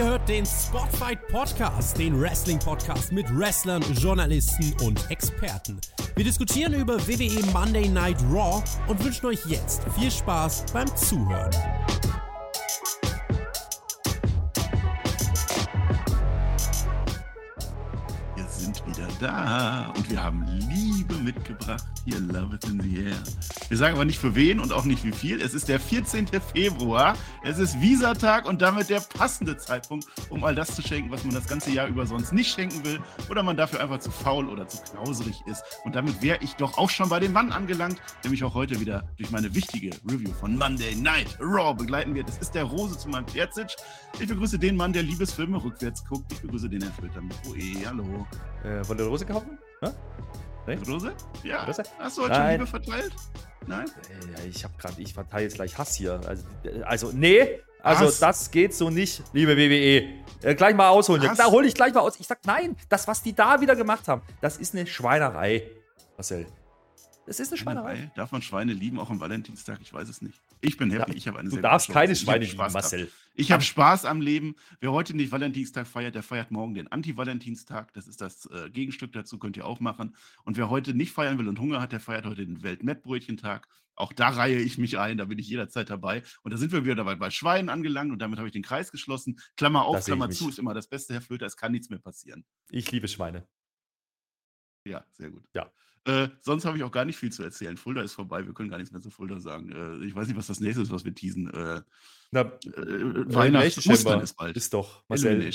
Ihr 0.00 0.06
hört 0.06 0.26
den 0.30 0.46
Spotfight 0.46 1.28
Podcast, 1.28 1.98
den 1.98 2.18
Wrestling-Podcast 2.18 3.12
mit 3.12 3.26
Wrestlern, 3.38 3.82
Journalisten 3.92 4.74
und 4.82 5.10
Experten. 5.10 5.78
Wir 6.16 6.24
diskutieren 6.24 6.72
über 6.72 6.98
WWE 7.06 7.44
Monday 7.52 7.86
Night 7.86 8.16
Raw 8.32 8.62
und 8.86 9.04
wünschen 9.04 9.26
euch 9.26 9.44
jetzt 9.44 9.82
viel 9.98 10.10
Spaß 10.10 10.64
beim 10.72 10.88
Zuhören. 10.96 11.50
Wir 18.36 18.46
sind 18.48 18.82
wieder 18.86 19.08
da 19.20 19.92
und 19.94 20.10
wir 20.10 20.24
haben 20.24 20.46
Liebe 21.10 21.22
mitgebracht. 21.22 21.84
Hier, 22.04 22.18
love 22.20 22.54
it 22.54 22.64
in 22.64 22.80
the 22.80 23.04
air. 23.04 23.16
Wir 23.68 23.76
sagen 23.76 23.94
aber 23.94 24.04
nicht 24.04 24.18
für 24.18 24.34
wen 24.34 24.60
und 24.60 24.72
auch 24.72 24.84
nicht 24.84 25.04
wie 25.04 25.12
viel. 25.12 25.40
Es 25.40 25.54
ist 25.54 25.68
der 25.68 25.80
14. 25.80 26.28
Februar. 26.52 27.16
Es 27.42 27.58
ist 27.58 27.80
Visa-Tag 27.80 28.46
und 28.46 28.62
damit 28.62 28.88
der 28.88 29.00
passende 29.00 29.56
Zeitpunkt, 29.56 30.06
um 30.28 30.44
all 30.44 30.54
das 30.54 30.74
zu 30.74 30.82
schenken, 30.82 31.10
was 31.10 31.24
man 31.24 31.34
das 31.34 31.46
ganze 31.46 31.70
Jahr 31.70 31.88
über 31.88 32.06
sonst 32.06 32.32
nicht 32.32 32.54
schenken 32.54 32.84
will 32.84 33.00
oder 33.28 33.42
man 33.42 33.56
dafür 33.56 33.80
einfach 33.80 33.98
zu 33.98 34.10
faul 34.10 34.48
oder 34.48 34.66
zu 34.68 34.78
knauserig 34.82 35.42
ist. 35.46 35.62
Und 35.84 35.94
damit 35.94 36.22
wäre 36.22 36.38
ich 36.40 36.54
doch 36.54 36.78
auch 36.78 36.90
schon 36.90 37.08
bei 37.08 37.20
dem 37.20 37.32
Mann 37.32 37.52
angelangt, 37.52 38.00
mich 38.28 38.44
auch 38.44 38.54
heute 38.54 38.78
wieder 38.78 39.02
durch 39.18 39.30
meine 39.32 39.52
wichtige 39.54 39.90
Review 40.08 40.32
von 40.32 40.56
Monday 40.56 40.94
Night 40.94 41.36
Raw 41.40 41.74
begleiten 41.74 42.14
wird. 42.14 42.28
Es 42.28 42.38
ist 42.38 42.54
der 42.54 42.64
Rose 42.64 42.96
zu 42.96 43.08
meinem 43.08 43.26
Perzitsch. 43.26 43.74
Ich 44.20 44.28
begrüße 44.28 44.58
den 44.58 44.76
Mann, 44.76 44.92
der 44.92 45.02
Liebesfilme 45.02 45.62
rückwärts 45.62 46.04
guckt. 46.04 46.32
Ich 46.32 46.40
begrüße 46.40 46.68
den 46.68 46.82
Herrn 46.82 46.92
Flöter 46.92 47.20
mit 47.20 47.36
OE. 47.48 47.86
Hallo. 47.86 48.26
Äh, 48.62 48.84
von 48.84 48.96
der 48.96 49.06
Rose 49.06 49.26
kaufen? 49.26 49.58
Ja? 49.82 49.92
Nee? 50.66 50.78
Rose? 50.86 51.12
Ja. 51.42 51.64
Rose? 51.64 51.82
Hast 51.98 52.18
du 52.18 52.22
heute 52.22 52.32
Nein. 52.32 52.52
Liebe 52.52 52.66
verteilt? 52.66 53.12
Nein? 53.66 53.86
Äh, 54.42 54.48
ich 54.48 54.64
habe 54.64 54.74
gerade, 54.78 55.00
ich 55.00 55.14
verteile 55.14 55.44
jetzt 55.44 55.54
gleich 55.54 55.76
Hass 55.76 55.94
hier. 55.94 56.20
Also, 56.26 56.44
äh, 56.64 56.82
also 56.82 57.10
nee, 57.12 57.60
also 57.82 58.06
Hass? 58.06 58.18
das 58.18 58.50
geht 58.50 58.74
so 58.74 58.90
nicht, 58.90 59.22
liebe 59.32 59.56
WWE. 59.56 60.48
Äh, 60.48 60.54
gleich 60.54 60.74
mal 60.74 60.88
ausholen. 60.88 61.28
Hass? 61.28 61.38
Da 61.38 61.46
hole 61.46 61.66
ich 61.66 61.74
gleich 61.74 61.94
mal 61.94 62.00
aus. 62.00 62.18
Ich 62.18 62.26
sag 62.26 62.38
nein, 62.44 62.76
das, 62.88 63.06
was 63.08 63.22
die 63.22 63.34
da 63.34 63.60
wieder 63.60 63.76
gemacht 63.76 64.08
haben, 64.08 64.22
das 64.40 64.56
ist 64.58 64.74
eine 64.74 64.86
Schweinerei, 64.86 65.70
Marcel. 66.16 66.46
Das 67.30 67.38
ist 67.38 67.52
eine 67.52 67.58
Schweinerei. 67.58 68.10
Darf 68.16 68.32
man 68.32 68.42
Schweine 68.42 68.72
lieben, 68.72 68.98
auch 68.98 69.08
am 69.08 69.20
Valentinstag? 69.20 69.78
Ich 69.82 69.92
weiß 69.92 70.08
es 70.08 70.20
nicht. 70.20 70.40
Ich 70.60 70.76
bin 70.76 70.90
happy. 70.90 71.12
Ja, 71.12 71.16
ich 71.16 71.28
habe 71.28 71.38
eine 71.38 71.48
Du 71.48 71.54
sehr 71.54 71.62
darfst 71.62 71.88
keine 71.88 72.12
hab 72.12 72.18
Schweine 72.18 72.44
lieben, 72.44 72.54
Spaß 72.54 72.72
gehabt. 72.72 72.92
Marcel. 72.92 73.12
Ich 73.36 73.52
habe 73.52 73.62
Spaß 73.62 74.04
am 74.04 74.20
Leben. 74.20 74.56
Wer 74.80 74.90
heute 74.90 75.14
nicht 75.14 75.30
Valentinstag 75.30 75.86
feiert, 75.86 76.16
der 76.16 76.24
feiert 76.24 76.50
morgen 76.50 76.74
den 76.74 76.88
Anti-Valentinstag. 76.88 77.92
Das 77.92 78.08
ist 78.08 78.20
das 78.20 78.46
äh, 78.46 78.68
Gegenstück 78.70 79.12
dazu, 79.12 79.38
könnt 79.38 79.56
ihr 79.56 79.64
auch 79.64 79.78
machen. 79.78 80.16
Und 80.42 80.56
wer 80.56 80.70
heute 80.70 80.92
nicht 80.92 81.12
feiern 81.12 81.38
will 81.38 81.46
und 81.46 81.60
Hunger 81.60 81.80
hat, 81.80 81.92
der 81.92 82.00
feiert 82.00 82.26
heute 82.26 82.44
den 82.44 82.64
Weltmettbrötchentag. 82.64 83.68
Auch 83.94 84.12
da 84.12 84.30
reihe 84.30 84.58
ich 84.58 84.76
mich 84.78 84.98
ein, 84.98 85.16
da 85.16 85.26
bin 85.26 85.38
ich 85.38 85.46
jederzeit 85.46 85.88
dabei. 85.88 86.24
Und 86.42 86.52
da 86.52 86.56
sind 86.56 86.72
wir 86.72 86.84
wieder 86.84 86.96
dabei 86.96 87.14
bei 87.14 87.30
Schweinen 87.30 87.68
angelangt 87.68 88.10
und 88.10 88.18
damit 88.18 88.40
habe 88.40 88.48
ich 88.48 88.52
den 88.52 88.64
Kreis 88.64 88.90
geschlossen. 88.90 89.38
Klammer 89.56 89.84
auf, 89.84 90.04
Klammer 90.04 90.30
zu 90.30 90.48
ist 90.48 90.58
immer 90.58 90.74
das 90.74 90.88
Beste, 90.88 91.14
Herr 91.14 91.22
Flöter. 91.22 91.46
Es 91.46 91.56
kann 91.56 91.70
nichts 91.70 91.90
mehr 91.90 92.00
passieren. 92.00 92.44
Ich 92.70 92.90
liebe 92.90 93.06
Schweine. 93.06 93.46
Ja, 94.84 95.04
sehr 95.12 95.30
gut. 95.30 95.44
Ja. 95.54 95.70
Äh, 96.06 96.28
sonst 96.40 96.64
habe 96.64 96.78
ich 96.78 96.82
auch 96.82 96.90
gar 96.92 97.04
nicht 97.04 97.16
viel 97.18 97.30
zu 97.30 97.42
erzählen. 97.42 97.76
Fulda 97.76 98.00
ist 98.02 98.14
vorbei, 98.14 98.46
wir 98.46 98.54
können 98.54 98.70
gar 98.70 98.78
nichts 98.78 98.92
mehr 98.92 99.02
zu 99.02 99.10
Fulda 99.10 99.38
sagen. 99.38 99.70
Äh, 99.70 100.06
ich 100.06 100.14
weiß 100.14 100.26
nicht, 100.28 100.36
was 100.36 100.46
das 100.46 100.60
nächste 100.60 100.82
ist, 100.82 100.90
was 100.90 101.04
wir 101.04 101.14
teasen. 101.14 101.52
Äh, 101.52 101.82
Na, 102.30 102.40
äh, 102.42 103.30
Chamber 103.70 104.22
ist 104.22 104.36
bald. 104.36 104.56
ist 104.56 104.72
doch, 104.72 105.02
Marcel, 105.08 105.50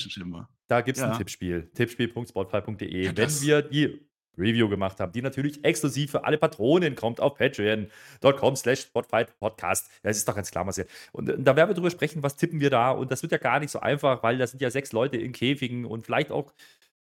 da 0.68 0.82
gibt 0.82 0.98
es 0.98 1.02
Ja. 1.02 1.12
ein 1.12 1.18
Tippspiel. 1.18 1.70
Tippspiel.spotfly.de. 1.74 3.06
Ja, 3.06 3.12
Wenn 3.18 3.42
wir 3.42 3.62
die 3.64 4.08
Review 4.38 4.68
gemacht 4.70 5.00
haben, 5.00 5.14
die 5.14 5.22
natürlich 5.22 5.64
exklusiv 5.64 6.12
für 6.12 6.26
alle 6.26 6.38
Patronen 6.38 6.96
kommt 6.96 7.20
auf 7.22 7.36
patreon.com 7.36 8.56
slash 8.56 8.88
Podcast. 8.92 9.90
Das 10.04 10.18
ist 10.18 10.28
doch 10.28 10.36
ganz 10.36 10.52
klar, 10.52 10.64
Marcel. 10.66 10.88
Und 11.14 11.30
äh, 11.30 11.36
da 11.40 11.56
werden 11.56 11.70
wir 11.70 11.74
drüber 11.76 11.90
sprechen, 11.92 12.22
was 12.22 12.36
tippen 12.36 12.60
wir 12.60 12.70
da. 12.70 12.92
Und 12.92 13.12
das 13.12 13.22
wird 13.22 13.32
ja 13.32 13.38
gar 13.38 13.60
nicht 13.60 13.72
so 13.72 13.80
einfach, 13.80 14.22
weil 14.24 14.38
da 14.38 14.46
sind 14.46 14.62
ja 14.62 14.70
sechs 14.70 14.92
Leute 14.92 15.18
in 15.18 15.32
Käfigen 15.32 15.86
und 15.86 16.06
vielleicht 16.06 16.32
auch 16.32 16.54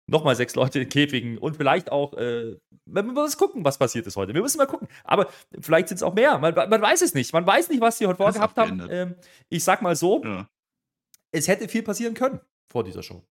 nochmal 0.06 0.37
sechs 0.37 0.55
Leute 0.55 0.81
in 0.81 0.89
Käfigen 0.89 1.39
und 1.39 1.56
vielleicht 1.56 1.91
auch, 1.91 2.15
äh, 2.15 2.56
wir 2.84 3.03
müssen 3.03 3.39
gucken, 3.39 3.65
was 3.65 3.78
passiert 3.78 4.06
ist 4.06 4.17
heute. 4.17 4.34
Wir 4.34 4.43
müssen 4.43 4.59
mal 4.59 4.67
gucken. 4.67 4.89
Aber 5.05 5.28
vielleicht 5.61 5.89
sind 5.89 5.97
es 5.97 6.03
auch 6.03 6.15
mehr. 6.15 6.39
Man, 6.39 6.55
man 6.55 6.81
weiß 6.83 7.03
es 7.03 7.15
nicht. 7.15 7.33
Man 7.33 7.47
weiß 7.47 7.69
nicht, 7.69 7.81
was 7.81 7.99
sie 7.99 8.06
heute 8.06 8.17
vorgehabt 8.19 8.56
haben. 8.56 8.87
Ähm, 8.89 9.15
ich 9.49 9.65
sag 9.65 9.83
mal 9.83 9.97
so, 9.97 10.22
Ja. 10.25 10.49
es 11.33 11.49
hätte 11.49 11.69
viel 11.69 11.83
passieren 11.83 12.15
können 12.15 12.41
vor 12.71 12.84
dieser 12.84 13.03
Show. 13.03 13.25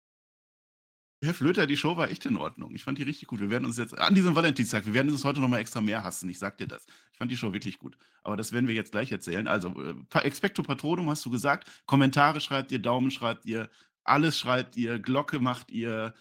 Herr 1.25 1.35
Flöter, 1.35 1.69
die 1.69 1.77
Show 1.77 1.97
war 1.97 2.11
echt 2.11 2.27
in 2.27 2.37
Ordnung. 2.37 2.75
Ich 2.75 2.83
fand 2.83 2.99
die 2.99 3.05
richtig 3.05 3.29
gut. 3.29 3.39
Wir 3.41 3.49
werden 3.51 3.65
uns 3.65 3.79
jetzt 3.79 3.97
an 3.97 4.13
diesem 4.15 4.35
Valentinstag, 4.35 4.87
wir 4.87 4.95
werden 4.95 5.13
uns 5.13 5.25
heute 5.25 5.39
nochmal 5.41 5.61
extra 5.61 5.81
mehr 5.81 6.03
hassen. 6.03 6.29
Ich 6.29 6.39
sag 6.41 6.59
dir 6.59 6.67
das. 6.67 6.85
Ich 7.13 7.19
fand 7.19 7.31
die 7.31 7.37
Show 7.37 7.53
wirklich 7.53 7.79
gut. 7.79 7.97
Aber 8.25 8.37
das 8.37 8.51
werden 8.53 8.67
wir 8.67 8.75
jetzt 8.75 8.91
gleich 8.91 9.13
erzählen. 9.13 9.47
Also, 9.47 9.69
äh, 9.81 10.19
Expecto 10.25 10.65
Patronum 10.65 11.09
hast 11.11 11.25
du 11.25 11.31
gesagt. 11.31 11.71
Kommentare 11.87 12.41
schreibt 12.41 12.73
ihr, 12.73 12.81
Daumen 12.81 13.13
schreibt 13.13 13.45
ihr, 13.45 13.71
alles 14.03 14.37
schreibt 14.37 14.77
ihr, 14.77 14.99
Glocke 14.99 15.39
macht 15.39 15.71
ihr. 15.71 16.13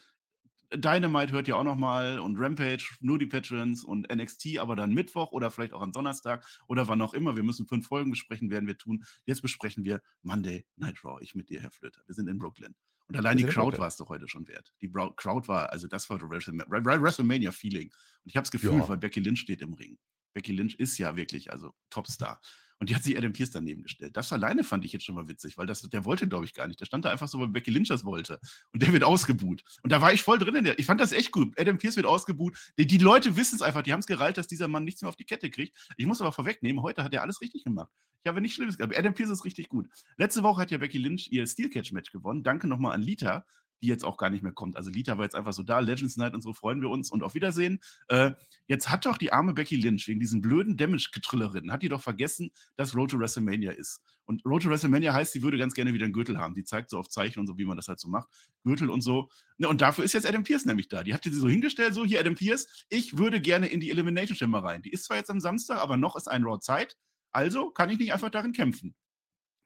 Dynamite 0.74 1.34
hört 1.34 1.48
ihr 1.48 1.58
auch 1.58 1.64
nochmal 1.64 2.20
und 2.20 2.38
Rampage, 2.38 2.96
nur 3.02 3.20
die 3.20 3.26
Patrons 3.26 3.84
und 3.84 4.10
NXT, 4.14 4.58
aber 4.60 4.76
dann 4.76 4.94
Mittwoch 4.94 5.32
oder 5.32 5.52
vielleicht 5.52 5.74
auch 5.74 5.82
am 5.82 5.92
Donnerstag 5.92 6.46
oder 6.68 6.88
wann 6.88 7.02
auch 7.02 7.14
immer. 7.14 7.36
Wir 7.36 7.44
müssen 7.44 7.66
fünf 7.68 7.88
Folgen 7.88 8.12
besprechen, 8.12 8.50
werden 8.50 8.68
wir 8.68 8.78
tun. 8.78 9.04
Jetzt 9.26 9.42
besprechen 9.42 9.84
wir 9.84 10.02
Monday 10.24 10.66
Night 10.78 11.04
Raw. 11.04 11.20
Ich 11.22 11.36
mit 11.36 11.50
dir, 11.50 11.62
Herr 11.62 11.72
Flöter. 11.72 12.02
Wir 12.06 12.16
sind 12.16 12.28
in 12.30 12.38
Brooklyn. 12.38 12.74
Und 13.08 13.18
allein 13.18 13.36
die 13.36 13.44
Crowd 13.44 13.78
war 13.78 13.88
es 13.88 13.98
doch 13.98 14.08
heute 14.08 14.30
schon 14.30 14.48
wert. 14.48 14.72
Die 14.80 14.88
Brou- 14.88 15.12
Crowd 15.12 15.48
war, 15.50 15.70
also 15.72 15.88
das 15.88 16.10
war 16.10 16.22
WrestleMania-Feeling. 16.22 17.88
Und 18.24 18.30
ich 18.30 18.38
habe 18.38 18.46
es 18.46 18.52
gefühlt, 18.52 18.74
Ja. 18.76 18.88
weil 18.88 18.98
Becky 18.98 19.20
Lynch 19.20 19.42
steht 19.42 19.62
im 19.62 19.74
Ring. 19.74 19.98
Becky 20.34 20.54
Lynch 20.54 20.76
ist 20.76 20.98
ja 20.98 21.16
wirklich, 21.18 21.52
also 21.52 21.74
Topstar. 21.90 22.40
Und 22.82 22.90
die 22.90 22.96
hat 22.96 23.04
sich 23.04 23.16
Adam 23.16 23.32
Pierce 23.32 23.52
daneben 23.52 23.84
gestellt. 23.84 24.18
Das 24.18 24.34
alleine 24.34 24.64
fand 24.64 24.84
ich 24.86 24.92
jetzt 24.92 25.06
schon 25.06 25.14
mal 25.14 25.28
witzig, 25.28 25.56
weil 25.56 25.68
das, 25.68 25.84
der 25.84 26.04
wollte, 26.04 26.28
glaube 26.28 26.46
ich, 26.46 26.56
gar 26.56 26.68
nicht. 26.68 26.80
Der 26.80 26.88
stand 26.88 27.06
da 27.06 27.12
einfach 27.12 27.28
so, 27.28 27.40
weil 27.40 27.50
Becky 27.50 27.70
Lynch 27.70 27.90
das 27.90 28.04
wollte. 28.04 28.40
Und 28.74 28.82
der 28.82 28.92
wird 28.92 29.04
ausgebuht. 29.04 29.64
Und 29.84 29.92
da 29.92 30.02
war 30.02 30.14
ich 30.14 30.24
voll 30.24 30.40
drin. 30.40 30.56
In 30.56 30.64
der, 30.64 30.80
ich 30.80 30.88
fand 30.88 31.00
das 31.00 31.12
echt 31.12 31.32
gut. 31.32 31.54
Adam 31.60 31.78
Pierce 31.78 31.98
wird 31.98 32.08
ausgebuht. 32.08 32.58
Die, 32.80 32.88
die 32.88 32.98
Leute 32.98 33.36
wissen 33.36 33.54
es 33.54 33.62
einfach. 33.62 33.84
Die 33.84 33.94
haben 33.94 34.00
es 34.00 34.08
gereilt, 34.08 34.40
dass 34.40 34.48
dieser 34.48 34.68
Mann 34.68 34.84
nichts 34.84 35.04
mehr 35.04 35.10
auf 35.10 35.16
die 35.16 35.26
Kette 35.26 35.52
kriegt. 35.52 35.78
Ich 35.96 36.08
muss 36.08 36.22
aber 36.22 36.32
vorwegnehmen, 36.32 36.82
heute 36.82 37.04
hat 37.04 37.14
er 37.14 37.22
alles 37.22 37.40
richtig 37.40 37.64
gemacht. 37.64 37.92
Ich 38.24 38.28
habe 38.28 38.42
nichts 38.42 38.56
Schlimmes 38.56 38.80
gehabt. 38.80 38.98
Adam 38.98 39.14
Pierce 39.14 39.30
ist 39.30 39.46
richtig 39.46 39.70
gut. 39.70 39.88
Letzte 40.18 40.42
Woche 40.42 40.62
hat 40.62 40.72
ja 40.72 40.80
Becky 40.80 40.98
Lynch 40.98 41.28
ihr 41.32 41.46
Steel 41.46 41.70
Catch 41.70 41.92
Match 41.92 42.12
gewonnen. 42.12 42.42
Danke 42.42 42.68
nochmal 42.68 42.96
an 42.96 43.04
Lita, 43.04 43.46
die 43.82 43.88
jetzt 43.88 44.06
auch 44.06 44.18
gar 44.18 44.30
nicht 44.30 44.44
mehr 44.44 44.52
kommt. 44.52 44.78
Also 44.78 44.90
Lita 44.90 45.18
war 45.18 45.26
jetzt 45.26 45.36
einfach 45.36 45.54
so 45.54 45.64
da, 45.64 45.80
Legends 45.80 46.18
Night 46.18 46.34
und 46.34 46.42
so 46.42 46.54
freuen 46.54 46.82
wir 46.82 46.90
uns 46.90 47.12
und 47.12 47.24
auf 47.24 47.34
Wiedersehen. 47.34 47.80
Äh, 48.08 48.32
jetzt 48.68 48.90
hat 48.90 49.06
doch 49.06 49.18
die 49.18 49.34
arme 49.34 49.54
Becky 49.54 49.76
Lynch 49.76 50.08
wegen 50.08 50.20
diesen 50.20 50.42
blöden 50.42 50.78
Damage-Getrillerinnen, 50.78 51.72
hat 51.72 51.82
die 51.84 51.90
doch 51.90 52.02
vergessen, 52.02 52.52
dass 52.76 52.96
Road 52.96 53.12
to 53.12 53.20
WrestleMania 53.20 53.72
ist. 53.72 54.02
Und 54.26 54.46
Road 54.46 54.64
to 54.64 54.70
WrestleMania 54.70 55.14
heißt, 55.14 55.34
sie 55.34 55.42
würde 55.44 55.58
ganz 55.58 55.74
gerne 55.74 55.94
wieder 55.94 56.06
einen 56.06 56.14
Gürtel 56.14 56.38
haben. 56.38 56.56
Die 56.56 56.64
zeigt 56.64 56.90
so 56.90 56.98
auf 56.98 57.10
Zeichen 57.10 57.40
und 57.40 57.48
so, 57.48 57.58
wie 57.58 57.66
man 57.66 57.76
das 57.76 57.88
halt 57.88 58.00
so 58.00 58.08
macht. 58.08 58.30
Gürtel 58.64 58.90
und 58.90 59.02
so. 59.02 59.30
Und 59.58 59.82
dafür 59.82 60.06
ist 60.06 60.14
jetzt 60.14 60.28
Adam 60.28 60.44
Pierce 60.44 60.66
nämlich 60.66 60.88
da. 60.88 61.04
Die 61.04 61.14
hat 61.14 61.24
sie 61.24 61.34
so 61.34 61.50
hingestellt, 61.50 61.94
so 61.94 62.06
hier 62.06 62.20
Adam 62.20 62.36
Pierce, 62.36 62.68
ich 62.90 63.18
würde 63.18 63.42
gerne 63.42 63.68
in 63.68 63.80
die 63.80 63.90
Elimination 63.90 64.38
Chamber 64.38 64.64
rein. 64.64 64.82
Die 64.84 64.92
ist 64.92 65.06
zwar 65.06 65.18
jetzt 65.18 65.30
am 65.30 65.40
Samstag, 65.40 65.80
aber 65.80 65.98
noch 65.98 66.16
ist 66.16 66.30
ein 66.30 66.44
Raw 66.44 66.60
Zeit. 66.60 66.98
Also 67.32 67.72
kann 67.72 67.90
ich 67.90 67.98
nicht 67.98 68.14
einfach 68.14 68.30
darin 68.30 68.54
kämpfen. 68.54 68.96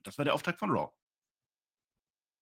Das 0.03 0.17
war 0.17 0.25
der 0.25 0.33
Auftrag 0.33 0.57
von 0.57 0.71
Raw. 0.71 0.91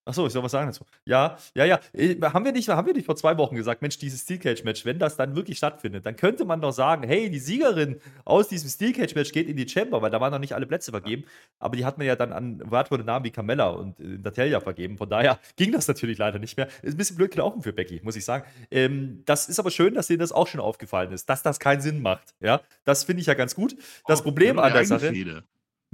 Achso, 0.06 0.26
ich 0.26 0.32
soll 0.34 0.42
was 0.42 0.52
sagen 0.52 0.66
dazu. 0.66 0.84
Ja, 1.06 1.38
ja, 1.54 1.64
ja. 1.64 1.80
Äh, 1.94 2.20
Haben 2.20 2.44
wir 2.44 2.52
nicht, 2.52 2.68
haben 2.68 2.86
wir 2.86 2.92
nicht 2.92 3.06
vor 3.06 3.16
zwei 3.16 3.38
Wochen 3.38 3.54
gesagt, 3.56 3.80
Mensch, 3.80 3.96
dieses 3.98 4.20
Steel 4.20 4.38
Cage 4.38 4.62
Match, 4.64 4.84
wenn 4.84 4.98
das 4.98 5.16
dann 5.16 5.34
wirklich 5.34 5.56
stattfindet, 5.56 6.04
dann 6.04 6.16
könnte 6.16 6.44
man 6.44 6.60
doch 6.60 6.72
sagen, 6.72 7.04
hey, 7.04 7.30
die 7.30 7.38
Siegerin 7.38 8.00
aus 8.24 8.48
diesem 8.48 8.68
Steel 8.68 8.92
Cage 8.92 9.14
Match 9.14 9.32
geht 9.32 9.48
in 9.48 9.56
die 9.56 9.66
Chamber, 9.68 10.02
weil 10.02 10.10
da 10.10 10.20
waren 10.20 10.30
noch 10.30 10.38
nicht 10.38 10.54
alle 10.54 10.66
Plätze 10.66 10.90
vergeben. 10.90 11.24
Aber 11.58 11.76
die 11.76 11.84
hat 11.86 11.96
man 11.96 12.06
ja 12.06 12.16
dann 12.16 12.32
an 12.32 12.62
wertvolle 12.70 13.02
Namen 13.04 13.24
wie 13.24 13.30
Carmella 13.30 13.68
und 13.68 13.98
äh, 13.98 14.18
Natalia 14.22 14.60
vergeben. 14.60 14.98
Von 14.98 15.08
daher 15.08 15.38
ging 15.56 15.72
das 15.72 15.88
natürlich 15.88 16.18
leider 16.18 16.38
nicht 16.38 16.56
mehr. 16.56 16.68
Ist 16.82 16.94
ein 16.94 16.96
bisschen 16.98 17.16
blöd 17.16 17.30
gelaufen 17.30 17.62
für 17.62 17.72
Becky, 17.72 18.00
muss 18.04 18.16
ich 18.16 18.24
sagen. 18.26 18.44
Ähm, 18.70 19.22
das 19.24 19.48
ist 19.48 19.58
aber 19.58 19.70
schön, 19.70 19.94
dass 19.94 20.08
denen 20.08 20.18
das 20.20 20.32
auch 20.32 20.46
schon 20.48 20.60
aufgefallen 20.60 21.12
ist, 21.12 21.30
dass 21.30 21.42
das 21.42 21.58
keinen 21.58 21.80
Sinn 21.80 22.02
macht. 22.02 22.34
Ja, 22.40 22.60
das 22.84 23.04
finde 23.04 23.20
ich 23.22 23.26
ja 23.26 23.34
ganz 23.34 23.54
gut. 23.54 23.74
Das 24.06 24.20
Oh, 24.20 24.24
Problem 24.24 24.58
an 24.58 24.72
der 24.72 24.84
Sache. 24.84 25.08
Fehde. 25.08 25.44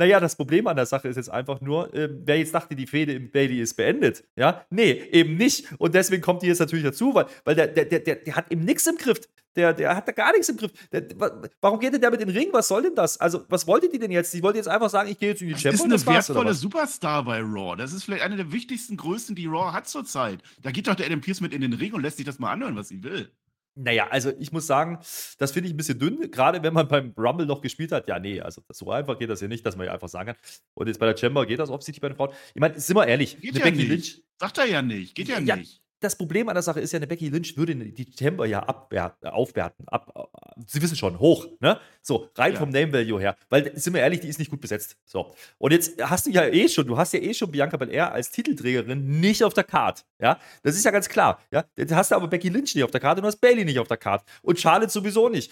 Naja, 0.00 0.18
das 0.18 0.34
Problem 0.34 0.66
an 0.66 0.76
der 0.76 0.86
Sache 0.86 1.08
ist 1.08 1.16
jetzt 1.16 1.28
einfach 1.30 1.60
nur, 1.60 1.92
ähm, 1.94 2.22
wer 2.24 2.38
jetzt 2.38 2.54
dachte, 2.54 2.74
die 2.74 2.86
Fehde 2.86 3.12
im 3.12 3.30
Bailey 3.30 3.60
ist 3.60 3.74
beendet, 3.74 4.24
ja, 4.34 4.64
nee, 4.70 4.92
eben 5.12 5.36
nicht. 5.36 5.66
Und 5.76 5.94
deswegen 5.94 6.22
kommt 6.22 6.40
die 6.40 6.46
jetzt 6.46 6.58
natürlich 6.60 6.84
dazu, 6.86 7.14
weil, 7.14 7.26
weil 7.44 7.54
der, 7.54 7.66
der, 7.66 7.84
der, 7.84 8.16
der, 8.16 8.34
hat 8.34 8.50
eben 8.50 8.64
nichts 8.64 8.86
im 8.86 8.96
Griff. 8.96 9.20
Der, 9.56 9.74
der 9.74 9.94
hat 9.94 10.08
da 10.08 10.12
gar 10.12 10.32
nichts 10.32 10.48
im 10.48 10.56
Griff. 10.56 10.70
Der, 10.90 11.02
wa- 11.20 11.42
warum 11.60 11.80
geht 11.80 11.92
denn 11.92 12.00
der 12.00 12.10
mit 12.10 12.22
in 12.22 12.28
den 12.28 12.36
Ring? 12.36 12.48
Was 12.52 12.68
soll 12.68 12.82
denn 12.84 12.94
das? 12.94 13.20
Also, 13.20 13.44
was 13.50 13.66
wollte 13.66 13.90
die 13.90 13.98
denn 13.98 14.10
jetzt? 14.10 14.32
Die 14.32 14.42
wollte 14.42 14.56
jetzt 14.56 14.68
einfach 14.68 14.88
sagen, 14.88 15.10
ich 15.10 15.18
gehe 15.18 15.28
jetzt 15.30 15.42
in 15.42 15.48
die 15.48 15.54
Das 15.54 15.64
ist 15.74 15.80
und 15.80 15.86
eine 15.88 15.94
das 15.96 16.06
war's, 16.06 16.30
oder 16.30 16.36
wertvolle? 16.38 16.54
Superstar 16.54 17.24
bei 17.24 17.40
Raw. 17.40 17.76
Das 17.76 17.92
ist 17.92 18.04
vielleicht 18.04 18.22
eine 18.22 18.36
der 18.36 18.52
wichtigsten 18.52 18.96
Größen, 18.96 19.34
die 19.36 19.46
Raw 19.46 19.72
hat 19.72 19.86
zurzeit. 19.86 20.38
Da 20.62 20.70
geht 20.70 20.86
doch 20.86 20.94
der 20.94 21.04
Adam 21.04 21.20
Pierce 21.20 21.42
mit 21.42 21.52
in 21.52 21.60
den 21.60 21.74
Ring 21.74 21.92
und 21.92 22.00
lässt 22.00 22.16
sich 22.16 22.24
das 22.26 22.38
mal 22.38 22.52
anhören, 22.52 22.74
was 22.76 22.88
sie 22.88 23.02
will. 23.02 23.28
Naja, 23.74 24.08
also 24.10 24.32
ich 24.38 24.52
muss 24.52 24.66
sagen, 24.66 24.98
das 25.38 25.52
finde 25.52 25.68
ich 25.68 25.74
ein 25.74 25.76
bisschen 25.76 25.98
dünn, 25.98 26.30
gerade 26.30 26.62
wenn 26.62 26.74
man 26.74 26.88
beim 26.88 27.14
Rumble 27.16 27.46
noch 27.46 27.60
gespielt 27.60 27.92
hat. 27.92 28.08
Ja, 28.08 28.18
nee, 28.18 28.40
also 28.40 28.62
so 28.68 28.90
einfach 28.90 29.18
geht 29.18 29.30
das 29.30 29.38
hier 29.38 29.48
nicht, 29.48 29.64
dass 29.64 29.76
man 29.76 29.86
ja 29.86 29.92
einfach 29.92 30.08
sagen 30.08 30.28
kann. 30.28 30.36
Und 30.74 30.88
jetzt 30.88 30.98
bei 30.98 31.06
der 31.06 31.16
Chamber 31.16 31.46
geht 31.46 31.58
das 31.58 31.70
offensichtlich 31.70 32.00
bei 32.00 32.08
den 32.08 32.16
Frauen. 32.16 32.30
Ich 32.54 32.60
meine, 32.60 32.78
sind 32.78 32.96
wir 32.96 33.06
ehrlich, 33.06 33.40
Geht 33.40 33.56
ja 33.56 33.64
Becky 33.64 33.76
nicht. 33.76 33.88
Lynch, 33.88 34.22
Sagt 34.38 34.58
er 34.58 34.66
ja 34.66 34.82
nicht. 34.82 35.14
Geht 35.14 35.28
ja, 35.28 35.38
Ja, 35.38 35.56
nicht. 35.56 35.80
Das 36.00 36.16
Problem 36.16 36.48
an 36.48 36.54
der 36.54 36.62
Sache 36.62 36.80
ist 36.80 36.92
ja, 36.92 36.98
eine 36.98 37.06
Becky 37.06 37.28
Lynch 37.28 37.56
würde 37.56 37.74
die 37.76 38.06
Chamber 38.18 38.46
ja 38.46 38.60
abwerten, 38.60 39.28
aufwerten. 39.28 39.86
Ab, 39.88 40.30
Sie 40.66 40.80
wissen 40.82 40.96
schon, 40.96 41.18
hoch, 41.18 41.46
ne? 41.60 41.78
So, 42.02 42.28
rein 42.34 42.54
ja. 42.54 42.58
vom 42.58 42.70
Name 42.70 42.92
Value 42.92 43.20
her. 43.20 43.36
Weil, 43.48 43.76
sind 43.78 43.94
wir 43.94 44.00
ehrlich, 44.00 44.20
die 44.20 44.28
ist 44.28 44.38
nicht 44.38 44.50
gut 44.50 44.60
besetzt. 44.60 44.96
So. 45.04 45.34
Und 45.58 45.72
jetzt 45.72 46.02
hast 46.02 46.26
du 46.26 46.30
ja 46.30 46.46
eh 46.46 46.68
schon, 46.68 46.86
du 46.86 46.96
hast 46.96 47.12
ja 47.12 47.20
eh 47.20 47.34
schon 47.34 47.50
Bianca 47.50 47.76
Belair 47.76 48.12
als 48.12 48.30
Titelträgerin 48.30 49.20
nicht 49.20 49.44
auf 49.44 49.54
der 49.54 49.64
Card. 49.64 50.04
Ja, 50.18 50.38
das 50.62 50.74
ist 50.76 50.84
ja 50.84 50.90
ganz 50.90 51.08
klar. 51.08 51.40
Ja, 51.50 51.64
jetzt 51.76 51.94
hast 51.94 52.10
du 52.10 52.16
aber 52.16 52.28
Becky 52.28 52.48
Lynch 52.48 52.74
nicht 52.74 52.84
auf 52.84 52.90
der 52.90 53.00
Card 53.00 53.18
und 53.18 53.22
du 53.22 53.28
hast 53.28 53.40
Bailey 53.40 53.64
nicht 53.64 53.78
auf 53.78 53.88
der 53.88 53.96
Card. 53.96 54.24
Und 54.42 54.58
Charlotte 54.58 54.90
sowieso 54.90 55.28
nicht. 55.28 55.50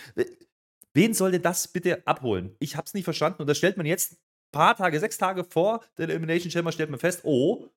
Wen 0.94 1.14
soll 1.14 1.32
denn 1.32 1.42
das 1.42 1.68
bitte 1.68 2.06
abholen? 2.06 2.56
Ich 2.58 2.76
hab's 2.76 2.94
nicht 2.94 3.04
verstanden. 3.04 3.42
Und 3.42 3.48
das 3.48 3.58
stellt 3.58 3.76
man 3.76 3.86
jetzt 3.86 4.12
ein 4.12 4.16
paar 4.52 4.76
Tage, 4.76 4.98
sechs 4.98 5.18
Tage 5.18 5.44
vor 5.44 5.84
der 5.98 6.08
Elimination 6.08 6.50
Chamber, 6.50 6.72
stellt 6.72 6.90
man 6.90 6.98
fest, 6.98 7.20
oh, 7.24 7.68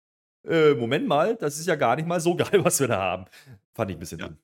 äh, 0.47 0.73
Moment 0.73 1.07
mal, 1.07 1.35
das 1.35 1.59
ist 1.59 1.67
ja 1.67 1.75
gar 1.75 1.95
nicht 1.95 2.07
mal 2.07 2.19
so 2.19 2.35
geil, 2.35 2.63
was 2.63 2.79
wir 2.79 2.88
da 2.88 2.99
haben. 2.99 3.25
Fand 3.73 3.91
ich 3.91 3.97
ein 3.97 3.99
bisschen 3.99 4.19
ja. 4.19 4.27
dumm. 4.27 4.38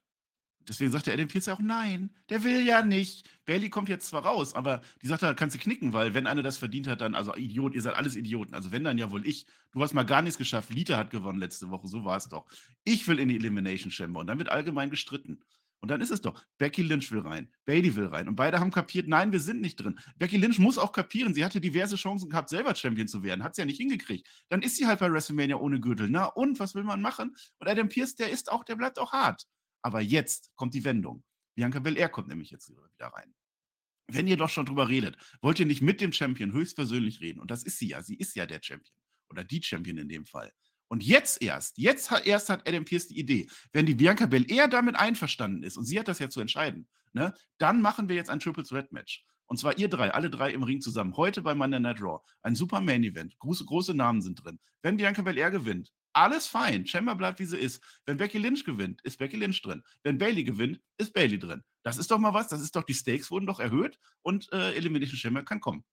Deswegen 0.67 0.91
sagt 0.91 1.07
der 1.07 1.13
Adam 1.13 1.29
Pearce 1.29 1.45
ja 1.45 1.53
auch, 1.53 1.59
nein, 1.59 2.09
der 2.29 2.43
will 2.43 2.65
ja 2.65 2.81
nicht. 2.81 3.29
Bailey 3.45 3.69
kommt 3.69 3.87
jetzt 3.87 4.09
zwar 4.09 4.25
raus, 4.25 4.53
aber 4.53 4.81
die 5.01 5.07
sagt, 5.07 5.23
da 5.23 5.33
kannst 5.33 5.55
du 5.55 5.59
knicken, 5.59 5.93
weil 5.93 6.13
wenn 6.13 6.27
einer 6.27 6.43
das 6.43 6.57
verdient 6.57 6.87
hat, 6.87 6.99
dann, 6.99 7.15
also 7.15 7.33
Idiot, 7.35 7.73
ihr 7.73 7.81
seid 7.81 7.95
alles 7.95 8.17
Idioten. 8.17 8.53
Also 8.53 8.71
wenn 8.73 8.83
dann 8.83 8.97
ja 8.97 9.09
wohl 9.09 9.25
ich. 9.25 9.45
Du 9.71 9.81
hast 9.81 9.93
mal 9.93 10.03
gar 10.03 10.21
nichts 10.21 10.37
geschafft. 10.37 10.69
Lita 10.69 10.97
hat 10.97 11.09
gewonnen 11.09 11.39
letzte 11.39 11.69
Woche, 11.69 11.87
so 11.87 12.03
war 12.03 12.17
es 12.17 12.27
doch. 12.27 12.45
Ich 12.83 13.07
will 13.07 13.19
in 13.19 13.29
die 13.29 13.37
Elimination 13.37 13.91
Chamber 13.91 14.19
und 14.19 14.27
dann 14.27 14.39
wird 14.39 14.49
allgemein 14.49 14.89
gestritten. 14.89 15.39
Und 15.79 15.91
dann 15.91 16.01
ist 16.01 16.09
es 16.09 16.21
doch, 16.21 16.43
Becky 16.57 16.81
Lynch 16.81 17.11
will 17.11 17.19
rein, 17.19 17.51
Bailey 17.65 17.95
will 17.95 18.07
rein. 18.07 18.27
Und 18.27 18.35
beide 18.35 18.59
haben 18.59 18.71
kapiert, 18.71 19.07
nein, 19.07 19.31
wir 19.31 19.39
sind 19.39 19.61
nicht 19.61 19.75
drin. 19.75 19.99
Becky 20.15 20.37
Lynch 20.37 20.57
muss 20.57 20.77
auch 20.77 20.91
kapieren, 20.91 21.33
sie 21.33 21.45
hatte 21.45 21.61
diverse 21.61 21.95
Chancen 21.95 22.29
gehabt, 22.29 22.49
selber 22.49 22.73
Champion 22.73 23.07
zu 23.07 23.21
werden, 23.23 23.43
hat 23.43 23.55
sie 23.55 23.61
ja 23.61 23.65
nicht 23.65 23.77
hingekriegt. 23.77 24.27
Dann 24.49 24.63
ist 24.63 24.77
sie 24.77 24.87
halt 24.87 24.99
bei 24.99 25.11
WrestleMania 25.11 25.57
ohne 25.57 25.79
Gürtel. 25.79 26.09
Na 26.09 26.25
und, 26.25 26.59
was 26.59 26.73
will 26.73 26.83
man 26.83 27.01
machen? 27.01 27.35
Und 27.59 27.67
Adam 27.67 27.89
Pierce, 27.89 28.15
der 28.15 28.29
ist 28.31 28.51
auch, 28.51 28.63
der 28.63 28.75
bleibt 28.75 28.97
auch 28.97 29.13
hart. 29.13 29.45
Aber 29.83 30.01
jetzt 30.01 30.51
kommt 30.55 30.73
die 30.73 30.83
Wendung. 30.83 31.23
Bianca 31.55 31.79
Belair 31.79 32.09
kommt 32.09 32.27
nämlich 32.27 32.49
jetzt 32.49 32.69
wieder 32.69 33.07
rein. 33.07 33.33
Wenn 34.07 34.27
ihr 34.27 34.37
doch 34.37 34.49
schon 34.49 34.65
drüber 34.65 34.87
redet, 34.87 35.17
wollt 35.41 35.59
ihr 35.59 35.65
nicht 35.65 35.81
mit 35.81 36.01
dem 36.01 36.13
Champion 36.13 36.53
höchstpersönlich 36.53 37.19
reden? 37.19 37.39
Und 37.39 37.51
das 37.51 37.63
ist 37.63 37.77
sie 37.77 37.89
ja, 37.89 38.01
sie 38.01 38.15
ist 38.15 38.35
ja 38.35 38.45
der 38.45 38.61
Champion. 38.61 38.97
Oder 39.29 39.43
die 39.43 39.61
Champion 39.61 39.97
in 39.97 40.07
dem 40.07 40.25
Fall. 40.25 40.53
Und 40.87 41.03
jetzt 41.03 41.41
erst, 41.41 41.77
jetzt 41.77 42.11
hat, 42.11 42.25
erst 42.25 42.49
hat 42.49 42.67
Adam 42.67 42.85
Pierce 42.85 43.07
die 43.07 43.19
Idee, 43.19 43.47
wenn 43.73 43.85
die 43.85 43.95
Bianca 43.95 44.25
Belair 44.25 44.67
damit 44.67 44.95
einverstanden 44.95 45.63
ist, 45.63 45.77
und 45.77 45.85
sie 45.85 45.99
hat 45.99 46.07
das 46.07 46.19
ja 46.19 46.29
zu 46.29 46.39
entscheiden, 46.39 46.87
ne, 47.13 47.33
dann 47.57 47.81
machen 47.81 48.07
wir 48.07 48.15
jetzt 48.15 48.29
ein 48.29 48.39
Triple 48.39 48.63
Threat 48.63 48.91
Match. 48.91 49.25
Und 49.47 49.57
zwar 49.57 49.77
ihr 49.77 49.87
drei, 49.87 50.13
alle 50.13 50.29
drei 50.29 50.51
im 50.51 50.63
Ring 50.63 50.81
zusammen. 50.81 51.15
Heute 51.15 51.41
bei 51.41 51.55
Monday 51.55 51.79
Night 51.79 52.01
Raw. 52.01 52.19
Ein 52.41 52.55
super 52.55 52.81
Main 52.81 53.03
Event. 53.03 53.37
Große, 53.39 53.63
große 53.63 53.93
Namen 53.93 54.21
sind 54.21 54.43
drin. 54.43 54.59
Wenn 54.81 54.97
Bianca 54.97 55.21
Belair 55.21 55.51
gewinnt, 55.51 55.93
alles 56.11 56.47
fein. 56.47 56.85
Chamber 56.85 57.15
bleibt, 57.15 57.39
wie 57.39 57.45
sie 57.45 57.57
ist. 57.57 57.81
Wenn 58.05 58.17
Becky 58.17 58.39
Lynch 58.39 58.65
gewinnt, 58.65 59.01
ist 59.03 59.19
Becky 59.19 59.37
Lynch 59.37 59.61
drin. 59.61 59.83
Wenn 60.03 60.17
Bailey 60.17 60.43
gewinnt, 60.43 60.81
ist 60.97 61.13
Bailey 61.13 61.39
drin. 61.39 61.63
Das 61.83 61.97
ist 61.97 62.11
doch 62.11 62.17
mal 62.17 62.33
was. 62.33 62.47
Das 62.47 62.59
ist 62.59 62.75
doch, 62.75 62.83
die 62.83 62.93
Stakes 62.93 63.31
wurden 63.31 63.45
doch 63.45 63.59
erhöht 63.59 63.99
und 64.21 64.51
äh, 64.51 64.73
Elimination 64.73 65.17
Chamber 65.17 65.43
kann 65.43 65.61
kommen. 65.61 65.85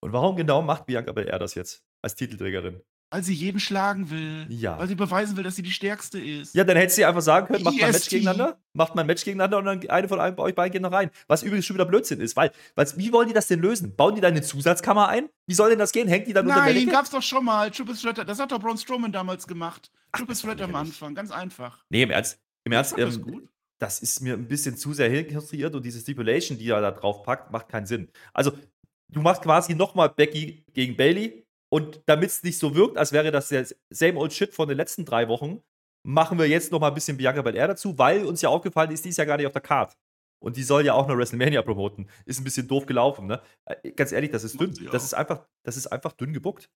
Und 0.00 0.12
warum 0.12 0.34
genau 0.34 0.62
macht 0.62 0.86
Bianca 0.86 1.12
Belair 1.12 1.38
das 1.38 1.54
jetzt 1.54 1.84
als 2.00 2.16
Titelträgerin? 2.16 2.82
Weil 3.12 3.22
sie 3.22 3.34
jeden 3.34 3.60
schlagen 3.60 4.08
will. 4.08 4.46
Ja. 4.48 4.78
Weil 4.78 4.88
sie 4.88 4.94
beweisen 4.94 5.36
will, 5.36 5.44
dass 5.44 5.54
sie 5.54 5.62
die 5.62 5.70
Stärkste 5.70 6.18
ist. 6.18 6.54
Ja, 6.54 6.64
dann 6.64 6.78
hätte 6.78 6.94
sie 6.94 7.04
einfach 7.04 7.20
sagen 7.20 7.46
können, 7.46 7.62
macht 7.62 7.78
mal 7.78 7.84
ein 7.84 7.92
Match 7.92 8.08
gegeneinander, 8.08 8.58
macht 8.72 8.94
mal 8.94 9.02
ein 9.02 9.06
Match 9.06 9.24
gegeneinander 9.24 9.58
und 9.58 9.64
dann 9.66 9.90
eine 9.90 10.08
von 10.08 10.18
euch 10.18 10.54
beiden 10.54 10.72
geht 10.72 10.80
noch 10.80 10.92
rein. 10.92 11.10
Was 11.28 11.42
übrigens 11.42 11.66
schon 11.66 11.74
wieder 11.74 11.84
Blödsinn 11.84 12.22
ist, 12.22 12.36
weil, 12.36 12.52
weil 12.74 12.86
wie 12.96 13.12
wollen 13.12 13.28
die 13.28 13.34
das 13.34 13.48
denn 13.48 13.60
lösen? 13.60 13.94
Bauen 13.94 14.14
die 14.14 14.22
da 14.22 14.28
eine 14.28 14.40
Zusatzkammer 14.40 15.08
ein? 15.08 15.28
Wie 15.46 15.52
soll 15.52 15.68
denn 15.68 15.78
das 15.78 15.92
gehen? 15.92 16.08
Hängt 16.08 16.26
die 16.26 16.32
dann 16.32 16.46
unter 16.46 16.64
der 16.64 16.72
Nein, 16.72 16.88
gab's 16.88 17.10
doch 17.10 17.20
schon 17.20 17.44
mal. 17.44 17.70
Triple 17.70 17.94
Threat, 17.94 18.26
das 18.26 18.38
hat 18.38 18.50
doch 18.50 18.58
Braun 18.58 18.78
Strowman 18.78 19.12
damals 19.12 19.46
gemacht. 19.46 19.90
Triple 20.16 20.34
Threat 20.34 20.62
am 20.62 20.74
Anfang, 20.74 21.14
ganz 21.14 21.30
einfach. 21.30 21.84
Nee, 21.90 22.04
im 22.04 22.10
Ernst. 22.10 22.38
Im 22.64 22.72
Ernst, 22.72 22.96
ähm, 22.96 23.04
das, 23.04 23.20
gut. 23.20 23.46
das 23.78 24.00
ist 24.00 24.22
mir 24.22 24.32
ein 24.32 24.48
bisschen 24.48 24.78
zu 24.78 24.94
sehr 24.94 25.10
hinkonstruiert 25.10 25.74
und 25.74 25.84
diese 25.84 26.00
Stipulation, 26.00 26.56
die 26.56 26.70
er 26.70 26.80
da 26.80 26.92
drauf 26.92 27.24
packt, 27.24 27.52
macht 27.52 27.68
keinen 27.68 27.84
Sinn. 27.84 28.08
Also, 28.32 28.52
du 29.10 29.20
machst 29.20 29.42
quasi 29.42 29.74
nochmal 29.74 30.08
Becky 30.08 30.64
gegen 30.72 30.96
Bailey 30.96 31.41
und 31.72 32.02
damit 32.04 32.28
es 32.28 32.42
nicht 32.42 32.58
so 32.58 32.74
wirkt, 32.74 32.98
als 32.98 33.12
wäre 33.12 33.30
das 33.30 33.48
der 33.48 33.66
same 33.88 34.18
old 34.18 34.34
shit 34.34 34.52
von 34.52 34.68
den 34.68 34.76
letzten 34.76 35.06
drei 35.06 35.28
Wochen, 35.28 35.62
machen 36.06 36.38
wir 36.38 36.46
jetzt 36.46 36.70
noch 36.70 36.80
mal 36.80 36.88
ein 36.88 36.94
bisschen 36.94 37.16
Bianca 37.16 37.40
Belair 37.40 37.66
dazu, 37.66 37.96
weil 37.96 38.26
uns 38.26 38.42
ja 38.42 38.50
aufgefallen 38.50 38.90
ist, 38.90 39.06
die 39.06 39.08
ist 39.08 39.16
ja 39.16 39.24
gar 39.24 39.38
nicht 39.38 39.46
auf 39.46 39.54
der 39.54 39.62
Card. 39.62 39.96
Und 40.38 40.58
die 40.58 40.64
soll 40.64 40.84
ja 40.84 40.92
auch 40.92 41.08
noch 41.08 41.16
WrestleMania 41.16 41.62
promoten. 41.62 42.10
Ist 42.26 42.40
ein 42.40 42.44
bisschen 42.44 42.68
doof 42.68 42.84
gelaufen, 42.84 43.26
ne? 43.26 43.40
Äh, 43.64 43.92
ganz 43.92 44.12
ehrlich, 44.12 44.30
das 44.30 44.44
ist 44.44 44.60
dünn. 44.60 44.74
Das 44.90 45.02
ist 45.02 45.14
einfach, 45.14 45.46
das 45.62 45.78
ist 45.78 45.86
einfach 45.86 46.12
dünn 46.12 46.34
gebuckt. 46.34 46.68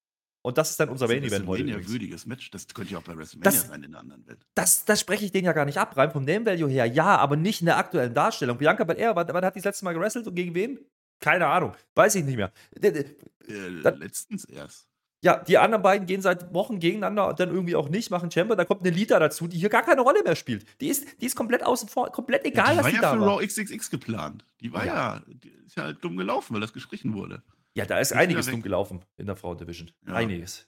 Und 0.42 0.56
das 0.56 0.70
ist 0.70 0.80
dann 0.80 0.88
unser 0.88 1.08
Main 1.08 1.24
Event 1.24 1.46
heute. 1.46 1.64
Das 1.64 1.72
ist 1.72 1.88
ein 1.88 1.92
würdiges 1.92 2.24
Match. 2.24 2.50
Das 2.50 2.66
könnte 2.68 2.92
ja 2.92 2.98
auch 2.98 3.02
bei 3.02 3.18
WrestleMania 3.18 3.50
das, 3.50 3.66
sein 3.66 3.82
in 3.82 3.90
der 3.90 4.00
anderen 4.00 4.26
Welt. 4.26 4.46
Das, 4.54 4.86
das 4.86 5.00
spreche 5.00 5.26
ich 5.26 5.32
denen 5.32 5.44
ja 5.44 5.52
gar 5.52 5.66
nicht 5.66 5.76
ab. 5.76 5.94
Rein 5.94 6.10
vom 6.10 6.24
Name 6.24 6.46
Value 6.46 6.70
her, 6.70 6.86
ja, 6.86 7.18
aber 7.18 7.36
nicht 7.36 7.60
in 7.60 7.66
der 7.66 7.76
aktuellen 7.76 8.14
Darstellung. 8.14 8.56
Bianca 8.56 8.84
Belair, 8.84 9.14
wann, 9.14 9.28
wann 9.28 9.44
hat 9.44 9.56
die 9.56 9.60
das 9.60 9.66
letzte 9.66 9.84
Mal 9.84 9.92
gewrestelt 9.92 10.26
und 10.26 10.34
gegen 10.34 10.54
wen? 10.54 10.78
Keine 11.20 11.46
Ahnung. 11.46 11.74
Weiß 11.94 12.14
ich 12.14 12.24
nicht 12.24 12.36
mehr. 12.36 12.52
Äh, 12.80 13.68
letztens 13.68 14.44
erst. 14.44 14.88
Ja, 15.22 15.38
die 15.42 15.58
anderen 15.58 15.82
beiden 15.82 16.06
gehen 16.06 16.20
seit 16.20 16.52
Wochen 16.52 16.78
gegeneinander 16.78 17.28
und 17.28 17.40
dann 17.40 17.48
irgendwie 17.48 17.74
auch 17.74 17.88
nicht, 17.88 18.10
machen 18.10 18.30
Chamber. 18.30 18.54
Da 18.54 18.64
kommt 18.64 18.82
eine 18.82 18.94
Lita 18.94 19.18
dazu, 19.18 19.48
die 19.48 19.58
hier 19.58 19.70
gar 19.70 19.82
keine 19.82 20.02
Rolle 20.02 20.22
mehr 20.22 20.36
spielt. 20.36 20.66
Die 20.80 20.88
ist, 20.88 21.20
die 21.20 21.26
ist 21.26 21.34
komplett 21.34 21.64
außen 21.64 21.88
vor, 21.88 22.12
komplett 22.12 22.44
egal, 22.44 22.76
ja, 22.76 22.84
was 22.84 22.92
die 22.92 22.98
da 22.98 23.02
war. 23.02 23.14
Die 23.14 23.20
war 23.20 23.26
ja 23.26 23.38
für 23.38 23.40
Raw 23.40 23.46
XXX 23.46 23.90
geplant. 23.90 24.44
Die 24.60 24.72
war 24.72 24.84
ja, 24.84 25.16
ja 25.16 25.22
die 25.26 25.48
ist 25.66 25.76
ja 25.76 25.84
halt 25.84 26.04
dumm 26.04 26.16
gelaufen, 26.16 26.54
weil 26.54 26.60
das 26.60 26.72
gestrichen 26.72 27.14
wurde. 27.14 27.42
Ja, 27.74 27.86
da 27.86 27.98
ist, 27.98 28.12
ist 28.12 28.16
einiges 28.16 28.46
dumm 28.46 28.62
gelaufen 28.62 29.04
in 29.16 29.26
der 29.26 29.36
Frauendivision. 29.36 29.90
Ja. 30.06 30.14
Einiges. 30.14 30.66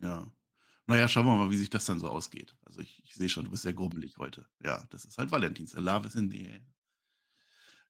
Ja. 0.00 0.26
Naja, 0.86 1.08
schauen 1.08 1.26
wir 1.26 1.36
mal, 1.36 1.50
wie 1.50 1.56
sich 1.56 1.70
das 1.70 1.84
dann 1.84 1.98
so 1.98 2.08
ausgeht. 2.08 2.54
Also 2.64 2.80
ich, 2.80 3.02
ich 3.04 3.14
sehe 3.14 3.28
schon, 3.28 3.44
du 3.44 3.50
bist 3.50 3.64
sehr 3.64 3.72
grummelig 3.72 4.16
heute. 4.18 4.46
Ja, 4.64 4.84
das 4.90 5.04
ist 5.04 5.18
halt 5.18 5.30
Valentins. 5.32 5.74
Love 5.74 6.06
is 6.06 6.14
in 6.14 6.30
the 6.30 6.46
air. 6.46 6.60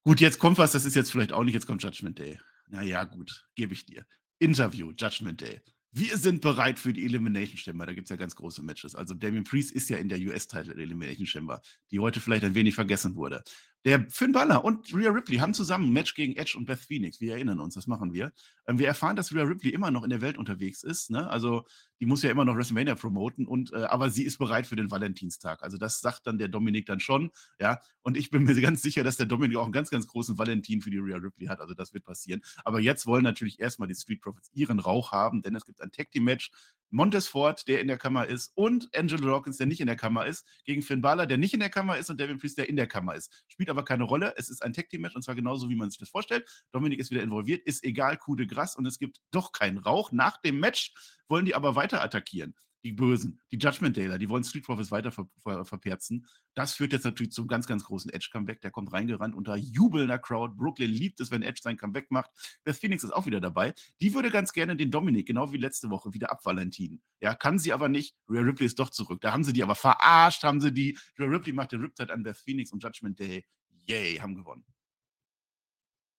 Gut, 0.06 0.20
jetzt 0.20 0.38
kommt 0.38 0.56
was, 0.56 0.70
das 0.70 0.84
ist 0.84 0.94
jetzt 0.94 1.10
vielleicht 1.10 1.32
auch 1.32 1.42
nicht, 1.42 1.54
jetzt 1.54 1.66
kommt 1.66 1.82
Judgment 1.82 2.16
Day. 2.20 2.38
Naja, 2.68 3.02
gut, 3.02 3.44
gebe 3.56 3.74
ich 3.74 3.86
dir. 3.86 4.06
Interview, 4.38 4.92
Judgment 4.96 5.40
Day. 5.40 5.60
Wir 5.90 6.16
sind 6.16 6.42
bereit 6.42 6.78
für 6.78 6.92
die 6.92 7.04
Elimination 7.04 7.56
Chamber. 7.56 7.86
Da 7.86 7.92
gibt 7.92 8.04
es 8.04 8.10
ja 8.10 8.16
ganz 8.16 8.36
große 8.36 8.62
Matches. 8.62 8.94
Also 8.94 9.14
Damien 9.14 9.42
Priest 9.42 9.72
ist 9.72 9.90
ja 9.90 9.96
in 9.96 10.08
der 10.08 10.20
US-Title 10.20 10.74
Elimination 10.74 11.26
Chamber, 11.26 11.60
die 11.90 11.98
heute 11.98 12.20
vielleicht 12.20 12.44
ein 12.44 12.54
wenig 12.54 12.76
vergessen 12.76 13.16
wurde. 13.16 13.42
Der 13.84 14.04
Finn 14.10 14.32
Balor 14.32 14.64
und 14.64 14.92
Rhea 14.92 15.10
Ripley 15.10 15.36
haben 15.36 15.54
zusammen 15.54 15.86
ein 15.86 15.92
Match 15.92 16.14
gegen 16.14 16.34
Edge 16.34 16.56
und 16.58 16.66
Beth 16.66 16.80
Phoenix. 16.80 17.20
Wir 17.20 17.34
erinnern 17.34 17.60
uns, 17.60 17.74
das 17.74 17.86
machen 17.86 18.12
wir. 18.12 18.32
Ähm, 18.66 18.80
wir 18.80 18.88
erfahren, 18.88 19.14
dass 19.14 19.32
Rhea 19.32 19.44
Ripley 19.44 19.70
immer 19.70 19.92
noch 19.92 20.02
in 20.02 20.10
der 20.10 20.20
Welt 20.20 20.38
unterwegs 20.38 20.82
ist. 20.82 21.10
Ne? 21.10 21.30
Also 21.30 21.64
die 22.00 22.06
muss 22.06 22.22
ja 22.22 22.30
immer 22.30 22.44
noch 22.44 22.56
WrestleMania 22.56 22.96
promoten, 22.96 23.46
und, 23.46 23.72
äh, 23.72 23.84
aber 23.84 24.10
sie 24.10 24.24
ist 24.24 24.38
bereit 24.38 24.66
für 24.66 24.74
den 24.74 24.90
Valentinstag. 24.90 25.62
Also 25.62 25.78
das 25.78 26.00
sagt 26.00 26.26
dann 26.26 26.36
der 26.36 26.48
Dominik 26.48 26.86
dann 26.86 26.98
schon. 26.98 27.30
Ja? 27.60 27.80
Und 28.02 28.16
ich 28.16 28.30
bin 28.30 28.42
mir 28.42 28.54
ganz 28.60 28.82
sicher, 28.82 29.04
dass 29.04 29.18
der 29.18 29.26
Dominik 29.26 29.56
auch 29.56 29.64
einen 29.64 29.72
ganz, 29.72 29.90
ganz 29.90 30.08
großen 30.08 30.36
Valentin 30.36 30.82
für 30.82 30.90
die 30.90 30.98
Rhea 30.98 31.18
Ripley 31.18 31.46
hat. 31.46 31.60
Also 31.60 31.74
das 31.74 31.94
wird 31.94 32.04
passieren. 32.04 32.42
Aber 32.64 32.80
jetzt 32.80 33.06
wollen 33.06 33.22
natürlich 33.22 33.60
erstmal 33.60 33.86
die 33.86 33.94
Street 33.94 34.20
Profits 34.20 34.50
ihren 34.52 34.80
Rauch 34.80 35.12
haben, 35.12 35.42
denn 35.42 35.54
es 35.54 35.64
gibt 35.64 35.80
ein 35.80 35.92
Tag 35.92 36.10
Team 36.10 36.24
Match 36.24 36.50
Montes 36.90 37.28
Ford, 37.28 37.66
der 37.68 37.80
in 37.80 37.88
der 37.88 37.98
Kammer 37.98 38.26
ist, 38.26 38.52
und 38.54 38.88
Angelo 38.94 39.28
Dawkins, 39.28 39.56
der 39.56 39.66
nicht 39.66 39.80
in 39.80 39.86
der 39.86 39.96
Kammer 39.96 40.26
ist, 40.26 40.46
gegen 40.64 40.82
Finn 40.82 41.02
Balor, 41.02 41.26
der 41.26 41.38
nicht 41.38 41.54
in 41.54 41.60
der 41.60 41.70
Kammer 41.70 41.98
ist, 41.98 42.10
und 42.10 42.20
Devin 42.20 42.38
Priest, 42.38 42.58
der 42.58 42.68
in 42.68 42.76
der 42.76 42.86
Kammer 42.86 43.14
ist. 43.14 43.32
Spielt 43.48 43.70
aber 43.70 43.84
keine 43.84 44.04
Rolle. 44.04 44.34
Es 44.36 44.48
ist 44.48 44.62
ein 44.62 44.72
Tag 44.72 44.88
Team 44.88 45.02
Match 45.02 45.16
und 45.16 45.22
zwar 45.22 45.34
genauso, 45.34 45.68
wie 45.68 45.76
man 45.76 45.90
sich 45.90 45.98
das 45.98 46.10
vorstellt. 46.10 46.48
Dominik 46.72 47.00
ist 47.00 47.10
wieder 47.10 47.22
involviert, 47.22 47.64
ist 47.66 47.84
egal, 47.84 48.16
coup 48.16 48.36
de 48.36 48.46
grace 48.46 48.76
und 48.76 48.86
es 48.86 48.98
gibt 48.98 49.20
doch 49.30 49.52
keinen 49.52 49.78
Rauch. 49.78 50.12
Nach 50.12 50.40
dem 50.40 50.60
Match 50.60 50.94
wollen 51.28 51.44
die 51.44 51.54
aber 51.54 51.74
weiter 51.76 52.02
attackieren 52.02 52.54
die 52.86 52.92
Bösen, 52.92 53.40
die 53.50 53.58
Judgment 53.58 53.96
Dayler, 53.96 54.16
die 54.16 54.28
wollen 54.28 54.44
Street 54.44 54.64
Profits 54.64 54.92
weiter 54.92 55.10
ver 55.10 55.28
ver 55.42 55.64
verperzen. 55.64 56.24
Das 56.54 56.74
führt 56.74 56.92
jetzt 56.92 57.04
natürlich 57.04 57.32
zum 57.32 57.48
ganz, 57.48 57.66
ganz 57.66 57.82
großen 57.82 58.12
Edge-Comeback. 58.12 58.60
Der 58.60 58.70
kommt 58.70 58.92
reingerannt 58.92 59.34
unter 59.34 59.56
jubelnder 59.56 60.18
Crowd. 60.18 60.54
Brooklyn 60.56 60.90
liebt 60.90 61.18
es, 61.20 61.32
wenn 61.32 61.42
Edge 61.42 61.60
sein 61.62 61.76
Comeback 61.76 62.12
macht. 62.12 62.30
Beth 62.62 62.76
Phoenix 62.76 63.02
ist 63.02 63.10
auch 63.10 63.26
wieder 63.26 63.40
dabei. 63.40 63.74
Die 64.00 64.14
würde 64.14 64.30
ganz 64.30 64.52
gerne 64.52 64.76
den 64.76 64.92
Dominik, 64.92 65.26
genau 65.26 65.52
wie 65.52 65.56
letzte 65.56 65.90
Woche, 65.90 66.14
wieder 66.14 66.30
abvalentinen. 66.30 67.02
Ja, 67.20 67.34
kann 67.34 67.58
sie 67.58 67.72
aber 67.72 67.88
nicht. 67.88 68.14
Rhea 68.30 68.42
Ripley 68.42 68.66
ist 68.66 68.78
doch 68.78 68.90
zurück. 68.90 69.20
Da 69.20 69.32
haben 69.32 69.42
sie 69.42 69.52
die 69.52 69.64
aber 69.64 69.74
verarscht, 69.74 70.44
haben 70.44 70.60
sie 70.60 70.72
die. 70.72 70.96
Rhea 71.18 71.26
Ripley 71.26 71.52
macht 71.52 71.72
den 71.72 71.80
Riptide 71.80 72.12
an 72.12 72.22
Beth 72.22 72.36
Phoenix 72.38 72.72
und 72.72 72.84
Judgment 72.84 73.18
Day. 73.18 73.44
Yay, 73.88 74.18
haben 74.18 74.36
gewonnen. 74.36 74.64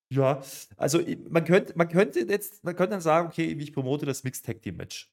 Ja, 0.10 0.42
also 0.78 1.02
man 1.30 1.46
könnte, 1.46 1.74
man 1.78 1.88
könnte 1.88 2.20
jetzt, 2.22 2.64
man 2.64 2.76
könnte 2.76 2.92
dann 2.92 3.02
sagen, 3.02 3.28
okay, 3.28 3.46
ich 3.46 3.74
promote 3.74 4.06
das 4.06 4.24
Mixed 4.24 4.46
Tag 4.46 4.62
Team 4.62 4.78
Match. 4.78 5.10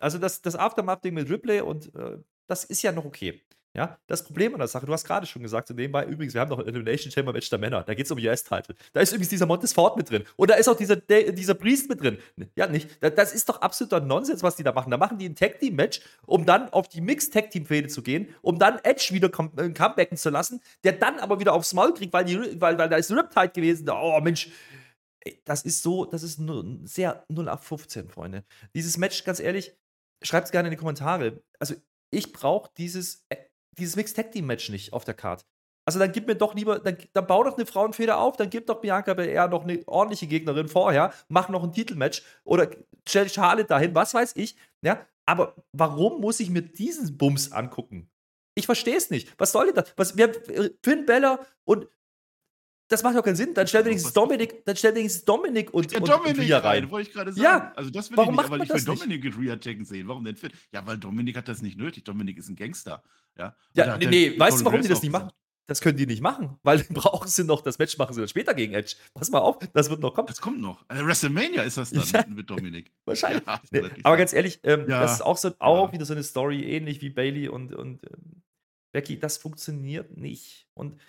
Also 0.00 0.18
das, 0.18 0.42
das 0.42 0.56
Aftermath-Ding 0.56 1.14
mit 1.14 1.30
Ripley 1.30 1.60
und 1.60 1.94
äh, 1.94 2.18
das 2.46 2.64
ist 2.64 2.82
ja 2.82 2.92
noch 2.92 3.04
okay. 3.04 3.40
Ja, 3.72 3.98
das 4.08 4.24
Problem 4.24 4.52
an 4.54 4.58
der 4.58 4.66
Sache, 4.66 4.84
du 4.84 4.92
hast 4.92 5.04
gerade 5.04 5.26
schon 5.26 5.42
gesagt, 5.42 5.68
so 5.68 5.74
nebenbei, 5.74 6.04
übrigens, 6.04 6.34
wir 6.34 6.40
haben 6.40 6.48
noch 6.48 6.58
ein 6.58 6.66
Elimination 6.66 7.12
Chamber 7.12 7.32
Match 7.32 7.48
der 7.50 7.58
Männer, 7.60 7.84
da 7.84 7.94
geht 7.94 8.04
es 8.04 8.10
um 8.10 8.18
US-Title. 8.18 8.74
Da 8.92 9.00
ist 9.00 9.12
übrigens 9.12 9.28
dieser 9.28 9.46
Montes 9.46 9.72
Ford 9.72 9.96
mit 9.96 10.10
drin. 10.10 10.24
Und 10.34 10.50
da 10.50 10.54
ist 10.54 10.66
auch 10.66 10.76
dieser, 10.76 10.96
dieser 10.96 11.54
Priest 11.54 11.88
mit 11.88 12.02
drin. 12.02 12.18
Ja, 12.56 12.66
nicht. 12.66 12.88
Das 13.00 13.32
ist 13.32 13.48
doch 13.48 13.60
absoluter 13.60 14.00
Nonsens, 14.00 14.42
was 14.42 14.56
die 14.56 14.64
da 14.64 14.72
machen. 14.72 14.90
Da 14.90 14.96
machen 14.96 15.18
die 15.18 15.28
ein 15.28 15.36
Tag 15.36 15.60
Team 15.60 15.76
Match, 15.76 16.00
um 16.26 16.44
dann 16.44 16.68
auf 16.70 16.88
die 16.88 17.00
Mixed 17.00 17.32
Tag 17.32 17.50
Team 17.52 17.64
Fehde 17.64 17.86
zu 17.86 18.02
gehen, 18.02 18.34
um 18.42 18.58
dann 18.58 18.80
Edge 18.82 19.10
wieder 19.12 19.28
come 19.28 19.52
äh, 19.56 19.70
comebacken 19.70 20.16
zu 20.16 20.30
lassen, 20.30 20.60
der 20.82 20.94
dann 20.94 21.20
aber 21.20 21.38
wieder 21.38 21.52
aufs 21.52 21.72
Maul 21.72 21.94
kriegt, 21.94 22.12
weil, 22.12 22.24
die, 22.24 22.60
weil, 22.60 22.76
weil 22.76 22.88
da 22.88 22.96
ist 22.96 23.12
Riptide 23.12 23.50
gewesen. 23.50 23.88
Oh, 23.88 24.20
Mensch. 24.20 24.50
Das 25.44 25.62
ist 25.62 25.82
so, 25.82 26.06
das 26.06 26.24
ist 26.24 26.40
nur 26.40 26.64
sehr 26.84 27.24
0815, 27.28 28.08
Freunde. 28.08 28.42
Dieses 28.74 28.96
Match, 28.96 29.22
ganz 29.22 29.38
ehrlich, 29.38 29.76
Schreibt 30.22 30.46
es 30.46 30.52
gerne 30.52 30.68
in 30.68 30.72
die 30.72 30.76
Kommentare. 30.76 31.42
Also, 31.58 31.74
ich 32.10 32.32
brauche 32.32 32.70
dieses, 32.76 33.24
äh, 33.28 33.36
dieses 33.78 33.96
Mixed 33.96 34.16
Tag 34.16 34.32
Team 34.32 34.46
Match 34.46 34.68
nicht 34.68 34.92
auf 34.92 35.04
der 35.04 35.14
Card. 35.14 35.46
Also 35.86 35.98
dann 35.98 36.12
gib 36.12 36.26
mir 36.26 36.36
doch 36.36 36.54
lieber, 36.54 36.78
dann, 36.78 36.98
dann 37.14 37.26
bau 37.26 37.42
doch 37.42 37.56
eine 37.56 37.66
Frauenfeder 37.66 38.18
auf, 38.18 38.36
dann 38.36 38.50
gib 38.50 38.66
doch 38.66 38.80
Bianca 38.80 39.14
Belair 39.14 39.48
noch 39.48 39.64
eine 39.64 39.82
ordentliche 39.88 40.26
Gegnerin 40.26 40.68
vorher, 40.68 41.12
mach 41.28 41.48
noch 41.48 41.64
ein 41.64 41.72
Titelmatch 41.72 42.22
oder 42.44 42.70
stell 43.08 43.28
Charlotte 43.28 43.66
dahin, 43.66 43.94
was 43.94 44.14
weiß 44.14 44.36
ich. 44.36 44.56
Ja, 44.82 45.04
aber 45.26 45.56
warum 45.72 46.20
muss 46.20 46.38
ich 46.38 46.50
mir 46.50 46.62
diesen 46.62 47.16
Bums 47.16 47.50
angucken? 47.50 48.08
Ich 48.54 48.66
verstehe 48.66 48.96
es 48.96 49.10
nicht. 49.10 49.34
Was 49.38 49.52
soll 49.52 49.66
denn 49.66 49.76
das? 49.76 49.92
Was, 49.96 50.16
wir, 50.16 50.32
Finn 50.84 51.06
Beller 51.06 51.44
und 51.64 51.88
das 52.90 53.02
macht 53.02 53.16
doch 53.16 53.22
keinen 53.22 53.36
Sinn. 53.36 53.54
Dann 53.54 53.66
stell 53.66 53.84
wenigstens 53.84 54.12
Dominik, 54.12 54.64
dann 54.66 54.76
stell 54.76 54.94
wenigstens 54.94 55.24
Dominik 55.24 55.72
und, 55.72 55.90
Ja, 55.92 55.98
und 56.00 56.08
Dominik 56.08 56.38
Rhea 56.38 56.58
rein, 56.58 56.82
rein. 56.84 56.90
wollte 56.90 57.08
ich 57.08 57.14
gerade 57.14 57.32
sagen. 57.32 57.42
Ja, 57.42 57.72
Also 57.76 57.88
das 57.90 58.10
will 58.10 58.16
warum 58.18 58.34
ich 58.34 58.40
nicht, 58.40 58.50
macht 58.50 58.58
man 58.58 58.62
ich 58.62 58.68
will 58.68 58.76
nicht? 58.76 58.88
Dominik 58.88 59.24
mit 59.24 59.38
Rhea 59.38 59.56
Jacken 59.60 59.84
sehen. 59.84 60.08
Warum 60.08 60.24
denn 60.24 60.36
Finn? 60.36 60.50
Ja, 60.72 60.86
weil 60.86 60.98
Dominik 60.98 61.36
hat 61.36 61.48
das 61.48 61.62
nicht 61.62 61.78
nötig. 61.78 62.04
Dominik 62.04 62.36
ist 62.38 62.48
ein 62.48 62.56
Gangster. 62.56 63.02
Ja, 63.38 63.56
Ja, 63.74 63.96
nee, 63.96 64.06
nee, 64.06 64.38
weißt 64.38 64.60
du, 64.60 64.64
warum 64.66 64.82
die 64.82 64.88
das 64.88 65.00
nicht 65.02 65.12
gesagt. 65.12 65.24
machen? 65.26 65.36
Das 65.68 65.80
können 65.80 65.96
die 65.96 66.06
nicht 66.06 66.20
machen, 66.20 66.58
weil 66.64 66.78
dann 66.78 66.88
brauchen 66.94 67.28
sie 67.28 67.44
noch, 67.44 67.62
das 67.62 67.78
Match 67.78 67.96
machen 67.96 68.12
sie 68.12 68.20
dann 68.20 68.28
später 68.28 68.54
gegen 68.54 68.72
Edge. 68.74 68.96
Pass 69.14 69.30
mal 69.30 69.38
auf, 69.38 69.58
das 69.72 69.88
wird 69.88 70.00
noch 70.00 70.12
kommen. 70.12 70.26
Das 70.26 70.40
kommt 70.40 70.60
noch. 70.60 70.84
Äh, 70.88 71.04
WrestleMania 71.06 71.62
ist 71.62 71.76
das 71.76 71.90
dann 71.92 72.02
Ja. 72.12 72.24
mit, 72.28 72.50
Dominik. 72.50 72.90
Wahrscheinlich. 73.04 73.44
Ja, 73.46 73.60
Nee, 73.70 73.82
aber 74.02 74.16
ganz 74.16 74.32
ehrlich, 74.32 74.58
ähm, 74.64 74.86
das 74.88 75.12
ist 75.14 75.20
auch, 75.22 75.36
so, 75.36 75.52
auch 75.60 75.92
wieder 75.92 76.04
so 76.04 76.12
eine 76.12 76.24
Story, 76.24 76.64
ähnlich 76.64 77.00
wie 77.02 77.10
Bailey 77.10 77.48
und, 77.48 77.72
und 77.72 78.02
ähm, 78.04 78.42
Becky. 78.92 79.20
Das 79.20 79.36
funktioniert 79.38 80.16
nicht. 80.16 80.66
Und 80.74 81.00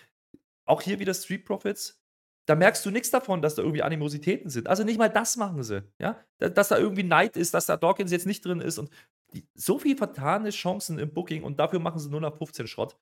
auch 0.64 0.82
hier 0.82 0.98
wieder 0.98 1.14
Street 1.14 1.44
Profits. 1.44 1.98
Da 2.46 2.56
merkst 2.56 2.84
du 2.84 2.90
nichts 2.90 3.10
davon, 3.10 3.40
dass 3.40 3.54
da 3.54 3.62
irgendwie 3.62 3.82
Animositäten 3.82 4.50
sind. 4.50 4.66
Also 4.68 4.82
nicht 4.84 4.98
mal 4.98 5.08
das 5.08 5.36
machen 5.36 5.62
sie. 5.62 5.84
Ja? 6.00 6.20
Da- 6.38 6.48
Dass 6.48 6.68
da 6.68 6.78
irgendwie 6.78 7.04
Neid 7.04 7.36
ist, 7.36 7.54
dass 7.54 7.66
da 7.66 7.76
Dawkins 7.76 8.10
jetzt 8.10 8.26
nicht 8.26 8.44
drin 8.44 8.60
ist. 8.60 8.78
Und 8.78 8.90
die, 9.32 9.46
so 9.54 9.78
viel 9.78 9.96
vertane 9.96 10.50
Chancen 10.50 10.98
im 10.98 11.12
Booking 11.14 11.44
und 11.44 11.58
dafür 11.60 11.78
machen 11.78 12.00
sie 12.00 12.10
nur 12.10 12.20
nach 12.20 12.36
15 12.36 12.66
Schrott. 12.66 12.96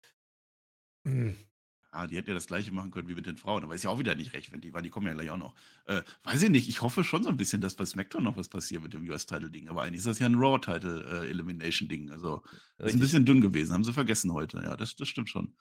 Hm. 1.07 1.37
Ah, 1.93 2.07
die 2.07 2.17
hätten 2.17 2.29
ja 2.29 2.35
das 2.35 2.47
gleiche 2.47 2.71
machen 2.71 2.93
können 2.93 3.09
wie 3.09 3.17
mit 3.17 3.26
den 3.26 3.37
Frauen, 3.37 3.64
aber 3.64 3.75
ist 3.75 3.83
ja 3.83 3.90
auch 3.90 3.99
wieder 3.99 4.14
nicht 4.14 4.33
recht, 4.33 4.52
wenn 4.52 4.61
die, 4.61 4.73
weil 4.73 4.83
die 4.83 4.90
kommen 4.90 5.09
ja 5.09 5.12
gleich 5.14 5.29
auch 5.31 5.37
noch. 5.38 5.57
Äh, 5.87 6.02
weiß 6.23 6.43
ich 6.45 6.50
nicht, 6.50 6.69
ich 6.69 6.83
hoffe 6.83 7.02
schon 7.02 7.25
so 7.25 7.31
ein 7.31 7.37
bisschen, 7.37 7.61
dass 7.61 7.75
bei 7.75 7.85
SmackDown 7.85 8.23
noch 8.23 8.37
was 8.37 8.49
passiert 8.49 8.83
mit 8.85 8.93
dem 8.95 9.09
US-Title-Ding, 9.09 9.69
aber 9.69 9.83
eigentlich 9.83 9.99
ist 9.99 10.07
das 10.07 10.21
ja 10.21 10.26
ein 10.26 10.37
Raw-Title-Elimination-Ding. 10.37 12.12
also, 12.12 12.37
ist 12.37 12.52
ein 12.79 12.85
Richtig. 12.85 13.00
bisschen 13.00 13.25
dünn 13.26 13.40
gewesen, 13.40 13.73
haben 13.73 13.83
sie 13.83 13.93
vergessen 13.93 14.33
heute. 14.33 14.59
Ja, 14.59 14.76
das, 14.76 14.95
das 14.95 15.09
stimmt 15.09 15.31
schon. 15.31 15.52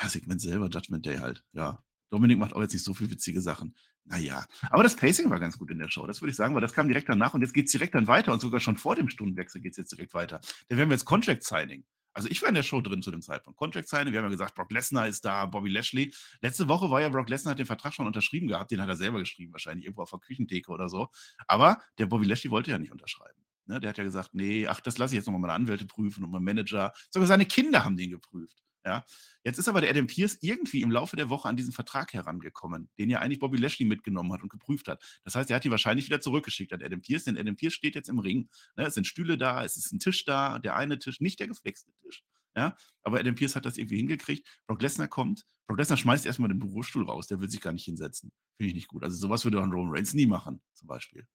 Ja, 0.00 0.08
Segment 0.08 0.40
selber, 0.40 0.68
Judgment 0.68 1.06
Day 1.06 1.18
halt. 1.18 1.42
Ja. 1.52 1.82
Dominik 2.10 2.38
macht 2.38 2.52
auch 2.54 2.60
jetzt 2.60 2.72
nicht 2.72 2.84
so 2.84 2.94
viel 2.94 3.10
witzige 3.10 3.40
Sachen. 3.40 3.74
Naja, 4.04 4.46
aber 4.70 4.84
das 4.84 4.94
Pacing 4.94 5.28
war 5.30 5.40
ganz 5.40 5.58
gut 5.58 5.70
in 5.70 5.78
der 5.80 5.88
Show, 5.90 6.06
das 6.06 6.20
würde 6.22 6.30
ich 6.30 6.36
sagen, 6.36 6.54
weil 6.54 6.60
das 6.60 6.72
kam 6.72 6.86
direkt 6.86 7.08
danach 7.08 7.34
und 7.34 7.40
jetzt 7.40 7.52
geht 7.52 7.66
es 7.66 7.72
direkt 7.72 7.94
dann 7.96 8.06
weiter 8.06 8.32
und 8.32 8.40
sogar 8.40 8.60
schon 8.60 8.76
vor 8.76 8.94
dem 8.94 9.08
Stundenwechsel 9.08 9.60
geht 9.60 9.72
es 9.72 9.78
jetzt 9.78 9.90
direkt 9.90 10.14
weiter. 10.14 10.40
Dann 10.68 10.78
werden 10.78 10.90
wir 10.90 10.94
jetzt 10.94 11.06
Contract 11.06 11.42
Signing. 11.42 11.84
Also 12.12 12.28
ich 12.30 12.40
war 12.40 12.48
in 12.48 12.54
der 12.54 12.62
Show 12.62 12.80
drin 12.80 13.02
zu 13.02 13.10
dem 13.10 13.20
Zeitpunkt. 13.20 13.58
Contract 13.58 13.88
Signing, 13.88 14.12
wir 14.12 14.20
haben 14.20 14.26
ja 14.26 14.30
gesagt, 14.30 14.54
Brock 14.54 14.70
Lesnar 14.70 15.08
ist 15.08 15.24
da, 15.24 15.44
Bobby 15.44 15.70
Lashley. 15.70 16.14
Letzte 16.40 16.68
Woche 16.68 16.88
war 16.88 17.00
ja 17.00 17.08
Brock 17.08 17.28
Lesnar 17.28 17.50
hat 17.50 17.58
den 17.58 17.66
Vertrag 17.66 17.92
schon 17.94 18.06
unterschrieben 18.06 18.46
gehabt, 18.46 18.70
den 18.70 18.80
hat 18.80 18.88
er 18.88 18.96
selber 18.96 19.18
geschrieben, 19.18 19.52
wahrscheinlich 19.52 19.84
irgendwo 19.84 20.02
auf 20.02 20.10
der 20.10 20.20
Küchentheke 20.20 20.70
oder 20.70 20.88
so. 20.88 21.08
Aber 21.48 21.82
der 21.98 22.06
Bobby 22.06 22.26
Lashley 22.26 22.50
wollte 22.50 22.70
ja 22.70 22.78
nicht 22.78 22.92
unterschreiben. 22.92 23.42
Ne, 23.66 23.80
der 23.80 23.90
hat 23.90 23.98
ja 23.98 24.04
gesagt, 24.04 24.30
nee, 24.32 24.68
ach, 24.68 24.80
das 24.80 24.96
lasse 24.96 25.14
ich 25.14 25.16
jetzt 25.16 25.26
nochmal 25.26 25.40
meine 25.40 25.54
Anwälte 25.54 25.84
prüfen 25.84 26.22
und 26.22 26.30
mein 26.30 26.44
Manager. 26.44 26.92
Sogar 27.10 27.26
seine 27.26 27.46
Kinder 27.46 27.84
haben 27.84 27.96
den 27.96 28.12
geprüft. 28.12 28.62
Ja. 28.86 29.04
Jetzt 29.42 29.58
ist 29.58 29.68
aber 29.68 29.80
der 29.80 29.90
Adam 29.90 30.06
Pierce 30.06 30.38
irgendwie 30.40 30.82
im 30.82 30.92
Laufe 30.92 31.16
der 31.16 31.28
Woche 31.28 31.48
an 31.48 31.56
diesen 31.56 31.72
Vertrag 31.72 32.12
herangekommen, 32.12 32.88
den 32.98 33.10
ja 33.10 33.18
eigentlich 33.18 33.40
Bobby 33.40 33.58
Lashley 33.58 33.84
mitgenommen 33.84 34.32
hat 34.32 34.42
und 34.42 34.48
geprüft 34.48 34.86
hat. 34.86 35.02
Das 35.24 35.34
heißt, 35.34 35.50
er 35.50 35.56
hat 35.56 35.64
ihn 35.64 35.72
wahrscheinlich 35.72 36.06
wieder 36.06 36.20
zurückgeschickt 36.20 36.72
an 36.72 36.82
Adam 36.82 37.00
Pierce, 37.00 37.24
denn 37.24 37.36
Adam 37.36 37.56
Pierce 37.56 37.74
steht 37.74 37.96
jetzt 37.96 38.08
im 38.08 38.20
Ring. 38.20 38.48
Ne, 38.76 38.86
es 38.86 38.94
sind 38.94 39.06
Stühle 39.06 39.36
da, 39.36 39.64
es 39.64 39.76
ist 39.76 39.92
ein 39.92 39.98
Tisch 39.98 40.24
da, 40.24 40.60
der 40.60 40.76
eine 40.76 40.98
Tisch, 40.98 41.20
nicht 41.20 41.40
der 41.40 41.48
geflexte 41.48 41.92
Tisch. 42.02 42.22
Ja, 42.56 42.76
aber 43.02 43.18
Adam 43.18 43.34
Pierce 43.34 43.56
hat 43.56 43.66
das 43.66 43.76
irgendwie 43.76 43.98
hingekriegt. 43.98 44.46
Brock 44.66 44.80
Lesnar 44.80 45.08
kommt. 45.08 45.44
Brock 45.66 45.78
Lesnar 45.78 45.98
schmeißt 45.98 46.24
erstmal 46.24 46.48
den 46.48 46.60
Bürostuhl 46.60 47.04
raus. 47.04 47.26
Der 47.26 47.40
will 47.40 47.50
sich 47.50 47.60
gar 47.60 47.72
nicht 47.72 47.84
hinsetzen. 47.84 48.32
Finde 48.56 48.68
ich 48.68 48.74
nicht 48.74 48.88
gut. 48.88 49.02
Also 49.02 49.16
sowas 49.16 49.44
würde 49.44 49.58
Roman 49.58 49.90
Reigns 49.90 50.14
nie 50.14 50.26
machen, 50.26 50.62
zum 50.74 50.86
Beispiel. 50.86 51.26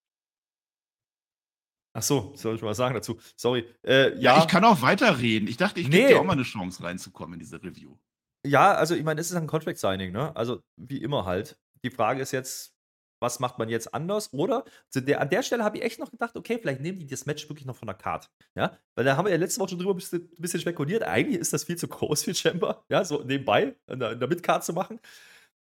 Ach 1.93 2.01
so, 2.03 2.31
soll 2.35 2.55
ich 2.55 2.61
mal 2.61 2.73
sagen 2.73 2.95
dazu? 2.95 3.19
Sorry. 3.35 3.65
Äh, 3.83 4.13
Ja, 4.15 4.35
ja, 4.35 4.39
ich 4.39 4.47
kann 4.47 4.63
auch 4.63 4.81
weiterreden. 4.81 5.47
Ich 5.47 5.57
dachte, 5.57 5.79
ich 5.81 5.89
gebe 5.89 6.03
Nee. 6.03 6.07
dir 6.09 6.19
auch 6.19 6.23
mal 6.23 6.33
eine 6.33 6.43
Chance 6.43 6.83
reinzukommen 6.83 7.33
in 7.33 7.39
diese 7.39 7.61
Review. 7.61 7.97
Ja, 8.45 8.73
also 8.73 8.95
ich 8.95 9.03
meine, 9.03 9.19
es 9.21 9.29
ist 9.29 9.35
ein 9.37 9.45
Contract 9.47 9.77
Signing, 9.77 10.11
ne? 10.11 10.35
Also 10.35 10.61
wie 10.77 11.01
immer 11.01 11.25
halt. 11.25 11.57
Die 11.83 11.91
Frage 11.91 12.21
ist 12.21 12.31
jetzt, 12.31 12.73
was 13.19 13.39
macht 13.39 13.59
man 13.59 13.69
jetzt 13.69 13.93
anders? 13.93 14.33
Oder 14.33 14.63
der, 14.95 15.21
an 15.21 15.29
der 15.29 15.43
Stelle 15.43 15.63
habe 15.63 15.77
ich 15.77 15.83
echt 15.83 15.99
noch 15.99 16.09
gedacht, 16.09 16.35
okay, 16.35 16.57
vielleicht 16.59 16.81
nehmen 16.81 16.97
die 16.97 17.05
das 17.07 17.25
Match 17.27 17.47
wirklich 17.49 17.65
noch 17.67 17.75
von 17.75 17.85
der 17.87 17.95
Card. 17.95 18.31
Ja, 18.55 18.77
weil 18.95 19.05
da 19.05 19.15
haben 19.17 19.25
wir 19.25 19.31
ja 19.31 19.37
letzte 19.37 19.59
Woche 19.59 19.69
schon 19.71 19.79
drüber 19.79 19.91
ein 19.93 19.97
bisschen, 19.97 20.27
bisschen 20.37 20.59
spekuliert. 20.61 21.03
Eigentlich 21.03 21.39
ist 21.39 21.53
das 21.53 21.65
viel 21.65 21.75
zu 21.77 21.87
groß 21.87 22.23
für 22.23 22.33
Chamber, 22.33 22.83
ja, 22.89 23.03
so 23.05 23.21
nebenbei 23.23 23.75
in 23.87 23.99
der, 23.99 24.13
in 24.13 24.19
der 24.19 24.27
Midcard 24.29 24.63
zu 24.63 24.73
machen. 24.73 24.99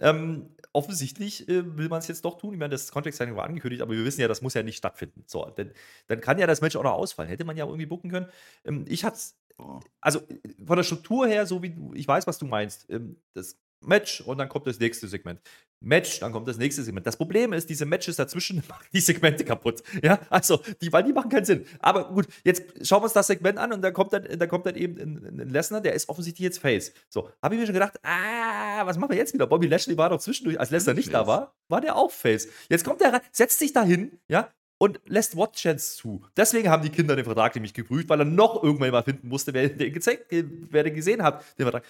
Ähm, 0.02 0.56
offensichtlich 0.74 1.48
äh, 1.48 1.78
will 1.78 1.90
man 1.90 2.00
es 2.00 2.08
jetzt 2.08 2.26
doch 2.26 2.38
tun. 2.38 2.54
Ich 2.54 2.60
meine, 2.60 2.72
das 2.72 2.92
Contract 2.92 3.16
Signing 3.16 3.36
war 3.36 3.46
angekündigt, 3.46 3.82
aber 3.82 3.94
wir 3.94 4.06
wissen 4.06 4.22
ja, 4.22 4.28
das 4.28 4.42
muss 4.42 4.54
ja 4.54 4.64
nicht 4.64 4.78
stattfinden. 4.78 5.24
So, 5.28 5.46
denn, 5.46 5.72
dann 6.08 6.22
kann 6.22 6.40
ja 6.40 6.48
das 6.48 6.62
Match 6.62 6.76
auch 6.76 6.84
noch 6.84 6.94
ausfallen. 6.94 7.30
Hätte 7.30 7.46
man 7.46 7.58
ja 7.58 7.66
irgendwie 7.66 7.86
booken 7.86 8.12
können. 8.12 8.28
Ähm, 8.66 8.86
ich 8.88 9.04
hatte 9.06 9.20
Oh. 9.62 9.80
also 10.00 10.20
äh, 10.28 10.40
von 10.66 10.78
der 10.78 10.84
Struktur 10.84 11.28
her, 11.28 11.46
so 11.46 11.62
wie 11.62 11.70
du, 11.72 11.94
ich 11.94 12.08
weiß, 12.08 12.28
was 12.28 12.38
du 12.38 12.46
meinst. 12.46 12.90
Ähm, 12.90 13.18
das 13.34 13.58
Match 13.82 14.22
und 14.22 14.38
dann 14.38 14.50
kommt 14.50 14.68
das 14.68 14.80
nächste 14.80 15.08
Segment. 15.08 15.40
Match, 15.84 16.20
dann 16.20 16.32
kommt 16.32 16.48
das 16.48 16.58
nächste 16.58 16.84
Segment. 16.84 17.08
Das 17.08 17.18
Problem 17.18 17.54
ist, 17.54 17.68
diese 17.68 17.86
Matches 17.86 18.16
dazwischen 18.16 18.58
machen 18.70 18.86
die 18.94 19.00
Segmente 19.00 19.44
kaputt. 19.44 19.82
Ja, 20.04 20.20
also, 20.30 20.62
die, 20.82 20.94
weil 20.94 21.04
die 21.04 21.12
machen 21.12 21.30
keinen 21.30 21.46
Sinn. 21.46 21.66
Aber 21.80 22.14
gut, 22.14 22.28
jetzt 22.44 22.64
schauen 22.88 23.02
wir 23.02 23.06
uns 23.06 23.14
das 23.14 23.28
Segment 23.28 23.58
an 23.58 23.74
und 23.74 23.82
da 23.82 23.90
kommt 23.92 24.14
dann, 24.14 24.28
da 24.38 24.46
kommt 24.46 24.68
dann 24.68 24.76
eben 24.76 24.98
ein, 25.00 25.50
Lesnar, 25.50 25.82
der 25.82 25.94
ist 25.94 26.08
offensichtlich 26.08 26.44
jetzt 26.44 26.60
Face. 26.60 26.94
So, 27.10 27.30
habe 27.42 27.56
ich 27.56 27.62
mir 27.62 27.66
schon 27.66 27.74
gedacht, 27.74 28.00
ah, 28.04 28.86
was 28.86 28.98
machen 28.98 29.12
wir 29.12 29.18
jetzt 29.18 29.34
wieder? 29.34 29.48
Bobby 29.48 29.68
Lashley 29.68 29.98
war 29.98 30.10
doch 30.10 30.20
zwischendurch, 30.20 30.60
als 30.60 30.70
Lesnar 30.70 30.94
nicht 30.94 31.14
da 31.14 31.26
war, 31.26 31.56
war 31.68 31.82
der 31.82 31.96
auch 31.96 32.12
Face. 32.12 32.48
Jetzt 32.70 32.86
kommt 32.86 33.02
der 33.02 33.14
rein, 33.14 33.22
setzt 33.32 33.58
sich 33.58 33.74
dahin, 33.74 34.20
ja, 34.28 34.50
und 34.78 35.00
lässt 35.06 35.38
Watch-Chance 35.38 35.98
zu. 35.98 36.26
Deswegen 36.36 36.70
haben 36.70 36.82
die 36.82 36.90
Kinder 36.90 37.16
den 37.16 37.26
Vertrag 37.26 37.54
nämlich 37.56 37.74
geprüft, 37.74 38.10
weil 38.10 38.20
er 38.20 38.26
noch 38.26 38.64
irgendwann 38.64 38.90
mal 38.92 39.04
finden 39.04 39.28
musste, 39.28 39.54
wer 39.54 39.70
den, 39.70 39.94
gezeigt, 39.94 40.26
wer 40.32 40.84
den 40.84 40.96
gesehen 40.96 41.22
hat, 41.22 41.44
den 41.58 41.66
Vertrag. 41.66 41.84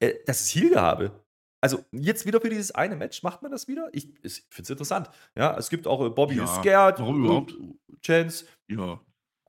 Äh, 0.00 0.14
das 0.26 0.40
ist 0.40 0.48
Zielgehabe. 0.48 1.12
Also 1.62 1.84
jetzt 1.92 2.26
wieder 2.26 2.40
für 2.40 2.50
dieses 2.50 2.72
eine 2.72 2.96
Match 2.96 3.22
macht 3.22 3.40
man 3.42 3.50
das 3.52 3.68
wieder. 3.68 3.88
Ich, 3.92 4.08
ich 4.22 4.44
finde 4.50 4.62
es 4.62 4.70
interessant. 4.70 5.08
Ja, 5.36 5.56
es 5.56 5.70
gibt 5.70 5.86
auch 5.86 6.04
äh, 6.04 6.10
Bobby 6.10 6.36
Ja, 6.36 6.46
scared. 6.46 6.98
warum 6.98 7.24
überhaupt? 7.24 7.54
Chance. 8.02 8.44
Ja. 8.68 9.00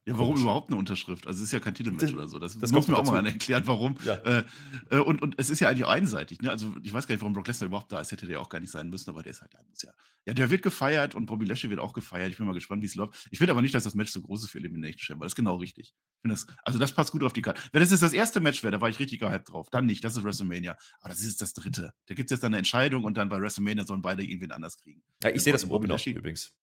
Ja, 0.06 0.16
warum 0.16 0.32
Komisch. 0.32 0.42
überhaupt 0.42 0.70
eine 0.70 0.78
Unterschrift? 0.78 1.28
Also 1.28 1.38
es 1.40 1.46
ist 1.46 1.54
ja 1.54 1.62
kein 1.62 1.76
Titelmatch 1.76 2.04
Das- 2.04 2.14
oder 2.14 2.28
so. 2.28 2.38
Das, 2.38 2.58
das 2.58 2.74
muss 2.74 2.90
mir 2.90 2.96
auch 2.96 3.00
dazu. 3.04 3.14
mal 3.14 3.26
erklären, 3.26 3.64
warum. 3.68 3.96
Ja. 4.04 4.16
Äh, 4.16 4.44
äh, 4.90 4.98
und, 4.98 5.22
und 5.22 5.36
es 5.38 5.50
ist 5.50 5.62
ja 5.62 5.70
eigentlich 5.70 5.86
auch 5.86 5.92
einseitig. 5.92 6.42
Ne? 6.42 6.50
Also 6.52 6.76
ich 6.84 6.92
weiß 6.92 7.08
gar 7.08 7.16
nicht, 7.16 7.22
warum 7.22 7.32
Brock 7.34 7.48
Lesnar 7.48 7.68
überhaupt 7.68 7.90
da 7.90 8.02
ist. 8.02 8.12
Hätte 8.12 8.28
der 8.28 8.42
auch 8.42 8.50
gar 8.50 8.60
nicht 8.60 8.72
sein 8.72 8.90
müssen, 8.90 9.10
aber 9.12 9.24
der 9.24 9.32
ist 9.32 9.40
halt. 9.42 9.54
Muss 9.70 9.82
ja. 9.82 9.92
ja, 10.26 10.34
der 10.34 10.50
wird 10.50 10.62
gefeiert 10.62 11.16
und 11.16 11.26
Bobby 11.28 11.46
Lashley 11.46 11.70
wird 11.70 11.80
auch 11.80 11.94
gefeiert. 11.94 12.32
Ich 12.32 12.38
bin 12.38 12.46
mal 12.46 12.52
gespannt, 12.54 12.82
wie 12.82 12.88
es 12.88 12.96
läuft. 12.96 13.28
Ich 13.32 13.38
finde 13.38 13.52
aber 13.52 13.62
nicht, 13.62 13.74
dass 13.74 13.86
das 13.86 13.96
Match 13.96 14.12
so 14.12 14.22
groß 14.22 14.44
ist 14.44 14.50
für 14.50 14.58
Elimination 14.58 15.00
Chamber. 15.00 15.24
Das 15.24 15.32
ist 15.32 15.36
genau 15.38 15.56
richtig. 15.56 15.94
Das, 16.24 16.48
also 16.64 16.80
das 16.80 16.92
passt 16.92 17.14
gut 17.14 17.24
auf 17.24 17.32
die 17.32 17.42
Karte. 17.42 17.62
Wenn 17.72 17.80
das 17.80 17.92
jetzt 17.92 18.04
das 18.04 18.12
erste 18.12 18.42
Match 18.42 18.62
wäre, 18.62 18.72
da 18.72 18.82
war 18.82 18.90
ich 18.90 19.00
richtig 19.00 19.22
gehypt 19.22 19.50
drauf. 19.54 19.70
Dann 19.70 19.86
nicht, 19.86 20.04
das 20.04 20.18
ist 20.18 20.24
WrestleMania. 20.26 20.78
Aber 21.00 21.10
das 21.12 21.20
ist 21.20 21.28
jetzt 21.28 21.42
das 21.42 21.54
dritte. 21.54 21.94
Da 22.08 22.14
gibt 22.14 22.30
es 22.30 22.36
jetzt 22.36 22.44
dann 22.44 22.50
eine 22.54 22.58
Entscheidung 22.58 23.06
und 23.06 23.16
dann 23.16 23.30
bei 23.30 23.40
WrestleMania 23.40 23.86
sollen 23.86 24.02
beide 24.02 24.22
irgendwen 24.24 24.52
anders 24.52 24.76
kriegen. 24.78 25.02
Ja, 25.24 25.30
ich 25.30 25.42
sehe 25.42 25.54
das 25.54 25.64
Bobby 25.64 25.84
Bobby 25.84 25.88
Lashley. 25.88 26.14
übrigens. 26.14 26.54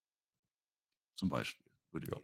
Zum 1.15 1.29
Beispiel. 1.29 1.65
Würde 1.91 2.07
Ja. 2.11 2.17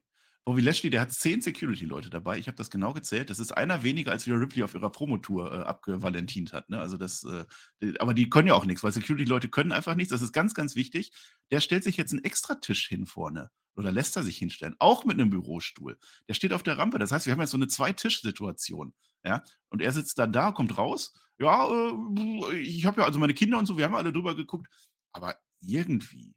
Bobby 0.47 0.61
Lashley, 0.61 0.89
der 0.89 1.01
hat 1.01 1.11
zehn 1.11 1.41
Security-Leute 1.41 2.09
dabei. 2.09 2.37
Ich 2.37 2.47
habe 2.47 2.55
das 2.55 2.69
genau 2.69 2.93
gezählt. 2.93 3.29
Das 3.29 3.37
ist 3.37 3.51
einer 3.51 3.83
weniger, 3.83 4.13
als 4.13 4.27
Rhea 4.27 4.35
Ripley 4.35 4.63
auf 4.63 4.75
ihrer 4.75 4.89
Promotour 4.89 5.51
äh, 5.51 5.57
abgevalentint 5.63 6.53
hat. 6.53 6.69
Ne? 6.69 6.79
Also 6.79 6.95
das, 6.95 7.25
äh, 7.25 7.43
aber 7.99 8.13
die 8.13 8.29
können 8.29 8.47
ja 8.47 8.53
auch 8.53 8.63
nichts, 8.63 8.81
weil 8.81 8.93
Security-Leute 8.93 9.49
können 9.49 9.73
einfach 9.73 9.95
nichts. 9.95 10.11
Das 10.11 10.21
ist 10.21 10.31
ganz, 10.31 10.53
ganz 10.53 10.77
wichtig. 10.77 11.11
Der 11.51 11.59
stellt 11.59 11.83
sich 11.83 11.97
jetzt 11.97 12.13
einen 12.13 12.23
Extra-Tisch 12.23 12.87
hin 12.87 13.07
vorne. 13.07 13.51
Oder 13.75 13.91
lässt 13.91 14.15
er 14.15 14.23
sich 14.23 14.37
hinstellen. 14.37 14.77
Auch 14.79 15.03
mit 15.03 15.19
einem 15.19 15.31
Bürostuhl. 15.31 15.97
Der 16.29 16.33
steht 16.33 16.53
auf 16.53 16.63
der 16.63 16.77
Rampe. 16.77 16.97
Das 16.97 17.11
heißt, 17.11 17.25
wir 17.25 17.33
haben 17.33 17.41
jetzt 17.41 17.51
so 17.51 17.57
eine 17.57 17.67
Zwei-Tisch-Situation. 17.67 18.93
Ja? 19.25 19.43
Und 19.67 19.81
er 19.81 19.91
sitzt 19.91 20.17
dann 20.17 20.31
da, 20.31 20.53
kommt 20.53 20.77
raus. 20.77 21.13
Ja, 21.39 21.67
äh, 21.67 22.57
ich 22.57 22.85
habe 22.85 23.01
ja 23.01 23.05
also 23.05 23.19
meine 23.19 23.33
Kinder 23.33 23.57
und 23.57 23.65
so, 23.65 23.77
wir 23.77 23.83
haben 23.83 23.95
alle 23.95 24.13
drüber 24.13 24.33
geguckt. 24.33 24.69
Aber 25.11 25.35
irgendwie, 25.59 26.33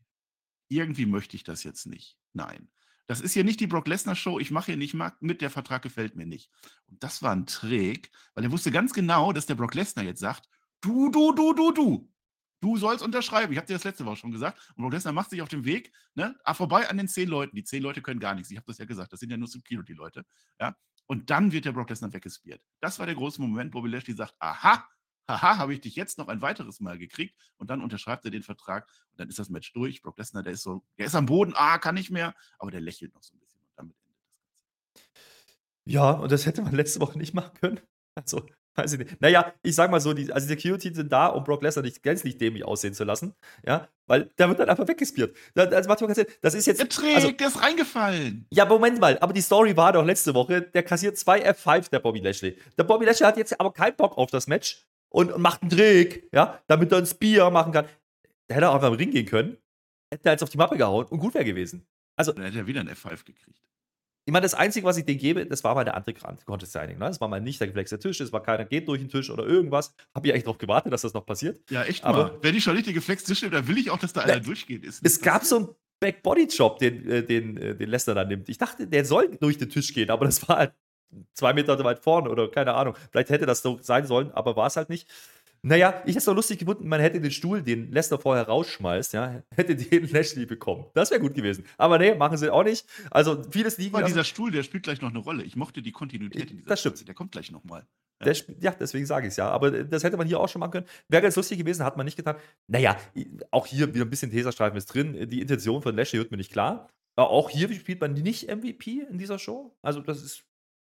irgendwie 0.67 1.07
möchte 1.07 1.37
ich 1.37 1.45
das 1.45 1.62
jetzt 1.62 1.87
nicht. 1.87 2.19
Nein. 2.33 2.73
Das 3.11 3.21
ist 3.21 3.33
hier 3.33 3.43
nicht 3.43 3.59
die 3.59 3.67
Brock 3.67 3.88
Lesnar 3.88 4.14
Show. 4.14 4.38
Ich 4.38 4.52
mache 4.52 4.67
hier 4.67 4.76
nicht 4.76 4.95
mit, 5.19 5.40
der 5.40 5.50
Vertrag 5.50 5.83
gefällt 5.83 6.14
mir 6.14 6.26
nicht. 6.26 6.49
Und 6.87 7.02
das 7.02 7.23
war 7.23 7.33
ein 7.33 7.45
Trick, 7.45 8.12
weil 8.35 8.45
er 8.45 8.52
wusste 8.52 8.71
ganz 8.71 8.93
genau, 8.93 9.33
dass 9.33 9.47
der 9.47 9.57
Brock 9.57 9.75
Lesnar 9.75 10.05
jetzt 10.05 10.21
sagt, 10.21 10.49
du, 10.81 11.11
du, 11.11 11.33
du, 11.33 11.52
du, 11.52 11.73
du. 11.73 12.12
Du 12.61 12.76
sollst 12.76 13.02
unterschreiben. 13.02 13.52
Ich 13.52 13.59
habe 13.59 13.67
dir 13.67 13.73
das 13.73 13.83
letzte 13.83 14.07
Woche 14.07 14.14
schon 14.14 14.31
gesagt. 14.31 14.61
Und 14.76 14.83
Brock 14.83 14.93
Lesnar 14.93 15.12
macht 15.12 15.31
sich 15.31 15.43
auf 15.43 15.49
den 15.49 15.64
Weg, 15.64 15.93
ne, 16.14 16.38
ah, 16.45 16.55
vorbei 16.55 16.88
an 16.88 16.99
den 16.99 17.09
zehn 17.09 17.29
Leuten. 17.29 17.57
Die 17.57 17.64
zehn 17.64 17.83
Leute 17.83 18.00
können 18.00 18.21
gar 18.21 18.37
nichts. 18.37 18.49
Ich 18.52 18.57
habe 18.57 18.67
das 18.69 18.79
ja 18.79 18.85
gesagt. 18.85 19.12
Das 19.12 19.19
sind 19.19 19.31
ja 19.31 19.37
nur 19.37 19.49
Security-Leute. 19.49 20.25
Ja. 20.61 20.76
Und 21.09 21.31
dann 21.31 21.50
wird 21.50 21.64
der 21.64 21.73
Brock 21.73 21.90
Lesnar 21.90 22.12
weggespiert. 22.12 22.62
Das 22.81 23.00
war 23.00 23.07
der 23.07 23.17
große 23.17 23.43
Moment, 23.43 23.75
wo 23.75 23.85
Lashley 23.85 24.14
sagt, 24.14 24.37
aha, 24.38 24.87
haha, 25.31 25.59
habe 25.59 25.75
ich 25.75 25.81
dich 25.81 25.97
jetzt 25.97 26.19
noch 26.19 26.29
ein 26.29 26.43
weiteres 26.43 26.81
Mal 26.81 26.99
gekriegt. 26.99 27.35
Und 27.57 27.71
dann 27.71 27.83
unterschreibt 27.83 28.25
er 28.25 28.31
den 28.31 28.43
Vertrag 28.43 28.89
und 29.13 29.21
dann 29.21 29.29
ist 29.29 29.39
das 29.39 29.51
Match 29.51 29.73
durch. 29.73 30.03
Brock 30.03 30.19
Lesnar, 30.19 30.43
der 30.43 30.53
ist 30.53 30.63
so, 30.63 30.83
der 30.99 31.07
ist 31.07 31.15
am 31.15 31.27
Boden, 31.27 31.53
ah, 31.57 31.79
kann 31.79 31.95
nicht 31.95 32.11
mehr, 32.11 32.35
aber 32.59 32.71
der 32.71 32.81
lächelt 32.81 33.15
noch 33.15 33.23
so 33.23 33.35
ein 33.35 33.41
bisschen 33.41 33.61
und 33.63 33.71
damit 33.77 33.97
endet 34.03 34.17
das 34.25 34.35
Ganze. 34.35 35.15
Ja, 35.87 36.11
und 36.13 36.33
das 36.33 36.47
hätte 36.47 36.63
man 36.63 36.75
letzte 36.75 37.01
Woche 37.01 37.19
nicht 37.19 37.35
machen 37.35 37.53
können. 37.61 37.81
Also, 38.17 38.45
weiß 38.75 38.93
ich 38.95 38.99
nicht. 38.99 39.21
Naja, 39.21 39.53
ich 39.63 39.75
sag 39.75 39.91
mal 39.91 40.01
so, 40.01 40.13
die, 40.13 40.33
also 40.33 40.47
die 40.47 40.55
Security 40.55 40.95
sind 40.95 41.13
da, 41.13 41.27
um 41.27 41.45
Brock 41.45 41.63
Lesnar 41.63 41.85
nicht 41.85 42.03
gänzlich 42.03 42.39
dämlich 42.39 42.65
aussehen 42.65 42.95
zu 42.95 43.05
lassen. 43.05 43.35
Ja, 43.67 43.89
weil 44.07 44.31
der 44.39 44.49
wird 44.49 44.59
dann 44.59 44.69
einfach 44.69 44.89
weggespiert. 44.89 45.37
Das, 45.55 45.71
das 45.71 45.87
macht 45.87 46.01
überhaupt 46.01 46.17
keinen 46.17 46.27
Sinn. 46.27 46.37
Das 46.43 46.55
ist 46.55 46.67
jetzt. 46.67 46.81
Der 46.81 46.89
trägt, 46.89 47.17
also, 47.17 47.31
der 47.31 47.49
ist 47.49 47.63
reingefallen. 47.63 48.47
ja, 48.51 48.65
Moment 48.65 49.01
mal, 49.01 49.19
aber 49.19 49.33
die 49.33 49.41
Story 49.41 49.77
war 49.77 49.93
doch 49.93 50.05
letzte 50.05 50.35
Woche, 50.35 50.63
der 50.63 50.83
kassiert 50.83 51.19
zwei 51.19 51.49
F5, 51.49 51.91
der 51.91 52.01
Bobby 52.01 52.21
Lashley. 52.21 52.57
Der 52.79 52.85
Bobby 52.85 53.05
Lashley 53.05 53.27
hat 53.27 53.37
jetzt 53.37 53.59
aber 53.61 53.73
keinen 53.73 53.97
Bock 53.97 54.17
auf 54.19 54.31
das 54.31 54.47
Match 54.47 54.87
und, 55.11 55.31
und 55.33 55.43
macht 55.43 55.62
einen 55.62 55.71
Trick, 55.71 56.29
ja, 56.33 56.61
damit 56.67 56.90
er 56.93 56.99
ein 56.99 57.07
Spear 57.07 57.50
machen 57.50 57.73
kann. 57.73 57.85
Da 58.49 58.55
hätte 58.55 58.64
er 58.67 58.71
auch 58.71 58.75
einfach 58.76 58.88
im 58.88 58.95
Ring 58.95 59.11
gehen 59.11 59.26
können, 59.26 59.57
hätte 60.12 60.25
er 60.29 60.33
jetzt 60.33 60.43
auf 60.43 60.50
die 60.50 60.59
Mappe 60.59 60.76
gehauen 60.76 61.07
und 61.07 61.19
gut 61.21 61.35
wäre 61.35 61.45
gewesen. 61.45 61.87
Also, 62.17 62.33
Dann 62.33 62.45
hätte 62.45 62.59
er 62.59 62.67
wieder 62.67 62.81
ein 62.81 62.88
F5 62.88 63.25
gekriegt. 63.25 63.62
ich 64.26 64.33
meine, 64.33 64.43
das 64.43 64.55
Einzige, 64.55 64.85
was 64.87 64.97
ich 64.99 65.05
denen 65.05 65.19
gebe, 65.19 65.47
das 65.47 65.62
war 65.64 65.75
mal 65.75 65.85
der 65.85 65.95
andere 65.97 66.14
Contest 66.45 66.73
Signing. 66.73 66.99
Ne? 66.99 67.07
Das 67.07 67.21
war 67.21 67.29
mal 67.29 67.40
nicht 67.40 67.61
der 67.61 67.69
geflexte 67.69 67.99
Tisch, 67.99 68.21
es 68.21 68.33
war 68.33 68.43
keiner 68.43 68.64
geht 68.64 68.87
durch 68.88 69.00
den 69.00 69.09
Tisch 69.09 69.31
oder 69.31 69.45
irgendwas. 69.47 69.95
Habe 70.14 70.26
ich 70.26 70.33
eigentlich 70.33 70.45
darauf 70.45 70.59
gewartet, 70.59 70.93
dass 70.93 71.02
das 71.02 71.14
noch 71.14 71.25
passiert. 71.25 71.62
Ja, 71.71 71.85
echt 71.85 72.05
Aber- 72.05 72.25
mal. 72.25 72.38
Wenn 72.43 72.55
ich 72.55 72.62
schon 72.64 72.76
richtig 72.76 72.95
geflext 72.95 73.26
Tisch 73.26 73.40
dann 73.40 73.67
will 73.69 73.79
ich 73.79 73.90
auch, 73.90 73.99
dass 73.99 74.12
da 74.12 74.21
einer 74.23 74.35
Ja, 74.35 74.40
durchgeht. 74.40 74.85
Ist 74.85 75.05
Es 75.07 75.21
gab 75.21 75.45
so 75.45 75.57
einen 75.57 75.69
Backbody-Job, 76.00 76.79
den, 76.79 77.09
äh, 77.11 77.23
den, 77.25 77.57
äh, 77.57 77.75
den 77.76 77.88
Lesnar 77.88 78.14
da 78.17 78.25
nimmt. 78.25 78.49
Ich 78.49 78.59
dachte, 78.59 78.87
der 78.87 79.05
soll 79.05 79.37
durch 79.40 79.59
den 79.59 79.71
Tisch 79.71 79.93
gehen, 79.95 80.11
aber 80.11 80.25
das 80.26 80.47
war 80.49 80.57
halt 80.59 80.73
zwei 81.35 81.52
Meter 81.52 81.83
weit 81.85 81.99
vorne 82.00 82.31
oder 82.31 82.49
keine 82.49 82.75
Ahnung. 82.75 82.95
Vielleicht 83.11 83.31
hätte 83.31 83.47
das 83.47 83.62
so 83.62 83.79
sein 83.83 84.07
sollen, 84.07 84.31
aber 84.33 84.57
war 84.57 84.67
es 84.67 84.76
halt 84.76 84.88
nicht. 84.88 85.09
Naja, 85.62 85.90
ich 86.07 86.11
hätte 86.12 86.19
es 86.21 86.25
doch 86.25 86.35
lustig 86.35 86.59
gefunden, 86.59 86.88
man 86.88 87.00
hätte 87.00 87.21
den 87.21 87.31
Stuhl, 87.31 87.61
den 87.62 87.93
Lesnar 87.93 88.19
vorher 88.19 88.47
rausschmeißt, 88.49 89.12
ja, 89.12 89.43
hätte 89.55 89.76
den 89.76 90.09
Lashley 90.11 90.47
bekommen. 90.47 90.87
Das 90.95 91.11
wäre 91.11 91.21
gut 91.21 91.35
gewesen. 91.35 91.67
Aber 91.76 91.99
nee, 91.99 92.14
machen 92.14 92.38
sie 92.38 92.50
auch 92.50 92.64
nicht. 92.64 92.87
Also 93.11 93.43
vieles 93.50 93.76
liegen 93.76 93.95
Aber 93.95 94.07
dieser 94.07 94.25
Stuhl, 94.25 94.50
der 94.50 94.62
spielt 94.62 94.85
gleich 94.85 95.02
noch 95.02 95.11
eine 95.11 95.19
Rolle. 95.19 95.43
Ich 95.43 95.57
mochte 95.57 95.83
die 95.83 95.93
Kontinuität 95.93 96.50
in 96.50 96.57
dieser 96.59 96.69
Das 96.71 96.81
stimmt. 96.81 96.95
Phase. 96.95 97.05
Der 97.05 97.14
kommt 97.14 97.33
gleich 97.33 97.50
nochmal. 97.50 97.85
Der 98.25 98.33
sp- 98.37 98.57
ja, 98.61 98.71
deswegen 98.71 99.05
sage 99.05 99.26
ich 99.26 99.33
es 99.33 99.37
ja. 99.37 99.50
Aber 99.50 99.71
das 99.71 100.02
hätte 100.02 100.17
man 100.17 100.26
hier 100.26 100.40
auch 100.40 100.49
schon 100.49 100.61
machen 100.61 100.73
können. 100.73 100.87
Wäre 101.09 101.23
ganz 101.23 101.37
lustig 101.37 101.59
gewesen, 101.59 101.85
hat 101.85 101.97
man 101.99 102.07
nicht 102.07 102.17
getan. 102.17 102.37
Naja, 102.67 102.97
auch 103.50 103.67
hier 103.67 103.95
wieder 103.95 104.05
ein 104.07 104.11
bisschen 104.11 104.31
Teserstreifen 104.31 104.79
ist 104.79 104.87
drin. 104.87 105.29
Die 105.29 105.43
Intention 105.43 105.83
von 105.83 105.95
Lashley 105.95 106.21
wird 106.21 106.31
mir 106.31 106.37
nicht 106.38 106.52
klar. 106.52 106.88
Aber 107.17 107.29
auch 107.31 107.50
hier 107.50 107.71
spielt 107.75 108.00
man 108.00 108.14
nicht 108.14 108.49
MVP 108.49 109.02
in 109.11 109.19
dieser 109.19 109.38
Show. 109.38 109.75
Also, 109.83 110.00
das 110.00 110.23
ist 110.23 110.43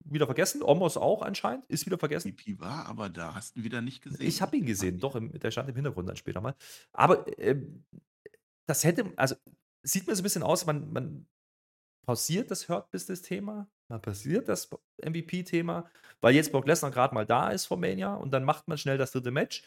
wieder 0.04 0.26
vergessen. 0.26 0.62
Omos 0.62 0.96
auch 0.96 1.22
anscheinend, 1.22 1.64
ist 1.66 1.86
wieder 1.86 1.98
vergessen. 1.98 2.30
MVP 2.30 2.58
war 2.60 2.86
aber 2.86 3.08
da. 3.08 3.34
Hast 3.34 3.54
du 3.54 3.60
ihn 3.60 3.64
wieder 3.64 3.82
nicht 3.82 4.02
gesehen? 4.02 4.26
Ich 4.26 4.42
habe 4.42 4.56
ihn 4.56 4.66
gesehen, 4.66 4.98
doch, 4.98 5.14
im, 5.16 5.32
der 5.38 5.50
stand 5.50 5.68
im 5.68 5.74
Hintergrund 5.74 6.08
dann 6.08 6.16
später 6.16 6.40
mal. 6.40 6.54
Aber 6.92 7.26
ähm, 7.38 7.84
das 8.66 8.84
hätte, 8.84 9.12
also 9.16 9.34
sieht 9.82 10.06
mir 10.06 10.14
so 10.14 10.20
ein 10.20 10.24
bisschen 10.24 10.42
aus, 10.42 10.66
man, 10.66 10.92
man 10.92 11.26
pausiert 12.06 12.50
das 12.50 12.68
Hurt-Business-Thema, 12.68 13.68
man 13.88 14.02
pausiert 14.02 14.48
das 14.48 14.70
MVP-Thema, 15.04 15.88
weil 16.20 16.34
jetzt 16.34 16.52
Brock 16.52 16.66
Lesnar 16.66 16.90
gerade 16.90 17.14
mal 17.14 17.26
da 17.26 17.50
ist 17.50 17.66
vor 17.66 17.76
Mania 17.76 18.14
und 18.14 18.32
dann 18.32 18.44
macht 18.44 18.68
man 18.68 18.78
schnell 18.78 18.98
das 18.98 19.12
dritte 19.12 19.30
Match, 19.30 19.62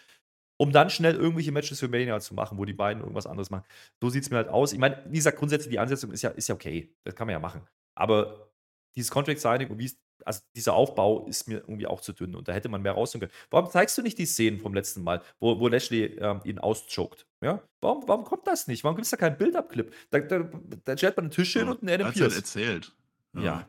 um 0.57 0.71
dann 0.71 0.89
schnell 0.89 1.15
irgendwelche 1.15 1.51
Matches 1.51 1.79
für 1.79 1.87
Mania 1.87 2.19
zu 2.19 2.33
machen, 2.33 2.57
wo 2.57 2.65
die 2.65 2.73
beiden 2.73 3.01
irgendwas 3.01 3.27
anderes 3.27 3.49
machen. 3.49 3.65
So 4.01 4.09
sieht 4.09 4.23
es 4.23 4.29
mir 4.29 4.37
halt 4.37 4.49
aus. 4.49 4.73
Ich 4.73 4.79
meine, 4.79 5.03
wie 5.07 5.17
gesagt, 5.17 5.37
grundsätzlich 5.37 5.71
die 5.71 5.79
Ansetzung 5.79 6.11
ist 6.11 6.21
ja, 6.21 6.29
ist 6.29 6.47
ja 6.47 6.55
okay, 6.55 6.93
das 7.03 7.15
kann 7.15 7.27
man 7.27 7.33
ja 7.33 7.39
machen. 7.39 7.61
Aber 7.95 8.51
dieses 8.95 9.11
Contract-Signing 9.11 9.69
und 9.69 9.79
wie 9.79 9.85
es 9.85 9.97
also 10.25 10.41
dieser 10.55 10.74
Aufbau 10.74 11.25
ist 11.27 11.48
mir 11.48 11.58
irgendwie 11.60 11.88
auch 11.88 12.01
zu 12.01 12.13
dünn 12.13 12.36
und 12.36 12.48
da 12.48 12.53
hätte 12.53 12.70
man 12.70 12.82
mehr 12.82 12.93
rausholen 12.93 13.27
können. 13.27 13.39
Warum 13.50 13.70
zeigst 13.70 13.98
du 13.98 14.01
nicht 14.01 14.17
die 14.17 14.25
Szenen 14.25 14.60
vom 14.60 14.74
letzten 14.74 15.03
Mal, 15.03 15.22
wo, 15.39 15.60
wo 15.60 15.67
Lashley 15.67 16.05
ähm, 16.20 16.41
ihn 16.43 16.60
auschoked? 16.60 17.25
Ja? 17.41 17.62
Warum, 17.82 18.08
warum 18.08 18.24
kommt 18.24 18.48
das 18.48 18.67
nicht? 18.67 18.84
Warum 18.84 18.96
gibt 18.96 19.05
es 19.05 19.12
da 19.12 19.17
keinen 19.17 19.38
Build-Up-Clip? 19.38 19.93
Da, 20.12 20.20
da, 20.20 20.50
da 20.86 20.98
stellt 20.98 21.17
man 21.17 21.25
einen 21.25 21.32
Tisch 21.32 21.53
hin 21.53 21.67
und 21.67 21.82
einen 21.82 21.89
Adam 21.89 22.08
Hat's 22.08 22.22
halt 22.22 22.36
erzählt. 22.36 22.96
Ja. 23.36 23.41
Ja. 23.41 23.67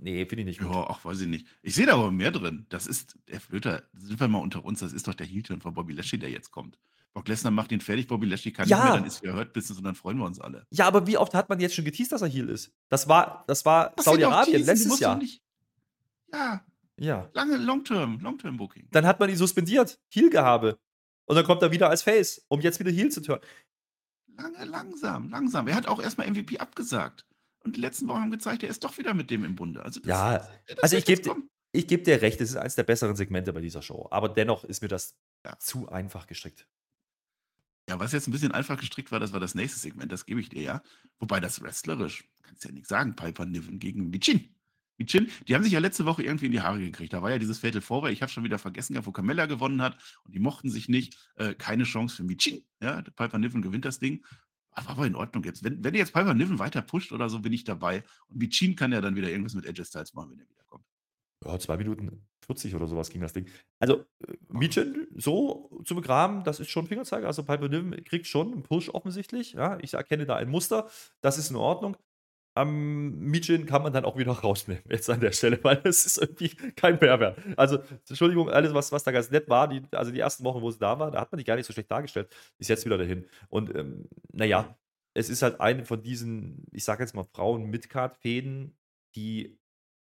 Nee, 0.00 0.24
finde 0.26 0.42
ich 0.42 0.46
nicht 0.46 0.60
gut. 0.60 0.70
Ja, 0.70 0.86
ach, 0.88 1.04
weiß 1.04 1.20
ich 1.22 1.26
nicht. 1.26 1.46
Ich 1.60 1.74
sehe 1.74 1.86
da 1.86 1.94
aber 1.94 2.12
mehr 2.12 2.30
drin. 2.30 2.66
Das 2.68 2.86
ist, 2.86 3.18
der 3.28 3.40
Flöter, 3.40 3.82
sind 3.94 4.20
wir 4.20 4.28
mal 4.28 4.38
unter 4.38 4.64
uns, 4.64 4.78
das 4.80 4.92
ist 4.92 5.08
doch 5.08 5.14
der 5.14 5.26
Heel-Turn 5.26 5.60
von 5.60 5.74
Bobby 5.74 5.92
Lashley, 5.92 6.18
der 6.18 6.30
jetzt 6.30 6.52
kommt. 6.52 6.78
Brock 7.14 7.26
Lesnar 7.26 7.50
macht 7.50 7.72
ihn 7.72 7.80
fertig, 7.80 8.06
Bobby 8.06 8.26
Lashley 8.26 8.52
kann 8.52 8.68
Ja. 8.68 8.76
nicht 8.76 8.84
mehr, 8.84 8.94
dann 8.94 9.04
ist 9.04 9.22
wieder 9.22 9.34
Hurt 9.34 9.52
Business 9.52 9.78
und 9.78 9.84
dann 9.84 9.96
freuen 9.96 10.18
wir 10.18 10.24
uns 10.24 10.40
alle. 10.40 10.66
Ja, 10.70 10.86
aber 10.86 11.06
wie 11.08 11.16
oft 11.16 11.34
hat 11.34 11.48
man 11.48 11.58
jetzt 11.58 11.74
schon 11.74 11.84
geteased, 11.84 12.12
dass 12.12 12.22
er 12.22 12.28
Heal 12.28 12.48
ist? 12.48 12.72
Das 12.90 13.08
war, 13.08 13.44
das 13.48 13.64
war 13.64 13.92
Saudi-Arabien 13.98 14.64
letztes 14.64 15.00
Jahr. 15.00 15.16
Nicht, 15.16 15.42
ja, 16.32 16.64
Ja. 16.98 17.30
lange 17.34 17.56
Long-Term, 17.56 18.20
Long-Term-Booking. 18.20 18.88
Dann 18.90 19.06
hat 19.06 19.20
man 19.20 19.30
ihn 19.30 19.36
suspendiert. 19.36 20.00
Heal-Gehabe. 20.10 20.78
Und 21.26 21.36
dann 21.36 21.44
kommt 21.44 21.62
er 21.62 21.70
wieder 21.70 21.90
als 21.90 22.02
Face, 22.02 22.44
um 22.48 22.60
jetzt 22.60 22.80
wieder 22.80 22.90
Heal 22.90 23.10
zu 23.10 23.20
turnen. 23.20 23.42
Lange, 24.36 24.64
langsam, 24.64 25.28
langsam. 25.30 25.66
Er 25.68 25.74
hat 25.74 25.86
auch 25.86 26.00
erstmal 26.00 26.26
MVP 26.30 26.58
abgesagt. 26.58 27.26
Und 27.64 27.76
die 27.76 27.80
letzten 27.80 28.06
Wochen 28.08 28.20
haben 28.22 28.30
gezeigt, 28.30 28.62
er 28.62 28.68
ist 28.70 28.84
doch 28.84 28.96
wieder 28.98 29.12
mit 29.14 29.30
dem 29.30 29.44
im 29.44 29.56
Bunde. 29.56 29.82
Also 29.82 30.00
das, 30.00 30.08
Ja, 30.08 30.48
das 30.68 30.78
also 30.78 30.96
wird 30.96 31.08
ich 31.08 31.22
gebe 31.24 31.42
ich 31.72 31.86
geb 31.86 32.04
dir 32.04 32.22
recht, 32.22 32.40
es 32.40 32.50
ist 32.50 32.56
eines 32.56 32.76
der 32.76 32.84
besseren 32.84 33.14
Segmente 33.14 33.52
bei 33.52 33.60
dieser 33.60 33.82
Show. 33.82 34.08
Aber 34.10 34.28
dennoch 34.28 34.64
ist 34.64 34.80
mir 34.80 34.88
das 34.88 35.16
Ja. 35.44 35.58
zu 35.58 35.88
einfach 35.88 36.26
gestrickt. 36.26 36.66
Ja, 37.90 37.98
was 37.98 38.12
jetzt 38.12 38.28
ein 38.28 38.32
bisschen 38.32 38.52
einfach 38.52 38.78
gestrickt 38.78 39.10
war, 39.12 39.20
das 39.20 39.32
war 39.32 39.40
das 39.40 39.54
nächste 39.54 39.78
Segment, 39.78 40.12
das 40.12 40.24
gebe 40.24 40.40
ich 40.40 40.48
dir 40.48 40.62
ja. 40.62 40.82
Wobei 41.18 41.40
das 41.40 41.60
wrestlerisch, 41.60 42.24
kannst 42.42 42.64
ja 42.64 42.70
nichts 42.70 42.88
sagen, 42.88 43.16
Piper 43.16 43.44
Niven 43.44 43.78
gegen 43.78 44.08
Michin. 44.10 44.54
Michin, 44.98 45.30
die 45.46 45.54
haben 45.54 45.62
sich 45.62 45.72
ja 45.72 45.78
letzte 45.78 46.04
Woche 46.04 46.22
irgendwie 46.22 46.46
in 46.46 46.52
die 46.52 46.60
Haare 46.60 46.80
gekriegt. 46.80 47.12
Da 47.12 47.22
war 47.22 47.30
ja 47.30 47.38
dieses 47.38 47.60
Fatal 47.60 47.80
Four, 47.80 48.10
ich 48.10 48.20
habe 48.20 48.30
schon 48.30 48.44
wieder 48.44 48.58
vergessen, 48.58 48.94
gehabt, 48.94 49.06
wo 49.06 49.12
Carmella 49.12 49.46
gewonnen 49.46 49.80
hat 49.80 49.96
und 50.24 50.34
die 50.34 50.40
mochten 50.40 50.70
sich 50.70 50.88
nicht. 50.88 51.16
Äh, 51.36 51.54
keine 51.54 51.84
Chance 51.84 52.16
für 52.16 52.24
Michin. 52.24 52.64
Ja, 52.82 53.02
Piper 53.02 53.38
Niven 53.38 53.62
gewinnt 53.62 53.84
das 53.84 54.00
Ding. 54.00 54.24
Aber, 54.72 54.90
aber 54.90 55.06
in 55.06 55.14
Ordnung 55.14 55.44
jetzt. 55.44 55.62
Wenn, 55.64 55.82
wenn 55.82 55.94
jetzt 55.94 56.12
Piper 56.12 56.34
Niven 56.34 56.58
weiter 56.58 56.82
pusht 56.82 57.12
oder 57.12 57.28
so, 57.28 57.40
bin 57.40 57.52
ich 57.52 57.64
dabei. 57.64 58.02
Und 58.28 58.38
Michin 58.38 58.76
kann 58.76 58.92
ja 58.92 59.00
dann 59.00 59.16
wieder 59.16 59.30
irgendwas 59.30 59.54
mit 59.54 59.66
Edge 59.66 59.84
Styles 59.84 60.14
machen, 60.14 60.30
wenn 60.32 60.40
er 60.40 60.48
wiederkommt. 60.48 60.84
Ja, 61.44 61.58
2 61.58 61.76
Minuten 61.76 62.26
40 62.46 62.74
oder 62.74 62.86
sowas 62.86 63.10
ging 63.10 63.20
das 63.20 63.32
Ding. 63.32 63.46
Also, 63.78 64.04
äh, 64.26 64.34
Michin 64.48 65.06
so 65.14 65.80
zu 65.84 65.94
begraben, 65.94 66.42
das 66.42 66.58
ist 66.58 66.70
schon 66.70 66.86
Fingerzeiger. 66.86 67.26
Also, 67.28 67.44
Piper 67.44 67.68
Niven 67.68 68.04
kriegt 68.04 68.26
schon 68.26 68.52
einen 68.52 68.62
Push 68.64 68.88
offensichtlich. 68.90 69.52
Ja, 69.52 69.78
ich 69.80 69.94
erkenne 69.94 70.26
da 70.26 70.36
ein 70.36 70.48
Muster. 70.48 70.88
Das 71.20 71.38
ist 71.38 71.50
in 71.50 71.56
Ordnung. 71.56 71.96
Am 72.58 73.18
Michin 73.20 73.66
kann 73.66 73.82
man 73.82 73.92
dann 73.92 74.04
auch 74.04 74.16
wieder 74.18 74.32
rausnehmen, 74.44 74.82
jetzt 74.88 75.08
an 75.08 75.20
der 75.20 75.32
Stelle, 75.32 75.62
weil 75.62 75.80
es 75.84 76.04
ist 76.06 76.18
irgendwie 76.18 76.48
kein 76.74 76.98
Mehrwert. 76.98 77.38
Also, 77.56 77.78
Entschuldigung, 78.08 78.50
alles, 78.50 78.74
was, 78.74 78.90
was 78.90 79.04
da 79.04 79.12
ganz 79.12 79.30
nett 79.30 79.48
war, 79.48 79.68
die, 79.68 79.82
also 79.92 80.10
die 80.10 80.18
ersten 80.18 80.44
Wochen, 80.44 80.60
wo 80.60 80.70
sie 80.70 80.78
da 80.78 80.98
war, 80.98 81.10
da 81.12 81.20
hat 81.20 81.30
man 81.30 81.38
die 81.38 81.44
gar 81.44 81.56
nicht 81.56 81.66
so 81.66 81.72
schlecht 81.72 81.90
dargestellt, 81.90 82.34
ist 82.58 82.68
jetzt 82.68 82.84
wieder 82.84 82.98
dahin. 82.98 83.26
Und 83.48 83.74
ähm, 83.76 84.08
naja, 84.32 84.76
es 85.14 85.30
ist 85.30 85.42
halt 85.42 85.60
eine 85.60 85.84
von 85.84 86.02
diesen, 86.02 86.64
ich 86.72 86.84
sage 86.84 87.02
jetzt 87.02 87.14
mal, 87.14 87.24
Frauen-Midcard-Fäden, 87.24 88.76
die 89.14 89.58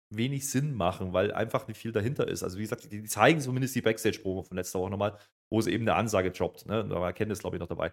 wenig 0.10 0.50
Sinn 0.50 0.74
machen, 0.74 1.14
weil 1.14 1.34
einfach 1.34 1.68
nicht 1.68 1.78
viel 1.78 1.92
dahinter 1.92 2.28
ist. 2.28 2.44
Also 2.44 2.58
wie 2.58 2.64
gesagt, 2.64 2.92
die, 2.92 3.04
zeigen 3.04 3.42
zumindest 3.42 3.76
die 3.76 3.82
Backstage-Promo 3.82 4.44
von 4.44 4.58
letzter 4.58 4.80
Woche 4.80 4.92
nochmal, 4.92 5.18
wo 5.50 5.62
sie 5.62 5.72
eben 5.72 5.84
eine 5.84 5.96
Ansage 5.96 6.32
droppt. 6.32 6.66
Ne? 6.66 6.88
Da 6.88 7.02
war 7.02 7.14
Kenntnis, 7.14 7.40
glaube 7.40 7.58
ich, 7.58 7.60
noch 7.60 7.68
dabei. 7.68 7.92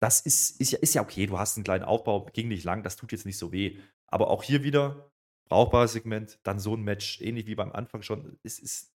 Das 0.00 0.20
ist, 0.20 0.60
ist, 0.60 0.70
ja, 0.72 0.78
ist 0.78 0.94
ja 0.94 1.02
okay, 1.02 1.26
du 1.26 1.38
hast 1.38 1.56
einen 1.56 1.64
kleinen 1.64 1.84
Aufbau, 1.84 2.26
ging 2.32 2.48
nicht 2.48 2.64
lang, 2.64 2.82
das 2.82 2.96
tut 2.96 3.12
jetzt 3.12 3.26
nicht 3.26 3.38
so 3.38 3.52
weh. 3.52 3.78
Aber 4.06 4.28
auch 4.30 4.42
hier 4.42 4.62
wieder 4.62 5.10
brauchbares 5.48 5.92
Segment, 5.92 6.38
dann 6.44 6.60
so 6.60 6.74
ein 6.76 6.82
Match, 6.82 7.20
ähnlich 7.20 7.46
wie 7.46 7.54
beim 7.54 7.72
Anfang 7.72 8.02
schon, 8.02 8.38
es 8.42 8.58
ist 8.58 8.92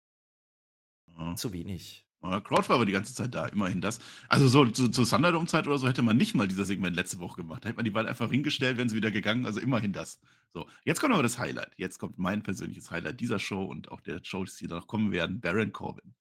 Ja. 1.18 1.34
zu 1.36 1.52
wenig. 1.52 2.06
Ja, 2.22 2.40
Crowd 2.40 2.68
war 2.68 2.76
aber 2.76 2.84
die 2.86 2.92
ganze 2.92 3.14
Zeit 3.14 3.34
da, 3.34 3.46
immerhin 3.46 3.80
das. 3.80 3.98
Also 4.28 4.46
so 4.46 4.66
zu, 4.66 4.88
zur 4.90 5.06
Thunderdome-Zeit 5.08 5.66
oder 5.66 5.78
so 5.78 5.88
hätte 5.88 6.02
man 6.02 6.18
nicht 6.18 6.34
mal 6.34 6.46
dieser 6.46 6.66
Segment 6.66 6.94
letzte 6.94 7.18
Woche 7.18 7.36
gemacht. 7.40 7.64
Da 7.64 7.68
hätte 7.68 7.76
man 7.76 7.84
die 7.86 7.90
beiden 7.90 8.08
einfach 8.08 8.30
hingestellt, 8.30 8.76
wären 8.76 8.90
sie 8.90 8.96
wieder 8.96 9.10
gegangen. 9.10 9.46
Also 9.46 9.58
immerhin 9.60 9.92
das. 9.94 10.20
So, 10.52 10.68
jetzt 10.84 11.00
kommt 11.00 11.14
aber 11.14 11.22
das 11.22 11.38
Highlight. 11.38 11.72
Jetzt 11.78 11.98
kommt 11.98 12.18
mein 12.18 12.42
persönliches 12.42 12.90
Highlight 12.90 13.20
dieser 13.20 13.38
Show 13.38 13.64
und 13.64 13.90
auch 13.90 14.00
der 14.02 14.20
Shows, 14.22 14.56
die 14.56 14.66
noch 14.66 14.86
kommen 14.86 15.12
werden. 15.12 15.40
Baron 15.40 15.72
Corbin. 15.72 16.14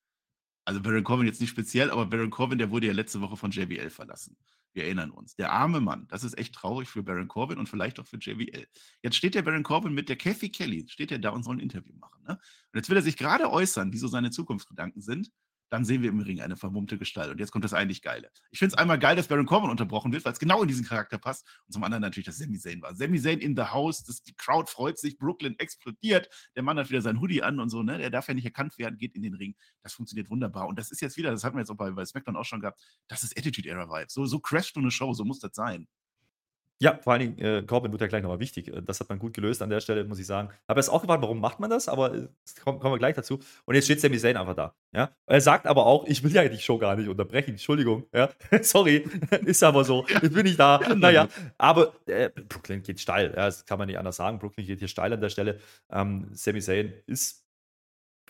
Also 0.63 0.81
Baron 0.81 1.03
Corbin 1.03 1.25
jetzt 1.25 1.41
nicht 1.41 1.49
speziell, 1.49 1.91
aber 1.91 2.05
Baron 2.05 2.29
Corbin, 2.29 2.59
der 2.59 2.71
wurde 2.71 2.87
ja 2.87 2.93
letzte 2.93 3.19
Woche 3.19 3.35
von 3.35 3.51
JBL 3.51 3.89
verlassen. 3.89 4.37
Wir 4.73 4.85
erinnern 4.85 5.11
uns. 5.11 5.35
Der 5.35 5.51
arme 5.51 5.81
Mann. 5.81 6.07
Das 6.09 6.23
ist 6.23 6.37
echt 6.37 6.53
traurig 6.53 6.89
für 6.89 7.03
Baron 7.03 7.27
Corbin 7.27 7.57
und 7.57 7.67
vielleicht 7.67 7.99
auch 7.99 8.07
für 8.07 8.17
JBL. 8.17 8.67
Jetzt 9.01 9.15
steht 9.15 9.35
der 9.35 9.41
Baron 9.41 9.63
Corbin 9.63 9.93
mit 9.93 10.09
der 10.09 10.15
Kathy 10.15 10.49
Kelly, 10.49 10.85
steht 10.87 11.11
er 11.11 11.19
da 11.19 11.29
und 11.29 11.43
soll 11.43 11.55
ein 11.55 11.59
Interview 11.59 11.95
machen. 11.95 12.23
Ne? 12.23 12.33
Und 12.33 12.77
jetzt 12.77 12.89
will 12.89 12.97
er 12.97 13.03
sich 13.03 13.17
gerade 13.17 13.51
äußern, 13.51 13.91
wie 13.93 13.97
so 13.97 14.07
seine 14.07 14.31
Zukunftsgedanken 14.31 15.01
sind 15.01 15.31
dann 15.69 15.85
sehen 15.85 16.01
wir 16.01 16.09
im 16.09 16.19
Ring 16.19 16.41
eine 16.41 16.57
vermummte 16.57 16.97
Gestalt. 16.97 17.31
Und 17.31 17.39
jetzt 17.39 17.51
kommt 17.51 17.63
das 17.63 17.73
eigentlich 17.73 18.01
Geile. 18.01 18.29
Ich 18.51 18.59
finde 18.59 18.73
es 18.73 18.77
einmal 18.77 18.99
geil, 18.99 19.15
dass 19.15 19.27
Baron 19.27 19.45
Corbin 19.45 19.69
unterbrochen 19.69 20.11
wird, 20.11 20.25
weil 20.25 20.33
es 20.33 20.39
genau 20.39 20.61
in 20.61 20.67
diesen 20.67 20.85
Charakter 20.85 21.17
passt. 21.17 21.47
Und 21.67 21.73
zum 21.73 21.83
anderen 21.83 22.01
natürlich, 22.01 22.25
dass 22.25 22.37
Sami 22.37 22.57
Zayn 22.57 22.81
war. 22.81 22.95
Sami 22.95 23.19
Zayn 23.19 23.39
in 23.39 23.55
the 23.55 23.63
house, 23.63 24.03
das, 24.03 24.23
die 24.23 24.33
Crowd 24.35 24.69
freut 24.69 24.97
sich, 24.97 25.17
Brooklyn 25.17 25.57
explodiert, 25.59 26.29
der 26.55 26.63
Mann 26.63 26.77
hat 26.77 26.89
wieder 26.89 27.01
sein 27.01 27.21
Hoodie 27.21 27.43
an 27.43 27.59
und 27.59 27.69
so, 27.69 27.83
ne? 27.83 27.97
Der 27.97 28.09
darf 28.09 28.27
ja 28.27 28.33
nicht 28.33 28.45
erkannt 28.45 28.77
werden, 28.77 28.97
geht 28.97 29.15
in 29.15 29.21
den 29.21 29.35
Ring. 29.35 29.55
Das 29.83 29.93
funktioniert 29.93 30.29
wunderbar. 30.29 30.67
Und 30.67 30.79
das 30.79 30.91
ist 30.91 31.01
jetzt 31.01 31.17
wieder, 31.17 31.31
das 31.31 31.43
hatten 31.43 31.55
wir 31.55 31.61
jetzt 31.61 31.69
auch 31.69 31.77
bei, 31.77 31.91
bei 31.91 32.05
SmackDown 32.05 32.35
auch 32.35 32.45
schon 32.45 32.61
gehabt, 32.61 32.81
das 33.07 33.23
ist 33.23 33.37
Attitude 33.37 33.69
Era 33.69 33.89
Vibe. 33.89 34.07
So, 34.09 34.25
so 34.25 34.39
crasht 34.39 34.75
so 34.75 34.79
eine 34.79 34.91
Show, 34.91 35.13
so 35.13 35.25
muss 35.25 35.39
das 35.39 35.51
sein. 35.53 35.87
Ja, 36.81 36.97
vor 37.01 37.11
allen 37.11 37.35
Dingen, 37.35 37.39
äh, 37.39 37.61
Corbin 37.63 37.91
wird 37.91 37.99
ja 37.99 38.07
gleich 38.07 38.21
nochmal 38.23 38.39
wichtig. 38.39 38.69
Äh, 38.69 38.81
das 38.81 39.01
hat 39.01 39.09
man 39.09 39.19
gut 39.19 39.33
gelöst 39.33 39.61
an 39.61 39.69
der 39.69 39.81
Stelle, 39.81 40.05
muss 40.05 40.17
ich 40.17 40.25
sagen. 40.25 40.49
Habe 40.67 40.79
erst 40.79 40.89
auch 40.89 41.01
gefragt, 41.01 41.21
warum 41.21 41.41
macht 41.41 41.59
man 41.59 41.69
das, 41.69 41.89
aber 41.89 42.13
äh, 42.15 42.27
kommen, 42.63 42.79
kommen 42.79 42.93
wir 42.93 42.99
gleich 42.99 43.15
dazu. 43.15 43.39
Und 43.65 43.75
jetzt 43.75 43.85
steht 43.85 43.99
Sami 43.99 44.17
Zayn 44.17 44.37
einfach 44.37 44.55
da. 44.55 44.73
Ja? 44.93 45.11
Er 45.25 45.41
sagt 45.41 45.67
aber 45.67 45.85
auch, 45.85 46.05
ich 46.07 46.23
will 46.23 46.31
ja 46.31 46.47
die 46.47 46.57
Show 46.57 46.77
gar 46.77 46.95
nicht 46.95 47.09
unterbrechen. 47.09 47.51
Entschuldigung. 47.51 48.05
Ja? 48.13 48.29
Sorry, 48.61 49.05
ist 49.45 49.61
aber 49.61 49.83
so. 49.83 50.05
Jetzt 50.07 50.33
bin 50.33 50.45
ich 50.45 50.55
da. 50.55 50.79
naja, 50.95 51.27
aber 51.57 51.93
äh, 52.05 52.29
Brooklyn 52.29 52.81
geht 52.81 53.01
steil. 53.01 53.33
Ja, 53.35 53.45
das 53.45 53.65
kann 53.65 53.77
man 53.77 53.87
nicht 53.87 53.99
anders 53.99 54.15
sagen. 54.15 54.39
Brooklyn 54.39 54.65
geht 54.65 54.79
hier 54.79 54.87
steil 54.87 55.11
an 55.11 55.19
der 55.19 55.29
Stelle. 55.29 55.59
Ähm, 55.91 56.29
Sami 56.31 56.61
Zayn 56.61 56.93
ist 57.07 57.45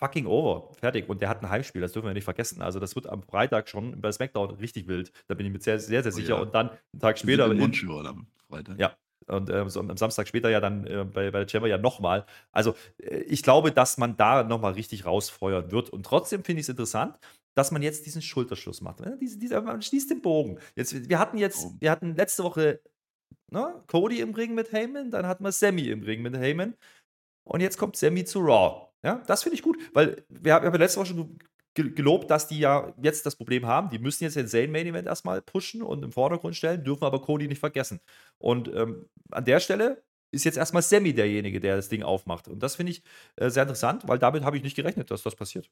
fucking 0.00 0.26
over. 0.26 0.74
Fertig. 0.80 1.08
Und 1.08 1.22
der 1.22 1.28
hat 1.28 1.40
ein 1.40 1.50
Heimspiel, 1.50 1.82
das 1.82 1.92
dürfen 1.92 2.06
wir 2.06 2.14
nicht 2.14 2.24
vergessen. 2.24 2.62
Also, 2.62 2.80
das 2.80 2.96
wird 2.96 3.06
am 3.06 3.22
Freitag 3.22 3.68
schon 3.68 4.00
bei 4.00 4.10
SmackDown 4.10 4.50
richtig 4.56 4.88
wild. 4.88 5.12
Da 5.28 5.34
bin 5.34 5.46
ich 5.46 5.52
mir 5.52 5.60
sehr, 5.60 5.78
sehr, 5.78 6.02
sehr 6.02 6.12
oh 6.12 6.16
sicher. 6.16 6.34
Oh, 6.34 6.38
ja. 6.38 6.42
Und 6.42 6.54
dann 6.54 6.70
einen 6.70 7.00
Tag 7.00 7.16
später. 7.16 7.48
In 7.48 7.58
Montreal 7.58 8.08
am 8.08 8.26
Freitag. 8.50 8.78
Ja. 8.78 8.96
Und 9.26 9.50
äh, 9.50 9.68
so 9.68 9.80
am 9.80 9.96
Samstag 9.96 10.26
später 10.28 10.50
ja 10.50 10.60
dann 10.60 10.86
äh, 10.86 11.04
bei, 11.04 11.30
bei 11.30 11.40
der 11.40 11.48
Chamber 11.48 11.68
ja 11.68 11.78
nochmal. 11.78 12.26
Also, 12.52 12.74
äh, 12.98 13.18
ich 13.20 13.42
glaube, 13.42 13.70
dass 13.70 13.98
man 13.98 14.16
da 14.16 14.42
nochmal 14.42 14.72
richtig 14.72 15.06
rausfeuern 15.06 15.70
wird. 15.70 15.90
Und 15.90 16.04
trotzdem 16.04 16.42
finde 16.42 16.60
ich 16.60 16.64
es 16.64 16.70
interessant, 16.70 17.18
dass 17.54 17.70
man 17.70 17.82
jetzt 17.82 18.06
diesen 18.06 18.22
Schulterschluss 18.22 18.80
macht. 18.80 19.00
Ne? 19.00 19.18
Diese, 19.20 19.38
diese, 19.38 19.60
man 19.60 19.82
schließt 19.82 20.10
den 20.10 20.22
Bogen. 20.22 20.58
Jetzt, 20.74 21.08
wir 21.08 21.18
hatten 21.18 21.38
jetzt, 21.38 21.66
oh. 21.66 21.74
wir 21.80 21.90
hatten 21.90 22.14
letzte 22.16 22.44
Woche 22.44 22.80
ne, 23.50 23.82
Cody 23.86 24.20
im 24.20 24.34
Ring 24.34 24.54
mit 24.54 24.72
Heyman, 24.72 25.10
dann 25.10 25.26
hatten 25.26 25.44
wir 25.44 25.52
Sammy 25.52 25.88
im 25.88 26.02
Ring 26.02 26.22
mit 26.22 26.36
Heyman. 26.36 26.74
Und 27.44 27.60
jetzt 27.60 27.78
kommt 27.78 27.96
Sammy 27.96 28.24
zu 28.24 28.40
Raw. 28.40 28.88
Ja, 29.02 29.22
das 29.26 29.42
finde 29.42 29.54
ich 29.54 29.62
gut, 29.62 29.78
weil 29.94 30.24
wir 30.28 30.54
haben 30.54 30.64
ja 30.64 30.76
letzte 30.76 31.00
Woche 31.00 31.08
schon 31.08 31.38
gelobt, 31.74 32.30
dass 32.30 32.48
die 32.48 32.58
ja 32.58 32.92
jetzt 33.00 33.26
das 33.26 33.36
Problem 33.36 33.66
haben. 33.66 33.90
Die 33.90 33.98
müssen 33.98 34.24
jetzt 34.24 34.36
den 34.36 34.48
Zane 34.48 34.68
Main 34.68 34.86
Event 34.86 35.06
erstmal 35.06 35.40
pushen 35.40 35.82
und 35.82 36.02
im 36.04 36.12
Vordergrund 36.12 36.56
stellen, 36.56 36.84
dürfen 36.84 37.04
aber 37.04 37.22
Cody 37.22 37.48
nicht 37.48 37.60
vergessen. 37.60 38.00
Und 38.38 38.68
ähm, 38.74 39.08
an 39.30 39.44
der 39.44 39.60
Stelle 39.60 40.02
ist 40.32 40.44
jetzt 40.44 40.58
erstmal 40.58 40.82
Sammy 40.82 41.12
derjenige, 41.14 41.60
der 41.60 41.76
das 41.76 41.88
Ding 41.88 42.02
aufmacht. 42.02 42.48
Und 42.48 42.62
das 42.62 42.76
finde 42.76 42.92
ich 42.92 43.02
äh, 43.36 43.50
sehr 43.50 43.64
interessant, 43.64 44.06
weil 44.06 44.18
damit 44.18 44.44
habe 44.44 44.56
ich 44.56 44.62
nicht 44.62 44.76
gerechnet, 44.76 45.10
dass 45.10 45.22
das 45.22 45.36
passiert. 45.36 45.70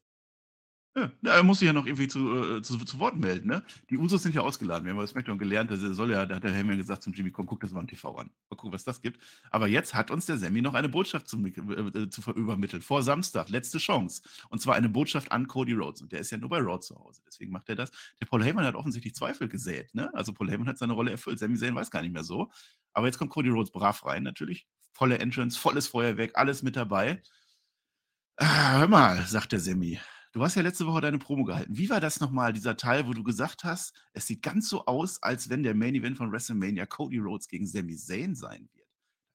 Ja, 0.97 1.11
er 1.23 1.43
muss 1.43 1.61
sich 1.61 1.67
ja 1.67 1.73
noch 1.73 1.87
irgendwie 1.87 2.09
zu, 2.09 2.57
äh, 2.57 2.63
zu, 2.63 2.79
zu 2.79 2.99
Wort 2.99 3.17
melden, 3.17 3.49
ne? 3.49 3.63
Die 3.91 3.99
Usos 3.99 4.23
sind 4.23 4.35
ja 4.35 4.41
ausgeladen. 4.41 4.85
Wir 4.85 4.93
haben 4.93 4.99
bei 4.99 5.07
SmackDown 5.07 5.39
gelernt, 5.39 5.71
dass 5.71 5.83
er 5.83 5.95
soll 5.95 6.11
ja, 6.11 6.27
da 6.27 6.37
hat 6.37 6.45
der 6.45 6.53
Heyman 6.53 6.77
gesagt 6.77 7.03
zum 7.03 7.13
Jimmy, 7.13 7.31
komm, 7.31 7.47
guck 7.47 7.61
das 7.61 7.71
mal 7.71 7.81
am 7.81 7.87
TV 7.87 8.17
an. 8.17 8.31
Mal 8.51 8.57
gucken, 8.57 8.73
was 8.73 8.85
das 8.85 9.01
gibt. 9.01 9.23
Aber 9.51 9.69
jetzt 9.69 9.95
hat 9.95 10.11
uns 10.11 10.27
der 10.27 10.39
Sammy 10.39 10.61
noch 10.61 10.75
eine 10.75 10.89
Botschaft 10.89 11.29
zu, 11.29 11.39
äh, 11.47 12.09
zu 12.11 12.31
übermitteln. 12.33 12.83
Vor 12.83 13.03
Samstag, 13.03 13.49
letzte 13.49 13.79
Chance. 13.79 14.23
Und 14.49 14.61
zwar 14.61 14.75
eine 14.75 14.89
Botschaft 14.89 15.31
an 15.31 15.47
Cody 15.47 15.75
Rhodes. 15.75 16.03
Und 16.03 16.11
der 16.13 16.21
ist 16.21 16.31
ja 16.31 16.39
nur 16.39 16.49
bei 16.49 16.59
Rhodes 16.59 16.89
zu 16.89 16.97
Hause. 16.99 17.23
Deswegen 17.27 17.53
macht 17.53 17.69
er 17.69 17.77
das. 17.77 17.91
Der 18.21 18.27
Paul 18.27 18.43
Heyman 18.43 18.65
hat 18.65 18.75
offensichtlich 18.75 19.15
Zweifel 19.15 19.49
gesät, 19.49 19.95
ne? 19.95 20.13
Also 20.15 20.33
Paul 20.33 20.51
Heyman 20.51 20.67
hat 20.69 20.79
seine 20.79 20.95
Rolle 20.95 21.13
erfüllt. 21.13 21.39
Sammy 21.39 21.57
Zayn 21.57 21.75
weiß 21.75 21.91
gar 21.91 22.03
nicht 22.03 22.13
mehr 22.13 22.25
so. 22.25 22.51
Aber 22.93 23.07
jetzt 23.07 23.19
kommt 23.19 23.31
Cody 23.31 23.51
Rhodes 23.51 23.71
brav 23.71 24.05
rein, 24.05 24.23
natürlich. 24.25 24.67
Volle 24.95 25.19
Entrance, 25.19 25.59
volles 25.59 25.87
Feuerwerk, 25.87 26.33
alles 26.35 26.63
mit 26.63 26.75
dabei. 26.75 27.23
Ah, 28.37 28.79
hör 28.79 28.89
mal, 28.89 29.27
sagt 29.27 29.53
der 29.53 29.61
Sammy. 29.61 30.01
Du 30.33 30.43
hast 30.43 30.55
ja 30.57 30.63
letzte 30.63 30.87
Woche 30.87 31.01
deine 31.01 31.19
Promo 31.19 31.45
gehalten. 31.45 31.77
Wie 31.77 31.89
war 31.89 32.01
das 32.01 32.21
nochmal, 32.21 32.53
dieser 32.53 32.77
Teil, 32.77 33.07
wo 33.07 33.13
du 33.13 33.23
gesagt 33.23 33.65
hast, 33.65 33.95
es 34.13 34.27
sieht 34.27 34.43
ganz 34.43 34.69
so 34.69 34.85
aus, 34.85 35.23
als 35.23 35.49
wenn 35.49 35.63
der 35.63 35.75
Main 35.75 35.95
Event 35.95 36.19
von 36.19 36.31
WrestleMania 36.31 36.87
Cody 36.87 37.19
Rhodes 37.19 37.49
gegen 37.49 37.67
Sami 37.67 37.97
Zayn 37.97 38.35
sein 38.35 38.69
wird? 38.75 38.89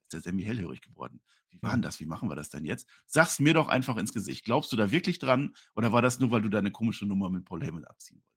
Ist 0.04 0.14
der 0.14 0.22
Sami 0.22 0.44
hellhörig 0.44 0.82
geworden. 0.82 1.22
Wie 1.50 1.62
war 1.62 1.72
denn 1.72 1.82
das? 1.82 2.00
Wie 2.00 2.06
machen 2.06 2.30
wir 2.30 2.36
das 2.36 2.50
denn 2.50 2.66
jetzt? 2.66 2.88
Sag's 3.08 3.40
mir 3.40 3.54
doch 3.54 3.70
einfach 3.70 3.98
ins 3.98 4.14
Gesicht. 4.14 4.46
Glaubst 4.46 4.72
du 4.72 4.76
da 4.76 4.92
wirklich 4.92 5.20
dran 5.20 5.56
oder 5.76 5.92
war 5.92 6.02
das 6.02 6.20
nur, 6.20 6.32
weil 6.32 6.42
du 6.42 6.50
deine 6.50 6.72
komische 6.72 7.06
Nummer 7.06 7.30
mit 7.30 7.46
Paul 7.46 7.64
Heyman 7.64 7.86
abziehen 7.86 8.22
wolltest? 8.24 8.34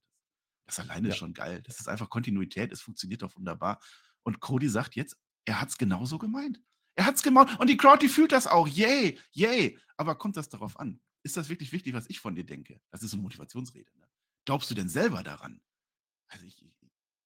Das 0.67 0.81
alleine 0.81 1.09
ja. 1.09 1.15
ist 1.15 1.19
schon 1.19 1.33
geil. 1.33 1.63
Das 1.65 1.79
ist 1.79 1.89
einfach 1.89 2.11
Kontinuität. 2.11 2.73
Es 2.73 2.81
funktioniert 2.81 3.23
doch 3.23 3.37
wunderbar. 3.37 3.81
Und 4.23 4.41
Cody 4.41 4.69
sagt 4.69 4.97
jetzt, 4.97 5.17
er 5.45 5.61
hat's 5.61 5.79
genauso 5.79 6.19
gemeint. 6.19 6.61
Er 6.97 7.07
hat's 7.07 7.23
gemeint. 7.23 7.59
Und 7.61 7.69
die 7.69 7.77
Crowd, 7.77 8.05
die 8.05 8.09
fühlt 8.09 8.33
das 8.33 8.47
auch. 8.47 8.67
Yay, 8.67 9.19
yay. 9.33 9.79
Aber 9.97 10.17
kommt 10.17 10.37
das 10.37 10.49
darauf 10.49 10.79
an? 10.79 11.01
Ist 11.27 11.37
das 11.37 11.49
wirklich 11.49 11.73
wichtig, 11.73 11.93
was 11.93 12.09
ich 12.09 12.21
von 12.21 12.35
dir 12.35 12.45
denke? 12.45 12.81
Das 12.91 13.03
ist 13.03 13.11
so 13.11 13.17
eine 13.17 13.23
Motivationsrede. 13.25 13.91
Ne? 13.99 14.07
Glaubst 14.47 14.71
du 14.71 14.75
denn 14.75 14.89
selber 14.89 15.23
daran? 15.23 15.61
Also 16.29 16.47
ich, 16.47 16.63
ich, 16.63 16.73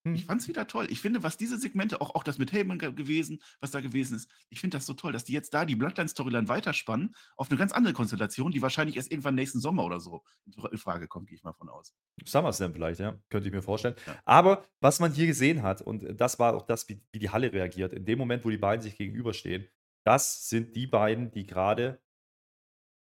hm. 0.05 0.15
ich 0.15 0.25
fand 0.25 0.41
es 0.41 0.49
wieder 0.49 0.67
toll. 0.67 0.87
Ich 0.91 1.01
finde, 1.01 1.23
was 1.23 1.37
diese 1.37 1.59
Segmente, 1.59 2.01
auch, 2.01 2.15
auch 2.15 2.25
das 2.25 2.39
mit 2.39 2.51
Heyman 2.51 2.79
gewesen, 2.79 3.43
was 3.61 3.71
da 3.71 3.83
gewesen 3.83 4.17
ist, 4.17 4.31
ich 4.49 4.59
finde 4.59 4.79
das 4.79 4.87
so 4.87 4.95
toll, 4.95 5.13
dass 5.13 5.25
die 5.25 5.35
jetzt 5.35 5.53
da 5.53 5.67
die 5.67 5.77
Bloodline-Storyline 5.77 6.49
weiterspannen 6.49 7.15
auf 7.37 7.51
eine 7.51 7.59
ganz 7.59 7.73
andere 7.73 7.93
Konstellation, 7.93 8.53
die 8.53 8.63
wahrscheinlich 8.63 8.97
erst 8.97 9.11
irgendwann 9.11 9.35
nächsten 9.35 9.61
Sommer 9.61 9.85
oder 9.85 10.01
so 10.01 10.25
in 10.47 10.79
Frage 10.79 11.07
kommt, 11.07 11.29
gehe 11.29 11.37
ich 11.37 11.45
mal 11.45 11.53
von 11.53 11.69
aus. 11.69 11.95
SummerSlam 12.25 12.73
vielleicht, 12.73 13.01
ja, 13.01 13.21
könnte 13.29 13.49
ich 13.49 13.55
mir 13.55 13.63
vorstellen. 13.63 13.97
Ja. 14.07 14.19
Aber 14.25 14.65
was 14.81 14.99
man 14.99 15.13
hier 15.13 15.27
gesehen 15.27 15.63
hat, 15.63 15.83
und 15.83 16.19
das 16.19 16.39
war 16.39 16.55
auch 16.55 16.67
das, 16.67 16.89
wie, 16.89 17.03
wie 17.13 17.19
die 17.19 17.31
Halle 17.31 17.53
reagiert, 17.53 17.93
in 17.93 18.07
dem 18.07 18.19
Moment, 18.19 18.47
wo 18.47 18.51
die 18.51 18.57
beiden 18.57 18.83
sich 18.83 18.97
gegenüberstehen, 18.97 19.69
das 20.05 20.49
sind 20.49 20.75
die 20.75 20.87
beiden, 20.87 21.31
die 21.31 21.47
gerade 21.47 22.01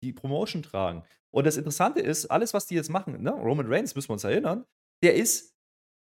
die 0.02 0.12
Promotion 0.12 0.62
tragen. 0.62 1.02
Und 1.30 1.46
das 1.46 1.56
Interessante 1.56 2.00
ist, 2.00 2.26
alles, 2.26 2.54
was 2.54 2.66
die 2.66 2.74
jetzt 2.74 2.90
machen, 2.90 3.22
ne, 3.22 3.30
Roman 3.30 3.66
Reigns, 3.72 3.94
müssen 3.94 4.08
wir 4.08 4.14
uns 4.14 4.24
erinnern, 4.24 4.64
der 5.02 5.14
ist 5.14 5.54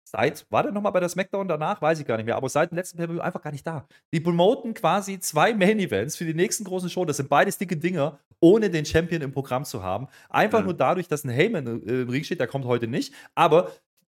seit, 0.04 0.46
war 0.50 0.62
der 0.62 0.72
nochmal 0.72 0.92
bei 0.92 1.00
der 1.00 1.08
SmackDown 1.08 1.48
danach? 1.48 1.80
Weiß 1.80 1.98
ich 1.98 2.06
gar 2.06 2.16
nicht 2.16 2.26
mehr, 2.26 2.36
aber 2.36 2.48
seit 2.48 2.70
dem 2.70 2.76
letzten 2.76 2.98
pay 2.98 3.20
einfach 3.20 3.42
gar 3.42 3.50
nicht 3.50 3.66
da. 3.66 3.86
Die 4.12 4.20
promoten 4.20 4.74
quasi 4.74 5.18
zwei 5.18 5.54
Main-Events 5.54 6.16
für 6.16 6.24
die 6.24 6.34
nächsten 6.34 6.64
großen 6.64 6.90
Show. 6.90 7.04
Das 7.04 7.16
sind 7.16 7.28
beides 7.28 7.58
dicke 7.58 7.76
Dinger, 7.76 8.18
ohne 8.40 8.70
den 8.70 8.84
Champion 8.84 9.22
im 9.22 9.32
Programm 9.32 9.64
zu 9.64 9.82
haben. 9.82 10.08
Einfach 10.28 10.60
ja. 10.60 10.64
nur 10.64 10.74
dadurch, 10.74 11.08
dass 11.08 11.24
ein 11.24 11.30
Heyman 11.30 11.66
äh, 11.86 12.02
im 12.02 12.08
Ring 12.08 12.24
steht, 12.24 12.40
der 12.40 12.46
kommt 12.46 12.64
heute 12.64 12.86
nicht. 12.86 13.14
Aber 13.34 13.72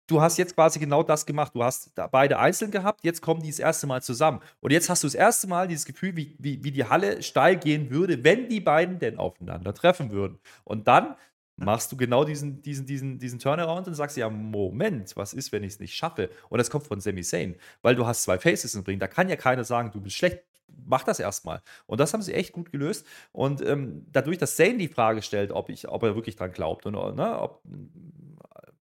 du 0.07 0.21
hast 0.21 0.37
jetzt 0.37 0.55
quasi 0.55 0.79
genau 0.79 1.03
das 1.03 1.25
gemacht. 1.25 1.53
Du 1.55 1.63
hast 1.63 1.91
beide 2.11 2.39
einzeln 2.39 2.71
gehabt, 2.71 3.03
jetzt 3.03 3.21
kommen 3.21 3.41
die 3.41 3.49
das 3.49 3.59
erste 3.59 3.87
Mal 3.87 4.01
zusammen. 4.01 4.39
Und 4.61 4.71
jetzt 4.71 4.89
hast 4.89 5.03
du 5.03 5.07
das 5.07 5.15
erste 5.15 5.47
Mal 5.47 5.67
dieses 5.67 5.85
Gefühl, 5.85 6.15
wie, 6.15 6.35
wie, 6.39 6.63
wie 6.63 6.71
die 6.71 6.85
Halle 6.85 7.21
steil 7.23 7.57
gehen 7.57 7.89
würde, 7.89 8.23
wenn 8.23 8.49
die 8.49 8.59
beiden 8.59 8.99
denn 8.99 9.17
aufeinander 9.17 9.73
treffen 9.73 10.11
würden. 10.11 10.39
Und 10.63 10.87
dann 10.87 11.15
machst 11.57 11.91
du 11.91 11.97
genau 11.97 12.25
diesen, 12.25 12.61
diesen, 12.61 12.85
diesen, 12.85 13.17
diesen 13.17 13.39
Turnaround 13.39 13.87
und 13.87 13.93
sagst 13.93 14.17
ja, 14.17 14.29
Moment, 14.29 15.15
was 15.15 15.33
ist, 15.33 15.51
wenn 15.51 15.63
ich 15.63 15.73
es 15.73 15.79
nicht 15.79 15.95
schaffe? 15.95 16.29
Und 16.49 16.57
das 16.57 16.69
kommt 16.69 16.85
von 16.85 16.99
Sami 16.99 17.23
Zayn, 17.23 17.55
weil 17.81 17.95
du 17.95 18.05
hast 18.05 18.23
zwei 18.23 18.37
Faces 18.37 18.75
im 18.75 18.83
Ring. 18.83 18.99
Da 18.99 19.07
kann 19.07 19.29
ja 19.29 19.35
keiner 19.35 19.63
sagen, 19.63 19.91
du 19.91 20.01
bist 20.01 20.17
schlecht. 20.17 20.43
Mach 20.85 21.03
das 21.03 21.19
erstmal. 21.19 21.61
Und 21.85 21.99
das 21.99 22.13
haben 22.13 22.21
sie 22.21 22.33
echt 22.33 22.51
gut 22.51 22.71
gelöst. 22.71 23.05
Und 23.31 23.65
ähm, 23.65 24.05
dadurch, 24.11 24.37
dass 24.37 24.55
Zayn 24.57 24.77
die 24.77 24.87
Frage 24.87 25.21
stellt, 25.21 25.51
ob, 25.51 25.69
ich, 25.69 25.87
ob 25.87 26.03
er 26.03 26.15
wirklich 26.15 26.35
dran 26.35 26.51
glaubt 26.51 26.85
und 26.85 26.93
ne, 26.93 27.39
ob, 27.39 27.61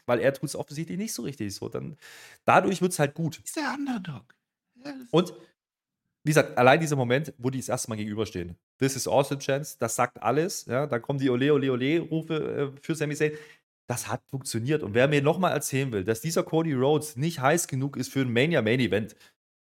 weil 0.09 0.19
er 0.19 0.33
tut 0.33 0.49
es 0.49 0.55
offensichtlich 0.55 0.97
nicht 0.97 1.13
so 1.13 1.21
richtig 1.21 1.55
so. 1.55 1.69
Dann, 1.69 1.95
dadurch 2.43 2.81
wird 2.81 2.91
es 2.91 2.99
halt 2.99 3.13
gut. 3.13 3.39
Ist 3.39 3.55
der 3.55 3.73
Underdog. 3.77 4.35
Ja, 4.83 4.93
Und 5.11 5.33
wie 6.23 6.31
gesagt, 6.31 6.57
allein 6.57 6.79
dieser 6.79 6.97
Moment, 6.97 7.33
wo 7.37 7.49
die 7.49 7.59
das 7.59 7.69
erste 7.69 7.89
Mal 7.89 7.95
gegenüberstehen. 7.95 8.57
This 8.77 8.95
is 8.95 9.07
awesome 9.07 9.39
chance, 9.39 9.77
das 9.79 9.95
sagt 9.95 10.21
alles. 10.21 10.65
Ja, 10.65 10.85
dann 10.85 11.01
kommen 11.01 11.19
die 11.19 11.29
Ole, 11.29 11.53
Ole, 11.53 11.71
Ole-Rufe 11.71 12.73
äh, 12.75 12.81
für 12.81 12.95
Sami 12.95 13.15
Zayn. 13.15 13.31
Das 13.87 14.07
hat 14.07 14.21
funktioniert. 14.27 14.83
Und 14.83 14.93
wer 14.93 15.07
mir 15.07 15.21
nochmal 15.21 15.53
erzählen 15.53 15.91
will, 15.91 16.03
dass 16.03 16.21
dieser 16.21 16.43
Cody 16.43 16.73
Rhodes 16.73 17.15
nicht 17.15 17.39
heiß 17.39 17.67
genug 17.67 17.97
ist 17.97 18.11
für 18.11 18.21
ein 18.21 18.31
Mania 18.31 18.61
Main 18.61 18.79
Event, 18.79 19.15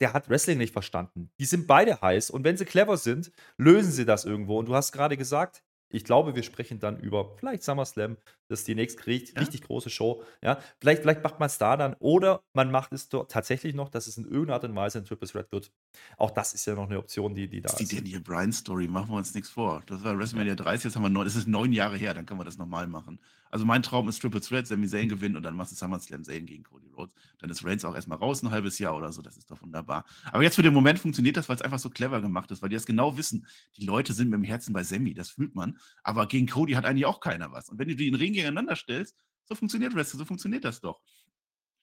der 0.01 0.13
hat 0.13 0.29
Wrestling 0.29 0.57
nicht 0.57 0.73
verstanden. 0.73 1.29
Die 1.39 1.45
sind 1.45 1.67
beide 1.67 2.01
heiß 2.01 2.29
und 2.29 2.43
wenn 2.43 2.57
sie 2.57 2.65
clever 2.65 2.97
sind, 2.97 3.31
lösen 3.57 3.91
sie 3.91 4.05
das 4.05 4.25
irgendwo. 4.25 4.59
Und 4.59 4.67
du 4.67 4.75
hast 4.75 4.91
gerade 4.91 5.17
gesagt, 5.17 5.63
ich 5.95 6.03
glaube, 6.03 6.35
wir 6.35 6.43
sprechen 6.43 6.79
dann 6.79 6.99
über 6.99 7.35
vielleicht 7.37 7.63
SummerSlam, 7.63 8.17
das 8.49 8.59
ist 8.59 8.67
die 8.67 8.75
nächste 8.75 9.07
richtig, 9.07 9.35
ja? 9.35 9.41
richtig 9.41 9.61
große 9.63 9.89
Show. 9.89 10.23
Ja, 10.41 10.59
vielleicht, 10.79 11.01
vielleicht 11.01 11.23
macht 11.23 11.39
man 11.39 11.47
es 11.47 11.57
da 11.57 11.77
dann 11.77 11.95
oder 11.99 12.43
man 12.53 12.71
macht 12.71 12.91
es 12.91 13.09
dort 13.09 13.31
tatsächlich 13.31 13.73
noch, 13.73 13.89
dass 13.89 14.07
es 14.07 14.17
in 14.17 14.25
irgendeiner 14.25 14.55
Art 14.55 14.63
und 14.65 14.75
Weise 14.75 14.99
ein 14.99 15.05
Triple 15.05 15.27
Threat 15.27 15.51
wird. 15.51 15.71
Auch 16.17 16.31
das 16.31 16.53
ist 16.53 16.65
ja 16.65 16.75
noch 16.75 16.85
eine 16.85 16.97
Option, 16.97 17.33
die, 17.35 17.47
die 17.47 17.61
da 17.61 17.69
ist. 17.69 17.77
Die 17.77 17.95
Daniel 17.95 18.21
Bryan 18.21 18.51
Story, 18.51 18.87
machen 18.87 19.09
wir 19.09 19.17
uns 19.17 19.33
nichts 19.33 19.49
vor. 19.49 19.83
Das 19.85 20.03
war 20.03 20.17
WrestleMania 20.17 20.55
30, 20.55 20.85
jetzt 20.85 20.95
haben 20.95 21.03
wir 21.03 21.09
neun, 21.09 21.25
das 21.25 21.35
ist 21.35 21.47
neun 21.47 21.71
Jahre 21.73 21.97
her, 21.97 22.13
dann 22.13 22.25
können 22.25 22.39
wir 22.39 22.45
das 22.45 22.57
nochmal 22.57 22.87
machen. 22.87 23.19
Also 23.51 23.65
mein 23.65 23.83
Traum 23.83 24.09
ist 24.09 24.21
Triple 24.21 24.41
Threat, 24.41 24.67
Sami 24.67 24.87
Zayn 24.87 25.07
gewinnt 25.07 25.37
und 25.37 25.43
dann 25.43 25.55
machst 25.55 25.71
du 25.71 25.77
SummerSlam 25.77 26.23
Zayn 26.23 26.45
gegen 26.45 26.63
Cody 26.63 26.89
Rhodes. 26.89 27.15
Dann 27.39 27.49
ist 27.49 27.63
Reigns 27.63 27.85
auch 27.85 27.95
erstmal 27.95 28.17
raus, 28.17 28.43
ein 28.43 28.51
halbes 28.51 28.79
Jahr 28.79 28.97
oder 28.97 29.13
so. 29.13 29.21
Das 29.21 29.37
ist 29.37 29.49
doch 29.49 29.61
wunderbar. 29.61 30.03
Aber 30.31 30.43
jetzt 30.43 30.55
für 30.55 30.61
den 30.61 30.73
Moment 30.73 30.99
funktioniert 30.99 31.37
das, 31.37 31.47
weil 31.47 31.55
es 31.55 31.61
einfach 31.61 31.79
so 31.79 31.89
clever 31.89 32.21
gemacht 32.21 32.51
ist, 32.51 32.61
weil 32.61 32.69
die 32.69 32.75
das 32.75 32.85
genau 32.85 33.17
wissen. 33.17 33.47
Die 33.77 33.85
Leute 33.85 34.11
sind 34.11 34.29
mit 34.29 34.39
dem 34.39 34.43
Herzen 34.43 34.73
bei 34.73 34.83
Sami, 34.83 35.13
das 35.13 35.29
fühlt 35.29 35.55
man. 35.55 35.77
Aber 36.03 36.27
gegen 36.27 36.47
Cody 36.47 36.73
hat 36.73 36.83
eigentlich 36.83 37.05
auch 37.05 37.21
keiner 37.21 37.51
was. 37.51 37.69
Und 37.69 37.79
wenn 37.79 37.87
du 37.87 37.95
die 37.95 38.07
in 38.07 38.13
den 38.13 38.19
Ring 38.19 38.33
gegeneinander 38.33 38.75
stellst, 38.75 39.15
so 39.45 39.55
funktioniert 39.55 39.95
Wrestling, 39.95 40.19
so 40.19 40.25
funktioniert 40.25 40.65
das 40.65 40.81
doch. 40.81 40.99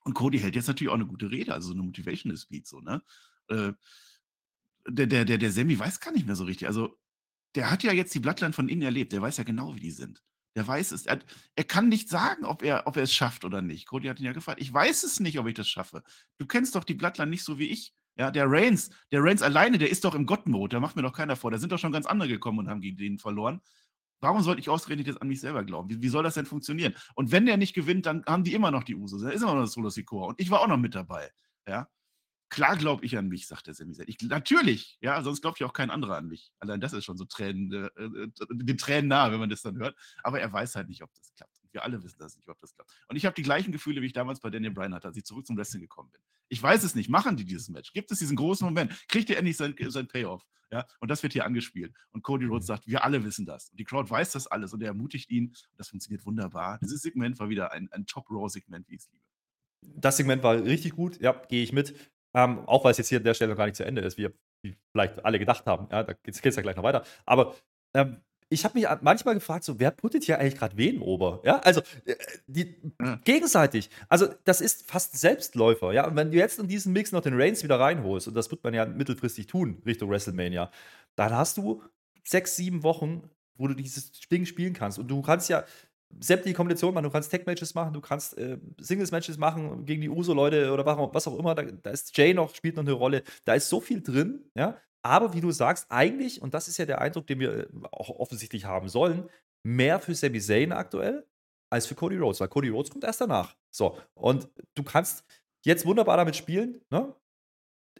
Und 0.05 0.15
Cody 0.15 0.41
hält 0.41 0.57
jetzt 0.57 0.67
natürlich 0.67 0.91
auch 0.91 0.97
eine 0.97 1.07
gute 1.07 1.31
Rede, 1.31 1.55
also 1.55 1.69
so 1.69 1.75
eine 1.75 1.83
Motivational 1.83 2.37
Speed, 2.37 2.67
so, 2.67 2.81
ne? 2.81 3.03
Äh, 3.49 3.73
der, 4.89 5.07
der, 5.07 5.25
der, 5.25 5.39
der 5.39 5.53
Sammy 5.53 5.79
weiß 5.79 6.01
gar 6.01 6.13
nicht 6.13 6.27
mehr 6.27 6.37
so 6.37 6.45
richtig. 6.45 6.67
Also, 6.67 6.99
der 7.55 7.71
hat 7.71 7.83
ja 7.83 7.93
jetzt 7.93 8.15
die 8.15 8.21
Blattland 8.21 8.55
von 8.55 8.69
innen 8.69 8.83
erlebt, 8.83 9.13
der 9.13 9.23
weiß 9.23 9.37
ja 9.37 9.45
genau, 9.45 9.75
wie 9.75 9.81
die 9.81 9.91
sind. 9.91 10.23
Der 10.55 10.67
weiß 10.67 10.93
es. 10.93 11.07
Er, 11.07 11.21
er, 11.57 11.65
kann 11.65 11.89
nicht 11.89 12.09
sagen, 12.09 12.45
ob 12.45 12.63
er, 12.63 12.87
ob 12.87 12.97
er 12.97 13.05
es 13.05 13.13
schafft 13.13 13.45
oder 13.45 13.63
nicht. 13.63 13.87
Cody 13.87 14.09
hat 14.09 14.21
ihn 14.21 14.27
ja 14.27 14.33
gefragt. 14.33 14.61
Ich 14.61 14.73
weiß 14.73 15.03
es 15.03 15.21
nicht, 15.21 15.39
ob 15.39 15.47
ich 15.47 15.55
das 15.55 15.69
schaffe. 15.69 16.03
Du 16.39 16.47
kennst 16.47 16.75
doch 16.75 16.85
die 16.85 16.95
Blattland 16.95 17.31
nicht 17.31 17.45
so 17.45 17.59
wie 17.59 17.69
ich. 17.69 17.95
Ja, 18.19 18.31
der 18.31 18.51
Reigns, 18.51 18.91
der 19.11 19.23
Reigns 19.23 19.41
alleine, 19.41 19.79
der 19.79 19.89
ist 19.89 20.05
doch 20.05 20.15
im 20.15 20.27
Gott-Mode. 20.27 20.77
Da 20.77 20.81
macht 20.81 20.97
mir 20.97 21.03
doch 21.03 21.15
keiner 21.15 21.37
vor. 21.37 21.51
Da 21.51 21.59
sind 21.59 21.73
doch 21.73 21.79
schon 21.79 21.93
ganz 21.93 22.05
andere 22.05 22.29
gekommen 22.29 22.59
und 22.59 22.69
haben 22.69 22.83
gegen 22.83 22.99
den 22.99 23.19
verloren. 23.19 23.63
Warum 24.21 24.43
sollte 24.43 24.61
ich 24.61 24.69
ausgerechnet 24.69 25.07
jetzt 25.07 25.23
an 25.23 25.29
mich 25.29 25.41
selber 25.41 25.65
glauben? 25.65 25.89
Wie, 25.89 26.03
wie, 26.03 26.09
soll 26.09 26.23
das 26.23 26.35
denn 26.35 26.47
funktionieren? 26.47 26.95
Und 27.15 27.33
wenn 27.33 27.47
der 27.47 27.57
nicht 27.57 27.75
gewinnt, 27.75 28.05
dann 28.07 28.25
haben 28.27 28.45
die 28.45 28.53
immer 28.53 28.71
noch 28.71 28.85
die 28.85 28.95
Usos. 28.95 29.23
Da 29.23 29.31
ist 29.31 29.43
immer 29.43 29.55
noch 29.55 29.63
das 29.63 29.73
Solo 29.73 29.89
Sikoa. 29.89 30.27
Und 30.27 30.41
ich 30.41 30.51
war 30.51 30.61
auch 30.61 30.69
noch 30.69 30.77
mit 30.77 30.95
dabei. 30.95 31.31
Ja. 31.67 31.89
Klar 32.53 32.77
glaube 32.77 33.03
ich 33.07 33.17
an 33.17 33.29
mich, 33.29 33.47
sagt 33.47 33.67
der 33.67 33.73
Zayn. 33.73 33.97
Ich, 34.07 34.21
natürlich, 34.21 34.99
ja, 35.01 35.23
sonst 35.23 35.41
glaubt 35.41 35.59
ja 35.59 35.67
auch 35.67 35.73
kein 35.73 35.89
anderer 35.89 36.19
an 36.19 36.29
mich. 36.29 36.53
Allein 36.59 36.83
das 36.83 36.93
ist 36.93 37.07
schon 37.07 37.17
so 37.17 37.25
Tränen, 37.25 37.73
äh, 37.73 37.87
äh, 37.87 38.29
den 38.51 38.77
Tränen 38.77 39.09
nahe, 39.09 39.33
wenn 39.33 39.41
man 39.41 39.49
das 39.49 39.63
dann 39.63 39.79
hört. 39.79 39.97
Aber 40.23 40.39
er 40.39 40.53
weiß 40.53 40.75
halt 40.75 40.91
nicht, 40.91 41.03
ob 41.03 41.11
das 41.15 41.33
klappt. 41.33 41.63
Wir 41.73 41.83
alle 41.83 42.03
wissen 42.03 42.19
das 42.19 42.37
nicht, 42.37 42.51
ob 42.51 42.61
das 42.61 42.75
klappt. 42.75 42.91
Und 43.09 43.17
ich 43.17 43.25
habe 43.25 43.35
die 43.35 43.43
gleichen 43.43 43.73
Gefühle, 43.73 44.03
wie 44.03 44.07
ich 44.07 44.13
damals 44.13 44.39
bei 44.39 44.51
Daniel 44.51 44.73
Bryan 44.73 44.93
hatte, 44.93 45.09
als 45.09 45.17
ich 45.17 45.25
zurück 45.25 45.47
zum 45.47 45.57
Wrestling 45.57 45.81
gekommen 45.81 46.11
bin. 46.11 46.21
Ich 46.51 46.63
weiß 46.63 46.85
es 46.85 46.95
nicht. 46.95 47.09
Machen 47.09 47.39
die 47.39 47.47
dieses 47.47 47.71
Match? 47.71 47.91
Gibt 47.95 48.13
es 48.13 48.19
diesen 48.19 48.37
großen 48.37 48.67
Moment? 48.67 48.93
Kriegt 49.09 49.31
ihr 49.31 49.39
endlich 49.39 49.57
sein, 49.57 49.75
sein 49.89 50.07
Payoff? 50.07 50.45
Ja, 50.71 50.87
und 51.01 51.11
das 51.11 51.23
wird 51.23 51.33
hier 51.33 51.47
angespielt. 51.47 51.95
Und 52.11 52.23
Cody 52.23 52.45
Rhodes 52.45 52.67
sagt, 52.67 52.87
wir 52.87 53.03
alle 53.03 53.25
wissen 53.25 53.47
das. 53.47 53.71
Und 53.71 53.81
die 53.81 53.85
Crowd 53.85 54.11
weiß 54.11 54.33
das 54.33 54.47
alles 54.47 54.75
und 54.75 54.83
er 54.83 54.89
ermutigt 54.89 55.31
ihn. 55.31 55.47
Und 55.47 55.79
das 55.79 55.89
funktioniert 55.89 56.27
wunderbar. 56.27 56.79
Dieses 56.83 57.01
Segment 57.01 57.39
war 57.39 57.49
wieder 57.49 57.73
ein, 57.73 57.91
ein 57.93 58.05
Top-Raw-Segment, 58.05 58.91
wie 58.91 58.97
ich 58.97 59.01
es 59.01 59.11
liebe. 59.11 59.25
Das 59.83 60.17
Segment 60.17 60.43
war 60.43 60.55
richtig 60.63 60.93
gut. 60.93 61.21
Ja, 61.21 61.33
gehe 61.49 61.63
ich 61.63 61.73
mit. 61.73 62.12
Ähm, 62.35 62.67
auch 62.67 62.85
weil 62.85 62.93
es 62.93 62.99
jetzt 62.99 63.09
hier 63.09 63.19
an 63.19 63.25
der 63.25 63.35
Stelle 63.35 63.51
noch 63.51 63.59
gar 63.59 63.67
nicht 63.67 63.77
zu 63.77 63.85
Ende 63.85 64.03
ist, 64.03 64.17
wie 64.17 64.23
wir 64.23 64.75
vielleicht 64.93 65.25
alle 65.25 65.39
gedacht 65.39 65.67
haben. 65.67 65.89
Ja, 65.91 66.03
da 66.03 66.13
geht 66.13 66.45
es 66.45 66.57
ja 66.57 66.63
gleich 66.63 66.77
noch 66.77 66.83
weiter. 66.83 67.05
Aber 67.27 67.55
ähm, 67.95 68.21
ich 68.53 68.65
habe 68.65 68.79
mich 68.79 68.87
manchmal 69.01 69.35
gefragt, 69.35 69.65
so, 69.65 69.81
wer 69.81 69.91
puttet 69.91 70.25
hier 70.25 70.39
eigentlich 70.39 70.57
gerade 70.57 70.77
wen 70.77 71.01
ober? 71.01 71.41
Ja, 71.43 71.59
also 71.61 71.81
äh, 72.05 72.17
die, 72.47 72.77
ja. 73.01 73.19
gegenseitig. 73.25 73.89
Also 74.09 74.29
das 74.45 74.61
ist 74.61 74.91
fast 74.91 75.19
Selbstläufer. 75.19 75.93
Ja, 75.93 76.07
und 76.07 76.17
wenn 76.17 76.31
du 76.31 76.37
jetzt 76.37 76.59
in 76.59 76.69
diesen 76.69 76.93
Mix 76.93 77.13
noch 77.13 77.23
den 77.23 77.41
Reigns 77.41 77.65
wieder 77.65 77.81
reinholst, 77.81 78.29
und 78.29 78.35
das 78.35 78.51
wird 78.51 78.63
man 78.63 78.75
ja 78.75 78.85
mittelfristig 78.85 79.47
tun 79.47 79.83
Richtung 79.87 80.11
WrestleMania, 80.11 80.71
dann 81.17 81.33
hast 81.35 81.57
du 81.57 81.83
sechs, 82.25 82.57
sieben 82.57 82.83
Wochen, 82.83 83.31
wo 83.57 83.69
du 83.69 83.75
dieses 83.75 84.13
Ding 84.29 84.45
spielen 84.45 84.75
kannst. 84.75 84.99
Und 84.99 85.09
du 85.09 85.23
kannst 85.23 85.49
ja 85.49 85.65
sämtliche 86.21 86.57
Kombinationen 86.57 86.95
machen. 86.95 87.05
Du 87.05 87.11
kannst 87.11 87.31
Tech-Matches 87.31 87.75
machen, 87.75 87.93
du 87.93 88.01
kannst 88.01 88.37
äh, 88.39 88.59
Singles-Matches 88.79 89.39
machen 89.39 89.85
gegen 89.85 90.03
die 90.03 90.09
Uso-Leute 90.09 90.73
oder 90.73 90.85
was 90.87 91.27
auch 91.27 91.39
immer. 91.39 91.55
Da, 91.55 91.63
da, 91.63 91.91
ist 91.91 92.17
Jay 92.17 92.35
noch, 92.35 92.55
spielt 92.55 92.77
noch 92.77 92.83
eine 92.83 92.93
Rolle. 92.93 93.23
Da 93.45 93.55
ist 93.55 93.69
so 93.69 93.81
viel 93.81 94.03
drin, 94.03 94.51
ja. 94.55 94.79
Aber 95.05 95.35
wie 95.35 95.41
du 95.41 95.51
sagst, 95.51 95.87
eigentlich, 95.91 96.41
und 96.41 96.55
das 96.55 96.69
ist 96.69 96.79
ja 96.79 96.87
der 96.87 97.01
Eindruck, 97.01 97.27
den 97.27 97.41
wir 97.41 97.61
äh, 97.61 97.67
auch 97.91 98.09
offensichtlich 98.11 98.65
haben 98.65 98.89
sollen, 98.89 99.29
mehr 99.65 100.01
für 100.01 100.15
Sami 100.15 100.41
Zayn 100.41 100.73
aktuell 100.73 101.27
als 101.71 101.87
für 101.87 101.95
Cody 101.95 102.19
Rhodes, 102.19 102.41
weil 102.41 102.49
Cody 102.49 102.69
Rhodes 102.69 102.91
kommt 102.91 103.05
erst 103.05 103.21
danach. 103.21 103.57
So, 103.71 103.99
und 104.15 104.49
du 104.75 104.83
kannst 104.83 105.25
jetzt 105.65 105.87
wunderbar 105.87 106.19
damit 106.19 106.37
spielen, 106.37 106.83
ne? 106.91 107.15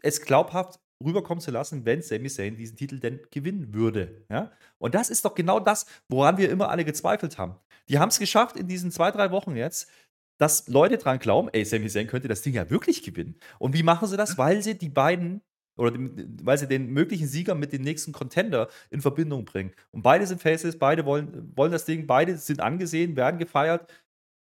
es 0.03 0.21
glaubhaft 0.21 0.79
rüberkommen 1.03 1.41
zu 1.41 1.51
lassen, 1.51 1.85
wenn 1.85 2.01
Sami 2.01 2.29
Zayn 2.29 2.55
diesen 2.55 2.77
Titel 2.77 2.99
denn 2.99 3.19
gewinnen 3.31 3.73
würde. 3.73 4.25
Ja? 4.29 4.51
Und 4.77 4.95
das 4.95 5.09
ist 5.09 5.25
doch 5.25 5.35
genau 5.35 5.59
das, 5.59 5.85
woran 6.09 6.37
wir 6.37 6.49
immer 6.49 6.69
alle 6.69 6.85
gezweifelt 6.85 7.37
haben. 7.37 7.55
Die 7.89 7.99
haben 7.99 8.09
es 8.09 8.19
geschafft 8.19 8.55
in 8.55 8.67
diesen 8.67 8.91
zwei, 8.91 9.11
drei 9.11 9.31
Wochen 9.31 9.55
jetzt, 9.55 9.89
dass 10.37 10.67
Leute 10.67 10.97
dran 10.97 11.19
glauben, 11.19 11.49
ey, 11.51 11.65
Sami 11.65 11.87
Zayn 11.89 12.07
könnte 12.07 12.27
das 12.27 12.41
Ding 12.41 12.53
ja 12.53 12.69
wirklich 12.69 13.03
gewinnen. 13.03 13.35
Und 13.59 13.73
wie 13.73 13.83
machen 13.83 14.07
sie 14.07 14.17
das? 14.17 14.37
Weil 14.37 14.61
sie 14.61 14.77
die 14.77 14.89
beiden 14.89 15.41
oder 15.75 15.91
dem, 15.91 16.37
weil 16.43 16.57
sie 16.57 16.67
den 16.67 16.91
möglichen 16.91 17.27
Sieger 17.27 17.55
mit 17.55 17.73
dem 17.73 17.81
nächsten 17.81 18.11
Contender 18.11 18.69
in 18.89 19.01
Verbindung 19.01 19.45
bringen. 19.45 19.71
Und 19.91 20.03
beide 20.03 20.27
sind 20.27 20.41
Faces, 20.41 20.77
beide 20.77 21.05
wollen, 21.05 21.51
wollen 21.55 21.71
das 21.71 21.85
Ding, 21.85 22.05
beide 22.05 22.37
sind 22.37 22.61
angesehen, 22.61 23.15
werden 23.15 23.39
gefeiert. 23.39 23.91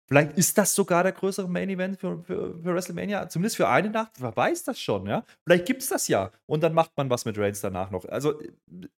Vielleicht 0.07 0.39
ist 0.39 0.57
das 0.57 0.75
sogar 0.75 1.03
der 1.03 1.13
größere 1.13 1.49
Main 1.49 1.69
Event 1.69 1.99
für, 1.99 2.23
für, 2.23 2.55
für 2.61 2.75
WrestleMania, 2.75 3.29
zumindest 3.29 3.57
für 3.57 3.69
eine 3.69 3.91
Nacht. 3.91 4.13
Wer 4.19 4.37
weiß 4.37 4.63
das 4.65 4.81
schon, 4.81 5.07
ja? 5.07 5.25
Vielleicht 5.45 5.67
gibt 5.67 5.83
es 5.83 5.89
das 5.89 6.07
ja. 6.07 6.31
Und 6.47 6.63
dann 6.63 6.75
macht 6.75 6.97
man 6.97 7.11
was 7.11 7.25
mit 7.25 7.37
Reigns 7.37 7.61
danach 7.61 7.91
noch. 7.91 8.05
Also, 8.05 8.41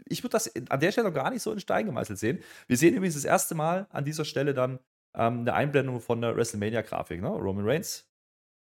ich 0.04 0.22
würde 0.22 0.32
das 0.32 0.52
an 0.68 0.80
der 0.80 0.92
Stelle 0.92 1.08
noch 1.08 1.14
gar 1.14 1.30
nicht 1.30 1.42
so 1.42 1.50
in 1.52 1.60
Stein 1.60 1.86
gemeißelt 1.86 2.18
sehen. 2.18 2.40
Wir 2.66 2.76
sehen 2.76 2.94
übrigens 2.94 3.14
das 3.14 3.24
erste 3.24 3.54
Mal 3.54 3.86
an 3.90 4.04
dieser 4.04 4.26
Stelle 4.26 4.52
dann 4.52 4.80
ähm, 5.14 5.40
eine 5.40 5.54
Einblendung 5.54 6.00
von 6.00 6.20
der 6.20 6.36
WrestleMania-Grafik. 6.36 7.22
Ne? 7.22 7.28
Roman 7.28 7.66
Reigns 7.66 8.06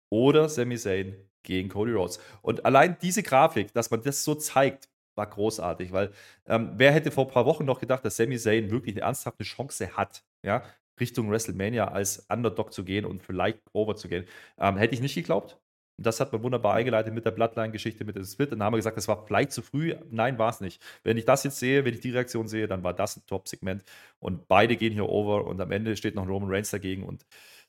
oder 0.10 0.50
Sami 0.50 0.78
Zayn 0.78 1.16
gegen 1.44 1.70
Cody 1.70 1.92
Rhodes. 1.94 2.20
Und 2.42 2.66
allein 2.66 2.98
diese 3.02 3.22
Grafik, 3.24 3.74
dass 3.74 3.92
man 3.92 4.02
das 4.02 4.24
so 4.24 4.36
zeigt, 4.36 4.90
war 5.16 5.28
großartig, 5.28 5.92
weil 5.92 6.12
ähm, 6.46 6.72
wer 6.76 6.92
hätte 6.92 7.12
vor 7.12 7.26
ein 7.26 7.32
paar 7.32 7.46
Wochen 7.46 7.66
noch 7.66 7.80
gedacht, 7.80 8.04
dass 8.06 8.18
Sami 8.18 8.38
Zayn 8.38 8.72
wirklich 8.72 8.96
eine 8.96 9.06
ernsthafte 9.06 9.44
Chance 9.44 9.96
hat, 9.98 10.24
ja, 10.44 10.64
Richtung 11.00 11.30
WrestleMania 11.30 11.88
als 11.88 12.26
Underdog 12.30 12.74
zu 12.74 12.84
gehen 12.84 13.06
und 13.06 13.24
vielleicht 13.24 13.60
over 13.74 13.96
zu 13.96 14.08
gehen. 14.08 14.26
Ähm, 14.60 14.78
hätte 14.78 14.94
ich 14.94 15.02
nicht 15.02 15.16
geglaubt. 15.16 15.60
Das 15.98 16.20
hat 16.20 16.32
man 16.34 16.42
wunderbar 16.44 16.74
eingeleitet 16.74 17.14
mit 17.14 17.26
der 17.26 17.32
Bloodline-Geschichte, 17.32 18.06
mit 18.06 18.16
dem 18.16 18.24
Split. 18.26 18.52
Dann 18.52 18.64
haben 18.64 18.74
wir 18.74 18.78
gesagt, 18.78 18.98
das 18.98 19.08
war 19.08 19.26
vielleicht 19.26 19.52
zu 19.52 19.62
früh. 19.62 19.96
Nein, 20.10 20.40
war 20.40 20.50
es 20.50 20.62
nicht. 20.62 20.82
Wenn 21.04 21.18
ich 21.18 21.26
das 21.26 21.44
jetzt 21.44 21.60
sehe, 21.60 21.86
wenn 21.86 21.94
ich 21.94 22.00
die 22.00 22.12
Reaktion 22.12 22.48
sehe, 22.48 22.68
dann 22.68 22.84
war 22.84 22.94
das 22.94 23.18
ein 23.18 23.26
Top-Segment. 23.28 23.84
Und 24.20 24.48
beide 24.48 24.78
gehen 24.78 24.94
hier 24.94 25.08
over 25.08 25.46
und 25.46 25.62
am 25.62 25.72
Ende 25.72 25.96
steht 25.96 26.16
noch 26.16 26.28
Roman 26.28 26.50
Reigns 26.50 26.72
dagegen. 26.72 27.04
Und 27.04 27.26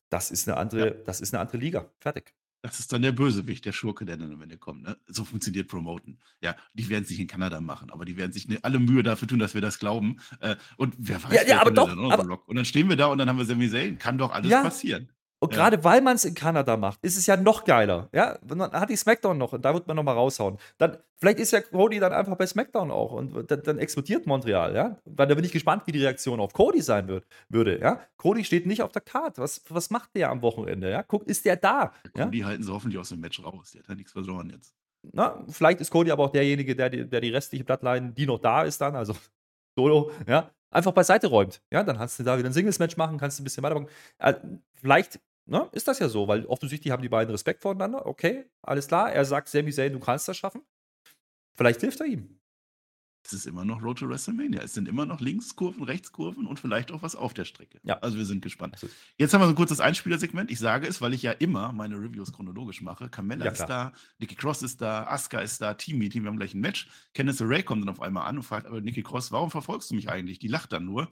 das 0.09 0.31
ist 0.31 0.49
eine 0.49 0.57
andere, 0.57 0.87
ja. 0.87 0.95
das 1.05 1.21
ist 1.21 1.35
eine 1.35 1.41
andere 1.41 1.59
Liga. 1.59 1.91
Fertig. 2.01 2.33
Das 2.63 2.79
ist 2.79 2.93
dann 2.93 3.03
der 3.03 3.11
Bösewicht, 3.11 3.65
der 3.65 3.73
Schurke, 3.73 4.05
der 4.05 4.17
dann 4.17 4.33
am 4.33 4.41
Ende 4.41 4.57
kommt. 4.57 4.85
Ne? 4.85 4.97
So 5.09 5.25
funktioniert 5.25 5.67
Promoten. 5.67 6.19
Ja, 6.41 6.55
die 6.75 6.89
werden 6.89 7.03
es 7.03 7.11
nicht 7.11 7.19
in 7.19 7.27
Kanada 7.27 7.61
machen, 7.61 7.91
aber 7.91 8.05
die 8.05 8.17
werden 8.17 8.33
sich 8.33 8.47
ne, 8.47 8.59
alle 8.63 8.79
Mühe 8.79 9.03
dafür 9.03 9.27
tun, 9.27 9.41
dass 9.41 9.55
wir 9.55 9.61
das 9.61 9.81
glauben. 9.81 10.21
Äh, 10.41 10.55
und 10.77 10.95
wer 10.97 11.23
weiß, 11.23 11.35
ja, 11.35 11.43
ja, 11.43 11.61
aber 11.61 11.73
doch, 11.73 11.89
aber, 11.89 12.49
Und 12.49 12.55
dann 12.55 12.65
stehen 12.65 12.89
wir 12.89 12.97
da 12.97 13.07
und 13.07 13.19
dann 13.19 13.29
haben 13.29 13.39
wir 13.39 13.45
Sami 13.45 13.69
Zayn. 13.69 13.99
Kann 13.99 14.17
doch 14.17 14.31
alles 14.31 14.51
ja, 14.51 14.63
passieren. 14.63 15.09
Und 15.43 15.53
ja. 15.55 15.59
gerade 15.59 15.83
weil 15.83 16.01
man 16.03 16.15
es 16.15 16.25
in 16.25 16.37
Kanada 16.37 16.77
macht, 16.77 17.01
ist 17.03 17.17
es 17.17 17.27
ja 17.27 17.37
noch 17.37 17.65
geiler. 17.65 18.09
Ja, 18.13 18.39
man 18.47 18.71
hat 18.71 18.89
die 18.91 18.97
SmackDown 18.97 19.37
noch 19.37 19.53
und 19.53 19.65
da 19.65 19.75
wird 19.75 19.89
man 19.89 19.97
noch 19.97 20.05
mal 20.05 20.13
raushauen. 20.13 20.57
Dann, 20.79 20.99
vielleicht 21.19 21.41
ist 21.41 21.51
ja 21.51 21.61
Cody 21.61 21.99
dann 21.99 22.13
einfach 22.13 22.37
bei 22.37 22.47
SmackDown 22.47 22.93
auch 22.93 23.11
und 23.11 23.51
dann, 23.51 23.61
dann 23.61 23.79
explodiert 23.81 24.25
Montreal, 24.25 24.73
ja. 24.73 24.99
Weil 25.05 25.27
da 25.27 25.35
bin 25.35 25.45
ich 25.45 25.51
gespannt, 25.51 25.83
wie 25.87 25.91
die 25.91 26.01
Reaktion 26.01 26.39
auf 26.39 26.53
Cody 26.53 26.81
sein 26.81 27.09
wird, 27.09 27.27
würde, 27.49 27.81
ja. 27.81 28.01
Cody 28.19 28.45
steht 28.45 28.67
nicht 28.67 28.83
auf 28.83 28.93
der 28.93 29.03
Karte. 29.03 29.43
Was, 29.43 29.63
was 29.69 29.91
macht 29.91 30.15
der 30.15 30.31
am 30.31 30.43
Wochenende, 30.43 30.89
ja? 30.89 31.03
Guck, 31.03 31.25
ist 31.25 31.45
der 31.45 31.57
da? 31.57 31.93
Ja? 32.17 32.27
Cody 32.27 32.39
halten 32.43 32.63
sie 32.63 32.73
hoffentlich 32.73 33.01
aus 33.01 33.09
dem 33.09 33.19
Match 33.19 33.43
raus. 33.43 33.73
Der 33.73 33.83
hat 33.83 33.89
ja 33.89 33.95
nichts 33.97 34.13
verloren 34.13 34.49
jetzt. 34.49 34.73
Na, 35.11 35.45
vielleicht 35.49 35.81
ist 35.81 35.91
Cody 35.91 36.13
aber 36.13 36.23
auch 36.23 36.31
derjenige, 36.31 36.77
der, 36.77 36.89
der 36.89 37.21
die 37.21 37.31
restliche 37.31 37.65
Bloodline, 37.65 38.13
die 38.13 38.27
noch 38.27 38.39
da 38.39 38.63
ist, 38.63 38.81
dann, 38.81 38.95
also 38.95 39.17
Solo, 39.77 40.13
ja, 40.29 40.53
einfach 40.71 40.93
beiseite 40.93 41.27
räumt. 41.27 41.61
Ja, 41.73 41.83
dann 41.83 41.97
kannst 41.97 42.21
du 42.21 42.23
da 42.23 42.39
wieder 42.39 42.49
ein 42.49 42.53
Singles-Match 42.53 42.97
machen, 42.97 43.19
kannst 43.19 43.41
du 43.41 43.43
ein 43.43 43.45
bisschen 43.45 43.65
weitermachen. 43.65 43.89
Äh, 44.19 44.35
vielleicht 44.75 45.19
Ne? 45.47 45.69
Ist 45.73 45.89
das 45.89 45.99
ja 45.99 46.09
so, 46.09 46.29
weil 46.29 46.47
offensichtlich 46.47 46.93
haben 46.93 47.03
die 47.03 47.09
beiden 47.09 47.31
Respekt 47.31 47.63
voneinander. 47.63 48.07
Okay, 48.07 48.45
alles 48.63 48.87
klar. 48.89 49.13
Er 49.13 49.25
sagt 49.25 49.49
Sami 49.49 49.73
Zayn, 49.73 49.93
du 49.93 49.99
kannst 49.99 50.29
das 50.29 50.37
schaffen. 50.37 50.63
Vielleicht 51.55 51.81
hilft 51.81 52.01
er 52.01 52.07
ihm. 52.07 52.39
Es 53.25 53.33
ist 53.33 53.47
immer 53.47 53.65
noch 53.65 53.83
Road 53.83 53.99
to 53.99 54.09
WrestleMania. 54.09 54.63
Es 54.63 54.75
sind 54.75 54.89
immer 54.89 55.07
noch 55.07 55.21
Linkskurven, 55.21 55.85
Rechtskurven 55.85 56.47
und 56.47 56.59
vielleicht 56.59 56.91
auch 56.91 57.03
was 57.03 57.15
auf 57.15 57.35
der 57.35 57.45
Strecke. 57.45 57.79
Ja. 57.85 57.99
Also 58.01 58.19
wir 58.19 58.25
sind 58.25 58.43
gespannt. 58.43 58.77
Jetzt 59.17 59.33
haben 59.33 59.41
wir 59.41 59.47
so 59.47 59.53
ein 59.53 59.57
kurzes 59.57 59.79
Einspielersegment. 59.79 60.51
Ich 60.51 60.59
sage 60.59 60.89
es, 60.89 61.01
weil 61.01 61.15
ich 61.15 61.23
ja 61.23 61.31
immer 61.31 61.73
meine 61.73 61.97
Reviews 61.97 62.33
chronologisch 62.33 62.83
mache. 62.83 63.09
Carmella 63.09 63.45
ja, 63.45 63.53
ist 63.53 63.67
da, 63.67 63.93
Nikki 64.19 64.35
Cross 64.35 64.63
ist 64.63 64.81
da, 64.81 65.05
Asuka 65.05 65.41
ist 65.41 65.61
da, 65.61 65.75
Team-Meeting, 65.75 66.23
wir 66.23 66.31
haben 66.31 66.37
gleich 66.37 66.55
ein 66.55 66.61
Match. 66.61 66.89
Kenneth 67.15 67.41
Ray 67.41 67.63
kommt 67.63 67.83
dann 67.83 67.91
auf 67.91 68.01
einmal 68.01 68.27
an 68.27 68.39
und 68.39 68.43
fragt, 68.43 68.67
aber 68.67 68.81
Nikki 68.81 69.05
Cross, 69.05 69.31
warum 69.31 69.51
verfolgst 69.51 69.91
du 69.91 69.95
mich 69.95 70.09
eigentlich? 70.09 70.41
Die 70.41 70.49
lacht 70.49 70.73
dann 70.73 70.85
nur. 70.85 71.09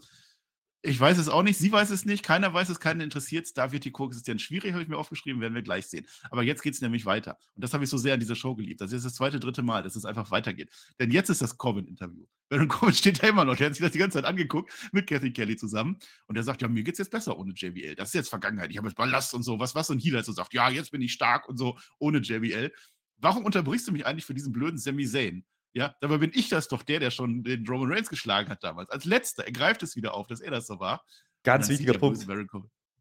Ich 0.82 0.98
weiß 0.98 1.18
es 1.18 1.28
auch 1.28 1.42
nicht, 1.42 1.58
sie 1.58 1.70
weiß 1.70 1.90
es 1.90 2.06
nicht, 2.06 2.22
keiner 2.22 2.54
weiß 2.54 2.70
es, 2.70 2.80
keiner 2.80 3.04
interessiert 3.04 3.44
es. 3.44 3.52
Da 3.52 3.70
wird 3.70 3.84
die 3.84 3.90
Koexistenz 3.90 4.40
schwierig, 4.40 4.72
habe 4.72 4.82
ich 4.82 4.88
mir 4.88 4.96
aufgeschrieben, 4.96 5.42
werden 5.42 5.54
wir 5.54 5.60
gleich 5.60 5.86
sehen. 5.86 6.06
Aber 6.30 6.42
jetzt 6.42 6.62
geht 6.62 6.72
es 6.72 6.80
nämlich 6.80 7.04
weiter. 7.04 7.36
Und 7.54 7.62
das 7.62 7.74
habe 7.74 7.84
ich 7.84 7.90
so 7.90 7.98
sehr 7.98 8.14
an 8.14 8.20
dieser 8.20 8.34
Show 8.34 8.54
geliebt. 8.54 8.80
Das 8.80 8.90
ist 8.92 9.04
das 9.04 9.14
zweite, 9.14 9.38
dritte 9.38 9.62
Mal, 9.62 9.82
dass 9.82 9.94
es 9.94 10.06
einfach 10.06 10.30
weitergeht. 10.30 10.70
Denn 10.98 11.10
jetzt 11.10 11.28
ist 11.28 11.42
das 11.42 11.58
Corbin-Interview. 11.58 12.24
Baron 12.48 12.68
Corbin 12.68 12.94
steht 12.96 13.22
da 13.22 13.28
immer 13.28 13.44
noch, 13.44 13.56
der 13.56 13.66
hat 13.66 13.74
sich 13.74 13.82
das 13.82 13.92
die 13.92 13.98
ganze 13.98 14.18
Zeit 14.18 14.24
angeguckt 14.24 14.72
mit 14.92 15.06
Kathy 15.06 15.32
Kelly 15.32 15.56
zusammen. 15.56 15.98
Und 16.26 16.36
er 16.36 16.44
sagt, 16.44 16.62
ja, 16.62 16.68
mir 16.68 16.82
geht 16.82 16.94
es 16.94 16.98
jetzt 16.98 17.10
besser 17.10 17.38
ohne 17.38 17.52
JBL. 17.52 17.94
Das 17.94 18.08
ist 18.08 18.14
jetzt 18.14 18.30
Vergangenheit. 18.30 18.70
Ich 18.70 18.78
habe 18.78 18.88
jetzt 18.88 18.96
Ballast 18.96 19.34
und 19.34 19.42
so. 19.42 19.58
Was, 19.58 19.74
was? 19.74 19.90
Und 19.90 19.98
Healer 19.98 20.22
so 20.22 20.32
sagt, 20.32 20.54
ja, 20.54 20.70
jetzt 20.70 20.92
bin 20.92 21.02
ich 21.02 21.12
stark 21.12 21.46
und 21.46 21.58
so 21.58 21.78
ohne 21.98 22.18
JBL. 22.18 22.72
Warum 23.18 23.44
unterbrichst 23.44 23.86
du 23.86 23.92
mich 23.92 24.06
eigentlich 24.06 24.24
für 24.24 24.34
diesen 24.34 24.52
blöden 24.52 24.78
Sami 24.78 25.06
Zayn? 25.06 25.44
Ja, 25.72 25.94
dabei 26.00 26.18
bin 26.18 26.32
ich 26.34 26.48
das 26.48 26.68
doch 26.68 26.82
der, 26.82 27.00
der 27.00 27.10
schon 27.10 27.44
den 27.44 27.66
Roman 27.66 27.92
Reigns 27.92 28.08
geschlagen 28.08 28.48
hat 28.48 28.64
damals. 28.64 28.90
Als 28.90 29.04
letzter. 29.04 29.44
Er 29.44 29.52
greift 29.52 29.82
es 29.82 29.94
wieder 29.96 30.14
auf, 30.14 30.26
dass 30.26 30.40
er 30.40 30.50
das 30.50 30.66
so 30.66 30.80
war. 30.80 31.04
Ganz 31.44 31.68
wichtiger 31.68 31.94
Punkt. 31.94 32.26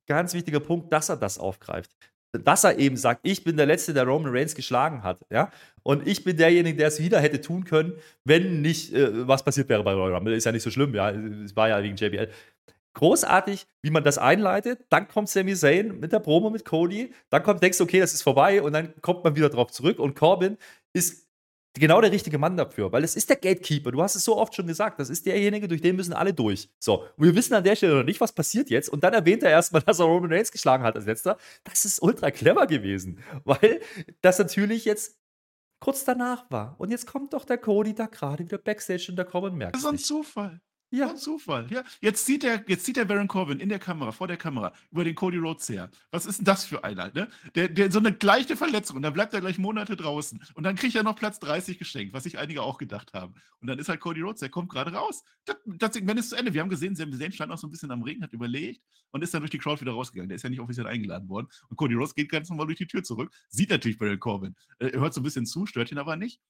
Ganz 0.06 0.34
wichtiger 0.34 0.60
Punkt, 0.60 0.94
dass 0.94 1.10
er 1.10 1.18
das 1.18 1.38
aufgreift. 1.38 1.92
Dass 2.32 2.64
er 2.64 2.78
eben 2.78 2.96
sagt, 2.96 3.22
ich 3.24 3.44
bin 3.44 3.58
der 3.58 3.66
Letzte, 3.66 3.94
der 3.94 4.04
Roman 4.04 4.32
Reigns 4.32 4.54
geschlagen 4.54 5.02
hat. 5.02 5.26
Ja? 5.32 5.52
Und 5.82 6.08
ich 6.08 6.24
bin 6.24 6.38
derjenige, 6.38 6.78
der 6.78 6.90
es 6.90 7.00
wieder 7.00 7.20
hätte 7.20 7.42
tun 7.42 7.64
können, 7.64 7.94
wenn 8.24 8.62
nicht 8.62 8.94
äh, 8.94 9.28
was 9.28 9.44
passiert 9.44 9.68
wäre 9.68 9.84
bei 9.84 9.94
Royal 9.94 10.14
Rumble. 10.14 10.36
Ist 10.36 10.46
ja 10.46 10.52
nicht 10.52 10.64
so 10.64 10.70
schlimm, 10.70 10.94
ja. 10.94 11.10
Es 11.10 11.56
war 11.56 11.70
ja 11.70 11.82
wegen 11.82 11.96
JBL. 11.96 12.30
Großartig, 12.94 13.66
wie 13.82 13.90
man 13.90 14.04
das 14.04 14.20
einleitet. 14.20 14.86
Dann 14.90 15.08
kommt 15.08 15.30
Sami 15.30 15.56
Zayn 15.56 16.00
mit 16.00 16.12
der 16.12 16.20
Promo 16.20 16.52
mit 16.52 16.66
Cody. 16.66 17.14
Dann 17.30 17.42
kommt, 17.42 17.64
denkst 17.64 17.80
du, 17.80 17.84
okay, 17.84 18.00
das 18.00 18.14
ist 18.14 18.22
vorbei. 18.22 18.62
Und 18.62 18.74
dann 18.74 18.94
kommt 19.02 19.24
man 19.24 19.36
wieder 19.36 19.50
drauf 19.50 19.72
zurück. 19.72 19.98
Und 19.98 20.16
Corbin 20.16 20.58
ist 20.94 21.29
genau 21.74 22.02
der 22.02 22.12
richtige 22.12 22.38
Mann 22.38 22.58
dafür, 22.58 22.92
weil 22.92 23.04
es 23.04 23.16
ist 23.16 23.30
der 23.30 23.38
Gatekeeper. 23.38 23.92
Du 23.92 24.02
hast 24.02 24.16
es 24.16 24.24
so 24.24 24.38
oft 24.38 24.56
schon 24.56 24.68
gesagt. 24.68 25.00
Das 25.00 25.10
ist 25.10 25.26
derjenige, 25.26 25.68
durch 25.68 25.82
den 25.82 25.96
müssen 25.96 26.14
alle 26.14 26.34
durch. 26.34 26.70
So, 26.80 27.04
und 27.18 27.26
wir 27.26 27.36
wissen 27.36 27.54
an 27.54 27.64
der 27.64 27.76
Stelle 27.76 27.96
noch 27.96 28.04
nicht, 28.04 28.20
was 28.22 28.32
passiert 28.32 28.70
jetzt. 28.70 28.90
Und 28.90 29.04
dann 29.04 29.14
erwähnt 29.14 29.44
er 29.44 29.52
erstmal, 29.52 29.82
dass 29.86 30.00
er 30.00 30.06
Roman 30.06 30.32
Reigns 30.32 30.52
geschlagen 30.52 30.84
hat 30.84 30.96
als 30.96 31.06
letzter. 31.06 31.38
Das 31.64 31.86
ist 31.86 32.02
ultra 32.02 32.32
clever 32.32 32.68
gewesen, 32.68 33.20
weil 33.44 33.82
das 34.22 34.40
natürlich 34.40 34.86
jetzt 34.86 35.18
kurz 35.80 36.04
danach 36.04 36.50
war. 36.52 36.76
Und 36.80 36.92
jetzt 36.92 37.08
kommt 37.08 37.34
doch 37.34 37.46
der 37.46 37.58
Cody 37.58 37.94
da 37.94 38.08
gerade 38.08 38.44
wieder 38.44 38.58
Backstage 38.58 39.08
und 39.10 39.16
der 39.16 39.26
Corbin 39.26 39.56
merkt. 39.56 39.76
Das 39.76 39.84
ist 39.84 39.88
ein 39.88 39.98
Zufall. 39.98 40.62
Ja. 40.92 41.12
Ein 41.12 41.18
Zufall, 41.18 41.68
ja. 41.72 41.84
Jetzt 42.02 42.26
sieht 42.26 42.42
der, 42.42 42.64
jetzt 42.68 42.84
sieht 42.84 42.98
der 42.98 43.06
Baron 43.06 43.28
Corbin 43.28 43.60
in 43.60 43.70
der 43.70 43.78
Kamera, 43.78 44.12
vor 44.12 44.28
der 44.28 44.38
Kamera, 44.38 44.74
über 44.92 45.04
den 45.04 45.14
Cody 45.14 45.38
Rhodes 45.38 45.70
her. 45.70 45.92
Was 46.10 46.26
ist 46.26 46.40
denn 46.40 46.46
das 46.46 46.66
für 46.66 46.84
einer, 46.84 47.12
ne? 47.14 47.30
Der, 47.54 47.70
der 47.70 47.92
so 47.92 48.00
eine 48.00 48.12
gleiche 48.12 48.58
Verletzung 48.58 48.96
und 48.96 49.04
dann 49.04 49.14
bleibt 49.14 49.34
er 49.36 49.42
gleich 49.42 49.60
Monate 49.60 49.96
draußen. 49.96 50.42
Und 50.56 50.64
dann 50.64 50.76
kriegt 50.76 50.96
er 50.96 51.04
noch 51.04 51.16
Platz 51.16 51.40
30 51.40 51.78
geschenkt, 51.78 52.14
was 52.14 52.24
sich 52.24 52.40
einige 52.40 52.64
auch 52.64 52.80
gedacht 52.80 53.14
haben. 53.14 53.36
Und 53.62 53.68
dann 53.68 53.78
ist 53.78 53.88
halt 53.88 54.00
Cody 54.00 54.22
Rhodes, 54.22 54.40
der 54.40 54.50
kommt 54.50 54.70
gerade 54.70 54.92
raus. 54.92 55.24
Das, 55.46 55.58
das 55.66 55.94
Segment 55.94 56.20
ist 56.20 56.32
zu 56.32 56.36
Ende. 56.36 56.54
Wir 56.54 56.62
haben 56.62 56.70
gesehen, 56.70 56.96
Sami 56.96 57.18
Zayn 57.20 57.32
stand 57.32 57.52
noch 57.52 57.60
so 57.60 57.68
ein 57.68 57.72
bisschen 57.72 57.92
am 57.92 58.02
Regen, 58.02 58.24
hat 58.24 58.34
überlegt 58.34 58.82
und 59.12 59.24
ist 59.24 59.32
dann 59.34 59.42
durch 59.42 59.52
die 59.52 59.60
Crowd 59.60 59.82
wieder 59.82 59.92
rausgegangen. 59.92 60.30
Der 60.30 60.38
ist 60.38 60.44
ja 60.44 60.50
nicht 60.50 60.60
offiziell 60.60 60.88
eingeladen 60.88 61.30
worden. 61.30 61.48
Und 61.70 61.78
Cody 61.78 61.94
Rhodes 61.94 62.16
geht 62.16 62.30
ganz 62.30 62.50
normal 62.50 62.66
durch 62.66 62.80
die 62.80 62.88
Tür 62.88 63.04
zurück, 63.04 63.32
sieht 63.50 63.70
natürlich 63.70 64.00
Baron 64.00 64.20
Corbin. 64.20 64.56
Er 64.80 65.00
hört 65.00 65.14
so 65.14 65.22
ein 65.22 65.24
bisschen 65.24 65.46
zu, 65.46 65.68
stört 65.68 65.92
ihn 65.92 66.00
aber 66.00 66.16
nicht. 66.16 66.42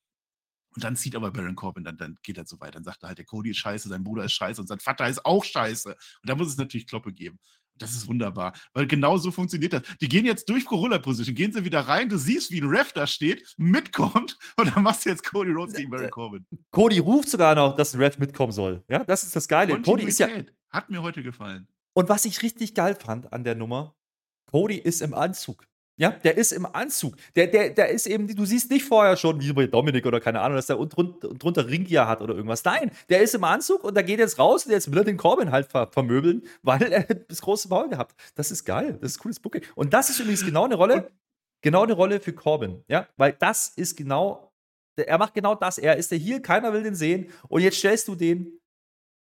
Und 0.75 0.83
dann 0.83 0.95
zieht 0.95 1.15
aber 1.15 1.31
Baron 1.31 1.55
Corbin, 1.55 1.83
dann, 1.83 1.97
dann 1.97 2.17
geht 2.21 2.37
er 2.37 2.45
so 2.45 2.59
weit. 2.59 2.75
Dann 2.75 2.83
sagt 2.83 3.03
er 3.03 3.09
halt, 3.09 3.17
der 3.17 3.25
Cody 3.25 3.51
ist 3.51 3.57
scheiße, 3.57 3.89
sein 3.89 4.03
Bruder 4.03 4.25
ist 4.25 4.33
scheiße 4.33 4.61
und 4.61 4.67
sein 4.67 4.79
Vater 4.79 5.07
ist 5.07 5.25
auch 5.25 5.43
scheiße. 5.43 5.89
Und 5.89 6.29
da 6.29 6.35
muss 6.35 6.47
es 6.47 6.57
natürlich 6.57 6.87
Kloppe 6.87 7.11
geben. 7.11 7.39
Das 7.79 7.93
ist 7.93 8.07
wunderbar, 8.07 8.53
weil 8.73 8.85
genau 8.87 9.17
so 9.17 9.31
funktioniert 9.31 9.71
das. 9.71 9.83
Die 10.01 10.09
gehen 10.09 10.25
jetzt 10.25 10.49
durch 10.49 10.65
Gorilla-Position, 10.65 11.33
gehen 11.33 11.53
sie 11.53 11.63
wieder 11.63 11.79
rein, 11.79 12.09
du 12.09 12.17
siehst, 12.17 12.51
wie 12.51 12.59
ein 12.59 12.67
Ref 12.67 12.91
da 12.91 13.07
steht, 13.07 13.53
mitkommt 13.57 14.37
und 14.57 14.75
dann 14.75 14.83
machst 14.83 15.05
du 15.05 15.09
jetzt 15.09 15.23
Cody 15.23 15.51
Rhodes 15.51 15.75
gegen 15.75 15.89
Baron 15.89 16.09
Corbin. 16.09 16.45
Cody 16.71 16.99
ruft 16.99 17.29
sogar 17.29 17.55
noch, 17.55 17.75
dass 17.75 17.93
ein 17.93 18.01
Ref 18.01 18.17
mitkommen 18.17 18.51
soll. 18.51 18.83
Ja, 18.89 19.03
das 19.05 19.23
ist 19.23 19.35
das 19.35 19.47
Geile. 19.47 19.81
Cody 19.81 20.03
ist 20.03 20.19
ja. 20.19 20.27
Hat 20.69 20.89
mir 20.89 21.01
heute 21.01 21.23
gefallen. 21.23 21.67
Und 21.93 22.09
was 22.09 22.25
ich 22.25 22.43
richtig 22.43 22.75
geil 22.75 22.95
fand 22.95 23.31
an 23.33 23.43
der 23.43 23.55
Nummer, 23.55 23.95
Cody 24.45 24.77
ist 24.77 25.01
im 25.01 25.13
Anzug. 25.13 25.65
Ja, 25.99 26.11
der 26.11 26.37
ist 26.37 26.53
im 26.53 26.65
Anzug. 26.65 27.17
Der, 27.35 27.47
der, 27.47 27.71
der 27.71 27.89
ist 27.89 28.07
eben, 28.07 28.33
du 28.33 28.45
siehst 28.45 28.71
nicht 28.71 28.85
vorher 28.85 29.17
schon, 29.17 29.41
wie 29.41 29.51
bei 29.51 29.67
Dominik 29.67 30.05
oder 30.05 30.21
keine 30.21 30.39
Ahnung, 30.39 30.55
dass 30.55 30.67
der 30.67 30.77
drunter, 30.77 31.27
drunter 31.33 31.67
Ringgear 31.67 32.07
hat 32.07 32.21
oder 32.21 32.33
irgendwas. 32.35 32.63
Nein, 32.63 32.91
der 33.09 33.21
ist 33.21 33.35
im 33.35 33.43
Anzug 33.43 33.83
und 33.83 33.95
da 33.95 34.01
geht 34.01 34.17
jetzt 34.17 34.39
raus 34.39 34.65
und 34.65 34.71
jetzt 34.71 34.89
will 34.89 34.99
er 34.99 35.03
den 35.03 35.17
Corbin 35.17 35.51
halt 35.51 35.67
ver 35.67 35.87
vermöbeln, 35.91 36.43
weil 36.61 36.83
er 36.83 37.03
das 37.27 37.41
große 37.41 37.67
Maul 37.67 37.89
gehabt. 37.89 38.15
Das 38.35 38.49
ist 38.49 38.63
geil. 38.63 38.97
Das 39.01 39.11
ist 39.11 39.19
cooles 39.19 39.41
Booking. 39.41 39.61
Und 39.75 39.93
das 39.93 40.09
ist 40.09 40.21
übrigens 40.21 40.45
genau 40.45 40.63
eine 40.63 40.75
Rolle, 40.75 41.11
genau 41.61 41.83
eine 41.83 41.93
Rolle 41.93 42.21
für 42.21 42.31
Corbin. 42.31 42.81
Ja, 42.87 43.09
weil 43.17 43.33
das 43.33 43.67
ist 43.75 43.97
genau, 43.97 44.53
er 44.95 45.17
macht 45.17 45.33
genau 45.33 45.53
das. 45.53 45.77
Er 45.77 45.97
ist 45.97 46.11
der 46.11 46.17
Heel, 46.17 46.39
keiner 46.41 46.71
will 46.71 46.83
den 46.83 46.95
sehen. 46.95 47.29
Und 47.49 47.61
jetzt 47.61 47.77
stellst 47.77 48.07
du 48.07 48.15
den, 48.15 48.57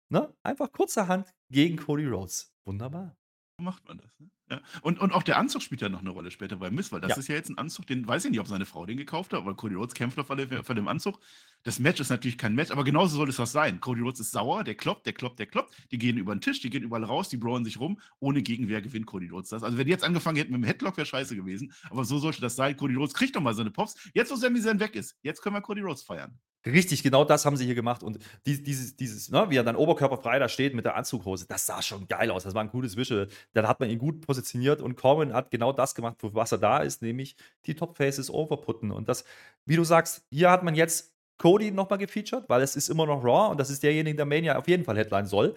ne, 0.09 0.33
einfach 0.43 0.71
kurzerhand 0.71 1.27
gegen 1.51 1.75
Cody 1.75 2.05
Rhodes. 2.05 2.53
Wunderbar. 2.65 3.17
So 3.59 3.65
macht 3.65 3.85
man 3.85 3.97
das, 3.97 4.17
ne? 4.17 4.29
Ja. 4.49 4.61
Und, 4.81 4.99
und 4.99 5.13
auch 5.13 5.23
der 5.23 5.37
Anzug 5.37 5.61
spielt 5.61 5.81
ja 5.81 5.89
noch 5.89 5.99
eine 5.99 6.09
Rolle 6.09 6.31
später 6.31 6.55
bei 6.55 6.71
Miss, 6.71 6.91
weil 6.91 7.01
das 7.01 7.11
ja. 7.11 7.17
ist 7.17 7.27
ja 7.27 7.35
jetzt 7.35 7.49
ein 7.49 7.57
Anzug, 7.57 7.85
den 7.87 8.07
weiß 8.07 8.25
ich 8.25 8.31
nicht, 8.31 8.39
ob 8.39 8.47
seine 8.47 8.65
Frau 8.65 8.85
den 8.85 8.97
gekauft 8.97 9.33
hat, 9.33 9.39
aber 9.39 9.55
Cody 9.55 9.75
Rhodes 9.75 9.93
kämpft 9.93 10.17
auf 10.19 10.31
alle 10.31 10.63
vor 10.63 10.75
dem 10.75 10.87
Anzug. 10.87 11.19
Das 11.63 11.77
Match 11.77 11.99
ist 11.99 12.09
natürlich 12.09 12.37
kein 12.37 12.55
Match, 12.55 12.71
aber 12.71 12.83
genauso 12.83 13.17
soll 13.17 13.29
es 13.29 13.35
das 13.35 13.51
sein. 13.51 13.81
Cody 13.81 14.01
Rhodes 14.01 14.21
ist 14.21 14.31
sauer, 14.31 14.63
der 14.63 14.75
kloppt, 14.75 15.05
der 15.05 15.13
kloppt, 15.13 15.39
der 15.39 15.45
kloppt. 15.45 15.73
Die 15.91 15.97
gehen 15.97 16.17
über 16.17 16.33
den 16.33 16.41
Tisch, 16.41 16.61
die 16.61 16.69
gehen 16.69 16.83
überall 16.83 17.03
raus, 17.03 17.27
die 17.27 17.37
brauen 17.37 17.65
sich 17.65 17.79
rum. 17.79 17.99
Ohne 18.19 18.41
Gegenwehr 18.41 18.81
gewinnt 18.81 19.05
Cody 19.05 19.27
Rhodes 19.27 19.49
das. 19.49 19.63
Also, 19.63 19.77
wenn 19.77 19.85
die 19.85 19.91
jetzt 19.91 20.03
angefangen 20.03 20.37
hätten 20.37 20.53
mit 20.53 20.61
dem 20.61 20.65
Headlock, 20.65 20.95
wäre 20.95 21.05
scheiße 21.05 21.35
gewesen. 21.35 21.73
Aber 21.89 22.05
so 22.05 22.17
sollte 22.19 22.39
das 22.39 22.55
sein. 22.55 22.77
Cody 22.77 22.95
Rhodes 22.95 23.13
kriegt 23.13 23.35
doch 23.35 23.41
mal 23.41 23.53
seine 23.53 23.71
Pops. 23.71 23.95
Jetzt, 24.13 24.31
wo 24.31 24.35
Sami 24.35 24.61
Zayn 24.61 24.79
weg 24.79 24.95
ist, 24.95 25.17
jetzt 25.21 25.41
können 25.41 25.55
wir 25.55 25.61
Cody 25.61 25.81
Rhodes 25.81 26.03
feiern. 26.03 26.39
Richtig, 26.65 27.03
genau 27.03 27.23
das 27.23 27.45
haben 27.45 27.55
sie 27.55 27.65
hier 27.65 27.75
gemacht. 27.75 28.03
Und 28.03 28.19
dieses, 28.45 28.95
dieses 28.95 29.29
ne, 29.29 29.49
wie 29.49 29.55
er 29.55 29.63
dann 29.63 29.77
oberkörperfrei 29.77 30.39
da 30.39 30.49
steht 30.49 30.73
mit 30.73 30.85
der 30.85 30.95
Anzughose, 30.95 31.45
das 31.47 31.65
sah 31.65 31.81
schon 31.81 32.07
geil 32.07 32.31
aus. 32.31 32.43
Das 32.43 32.53
war 32.53 32.61
ein 32.61 32.69
gutes 32.69 32.97
Visual. 32.97 33.27
Dann 33.53 33.67
hat 33.67 33.79
man 33.79 33.89
ihn 33.89 33.97
gut 33.97 34.25
positioniert 34.25 34.81
und 34.81 34.95
Corbin 34.95 35.33
hat 35.33 35.51
genau 35.51 35.71
das 35.71 35.95
gemacht, 35.95 36.17
für 36.19 36.33
was 36.33 36.51
er 36.51 36.57
da 36.57 36.79
ist, 36.79 37.01
nämlich 37.01 37.37
die 37.65 37.75
Top 37.75 37.97
Faces 37.97 38.29
overputten. 38.29 38.91
Und 38.91 39.07
das, 39.07 39.23
wie 39.65 39.77
du 39.77 39.85
sagst, 39.85 40.25
hier 40.31 40.51
hat 40.51 40.63
man 40.63 40.75
jetzt 40.75 41.13
Cody 41.39 41.71
nochmal 41.71 41.97
gefeatured, 41.97 42.47
weil 42.47 42.61
es 42.61 42.75
ist 42.75 42.89
immer 42.89 43.05
noch 43.05 43.23
Raw 43.23 43.51
und 43.51 43.59
das 43.59 43.69
ist 43.69 43.81
derjenige, 43.81 44.17
der 44.17 44.25
Mania 44.25 44.57
auf 44.57 44.67
jeden 44.67 44.83
Fall 44.83 44.97
Headline 44.97 45.25
soll. 45.25 45.55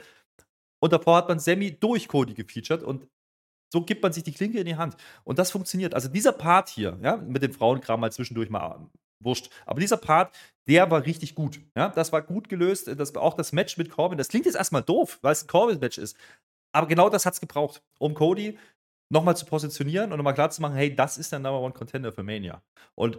Und 0.81 0.93
davor 0.93 1.17
hat 1.17 1.29
man 1.29 1.39
Sammy 1.39 1.79
durch 1.79 2.09
Cody 2.09 2.35
gefeatured 2.35 2.83
und 2.83 3.07
so 3.73 3.83
gibt 3.83 4.03
man 4.03 4.13
sich 4.13 4.23
die 4.23 4.33
Klinke 4.33 4.59
in 4.59 4.67
die 4.67 4.77
Hand. 4.77 4.97
Und 5.25 5.39
das 5.39 5.51
funktioniert. 5.51 5.95
Also 5.95 6.09
dieser 6.09 6.33
Part 6.33 6.69
hier, 6.69 6.99
ja, 7.03 7.17
mit 7.17 7.43
dem 7.43 7.53
Frauenkram 7.53 8.01
mal 8.01 8.13
zwischendurch 8.13 8.51
mal 8.51 8.87
wurscht. 9.25 9.51
Aber 9.65 9.81
dieser 9.81 9.97
Part, 9.97 10.35
der 10.69 10.91
war 10.91 11.07
richtig 11.07 11.35
gut. 11.35 11.61
Ja, 11.75 11.89
das 11.89 12.13
war 12.13 12.23
gut 12.23 12.49
gelöst. 12.49 12.89
Das, 12.89 13.15
auch 13.15 13.35
das 13.35 13.53
Match 13.53 13.79
mit 13.79 13.91
Corbin, 13.91 14.19
das 14.19 14.29
klingt 14.29 14.47
jetzt 14.47 14.57
erstmal 14.57 14.83
doof, 14.83 15.19
weil 15.23 15.33
es 15.33 15.45
ein 15.45 15.49
Corbin-Match 15.49 15.99
ist. 15.99 16.17
Aber 16.75 16.87
genau 16.87 17.09
das 17.09 17.25
hat 17.25 17.35
es 17.35 17.41
gebraucht, 17.41 17.83
um 17.99 18.15
Cody 18.15 18.59
nochmal 19.11 19.37
zu 19.37 19.47
positionieren 19.47 20.11
und 20.13 20.19
nochmal 20.19 20.35
klar 20.35 20.51
zu 20.51 20.63
machen, 20.63 20.75
hey, 20.75 20.95
das 20.95 21.19
ist 21.19 21.33
der 21.33 21.39
Number 21.39 21.61
One 21.61 21.75
Contender 21.75 22.13
für 22.13 22.23
Mania. 22.23 22.63
Und 22.95 23.19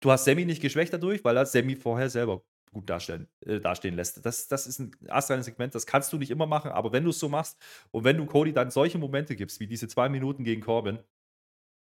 du 0.00 0.10
hast 0.10 0.24
Sammy 0.24 0.44
nicht 0.44 0.62
geschwächt 0.62 0.92
dadurch, 0.92 1.24
weil 1.24 1.36
er 1.36 1.46
Sammy 1.46 1.76
vorher 1.76 2.10
selber 2.10 2.42
gut 2.72 2.88
darstellen, 2.88 3.28
äh, 3.40 3.60
dastehen 3.60 3.94
lässt. 3.94 4.24
Das, 4.24 4.48
das 4.48 4.66
ist 4.66 4.78
ein 4.78 4.90
astreines 5.08 5.46
Segment, 5.46 5.74
das 5.74 5.86
kannst 5.86 6.12
du 6.12 6.18
nicht 6.18 6.30
immer 6.30 6.46
machen, 6.46 6.70
aber 6.70 6.92
wenn 6.92 7.04
du 7.04 7.10
es 7.10 7.18
so 7.18 7.28
machst 7.28 7.58
und 7.90 8.04
wenn 8.04 8.16
du 8.16 8.26
Cody 8.26 8.52
dann 8.52 8.70
solche 8.70 8.98
Momente 8.98 9.36
gibst, 9.36 9.60
wie 9.60 9.66
diese 9.66 9.88
zwei 9.88 10.08
Minuten 10.08 10.44
gegen 10.44 10.62
Corbin, 10.62 10.98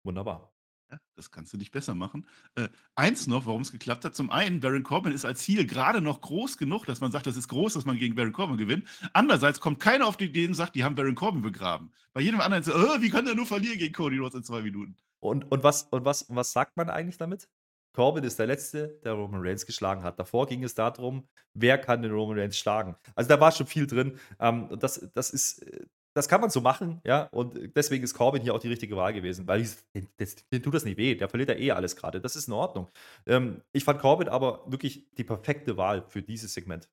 wunderbar. 0.05 0.51
Ja, 0.91 0.99
das 1.17 1.31
kannst 1.31 1.53
du 1.53 1.57
nicht 1.57 1.73
besser 1.73 1.95
machen. 1.95 2.27
Äh, 2.57 2.69
eins 2.95 3.27
noch, 3.27 3.47
warum 3.47 3.63
es 3.63 3.73
geklappt 3.73 4.05
hat. 4.05 4.15
Zum 4.15 4.31
einen, 4.31 4.61
Baron 4.61 4.83
Corbin 4.83 5.13
ist 5.13 5.25
als 5.25 5.41
Ziel 5.41 5.67
gerade 5.67 6.03
noch 6.03 6.21
groß 6.21 6.59
genug, 6.59 6.85
dass 6.85 7.01
man 7.01 7.11
sagt, 7.11 7.27
das 7.27 7.37
ist 7.37 7.49
groß, 7.49 7.73
dass 7.75 7.87
man 7.87 7.99
gegen 7.99 8.15
Baron 8.15 8.33
Corbin 8.33 8.59
gewinnt. 8.59 8.87
Andererseits 9.15 9.61
kommt 9.61 9.81
keiner 9.81 10.07
auf 10.07 10.19
die 10.19 10.27
Idee 10.27 10.47
und 10.47 10.55
sagt, 10.55 10.75
die 10.75 10.85
haben 10.85 10.95
Baron 10.95 11.15
Corbin 11.15 11.41
begraben. 11.41 11.91
Bei 12.13 12.21
jedem 12.21 12.41
anderen 12.41 12.63
so, 12.63 12.75
oh, 12.75 13.01
wie 13.01 13.11
kann 13.11 13.25
der 13.25 13.35
nur 13.35 13.47
verlieren 13.47 13.79
gegen 13.79 13.95
Cody 13.95 14.19
Rhodes 14.19 14.35
in 14.35 14.45
zwei 14.45 14.61
Minuten? 14.61 14.97
Und, 15.21 15.51
und, 15.51 15.63
was, 15.63 15.85
und, 15.85 16.05
was, 16.05 16.23
und 16.23 16.37
was 16.37 16.53
sagt 16.53 16.77
man 16.77 16.91
eigentlich 16.91 17.17
damit? 17.17 17.49
Corbin 17.95 18.25
ist 18.25 18.39
der 18.39 18.47
Letzte, 18.47 19.01
der 19.05 19.13
Roman 19.13 19.41
Reigns 19.43 19.65
geschlagen 19.65 20.03
hat. 20.03 20.19
Davor 20.19 20.47
ging 20.47 20.63
es 20.65 20.75
darum, 20.75 21.27
wer 21.55 21.79
kann 21.79 22.03
den 22.03 22.13
Roman 22.13 22.39
Reigns 22.39 22.59
schlagen. 22.59 22.97
Also 23.15 23.29
da 23.29 23.41
war 23.41 23.53
schon 23.53 23.67
viel 23.67 23.87
drin. 23.87 24.19
Ähm, 24.39 24.69
das, 24.79 25.09
das 25.15 25.31
ist 25.31 25.63
äh, 25.63 25.87
das 26.15 26.29
kann 26.29 26.41
man 26.41 26.49
so 26.49 26.61
machen, 26.61 27.01
ja, 27.05 27.25
und 27.33 27.59
deswegen 27.75 28.05
ist 28.05 28.15
Corbin 28.15 28.41
hier 28.41 28.55
auch 28.55 28.61
die 28.61 28.69
richtige 28.69 28.97
Wahl 28.97 29.13
gewesen, 29.13 29.49
weil 29.49 29.69
dem 29.95 30.63
tut 30.63 30.73
das 30.73 30.85
nicht 30.85 30.97
weh, 30.97 31.17
der 31.17 31.29
verliert 31.29 31.49
ja 31.51 31.57
eh 31.57 31.73
alles 31.73 31.97
gerade, 31.97 32.21
das 32.21 32.37
ist 32.37 32.47
in 32.47 32.55
Ordnung. 32.55 32.89
Ähm, 33.27 33.63
ich 33.73 33.83
fand 33.83 34.01
Corbin 34.01 34.29
aber 34.29 34.63
wirklich 34.71 35.11
die 35.17 35.25
perfekte 35.25 35.77
Wahl 35.77 36.05
für 36.09 36.23
dieses 36.23 36.55
Segment. 36.55 36.89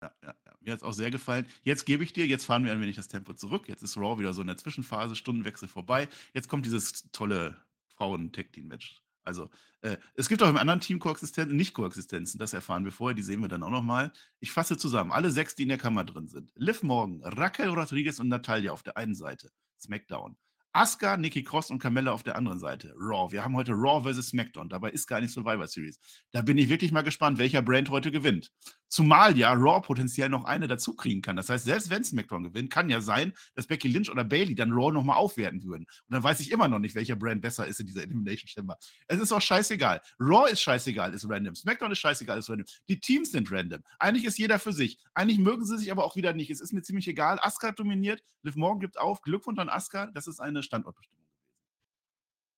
Ja, 0.00 0.12
ja, 0.22 0.34
ja. 0.46 0.52
Mir 0.60 0.72
hat 0.72 0.78
es 0.78 0.84
auch 0.84 0.92
sehr 0.92 1.10
gefallen. 1.10 1.46
Jetzt 1.64 1.86
gebe 1.86 2.04
ich 2.04 2.12
dir, 2.12 2.26
jetzt 2.26 2.44
fahren 2.44 2.64
wir 2.64 2.72
ein 2.72 2.80
wenig 2.80 2.96
das 2.96 3.08
Tempo 3.08 3.34
zurück. 3.34 3.68
Jetzt 3.68 3.82
ist 3.82 3.96
Raw 3.96 4.18
wieder 4.18 4.32
so 4.32 4.42
in 4.42 4.46
der 4.46 4.56
Zwischenphase, 4.56 5.16
Stundenwechsel 5.16 5.68
vorbei. 5.68 6.08
Jetzt 6.32 6.48
kommt 6.48 6.66
dieses 6.66 7.10
tolle 7.10 7.56
Frauen-Tag-Team-Match 7.96 9.03
also, 9.24 9.50
äh, 9.80 9.96
es 10.14 10.28
gibt 10.28 10.42
auch 10.42 10.48
im 10.48 10.56
anderen 10.56 10.80
Team 10.80 10.98
Koexistenzen, 10.98 11.56
nicht 11.56 11.74
Koexistenzen, 11.74 12.38
das 12.38 12.52
erfahren 12.52 12.84
wir 12.84 12.92
vorher, 12.92 13.14
die 13.14 13.22
sehen 13.22 13.40
wir 13.40 13.48
dann 13.48 13.62
auch 13.62 13.70
nochmal. 13.70 14.12
Ich 14.40 14.52
fasse 14.52 14.76
zusammen, 14.76 15.12
alle 15.12 15.30
sechs, 15.30 15.54
die 15.54 15.64
in 15.64 15.68
der 15.70 15.78
Kammer 15.78 16.04
drin 16.04 16.28
sind. 16.28 16.50
Liv 16.54 16.82
Morgan, 16.82 17.22
Raquel 17.24 17.68
Rodriguez 17.68 18.20
und 18.20 18.28
Natalia 18.28 18.72
auf 18.72 18.82
der 18.82 18.96
einen 18.96 19.14
Seite, 19.14 19.50
SmackDown. 19.80 20.36
Asuka, 20.76 21.16
Nikki 21.16 21.44
Cross 21.44 21.70
und 21.70 21.78
Carmella 21.78 22.10
auf 22.10 22.24
der 22.24 22.34
anderen 22.34 22.58
Seite. 22.58 22.92
Raw. 22.98 23.30
Wir 23.30 23.44
haben 23.44 23.54
heute 23.54 23.70
Raw 23.70 24.02
vs. 24.02 24.30
SmackDown. 24.30 24.68
Dabei 24.68 24.90
ist 24.90 25.06
gar 25.06 25.20
nicht 25.20 25.32
Survivor 25.32 25.68
Series. 25.68 26.00
Da 26.32 26.42
bin 26.42 26.58
ich 26.58 26.68
wirklich 26.68 26.90
mal 26.90 27.02
gespannt, 27.02 27.38
welcher 27.38 27.62
Brand 27.62 27.90
heute 27.90 28.10
gewinnt. 28.10 28.50
Zumal 28.88 29.38
ja 29.38 29.52
Raw 29.52 29.80
potenziell 29.80 30.28
noch 30.28 30.44
eine 30.44 30.66
dazu 30.66 30.94
kriegen 30.94 31.22
kann. 31.22 31.36
Das 31.36 31.48
heißt, 31.48 31.64
selbst 31.64 31.90
wenn 31.90 32.02
SmackDown 32.02 32.42
gewinnt, 32.42 32.70
kann 32.70 32.90
ja 32.90 33.00
sein, 33.00 33.34
dass 33.54 33.68
Becky 33.68 33.86
Lynch 33.86 34.10
oder 34.10 34.24
Bailey 34.24 34.56
dann 34.56 34.72
Raw 34.72 34.92
nochmal 34.92 35.16
aufwerten 35.16 35.62
würden. 35.62 35.82
Und 35.84 36.12
dann 36.12 36.24
weiß 36.24 36.40
ich 36.40 36.50
immer 36.50 36.66
noch 36.66 36.80
nicht, 36.80 36.96
welcher 36.96 37.14
Brand 37.14 37.40
besser 37.40 37.68
ist 37.68 37.78
in 37.78 37.86
dieser 37.86 38.02
Elimination 38.02 38.48
Chamber. 38.48 38.76
Es 39.06 39.20
ist 39.20 39.30
auch 39.32 39.40
scheißegal. 39.40 40.00
Raw 40.18 40.50
ist 40.50 40.60
scheißegal, 40.60 41.14
ist 41.14 41.28
random. 41.28 41.54
SmackDown 41.54 41.92
ist 41.92 42.00
scheißegal, 42.00 42.38
ist 42.38 42.50
random. 42.50 42.66
Die 42.88 42.98
Teams 42.98 43.30
sind 43.30 43.50
random. 43.52 43.80
Eigentlich 44.00 44.24
ist 44.24 44.38
jeder 44.38 44.58
für 44.58 44.72
sich. 44.72 44.98
Eigentlich 45.14 45.38
mögen 45.38 45.64
sie 45.64 45.78
sich 45.78 45.92
aber 45.92 46.04
auch 46.04 46.16
wieder 46.16 46.32
nicht. 46.32 46.50
Es 46.50 46.60
ist 46.60 46.72
mir 46.72 46.82
ziemlich 46.82 47.06
egal. 47.06 47.38
Asuka 47.40 47.70
dominiert. 47.70 48.22
Liv 48.42 48.56
Morgan 48.56 48.80
gibt 48.80 48.98
auf. 48.98 49.22
Glückwunsch 49.22 49.58
an 49.58 49.68
Asuka. 49.68 50.06
Das 50.14 50.26
ist 50.26 50.40
eine 50.40 50.63
Standortbestimmung 50.64 51.24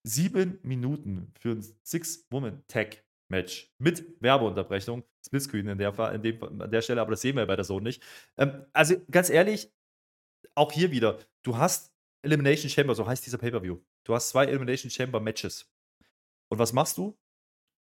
Sieben 0.04 0.60
Minuten 0.62 1.32
für 1.40 1.50
ein 1.50 1.64
Six-Woman-Tag-Match 1.82 3.74
mit 3.78 4.22
Werbeunterbrechung. 4.22 5.02
Splitscreen 5.24 5.66
in 5.66 5.78
der, 5.78 6.12
in 6.14 6.22
dem, 6.22 6.42
an 6.62 6.70
der 6.70 6.80
Stelle, 6.80 7.00
aber 7.00 7.10
das 7.10 7.22
sehen 7.22 7.34
wir 7.34 7.44
bei 7.44 7.56
der 7.56 7.64
Sohn 7.64 7.82
nicht. 7.82 8.00
Ähm, 8.36 8.64
also 8.72 8.94
ganz 9.10 9.30
ehrlich, 9.30 9.72
auch 10.54 10.70
hier 10.70 10.92
wieder, 10.92 11.18
du 11.42 11.56
hast 11.56 11.92
Elimination 12.22 12.70
Chamber, 12.70 12.94
so 12.94 13.06
heißt 13.06 13.26
dieser 13.26 13.38
Pay-Per-View. 13.38 13.78
Du 14.04 14.14
hast 14.14 14.28
zwei 14.28 14.44
Elimination 14.44 14.90
Chamber 14.90 15.18
Matches. 15.18 15.68
Und 16.48 16.58
was 16.60 16.72
machst 16.72 16.98
du? 16.98 17.18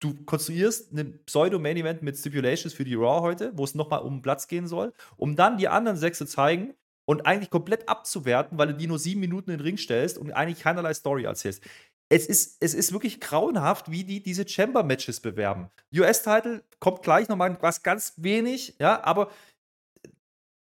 Du 0.00 0.14
konstruierst 0.24 0.92
ein 0.92 1.22
Pseudo-Main-Event 1.26 2.02
mit 2.02 2.16
Stipulations 2.16 2.72
für 2.72 2.84
die 2.84 2.94
Raw 2.94 3.20
heute, 3.20 3.52
wo 3.56 3.64
es 3.64 3.74
nochmal 3.74 4.00
um 4.00 4.22
Platz 4.22 4.48
gehen 4.48 4.66
soll, 4.66 4.94
um 5.16 5.36
dann 5.36 5.58
die 5.58 5.68
anderen 5.68 5.98
sechs 5.98 6.18
zu 6.18 6.24
zeigen 6.24 6.74
und 7.08 7.24
eigentlich 7.24 7.48
komplett 7.48 7.88
abzuwerten, 7.88 8.58
weil 8.58 8.68
du 8.68 8.74
die 8.74 8.86
nur 8.86 8.98
sieben 8.98 9.20
Minuten 9.20 9.50
in 9.50 9.56
den 9.56 9.64
Ring 9.64 9.78
stellst 9.78 10.18
und 10.18 10.30
eigentlich 10.32 10.60
keinerlei 10.60 10.92
Story 10.92 11.24
erzählst. 11.24 11.62
Es 12.10 12.26
ist, 12.26 12.58
es 12.60 12.74
ist 12.74 12.92
wirklich 12.92 13.18
grauenhaft, 13.18 13.90
wie 13.90 14.04
die 14.04 14.22
diese 14.22 14.46
Chamber-Matches 14.46 15.20
bewerben. 15.20 15.70
US-Title 15.94 16.62
kommt 16.80 17.02
gleich 17.02 17.28
nochmal 17.28 17.56
was 17.62 17.82
ganz 17.82 18.12
wenig, 18.18 18.76
ja, 18.78 19.02
aber 19.04 19.30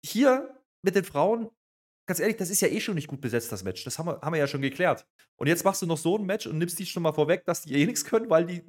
hier 0.05 0.55
mit 0.83 0.95
den 0.95 1.03
Frauen, 1.03 1.49
ganz 2.07 2.19
ehrlich, 2.19 2.37
das 2.37 2.51
ist 2.51 2.61
ja 2.61 2.67
eh 2.67 2.79
schon 2.79 2.95
nicht 2.95 3.07
gut 3.07 3.21
besetzt, 3.21 3.51
das 3.51 3.63
Match. 3.63 3.83
Das 3.83 3.97
haben 3.97 4.05
wir, 4.05 4.21
haben 4.21 4.33
wir 4.33 4.39
ja 4.39 4.47
schon 4.47 4.61
geklärt. 4.61 5.07
Und 5.39 5.47
jetzt 5.47 5.65
machst 5.65 5.81
du 5.81 5.87
noch 5.87 5.97
so 5.97 6.17
ein 6.17 6.25
Match 6.25 6.45
und 6.45 6.59
nimmst 6.59 6.77
die 6.77 6.85
schon 6.85 7.01
mal 7.01 7.13
vorweg, 7.13 7.43
dass 7.45 7.63
die 7.63 7.73
eh 7.73 7.85
nichts 7.87 8.05
können, 8.05 8.29
weil 8.29 8.45
die. 8.45 8.63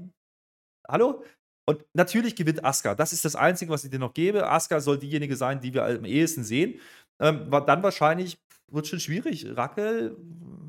Hallo? 0.88 1.22
Und 1.70 1.84
natürlich 1.94 2.34
gewinnt 2.34 2.64
Asuka. 2.64 2.96
Das 2.96 3.12
ist 3.12 3.24
das 3.24 3.36
Einzige, 3.36 3.70
was 3.70 3.84
ich 3.84 3.90
dir 3.90 4.00
noch 4.00 4.12
gebe. 4.12 4.50
Asuka 4.50 4.80
soll 4.80 4.98
diejenige 4.98 5.36
sein, 5.36 5.61
die 5.61 5.72
wir 5.72 5.84
am 5.84 6.04
ehesten 6.04 6.42
sehen. 6.42 6.80
Ähm, 7.20 7.50
dann 7.50 7.82
wahrscheinlich 7.82 8.38
wird 8.68 8.86
schon 8.86 9.00
schwierig. 9.00 9.46
Raquel, 9.56 10.16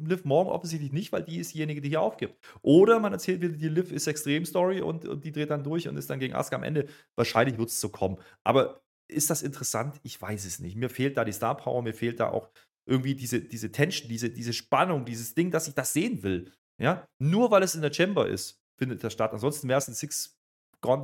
Liv 0.03 0.25
morgen 0.25 0.49
offensichtlich 0.49 0.91
nicht, 0.91 1.11
weil 1.11 1.23
die 1.23 1.37
ist 1.37 1.53
diejenige, 1.53 1.81
die 1.81 1.89
hier 1.89 2.01
aufgibt. 2.01 2.35
Oder 2.61 2.99
man 2.99 3.13
erzählt 3.13 3.41
wieder, 3.41 3.55
die 3.55 3.69
Liv 3.69 3.91
ist 3.91 4.07
Extrem-Story 4.07 4.81
und, 4.81 5.05
und 5.05 5.23
die 5.23 5.31
dreht 5.31 5.51
dann 5.51 5.63
durch 5.63 5.87
und 5.87 5.95
ist 5.95 6.09
dann 6.09 6.19
gegen 6.19 6.33
Asuka 6.33 6.55
am 6.55 6.63
Ende. 6.63 6.87
Wahrscheinlich 7.15 7.57
wird 7.57 7.69
es 7.69 7.79
so 7.79 7.89
kommen. 7.89 8.17
Aber 8.43 8.81
ist 9.07 9.29
das 9.29 9.43
interessant? 9.43 9.99
Ich 10.03 10.21
weiß 10.21 10.45
es 10.45 10.59
nicht. 10.59 10.75
Mir 10.75 10.89
fehlt 10.89 11.17
da 11.17 11.23
die 11.23 11.31
Star 11.31 11.55
Power, 11.55 11.81
mir 11.83 11.93
fehlt 11.93 12.19
da 12.19 12.29
auch 12.29 12.49
irgendwie 12.85 13.15
diese, 13.15 13.41
diese 13.41 13.71
Tension, 13.71 14.09
diese, 14.09 14.29
diese 14.29 14.53
Spannung, 14.53 15.05
dieses 15.05 15.35
Ding, 15.35 15.51
dass 15.51 15.67
ich 15.67 15.75
das 15.75 15.93
sehen 15.93 16.23
will. 16.23 16.51
Ja? 16.79 17.07
Nur 17.19 17.51
weil 17.51 17.63
es 17.63 17.75
in 17.75 17.81
der 17.81 17.93
Chamber 17.93 18.27
ist, 18.27 18.59
findet 18.77 19.03
das 19.03 19.13
statt. 19.13 19.31
Ansonsten 19.33 19.67
wäre 19.67 19.77
es 19.77 19.87
ein 19.87 19.93
Six, 19.93 20.40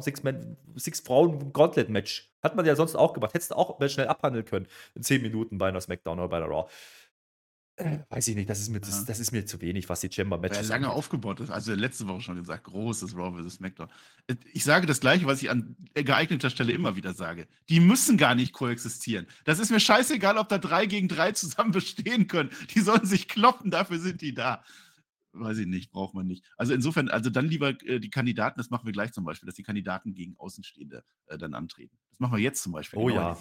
Six, 0.02 0.22
Six 0.76 1.00
Frauen 1.02 1.54
Gauntlet 1.54 1.90
Match. 1.90 2.32
Hat 2.44 2.56
man 2.56 2.66
ja 2.66 2.76
sonst 2.76 2.96
auch 2.96 3.14
gemacht. 3.14 3.34
Hättest 3.34 3.52
du 3.52 3.56
auch 3.56 3.80
schnell 3.90 4.08
abhandeln 4.08 4.46
können 4.46 4.68
in 4.96 5.04
10 5.04 5.22
Minuten 5.22 5.58
bei 5.58 5.70
einer 5.70 5.82
SmackDown 5.82 6.20
oder 6.20 6.30
bei 6.30 6.38
einer 6.38 6.48
Raw. 6.48 6.70
Äh, 7.80 8.00
weiß 8.10 8.28
ich 8.30 8.36
nicht, 8.36 8.50
das 8.50 8.60
ist 8.60 8.70
mir, 8.70 8.80
das, 8.80 9.06
das 9.06 9.20
ist 9.20 9.32
mir 9.32 9.46
zu 9.46 9.62
wenig, 9.62 9.88
was 9.88 10.00
die 10.00 10.12
Chamber-Matches 10.12 10.68
ja, 10.68 10.76
lange 10.76 10.90
aufgebaut 10.90 11.40
ist. 11.42 11.52
Also 11.52 11.76
letzte 11.76 12.08
Woche 12.08 12.22
schon 12.22 12.36
gesagt, 12.36 12.64
großes 12.64 13.16
Raw 13.16 13.40
vs. 13.40 13.56
SmackDown. 13.56 13.88
Äh, 14.26 14.36
ich 14.52 14.64
sage 14.64 14.88
das 14.88 15.00
Gleiche, 15.00 15.28
was 15.28 15.44
ich 15.44 15.52
an 15.52 15.76
geeigneter 15.94 16.50
Stelle 16.50 16.74
immer 16.74 16.96
wieder 16.96 17.14
sage. 17.14 17.48
Die 17.70 17.80
müssen 17.80 18.18
gar 18.18 18.34
nicht 18.34 18.52
koexistieren. 18.52 19.28
Das 19.46 19.60
ist 19.60 19.70
mir 19.70 19.80
scheißegal, 19.80 20.40
ob 20.40 20.50
da 20.50 20.58
drei 20.58 20.88
gegen 20.88 21.08
drei 21.08 21.34
zusammen 21.34 21.72
bestehen 21.72 22.28
können. 22.28 22.50
Die 22.74 22.80
sollen 22.80 23.06
sich 23.06 23.28
kloppen, 23.28 23.70
dafür 23.70 24.00
sind 24.00 24.22
die 24.22 24.34
da. 24.34 24.64
Weiß 25.40 25.58
ich 25.58 25.68
nicht, 25.68 25.92
braucht 25.92 26.14
man 26.14 26.28
nicht. 26.28 26.46
Also 26.58 26.74
insofern, 26.74 27.10
also 27.10 27.30
dann 27.30 27.48
lieber 27.48 27.70
äh, 27.84 28.00
die 28.00 28.10
Kandidaten, 28.10 28.60
das 28.60 28.70
machen 28.70 28.86
wir 28.86 28.94
gleich 28.94 29.14
zum 29.14 29.24
Beispiel, 29.24 29.48
dass 29.48 29.56
die 29.56 29.64
Kandidaten 29.64 30.14
gegen 30.14 30.36
Außenstehende 30.38 31.04
äh, 31.28 31.38
dann 31.38 31.54
antreten. 31.54 31.98
Das 32.12 32.20
machen 32.20 32.38
wir 32.38 32.44
jetzt 32.44 32.64
zum 32.64 32.72
Beispiel. 32.72 33.00
Oh 33.00 33.06
genau 33.06 33.22
ja. 33.22 33.38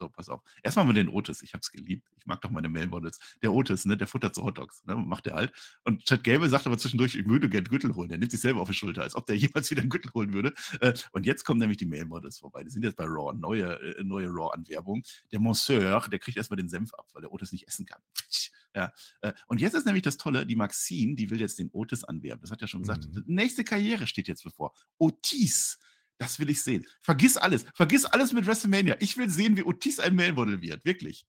So, 0.00 0.08
pass 0.08 0.30
auf. 0.30 0.40
Erstmal 0.62 0.86
mal 0.86 0.94
den 0.94 1.10
Otis. 1.10 1.42
Ich 1.42 1.52
habe 1.52 1.60
es 1.60 1.70
geliebt. 1.70 2.08
Ich 2.16 2.24
mag 2.24 2.40
doch 2.40 2.48
meine 2.48 2.70
Mailmodels. 2.70 3.18
Der 3.42 3.52
Otis, 3.52 3.84
ne, 3.84 3.98
der 3.98 4.06
futtert 4.06 4.34
so 4.34 4.42
Hotdogs. 4.42 4.82
Ne, 4.86 4.96
macht 4.96 5.26
der 5.26 5.34
halt. 5.34 5.52
Und 5.84 6.06
Chad 6.06 6.24
Gable 6.24 6.48
sagt 6.48 6.66
aber 6.66 6.78
zwischendurch, 6.78 7.14
ich 7.16 7.28
würde 7.28 7.50
gerne 7.50 7.68
Gürtel 7.68 7.94
holen. 7.94 8.08
Der 8.08 8.16
nimmt 8.16 8.30
sich 8.30 8.40
selber 8.40 8.62
auf 8.62 8.68
die 8.68 8.74
Schulter, 8.74 9.02
als 9.02 9.14
ob 9.14 9.26
der 9.26 9.36
jemals 9.36 9.70
wieder 9.70 9.82
einen 9.82 9.90
Gürtel 9.90 10.10
holen 10.14 10.32
würde. 10.32 10.54
Äh, 10.80 10.94
und 11.12 11.26
jetzt 11.26 11.44
kommen 11.44 11.60
nämlich 11.60 11.76
die 11.76 11.84
Mailmodels 11.84 12.38
vorbei. 12.38 12.64
Die 12.64 12.70
sind 12.70 12.82
jetzt 12.82 12.96
bei 12.96 13.04
Raw. 13.04 13.36
Neue, 13.36 13.78
äh, 13.78 14.02
neue 14.02 14.28
Raw-Anwerbung. 14.28 15.02
Der 15.32 15.40
Monsieur, 15.40 16.00
der 16.08 16.18
kriegt 16.18 16.38
erstmal 16.38 16.56
den 16.56 16.70
Senf 16.70 16.94
ab, 16.94 17.06
weil 17.12 17.20
der 17.20 17.30
Otis 17.30 17.52
nicht 17.52 17.68
essen 17.68 17.84
kann. 17.84 18.00
Ja. 18.72 18.92
Äh, 19.20 19.32
und 19.48 19.60
jetzt 19.60 19.74
ist 19.74 19.84
nämlich 19.84 20.04
das 20.04 20.16
Tolle, 20.16 20.46
die 20.46 20.54
Maxine, 20.54 21.16
die 21.16 21.28
will 21.28 21.40
jetzt 21.40 21.58
den 21.58 21.70
Otis 21.72 22.04
anwerben. 22.04 22.40
Das 22.40 22.52
hat 22.52 22.60
ja 22.60 22.68
schon 22.68 22.82
gesagt. 22.82 23.04
Mhm. 23.04 23.24
Nächste 23.26 23.64
Karriere 23.64 24.06
steht 24.06 24.28
jetzt 24.28 24.44
bevor. 24.44 24.72
Otis. 24.96 25.76
Das 26.20 26.38
will 26.38 26.50
ich 26.50 26.62
sehen. 26.62 26.86
Vergiss 27.00 27.38
alles. 27.38 27.64
Vergiss 27.74 28.04
alles 28.04 28.34
mit 28.34 28.46
WrestleMania. 28.46 28.94
Ich 29.00 29.16
will 29.16 29.30
sehen, 29.30 29.56
wie 29.56 29.64
Otis 29.64 29.98
ein 29.98 30.14
Mailmodel 30.14 30.60
wird. 30.60 30.84
Wirklich. 30.84 31.24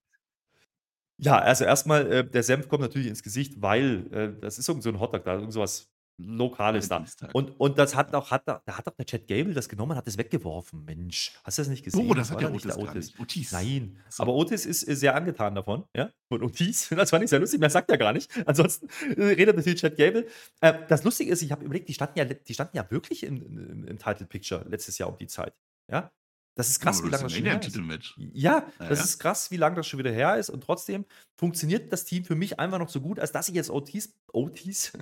Ja, 1.16 1.38
also 1.38 1.64
erstmal, 1.64 2.12
äh, 2.12 2.30
der 2.30 2.42
Senf 2.42 2.68
kommt 2.68 2.82
natürlich 2.82 3.06
ins 3.06 3.22
Gesicht, 3.22 3.62
weil 3.62 4.06
äh, 4.12 4.40
das 4.40 4.58
ist 4.58 4.68
irgend 4.68 4.82
so 4.82 4.90
ein 4.90 5.00
Hotdog 5.00 5.24
da, 5.24 5.34
irgend 5.34 5.52
sowas 5.52 5.90
Lokales 6.24 6.88
da. 6.88 7.04
Und, 7.32 7.58
und 7.60 7.78
das 7.78 7.94
hat 7.94 8.14
auch, 8.14 8.30
hat, 8.30 8.46
da 8.46 8.62
hat 8.66 8.86
doch 8.86 8.94
der 8.94 9.06
Chad 9.06 9.26
Gable 9.26 9.54
das 9.54 9.68
genommen, 9.68 9.96
hat 9.96 10.06
es 10.08 10.18
weggeworfen. 10.18 10.84
Mensch, 10.84 11.32
hast 11.44 11.58
du 11.58 11.62
das 11.62 11.68
nicht 11.68 11.84
gesehen? 11.84 12.08
Oh, 12.08 12.14
das 12.14 12.30
hat 12.30 12.40
der 12.40 12.52
Otis, 12.52 12.76
Otis. 12.76 13.18
Otis. 13.18 13.52
Nein, 13.52 13.98
so. 14.08 14.22
aber 14.22 14.34
Otis 14.34 14.66
ist, 14.66 14.82
ist, 14.82 15.00
sehr 15.00 15.14
angetan 15.14 15.54
davon, 15.54 15.84
ja. 15.96 16.10
Und 16.28 16.42
Otis, 16.42 16.88
das 16.96 17.10
fand 17.10 17.24
ich 17.24 17.30
sehr 17.30 17.40
lustig, 17.40 17.60
mehr 17.60 17.70
sagt 17.70 17.90
er 17.90 17.98
gar 17.98 18.12
nicht. 18.12 18.30
Ansonsten 18.46 18.88
äh, 19.16 19.24
redet 19.24 19.56
natürlich 19.56 19.80
Chad 19.80 19.96
Gable. 19.96 20.26
Äh, 20.60 20.74
das 20.88 21.04
Lustige 21.04 21.30
ist, 21.32 21.42
ich 21.42 21.52
habe 21.52 21.64
überlegt, 21.64 21.88
die 21.88 21.94
standen 21.94 22.18
ja, 22.18 22.24
die 22.24 22.54
standen 22.54 22.76
ja 22.76 22.90
wirklich 22.90 23.24
im, 23.24 23.42
im, 23.42 23.84
im 23.84 23.98
Title 23.98 24.26
Picture 24.26 24.64
letztes 24.68 24.98
Jahr 24.98 25.08
um 25.08 25.18
die 25.18 25.26
Zeit. 25.26 25.54
Ja, 25.90 26.12
das 26.54 26.68
ist 26.68 26.80
krass, 26.80 27.02
wie 27.02 27.08
lange 27.08 27.22
das 27.24 27.32
schon 27.32 27.44
her 27.44 27.60
ist. 27.60 28.14
Ja, 28.34 28.66
das 28.78 28.98
ja. 28.98 29.04
ist 29.04 29.18
krass, 29.18 29.50
wie 29.50 29.56
lange 29.56 29.76
das 29.76 29.86
schon 29.86 29.98
wieder 29.98 30.10
her 30.10 30.36
ist. 30.36 30.50
Und 30.50 30.62
trotzdem 30.62 31.06
funktioniert 31.34 31.90
das 31.92 32.04
Team 32.04 32.24
für 32.24 32.34
mich 32.34 32.60
einfach 32.60 32.78
noch 32.78 32.90
so 32.90 33.00
gut, 33.00 33.18
als 33.18 33.32
dass 33.32 33.48
ich 33.48 33.54
jetzt 33.54 33.70
Otis, 33.70 34.14
Otis 34.32 34.92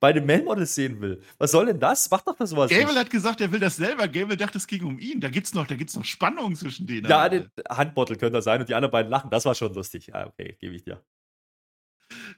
bei 0.00 0.12
den 0.12 0.26
Mailmodels 0.26 0.74
sehen 0.74 1.00
will. 1.00 1.22
Was 1.38 1.50
soll 1.50 1.66
denn 1.66 1.80
das? 1.80 2.10
Mach 2.10 2.20
doch 2.20 2.36
das 2.36 2.50
sowas. 2.50 2.70
Gable 2.70 2.94
hat 2.94 3.08
gesagt, 3.08 3.40
er 3.40 3.50
will 3.50 3.60
das 3.60 3.76
selber. 3.76 4.06
Gable 4.06 4.36
dachte, 4.36 4.58
es 4.58 4.66
ging 4.66 4.84
um 4.84 4.98
ihn. 4.98 5.20
Da 5.20 5.30
gibt 5.30 5.46
es 5.46 5.54
noch, 5.54 5.66
noch 5.68 6.04
Spannungen 6.04 6.56
zwischen 6.56 6.86
denen. 6.86 7.08
Ja, 7.08 7.28
der 7.28 7.50
Handbottle 7.70 8.16
könnte 8.16 8.38
das 8.38 8.44
sein 8.44 8.60
und 8.60 8.68
die 8.68 8.74
anderen 8.74 8.92
beiden 8.92 9.10
lachen. 9.10 9.30
Das 9.30 9.46
war 9.46 9.54
schon 9.54 9.72
lustig. 9.72 10.08
Ja, 10.08 10.26
okay, 10.26 10.56
gebe 10.60 10.74
ich 10.74 10.84
dir. 10.84 11.02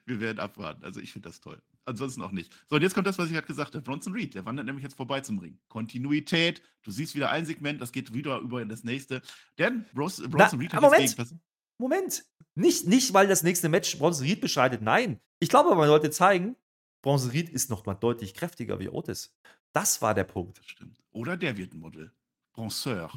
Wir 0.06 0.20
werden 0.20 0.38
abwarten. 0.38 0.84
Also 0.84 1.00
ich 1.00 1.12
finde 1.12 1.28
das 1.28 1.40
toll. 1.40 1.60
Ansonsten 1.86 2.22
auch 2.22 2.32
nicht. 2.32 2.52
So, 2.68 2.76
und 2.76 2.82
jetzt 2.82 2.94
kommt 2.94 3.06
das, 3.06 3.18
was 3.18 3.26
ich 3.26 3.32
gerade 3.32 3.46
gesagt 3.46 3.74
habe. 3.74 3.82
Bronson 3.82 4.12
Reed, 4.12 4.34
der 4.34 4.44
wandert 4.46 4.66
nämlich 4.66 4.82
jetzt 4.82 4.96
vorbei 4.96 5.20
zum 5.20 5.38
Ring. 5.38 5.58
Kontinuität. 5.68 6.62
Du 6.82 6.90
siehst 6.90 7.14
wieder 7.14 7.30
ein 7.30 7.44
Segment, 7.44 7.80
das 7.80 7.92
geht 7.92 8.14
wieder 8.14 8.38
über 8.38 8.62
in 8.62 8.68
das 8.68 8.84
nächste. 8.84 9.20
Denn 9.58 9.84
Bronson, 9.94 10.30
Bronson 10.30 10.60
Reed 10.60 10.72
hat 10.72 10.80
Moment. 10.80 11.16
Gegen, 11.16 11.40
Moment. 11.78 12.24
Nicht, 12.54 12.86
nicht, 12.86 13.12
weil 13.12 13.26
das 13.26 13.42
nächste 13.42 13.68
Match 13.68 13.98
Bronson 13.98 14.26
Reed 14.26 14.40
beschreitet. 14.40 14.80
Nein. 14.80 15.20
Ich 15.40 15.48
glaube, 15.48 15.74
man 15.74 15.88
sollte 15.88 16.10
zeigen, 16.10 16.56
Bronson 17.02 17.30
Reed 17.30 17.50
ist 17.50 17.68
noch 17.68 17.84
mal 17.84 17.94
deutlich 17.94 18.32
kräftiger 18.32 18.78
wie 18.78 18.88
Otis. 18.88 19.36
Das 19.72 20.00
war 20.00 20.14
der 20.14 20.24
Punkt. 20.24 20.60
Stimmt. 20.64 21.02
Oder 21.10 21.36
der 21.36 21.56
wird 21.56 21.74
ein 21.74 21.80
Model. 21.80 22.12
Bronzeur. 22.54 23.10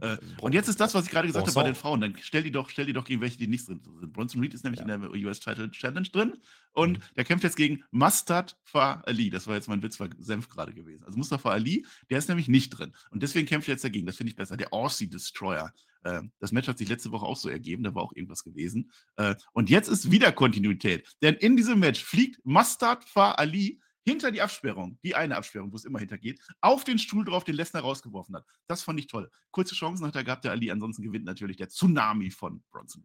Äh, 0.00 0.16
und 0.40 0.52
jetzt 0.54 0.68
ist 0.68 0.80
das, 0.80 0.94
was 0.94 1.04
ich 1.04 1.10
gerade 1.10 1.26
gesagt 1.26 1.46
habe 1.46 1.54
bei 1.54 1.64
den 1.64 1.74
Frauen. 1.74 2.00
Dann 2.00 2.14
stell 2.20 2.42
die 2.42 2.50
doch, 2.50 2.68
stell 2.70 2.86
die 2.86 2.92
doch 2.92 3.04
gegen 3.04 3.20
welche, 3.20 3.38
die 3.38 3.46
nicht 3.46 3.68
drin 3.68 3.80
sind. 3.80 4.12
Bronson 4.12 4.40
Reed 4.40 4.54
ist 4.54 4.64
nämlich 4.64 4.80
ja. 4.80 4.94
in 4.94 5.00
der 5.00 5.10
US 5.10 5.40
Title 5.40 5.70
Challenge 5.70 6.08
drin 6.08 6.34
und 6.72 6.98
mhm. 6.98 7.02
der 7.16 7.24
kämpft 7.24 7.44
jetzt 7.44 7.56
gegen 7.56 7.84
Mustafa 7.90 9.02
Ali. 9.06 9.30
Das 9.30 9.46
war 9.46 9.54
jetzt 9.54 9.68
mein 9.68 9.82
Witz, 9.82 10.00
war 10.00 10.08
Senf 10.18 10.48
gerade 10.48 10.72
gewesen. 10.72 11.04
Also 11.04 11.18
Mustafa 11.18 11.50
Ali, 11.50 11.86
der 12.10 12.18
ist 12.18 12.28
nämlich 12.28 12.48
nicht 12.48 12.70
drin. 12.70 12.92
Und 13.10 13.22
deswegen 13.22 13.46
kämpft 13.46 13.68
er 13.68 13.74
jetzt 13.74 13.84
dagegen. 13.84 14.06
Das 14.06 14.16
finde 14.16 14.30
ich 14.30 14.36
besser. 14.36 14.56
Der 14.56 14.72
Aussie 14.72 15.08
Destroyer. 15.08 15.72
Äh, 16.02 16.22
das 16.38 16.52
Match 16.52 16.68
hat 16.68 16.78
sich 16.78 16.88
letzte 16.88 17.12
Woche 17.12 17.26
auch 17.26 17.36
so 17.36 17.48
ergeben, 17.48 17.82
da 17.82 17.94
war 17.94 18.02
auch 18.02 18.12
irgendwas 18.14 18.44
gewesen. 18.44 18.90
Äh, 19.16 19.34
und 19.52 19.70
jetzt 19.70 19.88
ist 19.88 20.10
wieder 20.10 20.32
Kontinuität. 20.32 21.06
Denn 21.22 21.34
in 21.34 21.56
diesem 21.56 21.78
Match 21.80 22.02
fliegt 22.02 22.44
Mustafa 22.44 23.32
Ali 23.32 23.80
hinter 24.06 24.30
die 24.30 24.42
Absperrung, 24.42 24.98
die 25.02 25.14
eine 25.14 25.36
Absperrung, 25.36 25.72
wo 25.72 25.76
es 25.76 25.84
immer 25.84 25.98
hintergeht, 25.98 26.40
auf 26.60 26.84
den 26.84 26.98
Stuhl 26.98 27.24
drauf, 27.24 27.44
den 27.44 27.56
Lesnar 27.56 27.82
rausgeworfen 27.82 28.36
hat. 28.36 28.44
Das 28.66 28.82
fand 28.82 28.98
ich 29.00 29.06
toll. 29.06 29.30
Kurze 29.50 29.74
Chancen 29.74 30.06
hat 30.06 30.14
er 30.14 30.24
gehabt, 30.24 30.44
der 30.44 30.52
Ali. 30.52 30.70
Ansonsten 30.70 31.02
gewinnt 31.02 31.24
natürlich 31.24 31.56
der 31.56 31.68
Tsunami 31.68 32.30
von 32.30 32.62
Bronson. 32.70 33.04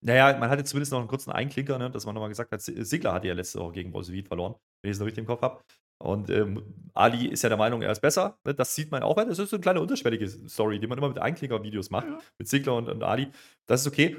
Naja, 0.00 0.38
man 0.38 0.48
hatte 0.48 0.64
zumindest 0.64 0.92
noch 0.92 1.00
einen 1.00 1.08
kurzen 1.08 1.32
Einklinker, 1.32 1.78
ne, 1.78 1.90
dass 1.90 2.06
man 2.06 2.14
nochmal 2.14 2.28
gesagt 2.28 2.52
hat, 2.52 2.60
Sigler 2.60 3.12
hatte 3.12 3.26
ja 3.26 3.34
letzte 3.34 3.58
Woche 3.58 3.72
gegen 3.72 3.90
Bronson 3.90 4.22
verloren, 4.24 4.54
wenn 4.82 4.90
ich 4.90 4.94
es 4.94 5.00
noch 5.00 5.06
richtig 5.06 5.22
im 5.22 5.26
Kopf 5.26 5.42
habe. 5.42 5.62
Und 6.00 6.30
ähm, 6.30 6.62
Ali 6.94 7.26
ist 7.26 7.42
ja 7.42 7.48
der 7.48 7.58
Meinung, 7.58 7.82
er 7.82 7.90
ist 7.90 8.00
besser. 8.00 8.38
Ne, 8.44 8.54
das 8.54 8.74
sieht 8.74 8.90
man 8.92 9.02
auch. 9.02 9.16
Das 9.16 9.38
ist 9.38 9.50
so 9.50 9.56
eine 9.56 9.62
kleine 9.62 9.80
unterschwellige 9.80 10.28
Story, 10.28 10.78
die 10.78 10.86
man 10.86 10.98
immer 10.98 11.08
mit 11.08 11.18
Einklinker-Videos 11.18 11.90
macht, 11.90 12.06
ja. 12.06 12.20
mit 12.38 12.48
Sigler 12.48 12.76
und, 12.76 12.88
und 12.88 13.02
Ali. 13.02 13.32
Das 13.66 13.80
ist 13.80 13.88
okay. 13.88 14.16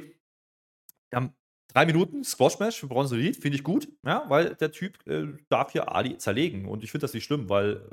Am 1.12 1.34
Drei 1.74 1.86
Minuten 1.86 2.24
Squash-Match 2.24 2.80
für 2.80 2.88
Bronson 2.88 3.20
Reed 3.20 3.38
finde 3.38 3.58
ich 3.58 3.64
gut, 3.64 3.88
ja, 4.04 4.26
weil 4.28 4.56
der 4.56 4.72
Typ 4.72 5.06
äh, 5.08 5.28
darf 5.50 5.72
hier 5.72 5.94
Ali 5.94 6.18
zerlegen. 6.18 6.66
Und 6.66 6.84
ich 6.84 6.92
finde 6.92 7.04
das 7.04 7.14
nicht 7.14 7.26
schlimm, 7.26 7.48
weil 7.48 7.88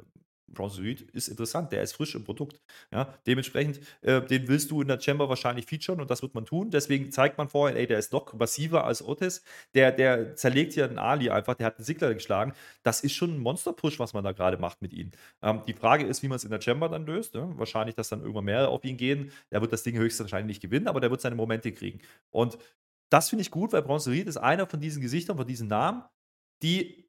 Bronson 0.49 0.85
Reed 0.85 1.03
ist 1.13 1.29
interessant, 1.29 1.73
der 1.73 1.83
ist 1.83 1.93
frisch 1.93 2.15
im 2.15 2.25
Produkt. 2.25 2.61
Ja, 2.91 3.15
dementsprechend, 3.27 3.81
äh, 4.03 4.23
den 4.23 4.49
willst 4.49 4.71
du 4.71 4.81
in 4.81 4.89
der 4.89 5.01
Chamber 5.01 5.29
wahrscheinlich 5.29 5.67
featuren 5.67 6.01
und 6.01 6.11
das 6.11 6.23
wird 6.23 6.35
man 6.35 6.45
tun. 6.45 6.71
Deswegen 6.71 7.13
zeigt 7.13 7.39
man 7.39 7.49
vorher, 7.49 7.77
ey, 7.79 7.87
der 7.87 7.99
ist 7.99 8.13
noch 8.13 8.33
massiver 8.35 8.85
als 8.85 9.03
Otis. 9.03 9.43
Der, 9.75 9.93
der 9.93 10.35
zerlegt 10.37 10.73
hier 10.73 10.87
einen 10.87 10.99
Ali 10.99 11.31
einfach, 11.31 11.55
der 11.55 11.67
hat 11.67 11.77
einen 11.77 11.85
Sigler 11.85 12.15
geschlagen. 12.15 12.55
Das 12.83 13.03
ist 13.03 13.13
schon 13.13 13.35
ein 13.35 13.39
Monster-Push, 13.39 13.99
was 13.99 14.15
man 14.15 14.25
da 14.25 14.33
gerade 14.33 14.57
macht 14.57 14.83
mit 14.83 14.93
ihm. 14.93 15.11
Ähm, 15.43 15.63
die 15.67 15.75
Frage 15.75 16.07
ist, 16.07 16.23
wie 16.23 16.29
man 16.29 16.37
es 16.37 16.45
in 16.45 16.51
der 16.51 16.61
Chamber 16.61 16.89
dann 16.89 17.07
löst. 17.07 17.35
Ne? 17.35 17.53
Wahrscheinlich, 17.57 17.95
dass 17.95 18.09
dann 18.09 18.21
irgendwann 18.21 18.45
mehr 18.45 18.69
auf 18.71 18.85
ihn 18.85 18.97
gehen. 18.97 19.33
Der 19.51 19.61
wird 19.61 19.73
das 19.73 19.83
Ding 19.83 19.97
höchstwahrscheinlich 19.97 20.57
nicht 20.57 20.63
gewinnen, 20.63 20.89
aber 20.89 21.01
der 21.01 21.11
wird 21.11 21.21
seine 21.21 21.37
Momente 21.37 21.73
kriegen. 21.73 22.01
Und 22.31 22.59
das 23.11 23.29
finde 23.31 23.43
ich 23.43 23.51
gut, 23.51 23.73
weil 23.73 23.83
Bronze 23.83 24.11
Reed 24.11 24.27
ist 24.27 24.37
einer 24.37 24.67
von 24.67 24.81
diesen 24.81 25.03
Gesichtern, 25.03 25.37
von 25.37 25.47
diesen 25.47 25.69
Namen, 25.69 26.03
die 26.63 27.09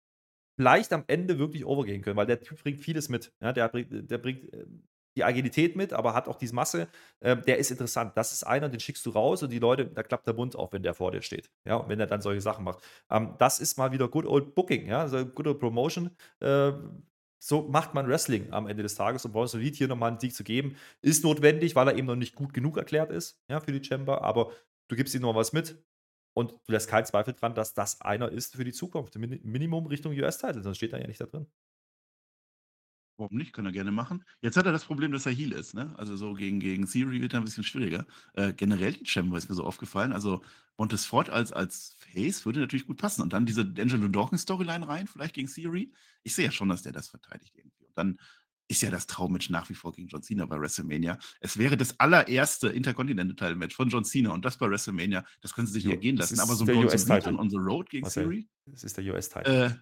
vielleicht 0.57 0.91
am 0.93 1.03
Ende 1.07 1.39
wirklich 1.39 1.65
overgehen 1.65 2.01
können, 2.01 2.17
weil 2.17 2.25
der 2.25 2.41
Typ 2.41 2.61
bringt 2.63 2.83
vieles 2.83 3.09
mit. 3.09 3.31
Ja, 3.41 3.53
der, 3.53 3.69
bringt, 3.69 4.11
der 4.11 4.17
bringt 4.17 4.53
ähm, 4.53 4.83
die 5.15 5.23
Agilität 5.23 5.75
mit, 5.75 5.93
aber 5.93 6.13
hat 6.13 6.27
auch 6.27 6.37
diese 6.37 6.55
Masse. 6.55 6.87
Ähm, 7.21 7.41
der 7.47 7.57
ist 7.57 7.71
interessant. 7.71 8.15
Das 8.15 8.31
ist 8.31 8.43
einer, 8.43 8.69
den 8.69 8.79
schickst 8.79 9.05
du 9.05 9.09
raus 9.11 9.43
und 9.43 9.51
die 9.51 9.59
Leute, 9.59 9.85
da 9.85 10.03
klappt 10.03 10.27
der 10.27 10.33
Mund 10.33 10.55
auf, 10.55 10.73
wenn 10.73 10.83
der 10.83 10.93
vor 10.93 11.11
dir 11.11 11.21
steht. 11.21 11.49
Ja, 11.65 11.87
wenn 11.87 11.99
er 11.99 12.07
dann 12.07 12.21
solche 12.21 12.41
Sachen 12.41 12.63
macht. 12.63 12.83
Ähm, 13.09 13.35
das 13.39 13.59
ist 13.59 13.77
mal 13.77 13.91
wieder 13.91 14.07
good 14.07 14.25
old 14.25 14.55
Booking, 14.55 14.87
ja, 14.87 15.01
also 15.01 15.25
good 15.25 15.47
old 15.47 15.59
Promotion. 15.59 16.11
Äh, 16.39 16.73
so 17.39 17.67
macht 17.67 17.93
man 17.93 18.07
Wrestling 18.07 18.51
am 18.51 18.67
Ende 18.67 18.83
des 18.83 18.95
Tages 18.95 19.23
und 19.25 19.31
Bronson 19.31 19.61
Reed 19.61 19.75
hier 19.75 19.87
nochmal 19.87 20.09
einen 20.09 20.19
Sieg 20.19 20.33
zu 20.33 20.43
geben, 20.43 20.75
ist 21.01 21.23
notwendig, 21.23 21.75
weil 21.75 21.87
er 21.87 21.95
eben 21.95 22.07
noch 22.07 22.15
nicht 22.15 22.35
gut 22.35 22.53
genug 22.53 22.77
erklärt 22.77 23.11
ist 23.11 23.39
ja, 23.49 23.59
für 23.59 23.71
die 23.71 23.83
Chamber. 23.83 24.23
Aber 24.23 24.51
du 24.87 24.95
gibst 24.95 25.15
ihm 25.15 25.21
noch 25.21 25.35
was 25.35 25.53
mit 25.53 25.83
und 26.33 26.51
du 26.51 26.71
lässt 26.71 26.89
keinen 26.89 27.05
Zweifel 27.05 27.33
dran, 27.33 27.55
dass 27.55 27.73
das 27.73 28.01
einer 28.01 28.29
ist 28.29 28.55
für 28.55 28.63
die 28.63 28.71
Zukunft. 28.71 29.15
Minimum 29.15 29.87
Richtung 29.87 30.13
US-Title, 30.13 30.63
sonst 30.63 30.77
steht 30.77 30.93
er 30.93 31.01
ja 31.01 31.07
nicht 31.07 31.21
da 31.21 31.25
drin. 31.25 31.47
Warum 33.19 33.35
nicht? 33.35 33.51
Kann 33.51 33.65
er 33.65 33.71
gerne 33.71 33.91
machen. 33.91 34.23
Jetzt 34.41 34.57
hat 34.57 34.67
er 34.67 34.71
das 34.71 34.85
Problem, 34.85 35.11
dass 35.11 35.25
er 35.25 35.31
Heal 35.31 35.51
ist. 35.51 35.73
Ne? 35.73 35.91
Also 35.97 36.15
so 36.15 36.35
gegen, 36.35 36.59
gegen 36.59 36.85
Siri 36.85 37.19
wird 37.19 37.33
er 37.33 37.41
ein 37.41 37.45
bisschen 37.45 37.63
schwieriger. 37.63 38.05
Äh, 38.33 38.53
generell 38.53 38.93
die 38.93 39.07
Chamber 39.07 39.37
ist 39.37 39.49
mir 39.49 39.55
so 39.55 39.63
aufgefallen. 39.63 40.13
Also 40.13 40.43
Montesfort 40.77 41.31
als, 41.31 41.51
als 41.51 41.95
Face 41.97 42.45
würde 42.45 42.59
natürlich 42.59 42.85
gut 42.85 42.97
passen. 42.97 43.23
Und 43.23 43.33
dann 43.33 43.47
diese 43.47 43.61
Angelo 43.61 44.07
Dawkins 44.07 44.43
Storyline 44.43 44.87
rein, 44.87 45.07
vielleicht 45.07 45.33
gegen 45.33 45.47
Siri. 45.47 45.91
Ich 46.21 46.35
sehe 46.35 46.45
ja 46.45 46.51
schon, 46.51 46.69
dass 46.69 46.83
der 46.83 46.91
das 46.91 47.09
verteidigt 47.09 47.55
irgendwie. 47.57 47.85
Und 47.85 47.97
dann 47.97 48.19
ist 48.67 48.81
ja 48.81 48.89
das 48.89 49.07
Traummatch 49.07 49.49
nach 49.49 49.69
wie 49.69 49.73
vor 49.73 49.93
gegen 49.93 50.07
John 50.07 50.21
Cena 50.21 50.45
bei 50.45 50.59
WrestleMania. 50.59 51.17
Es 51.39 51.57
wäre 51.57 51.77
das 51.77 51.99
allererste 51.99 52.69
Intercontinental-Match 52.69 53.75
von 53.75 53.89
John 53.89 54.03
Cena 54.03 54.31
und 54.31 54.43
das 54.43 54.57
bei 54.57 54.69
WrestleMania. 54.69 55.25
Das 55.41 55.53
können 55.53 55.67
sie 55.67 55.73
sich 55.73 55.85
nicht 55.85 55.93
ergehen 55.93 56.17
lassen. 56.17 56.39
Aber 56.39 56.55
so 56.55 56.65
ein 56.65 56.69
Reed 56.69 57.27
on 57.27 57.49
the 57.49 57.57
Road 57.57 57.89
gegen 57.89 58.07
Theory? 58.07 58.47
Das 58.65 58.83
ist 58.83 58.97
der 58.97 59.05
US-Title. 59.05 59.65
Äh, 59.65 59.75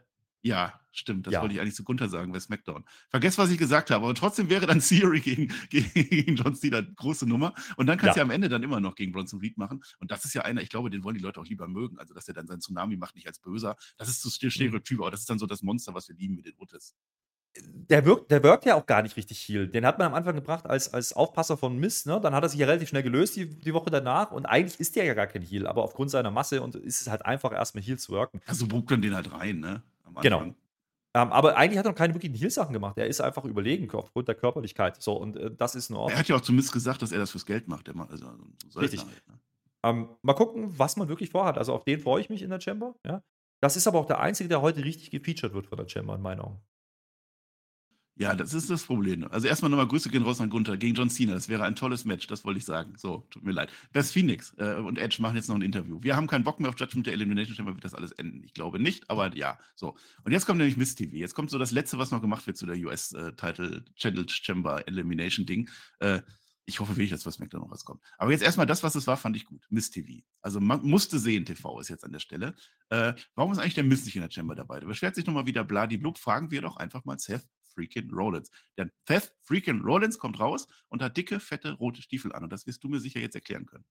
ja, 0.48 0.80
stimmt. 0.92 1.26
Das 1.26 1.34
ja. 1.34 1.42
wollte 1.42 1.56
ich 1.56 1.62
eigentlich 1.62 1.74
zu 1.74 1.84
Gunther 1.84 2.08
sagen 2.08 2.32
bei 2.32 2.40
SmackDown. 2.40 2.86
Vergesst, 3.10 3.40
was 3.40 3.50
ich 3.50 3.58
gesagt 3.58 3.90
habe. 3.90 4.06
Aber 4.06 4.14
trotzdem 4.14 4.48
wäre 4.48 4.68
dann 4.68 4.80
Theory 4.88 5.20
gegen, 5.20 5.52
gegen 5.72 6.36
John 6.36 6.56
Cena 6.56 6.78
eine 6.78 6.94
große 6.94 7.28
Nummer. 7.28 7.56
Und 7.78 7.88
dann 7.88 7.98
kannst 7.98 8.16
du 8.16 8.20
ja. 8.20 8.24
ja 8.24 8.24
am 8.26 8.30
Ende 8.30 8.48
dann 8.48 8.62
immer 8.62 8.80
noch 8.80 8.94
gegen 8.94 9.12
Bronson 9.12 9.40
Reed 9.40 9.58
machen. 9.58 9.84
Und 9.98 10.12
das 10.12 10.24
ist 10.26 10.36
ja 10.36 10.44
einer, 10.44 10.62
ich 10.62 10.70
glaube, 10.70 10.92
den 10.92 11.04
wollen 11.04 11.16
die 11.16 11.22
Leute 11.22 11.40
auch 11.40 11.48
lieber 11.48 11.68
mögen. 11.68 11.98
Also, 11.98 12.14
dass 12.14 12.28
er 12.28 12.36
dann 12.36 12.46
sein 12.46 12.60
Tsunami 12.62 12.98
macht, 12.98 13.16
nicht 13.16 13.26
als 13.26 13.40
Böser. 13.40 13.76
Das 13.98 14.08
ist 14.08 14.22
so 14.22 14.30
mhm. 14.30 14.52
Stereotyp, 14.52 15.00
aber 15.00 15.10
das 15.10 15.22
ist 15.22 15.30
dann 15.32 15.40
so 15.40 15.48
das 15.48 15.64
Monster, 15.64 15.96
was 15.96 16.08
wir 16.10 16.16
lieben 16.16 16.36
mit 16.36 16.46
den 16.46 16.54
Otis 16.58 16.94
der 17.64 18.06
wirkt, 18.06 18.32
der 18.32 18.44
wirkt 18.44 18.66
ja 18.66 18.76
auch 18.76 18.86
gar 18.86 19.02
nicht 19.02 19.16
richtig 19.16 19.40
viel. 19.40 19.68
Den 19.68 19.86
hat 19.86 19.98
man 19.98 20.08
am 20.08 20.14
Anfang 20.14 20.36
gebracht 20.36 20.66
als, 20.66 20.94
als 20.94 21.14
Aufpasser 21.14 21.58
von 21.58 21.78
Mist, 21.78 22.08
ne? 22.08 22.20
Dann 22.22 22.34
hat 22.34 22.44
er 22.44 22.50
sich 22.50 22.60
ja 22.60 22.66
relativ 22.66 22.90
schnell 22.90 23.04
gelöst 23.04 23.36
die, 23.36 23.48
die 23.48 23.74
Woche 23.74 23.90
danach 23.90 24.32
und 24.32 24.46
eigentlich 24.46 24.80
ist 24.80 24.96
der 24.96 25.06
ja 25.06 25.14
gar 25.14 25.28
kein 25.28 25.42
Heal, 25.42 25.68
aber 25.68 25.84
aufgrund 25.84 26.12
seiner 26.12 26.32
Masse 26.32 26.62
und 26.62 26.76
ist 26.76 27.02
es 27.02 27.10
halt 27.10 27.26
einfach 27.26 27.54
erstmal 27.54 27.84
Heal 27.84 27.98
zu 27.98 28.12
wirken. 28.12 28.42
Also 28.46 28.68
bucht 28.68 28.90
man 28.90 29.02
den 29.02 29.16
halt 29.16 29.32
rein, 29.32 29.60
ne? 29.60 29.82
Genau. 30.22 30.42
Ähm, 30.42 31.32
aber 31.32 31.56
eigentlich 31.56 31.78
hat 31.78 31.86
er 31.86 31.92
noch 31.92 31.98
keine 31.98 32.14
wirklichen 32.14 32.36
Heal-Sachen 32.36 32.74
gemacht. 32.74 32.98
Er 32.98 33.08
ist 33.08 33.22
einfach 33.22 33.46
überlegen 33.46 33.90
aufgrund 33.92 34.28
der 34.28 34.36
Körperlichkeit. 34.36 35.02
So, 35.02 35.14
und 35.14 35.38
äh, 35.38 35.50
das 35.56 35.74
ist 35.74 35.90
in 35.90 35.96
Ordnung. 35.96 36.12
Er 36.12 36.20
hat 36.20 36.28
ja 36.28 36.36
auch 36.36 36.42
zumindest 36.42 36.74
gesagt, 36.74 37.02
dass 37.02 37.14
er 37.14 37.20
das 37.20 37.32
fürs 37.32 37.46
Geld 37.46 37.70
macht. 37.70 37.88
Also, 37.88 38.26
so 38.70 38.80
Richtig. 38.82 39.00
Halt, 39.00 39.28
ne? 39.28 39.40
ähm, 39.84 40.10
mal 40.24 40.34
gucken, 40.34 40.78
was 40.78 40.98
man 40.98 41.08
wirklich 41.08 41.30
vorhat. 41.30 41.58
Also 41.58 41.74
auf 41.74 41.86
den 41.86 42.02
freue 42.02 42.20
ich 42.20 42.30
mich 42.30 42.42
in 42.42 42.50
der 42.50 42.60
Chamber. 42.60 42.96
Ja? 43.06 43.24
Das 43.62 43.78
ist 43.78 43.88
aber 43.88 44.00
auch 44.00 44.08
der 44.08 44.20
einzige, 44.20 44.50
der 44.50 44.62
heute 44.62 44.84
richtig 44.84 45.10
gefeatured 45.10 45.54
wird 45.54 45.68
von 45.68 45.78
der 45.78 45.88
Chamber, 45.88 46.16
in 46.16 46.22
meinen 46.22 46.42
Augen. 46.42 46.60
Ja, 48.18 48.34
das 48.34 48.54
ist 48.54 48.70
das 48.70 48.84
Problem. 48.84 49.28
Also 49.30 49.48
erstmal 49.48 49.70
nochmal 49.70 49.88
Grüße 49.88 50.10
gehen 50.10 50.24
raus 50.24 50.40
an 50.40 50.50
Gunther 50.50 50.78
gegen 50.78 50.96
John 50.96 51.10
Cena. 51.10 51.34
Das 51.34 51.50
wäre 51.50 51.66
ein 51.66 51.76
tolles 51.76 52.06
Match, 52.06 52.28
das 52.28 52.46
wollte 52.46 52.60
ich 52.60 52.66
sagen. 52.66 52.94
So, 52.96 53.28
tut 53.30 53.44
mir 53.44 53.52
leid. 53.52 53.70
Best 53.92 54.14
Phoenix 54.14 54.54
äh, 54.58 54.76
und 54.76 54.98
Edge 54.98 55.18
machen 55.22 55.36
jetzt 55.36 55.50
noch 55.50 55.56
ein 55.56 55.62
Interview. 55.62 56.00
Wir 56.02 56.16
haben 56.16 56.28
keinen 56.28 56.46
Bock 56.46 56.62
mehr 56.62 56.70
auf 56.70 56.80
Judgment 56.80 57.08
der 57.08 57.14
Elimination 57.14 57.58
Chamber, 57.58 57.74
wird 57.74 57.84
das 57.84 57.94
alles 57.94 58.14
enden. 58.14 58.42
Ich 58.46 58.54
glaube 58.54 58.80
nicht, 58.80 59.10
aber 59.10 59.36
ja. 59.36 59.60
So. 59.76 59.98
Und 60.24 60.32
jetzt 60.32 60.46
kommt 60.46 60.60
nämlich 60.60 60.78
Miss 60.78 60.96
TV. 60.96 61.18
Jetzt 61.18 61.36
kommt 61.36 61.50
so 61.50 61.60
das 61.60 61.72
Letzte, 61.72 61.98
was 61.98 62.12
noch 62.12 62.22
gemacht 62.22 62.48
wird 62.48 62.56
zu 62.56 62.66
der 62.66 62.78
US-Title 62.78 63.84
äh, 63.86 63.94
Channel 63.96 64.30
Chamber 64.30 64.88
Elimination 64.88 65.46
Ding. 65.46 65.70
Äh, 66.00 66.22
ich 66.66 66.80
hoffe 66.80 66.94
wirklich, 66.94 67.12
dass 67.12 67.26
was 67.26 67.36
SmackDown 67.36 67.62
noch 67.62 67.72
rauskommt. 67.72 68.02
Aber 68.18 68.32
jetzt 68.32 68.44
erstmal 68.44 68.66
das, 68.66 68.82
was 68.82 68.96
es 68.96 69.08
war, 69.08 69.18
fand 69.18 69.36
ich 69.36 69.46
gut. 69.46 69.66
Miss 69.70 69.92
TV. 69.92 70.24
Also 70.42 70.62
man 70.62 70.82
musste 70.84 71.20
sehen, 71.20 71.44
TV 71.44 71.80
ist 71.82 71.90
jetzt 71.90 72.06
an 72.06 72.14
der 72.14 72.20
Stelle. 72.20 72.56
Äh, 72.90 73.14
warum 73.36 73.52
ist 73.52 73.60
eigentlich 73.60 73.76
der 73.76 73.84
Miss 73.84 74.06
nicht 74.06 74.16
in 74.16 74.22
der 74.22 74.32
Chamber 74.32 74.56
dabei? 74.56 74.80
Da 74.80 74.88
beschwert 74.88 75.16
sich 75.16 75.26
nochmal 75.26 75.46
wieder 75.46 75.66
Bladiblub. 75.66 76.18
Fragen 76.18 76.50
wir 76.50 76.62
doch 76.62 76.78
einfach 76.78 77.04
mal 77.04 77.20
Seth 77.20 77.46
freaking 77.76 78.10
Rollins. 78.12 78.50
Der 78.78 78.90
Seth 79.08 79.34
freaking 79.44 79.82
Rollins 79.82 80.18
kommt 80.18 80.40
raus 80.40 80.68
und 80.90 81.04
hat 81.04 81.16
dicke, 81.18 81.40
fette, 81.40 81.74
rote 81.74 82.02
Stiefel 82.02 82.34
an. 82.34 82.44
Und 82.44 82.54
das 82.54 82.66
wirst 82.66 82.84
du 82.84 82.88
mir 82.88 83.00
sicher 83.00 83.20
jetzt 83.20 83.36
erklären 83.36 83.66
können. 83.66 83.86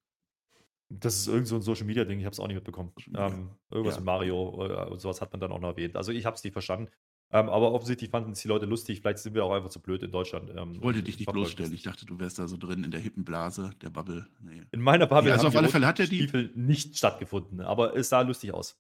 Das 0.88 1.16
ist 1.16 1.28
irgend 1.28 1.48
so 1.48 1.56
ein 1.56 1.62
Social 1.62 1.86
Media 1.86 2.04
Ding, 2.04 2.18
ich 2.18 2.24
habe 2.24 2.34
es 2.34 2.40
auch 2.40 2.46
nicht 2.46 2.56
mitbekommen. 2.56 2.92
Ähm, 3.16 3.50
irgendwas 3.70 3.94
ja. 3.94 4.00
mit 4.00 4.06
Mario 4.06 4.66
äh, 4.66 4.90
und 4.90 5.00
sowas 5.00 5.20
hat 5.20 5.32
man 5.32 5.40
dann 5.40 5.52
auch 5.52 5.60
noch 5.60 5.70
erwähnt. 5.70 5.96
Also 5.96 6.12
ich 6.12 6.26
habe 6.26 6.36
es 6.36 6.44
nicht 6.44 6.52
verstanden. 6.52 6.90
Ähm, 7.32 7.48
aber 7.48 7.72
offensichtlich 7.72 8.10
fanden 8.10 8.32
es 8.32 8.42
die 8.42 8.48
Leute 8.48 8.66
lustig. 8.66 9.00
Vielleicht 9.00 9.18
sind 9.18 9.34
wir 9.34 9.44
auch 9.44 9.52
einfach 9.52 9.70
zu 9.70 9.80
blöd 9.80 10.02
in 10.02 10.12
Deutschland. 10.12 10.52
Ähm, 10.56 10.74
ich 10.74 10.82
wollte 10.82 11.02
dich 11.02 11.18
nicht 11.18 11.32
bloßstellen. 11.32 11.72
Ich 11.72 11.82
dachte, 11.82 12.06
du 12.06 12.20
wärst 12.20 12.38
da 12.38 12.46
so 12.46 12.56
drin 12.56 12.84
in 12.84 12.90
der 12.90 13.00
hippen 13.00 13.24
Blase, 13.24 13.70
der 13.82 13.90
Bubble. 13.90 14.28
Nee. 14.40 14.62
In 14.70 14.80
meiner 14.80 15.06
Bubble 15.06 15.30
ja, 15.30 15.36
also 15.36 15.48
auf 15.48 15.56
alle 15.56 15.68
Fälle 15.68 15.86
hat 15.86 15.98
er 15.98 16.06
die 16.06 16.16
Stiefel 16.16 16.52
nicht 16.54 16.96
stattgefunden, 16.96 17.60
aber 17.60 17.96
es 17.96 18.10
sah 18.10 18.20
lustig 18.20 18.54
aus. 18.54 18.78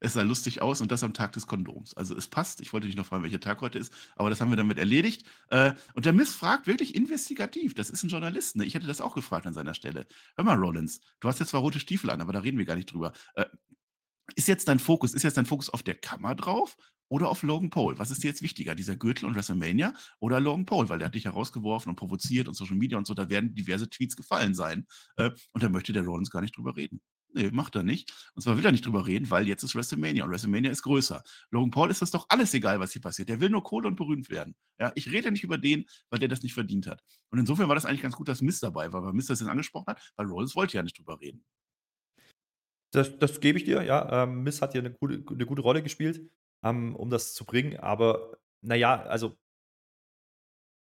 Es 0.00 0.12
sah 0.12 0.22
lustig 0.22 0.60
aus 0.60 0.80
und 0.80 0.92
das 0.92 1.02
am 1.02 1.14
Tag 1.14 1.32
des 1.32 1.46
Kondoms. 1.46 1.96
Also 1.96 2.16
es 2.16 2.28
passt. 2.28 2.60
Ich 2.60 2.72
wollte 2.72 2.86
dich 2.86 2.96
noch 2.96 3.06
fragen, 3.06 3.22
welcher 3.22 3.40
Tag 3.40 3.60
heute 3.62 3.78
ist, 3.78 3.92
aber 4.14 4.28
das 4.28 4.40
haben 4.40 4.50
wir 4.50 4.56
damit 4.56 4.78
erledigt. 4.78 5.24
Äh, 5.48 5.72
und 5.94 6.04
der 6.04 6.12
Miss 6.12 6.34
fragt 6.34 6.66
wirklich 6.66 6.94
investigativ. 6.94 7.74
Das 7.74 7.88
ist 7.88 8.02
ein 8.02 8.08
Journalist. 8.10 8.56
Ne? 8.56 8.64
Ich 8.64 8.74
hätte 8.74 8.86
das 8.86 9.00
auch 9.00 9.14
gefragt 9.14 9.46
an 9.46 9.54
seiner 9.54 9.74
Stelle. 9.74 10.06
Hör 10.36 10.44
mal, 10.44 10.56
Rollins, 10.56 11.00
du 11.20 11.28
hast 11.28 11.40
jetzt 11.40 11.50
zwar 11.50 11.62
rote 11.62 11.80
Stiefel 11.80 12.10
an, 12.10 12.20
aber 12.20 12.32
da 12.32 12.40
reden 12.40 12.58
wir 12.58 12.66
gar 12.66 12.76
nicht 12.76 12.92
drüber. 12.92 13.12
Äh, 13.34 13.46
ist 14.34 14.48
jetzt 14.48 14.68
dein 14.68 14.78
Fokus, 14.78 15.14
ist 15.14 15.22
jetzt 15.22 15.36
dein 15.36 15.46
Fokus 15.46 15.70
auf 15.70 15.82
der 15.82 15.94
Kammer 15.94 16.34
drauf 16.34 16.76
oder 17.08 17.28
auf 17.28 17.42
Logan 17.42 17.70
Paul? 17.70 17.98
Was 17.98 18.10
ist 18.10 18.22
dir 18.22 18.28
jetzt 18.28 18.42
wichtiger, 18.42 18.74
dieser 18.74 18.96
Gürtel 18.96 19.26
und 19.26 19.34
WrestleMania 19.34 19.94
oder 20.18 20.40
Logan 20.40 20.66
Paul? 20.66 20.88
Weil 20.88 20.98
der 20.98 21.06
hat 21.06 21.14
dich 21.14 21.26
herausgeworfen 21.26 21.90
und 21.90 21.96
provoziert 21.96 22.48
und 22.48 22.54
Social 22.54 22.76
Media 22.76 22.98
und 22.98 23.06
so, 23.06 23.14
da 23.14 23.28
werden 23.28 23.54
diverse 23.54 23.88
Tweets 23.88 24.16
gefallen 24.16 24.54
sein. 24.54 24.86
Äh, 25.16 25.30
und 25.52 25.62
da 25.62 25.68
möchte 25.68 25.92
der 25.92 26.04
Rollins 26.04 26.30
gar 26.30 26.42
nicht 26.42 26.56
drüber 26.56 26.76
reden. 26.76 27.00
Nee, 27.36 27.50
macht 27.50 27.76
er 27.76 27.82
nicht. 27.82 28.14
Und 28.34 28.40
zwar 28.40 28.56
will 28.56 28.64
er 28.64 28.72
nicht 28.72 28.86
drüber 28.86 29.06
reden, 29.06 29.30
weil 29.30 29.46
jetzt 29.46 29.62
ist 29.62 29.74
WrestleMania 29.74 30.24
und 30.24 30.30
WrestleMania 30.30 30.70
ist 30.70 30.80
größer. 30.80 31.22
Logan 31.50 31.70
Paul 31.70 31.90
ist 31.90 32.00
das 32.00 32.10
doch 32.10 32.24
alles 32.30 32.54
egal, 32.54 32.80
was 32.80 32.92
hier 32.92 33.02
passiert. 33.02 33.28
Der 33.28 33.40
will 33.40 33.50
nur 33.50 33.62
Kohle 33.62 33.88
und 33.88 33.96
berühmt 33.96 34.30
werden. 34.30 34.56
Ja, 34.80 34.90
ich 34.94 35.12
rede 35.12 35.30
nicht 35.30 35.44
über 35.44 35.58
den, 35.58 35.84
weil 36.08 36.18
der 36.18 36.28
das 36.28 36.42
nicht 36.42 36.54
verdient 36.54 36.86
hat. 36.86 37.02
Und 37.28 37.38
insofern 37.38 37.68
war 37.68 37.74
das 37.74 37.84
eigentlich 37.84 38.00
ganz 38.00 38.16
gut, 38.16 38.28
dass 38.28 38.40
Mist 38.40 38.62
dabei 38.62 38.90
war, 38.90 39.04
weil 39.04 39.12
Mist 39.12 39.28
das 39.28 39.40
jetzt 39.40 39.50
angesprochen 39.50 39.88
hat, 39.88 40.12
weil 40.16 40.26
Rollins 40.28 40.56
wollte 40.56 40.78
ja 40.78 40.82
nicht 40.82 40.98
drüber 40.98 41.20
reden. 41.20 41.44
Das, 42.92 43.18
das 43.18 43.40
gebe 43.40 43.58
ich 43.58 43.64
dir, 43.64 43.82
ja. 43.82 44.22
Ähm, 44.22 44.42
Miss 44.42 44.62
hat 44.62 44.72
hier 44.72 44.80
eine 44.80 44.92
gute, 44.92 45.22
eine 45.30 45.44
gute 45.44 45.60
Rolle 45.60 45.82
gespielt, 45.82 46.30
ähm, 46.62 46.96
um 46.96 47.10
das 47.10 47.34
zu 47.34 47.44
bringen. 47.44 47.76
Aber 47.76 48.38
naja, 48.62 49.02
also 49.02 49.36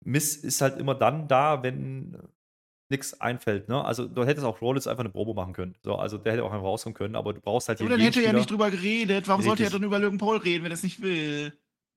Miss 0.02 0.36
ist 0.36 0.62
halt 0.62 0.78
immer 0.78 0.94
dann 0.94 1.28
da, 1.28 1.62
wenn 1.62 2.16
nichts 2.90 3.20
einfällt. 3.20 3.68
Ne? 3.68 3.84
Also 3.84 4.06
du 4.06 4.24
hättest 4.24 4.46
auch 4.46 4.60
Rollins 4.60 4.86
einfach 4.86 5.00
eine 5.00 5.10
Probe 5.10 5.34
machen 5.34 5.52
können. 5.52 5.74
So, 5.82 5.96
also 5.96 6.18
der 6.18 6.32
hätte 6.32 6.44
auch 6.44 6.52
einfach 6.52 6.66
rauskommen 6.66 6.94
können, 6.94 7.16
aber 7.16 7.32
du 7.32 7.40
brauchst 7.40 7.68
halt 7.68 7.78
hier. 7.78 7.86
Aber 7.86 7.96
dann 7.96 8.04
hätte 8.04 8.20
er 8.20 8.26
ja 8.26 8.32
nicht 8.32 8.50
drüber 8.50 8.70
geredet. 8.70 9.28
Warum 9.28 9.42
sollte 9.42 9.64
er 9.64 9.70
dann 9.70 9.82
über 9.82 9.98
Logan 9.98 10.18
Paul 10.18 10.38
reden, 10.38 10.64
wenn 10.64 10.72
er 10.72 10.74
es 10.74 10.82
nicht 10.82 11.02
will? 11.02 11.52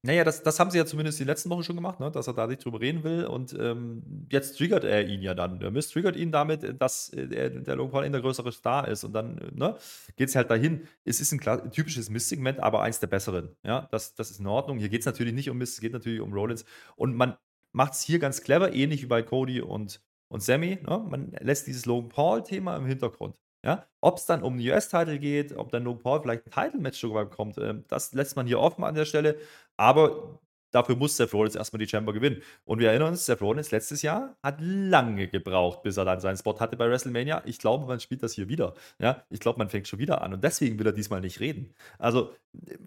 Naja, 0.05 0.25
das, 0.25 0.43
das 0.43 0.59
haben 0.59 0.69
sie 0.69 0.77
ja 0.77 0.85
zumindest 0.85 1.17
die 1.21 1.23
letzten 1.23 1.49
Wochen 1.49 1.63
schon 1.63 1.77
gemacht, 1.77 2.01
ne? 2.01 2.11
dass 2.11 2.27
er 2.27 2.33
da 2.33 2.45
nicht 2.45 2.65
drüber 2.65 2.81
reden 2.81 3.05
will. 3.05 3.25
Und 3.25 3.57
ähm, 3.57 4.27
jetzt 4.29 4.57
triggert 4.57 4.83
er 4.83 5.07
ihn 5.07 5.21
ja 5.21 5.33
dann. 5.33 5.61
Der 5.61 5.71
Mist 5.71 5.93
triggert 5.93 6.17
ihn 6.17 6.29
damit, 6.29 6.81
dass 6.81 7.07
äh, 7.13 7.25
der, 7.25 7.49
der 7.49 7.75
Logan 7.77 7.91
Paul 7.91 8.09
der 8.09 8.19
größere 8.19 8.51
Star 8.51 8.85
ist. 8.89 9.05
Und 9.05 9.13
dann 9.13 9.39
ne, 9.55 9.77
geht 10.17 10.27
es 10.27 10.35
halt 10.35 10.51
dahin. 10.51 10.81
Es 11.05 11.21
ist 11.21 11.31
ein 11.31 11.71
typisches 11.71 12.09
Mist-Segment, 12.09 12.59
aber 12.59 12.81
eins 12.81 12.99
der 12.99 13.07
besseren. 13.07 13.55
Ja, 13.63 13.87
das, 13.91 14.13
das 14.13 14.29
ist 14.29 14.41
in 14.41 14.47
Ordnung. 14.47 14.77
Hier 14.77 14.89
geht 14.89 14.99
es 14.99 15.05
natürlich 15.05 15.33
nicht 15.33 15.49
um 15.49 15.57
Mist, 15.57 15.75
es 15.75 15.79
geht 15.79 15.93
natürlich 15.93 16.19
um 16.19 16.33
Rollins. 16.33 16.65
Und 16.97 17.15
man 17.15 17.37
macht 17.71 17.93
es 17.93 18.01
hier 18.01 18.19
ganz 18.19 18.41
clever, 18.41 18.73
ähnlich 18.73 19.03
wie 19.03 19.07
bei 19.07 19.21
Cody 19.21 19.61
und 19.61 20.01
und 20.33 20.41
Sammy, 20.41 20.79
ne, 20.81 21.05
man 21.07 21.31
lässt 21.41 21.67
dieses 21.67 21.85
Logan 21.85 22.09
Paul-Thema 22.09 22.75
im 22.77 22.87
Hintergrund. 22.87 23.35
Ja? 23.63 23.85
Ob 24.01 24.17
es 24.17 24.25
dann 24.25 24.41
um 24.41 24.57
den 24.57 24.67
US-Title 24.67 25.19
geht, 25.19 25.55
ob 25.55 25.71
dann 25.71 25.83
Logan 25.83 26.01
Paul 26.01 26.21
vielleicht 26.21 26.47
ein 26.47 26.51
Title-Match 26.51 26.99
sogar 26.99 27.25
bekommt, 27.25 27.59
äh, 27.59 27.75
das 27.87 28.13
lässt 28.13 28.35
man 28.35 28.47
hier 28.47 28.59
offen 28.59 28.83
an 28.83 28.95
der 28.95 29.05
Stelle. 29.05 29.37
Aber 29.77 30.39
Dafür 30.73 30.95
muss 30.95 31.15
Seth 31.15 31.33
Rollins 31.33 31.55
erstmal 31.55 31.79
die 31.79 31.87
Chamber 31.87 32.13
gewinnen. 32.13 32.41
Und 32.65 32.79
wir 32.79 32.89
erinnern 32.89 33.09
uns, 33.09 33.25
Seth 33.25 33.41
Rollins 33.41 33.69
letztes 33.69 34.01
Jahr 34.01 34.35
hat 34.41 34.57
lange 34.59 35.27
gebraucht, 35.27 35.83
bis 35.83 35.97
er 35.97 36.05
dann 36.05 36.19
seinen 36.19 36.35
Spot 36.35 36.59
hatte 36.59 36.75
bei 36.75 36.89
WrestleMania. 36.89 37.43
Ich 37.45 37.59
glaube, 37.59 37.85
man 37.85 37.99
spielt 37.99 38.23
das 38.23 38.33
hier 38.33 38.49
wieder. 38.49 38.73
Ja, 38.99 39.23
ich 39.29 39.39
glaube, 39.39 39.59
man 39.59 39.69
fängt 39.69 39.87
schon 39.87 39.99
wieder 39.99 40.21
an. 40.21 40.33
Und 40.33 40.43
deswegen 40.43 40.79
will 40.79 40.87
er 40.87 40.91
diesmal 40.91 41.21
nicht 41.21 41.39
reden. 41.39 41.73
Also, 41.99 42.33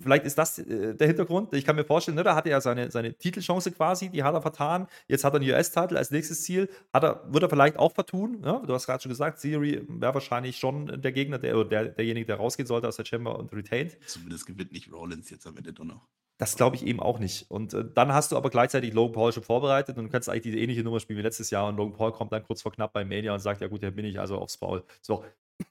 vielleicht 0.00 0.24
ist 0.24 0.36
das 0.36 0.58
äh, 0.58 0.94
der 0.96 1.06
Hintergrund. 1.06 1.54
Ich 1.54 1.64
kann 1.64 1.76
mir 1.76 1.84
vorstellen, 1.84 2.16
ne, 2.16 2.24
da 2.24 2.34
hatte 2.34 2.50
er 2.50 2.60
seine, 2.60 2.90
seine 2.90 3.14
Titelchance 3.14 3.70
quasi, 3.70 4.08
die 4.08 4.24
hat 4.24 4.34
er 4.34 4.42
vertan. 4.42 4.88
Jetzt 5.06 5.22
hat 5.22 5.34
er 5.34 5.40
einen 5.40 5.48
US-Titel 5.48 5.96
als 5.96 6.10
nächstes 6.10 6.42
Ziel. 6.42 6.68
Hat 6.92 7.04
er, 7.04 7.22
wird 7.32 7.44
er 7.44 7.48
vielleicht 7.48 7.78
auch 7.78 7.92
vertun. 7.92 8.42
Ja? 8.44 8.58
Du 8.66 8.74
hast 8.74 8.86
gerade 8.86 9.00
schon 9.00 9.10
gesagt, 9.10 9.40
Theory 9.40 9.82
wäre 9.88 10.14
wahrscheinlich 10.14 10.56
schon 10.56 11.00
der 11.00 11.12
Gegner, 11.12 11.38
der, 11.38 11.64
der, 11.64 11.84
derjenige, 11.86 12.26
der 12.26 12.36
rausgehen 12.36 12.66
sollte 12.66 12.88
aus 12.88 12.96
der 12.96 13.04
Chamber 13.04 13.38
und 13.38 13.52
retained. 13.52 13.96
Zumindest 14.06 14.46
gewinnt 14.46 14.72
nicht 14.72 14.92
Rollins 14.92 15.30
jetzt 15.30 15.46
am 15.46 15.56
Ende 15.56 15.72
doch 15.72 15.84
noch. 15.84 16.08
Das 16.38 16.56
glaube 16.56 16.76
ich 16.76 16.84
eben 16.84 17.00
auch 17.00 17.18
nicht. 17.18 17.50
Und 17.50 17.72
äh, 17.72 17.84
dann 17.94 18.12
hast 18.12 18.32
du 18.32 18.36
aber 18.36 18.50
gleichzeitig 18.50 18.92
Logan 18.92 19.12
Paul 19.12 19.32
schon 19.32 19.42
vorbereitet 19.42 19.96
und 19.96 20.04
du 20.04 20.10
kannst 20.10 20.28
eigentlich 20.28 20.42
diese 20.42 20.58
ähnliche 20.58 20.82
Nummer 20.82 21.00
spielen 21.00 21.18
wie 21.18 21.22
letztes 21.22 21.50
Jahr 21.50 21.66
und 21.68 21.76
Logan 21.76 21.96
Paul 21.96 22.12
kommt 22.12 22.32
dann 22.32 22.42
kurz 22.42 22.62
vor 22.62 22.72
knapp 22.72 22.92
bei 22.92 23.04
Mania 23.04 23.32
und 23.32 23.40
sagt, 23.40 23.60
ja 23.60 23.68
gut, 23.68 23.80
hier 23.80 23.90
bin 23.90 24.04
ich 24.04 24.20
also 24.20 24.38
aufs 24.38 24.58
Paul. 24.58 24.84
So, 25.00 25.24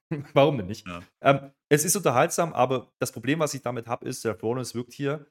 warum 0.33 0.57
denn 0.57 0.67
nicht? 0.67 0.87
Ja. 0.87 1.03
Ähm, 1.21 1.51
es 1.69 1.85
ist 1.85 1.95
unterhaltsam, 1.95 2.53
aber 2.53 2.91
das 2.99 3.11
Problem, 3.11 3.39
was 3.39 3.53
ich 3.53 3.61
damit 3.61 3.87
habe, 3.87 4.07
ist, 4.07 4.25
der 4.25 4.39
Rollins 4.39 4.73
wirkt 4.73 4.93
hier 4.93 5.27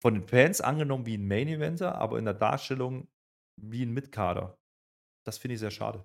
von 0.00 0.14
den 0.14 0.26
Fans 0.26 0.60
angenommen 0.60 1.06
wie 1.06 1.16
ein 1.16 1.28
Main-Eventer, 1.28 1.96
aber 1.96 2.18
in 2.18 2.24
der 2.24 2.34
Darstellung 2.34 3.06
wie 3.56 3.84
ein 3.84 3.92
Mitkader. 3.92 4.58
Das 5.24 5.38
finde 5.38 5.54
ich 5.54 5.60
sehr 5.60 5.70
schade. 5.70 6.04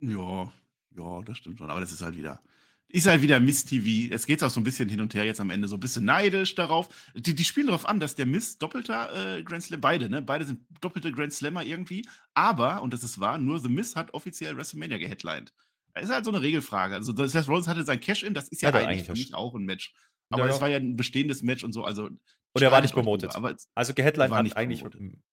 Ja, 0.00 0.52
ja, 0.90 1.22
das 1.22 1.38
stimmt 1.38 1.58
schon. 1.58 1.70
Aber 1.70 1.80
das 1.80 1.92
ist 1.92 2.02
halt 2.02 2.16
wieder, 2.16 2.40
ist 2.88 3.06
halt 3.06 3.22
wieder 3.22 3.40
Miss 3.40 3.64
TV. 3.64 4.14
Es 4.14 4.26
geht 4.26 4.42
auch 4.42 4.50
so 4.50 4.60
ein 4.60 4.64
bisschen 4.64 4.88
hin 4.88 5.00
und 5.00 5.14
her 5.14 5.24
jetzt 5.24 5.40
am 5.40 5.50
Ende, 5.50 5.68
so 5.68 5.76
ein 5.76 5.80
bisschen 5.80 6.04
neidisch 6.04 6.54
darauf. 6.54 6.88
Die, 7.14 7.34
die 7.34 7.44
spielen 7.44 7.66
darauf 7.66 7.86
an, 7.86 7.98
dass 8.00 8.14
der 8.14 8.26
Miss 8.26 8.58
doppelter 8.58 9.38
äh, 9.38 9.42
Grand 9.42 9.62
Slam, 9.62 9.80
beide, 9.80 10.08
ne? 10.08 10.22
Beide 10.22 10.44
sind 10.44 10.60
doppelte 10.80 11.10
Grand 11.12 11.32
Slammer 11.32 11.64
irgendwie. 11.64 12.06
Aber, 12.34 12.82
und 12.82 12.92
das 12.92 13.02
ist 13.02 13.18
wahr, 13.18 13.38
nur 13.38 13.60
The 13.60 13.68
Miss 13.68 13.96
hat 13.96 14.14
offiziell 14.14 14.56
WrestleMania 14.56 14.98
geheadlined. 14.98 15.52
Das 15.94 16.04
ist 16.04 16.10
halt 16.10 16.24
so 16.24 16.30
eine 16.30 16.42
Regelfrage. 16.42 16.94
Also, 16.94 17.12
das 17.12 17.34
heißt, 17.34 17.48
Rollins 17.48 17.68
hatte 17.68 17.82
sein 17.82 18.00
Cash-In, 18.00 18.34
das 18.34 18.48
ist 18.48 18.62
ja, 18.62 18.70
ja 18.70 18.86
eigentlich 18.86 19.06
für 19.06 19.12
mich 19.12 19.34
auch 19.34 19.54
ein 19.54 19.64
Match. 19.64 19.94
Aber 20.30 20.48
es 20.48 20.56
ja, 20.56 20.60
war 20.60 20.68
ja 20.68 20.76
ein 20.76 20.96
bestehendes 20.96 21.42
Match 21.42 21.64
und 21.64 21.72
so. 21.72 21.84
Also, 21.84 22.04
und 22.06 22.62
er 22.62 22.70
war 22.70 22.80
nicht 22.80 22.94
promotet. 22.94 23.34
Aber 23.34 23.56
also, 23.74 23.94
geheadlined 23.94 24.32
hat 24.32 24.56
eigentlich, 24.56 24.84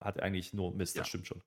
hat 0.01 0.21
eigentlich 0.21 0.53
nur 0.53 0.75
Miss, 0.75 0.93
das 0.93 1.07
stimmt 1.07 1.27
schon. 1.27 1.41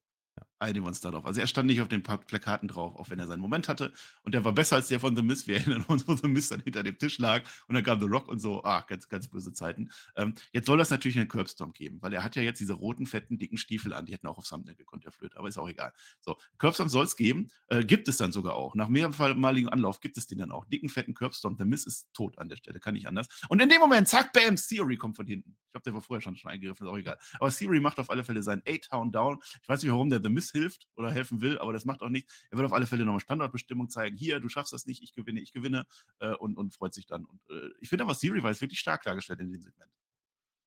Einigen 0.58 0.84
wir 0.84 0.88
uns 0.88 1.00
darauf. 1.00 1.24
Also 1.26 1.40
er 1.40 1.46
stand 1.46 1.66
nicht 1.66 1.80
auf 1.80 1.88
den 1.88 2.02
Plakaten 2.02 2.68
drauf, 2.68 2.96
auch 2.96 3.10
wenn 3.10 3.18
er 3.18 3.26
seinen 3.26 3.40
Moment 3.40 3.68
hatte. 3.68 3.92
Und 4.22 4.34
der 4.34 4.44
war 4.44 4.52
besser 4.52 4.76
als 4.76 4.88
der 4.88 5.00
von 5.00 5.16
The 5.16 5.22
Miz. 5.22 5.46
Wir 5.46 5.56
erinnern 5.56 5.84
uns, 5.88 6.06
wo 6.08 6.16
The 6.16 6.28
Miz 6.28 6.48
dann 6.48 6.60
hinter 6.60 6.82
dem 6.82 6.98
Tisch 6.98 7.18
lag 7.18 7.42
und 7.68 7.74
dann 7.74 7.84
kam 7.84 8.00
The 8.00 8.06
Rock 8.06 8.28
und 8.28 8.40
so. 8.40 8.62
Ah, 8.64 8.82
ganz, 8.82 9.08
ganz 9.08 9.28
böse 9.28 9.52
Zeiten. 9.52 9.90
Ähm, 10.16 10.34
jetzt 10.52 10.66
soll 10.66 10.78
das 10.78 10.90
natürlich 10.90 11.18
einen 11.18 11.28
Curbstorm 11.28 11.72
geben, 11.72 11.98
weil 12.00 12.12
er 12.12 12.24
hat 12.24 12.36
ja 12.36 12.42
jetzt 12.42 12.60
diese 12.60 12.72
roten, 12.72 13.06
fetten, 13.06 13.38
dicken 13.38 13.58
Stiefel 13.58 13.92
an. 13.92 14.06
Die 14.06 14.12
hätten 14.12 14.26
auch 14.26 14.38
auf 14.38 14.48
Thumbnail 14.48 14.74
gekonnt, 14.74 15.04
der 15.04 15.12
Flöte, 15.12 15.38
aber 15.38 15.48
ist 15.48 15.58
auch 15.58 15.68
egal. 15.68 15.92
So, 16.20 16.36
Curbstorm 16.58 16.88
soll 16.88 17.04
es 17.04 17.16
geben. 17.16 17.50
Äh, 17.68 17.84
gibt 17.84 18.08
es 18.08 18.16
dann 18.16 18.32
sogar 18.32 18.54
auch. 18.54 18.74
Nach 18.74 18.88
mehrmaligem 18.88 19.68
Anlauf 19.68 20.00
gibt 20.00 20.16
es 20.16 20.26
den 20.26 20.38
dann 20.38 20.52
auch. 20.52 20.64
Dicken, 20.66 20.88
fetten 20.88 21.14
Curbstorm. 21.14 21.56
The 21.58 21.64
Miz 21.64 21.84
ist 21.84 22.12
tot 22.14 22.38
an 22.38 22.48
der 22.48 22.56
Stelle, 22.56 22.80
kann 22.80 22.94
nicht 22.94 23.06
anders. 23.06 23.28
Und 23.48 23.60
in 23.60 23.68
dem 23.68 23.80
Moment, 23.80 24.08
zack, 24.08 24.32
bam, 24.32 24.56
Theory 24.56 24.96
kommt 24.96 25.16
von 25.16 25.26
hinten. 25.26 25.56
Ich 25.66 25.72
glaube, 25.72 25.84
der 25.84 25.94
war 25.94 26.00
vorher 26.00 26.22
schon, 26.22 26.36
schon 26.36 26.50
eingegriffen, 26.50 26.86
ist 26.86 26.92
auch 26.92 26.98
egal. 26.98 27.18
Aber 27.38 27.50
Theory 27.50 27.80
macht 27.80 27.98
auf 27.98 28.10
alle 28.10 28.24
Fälle 28.24 28.42
seinen 28.42 28.62
A-Town 28.66 29.12
down. 29.12 29.38
Ich 29.62 29.68
weiß 29.68 29.82
nicht, 29.82 29.92
warum 29.92 30.10
der 30.10 30.22
The 30.22 30.30
Miz 30.46 30.52
hilft 30.52 30.86
oder 30.96 31.10
helfen 31.10 31.40
will, 31.40 31.58
aber 31.58 31.72
das 31.72 31.84
macht 31.84 32.02
auch 32.02 32.08
nichts. 32.08 32.32
Er 32.50 32.58
wird 32.58 32.66
auf 32.66 32.72
alle 32.72 32.86
Fälle 32.86 33.04
nochmal 33.04 33.20
Standortbestimmung 33.20 33.88
zeigen. 33.88 34.16
Hier, 34.16 34.40
du 34.40 34.48
schaffst 34.48 34.72
das 34.72 34.86
nicht, 34.86 35.02
ich 35.02 35.12
gewinne, 35.12 35.40
ich 35.40 35.52
gewinne. 35.52 35.86
Äh, 36.20 36.34
und, 36.34 36.56
und 36.56 36.74
freut 36.74 36.94
sich 36.94 37.06
dann. 37.06 37.24
Und 37.24 37.40
äh, 37.50 37.70
ich 37.80 37.88
finde 37.88 38.04
aber, 38.04 38.16
Theory 38.16 38.42
war 38.42 38.50
jetzt 38.50 38.60
wirklich 38.60 38.80
stark 38.80 39.02
dargestellt 39.02 39.40
in 39.40 39.52
dem 39.52 39.62
Segment. 39.62 39.90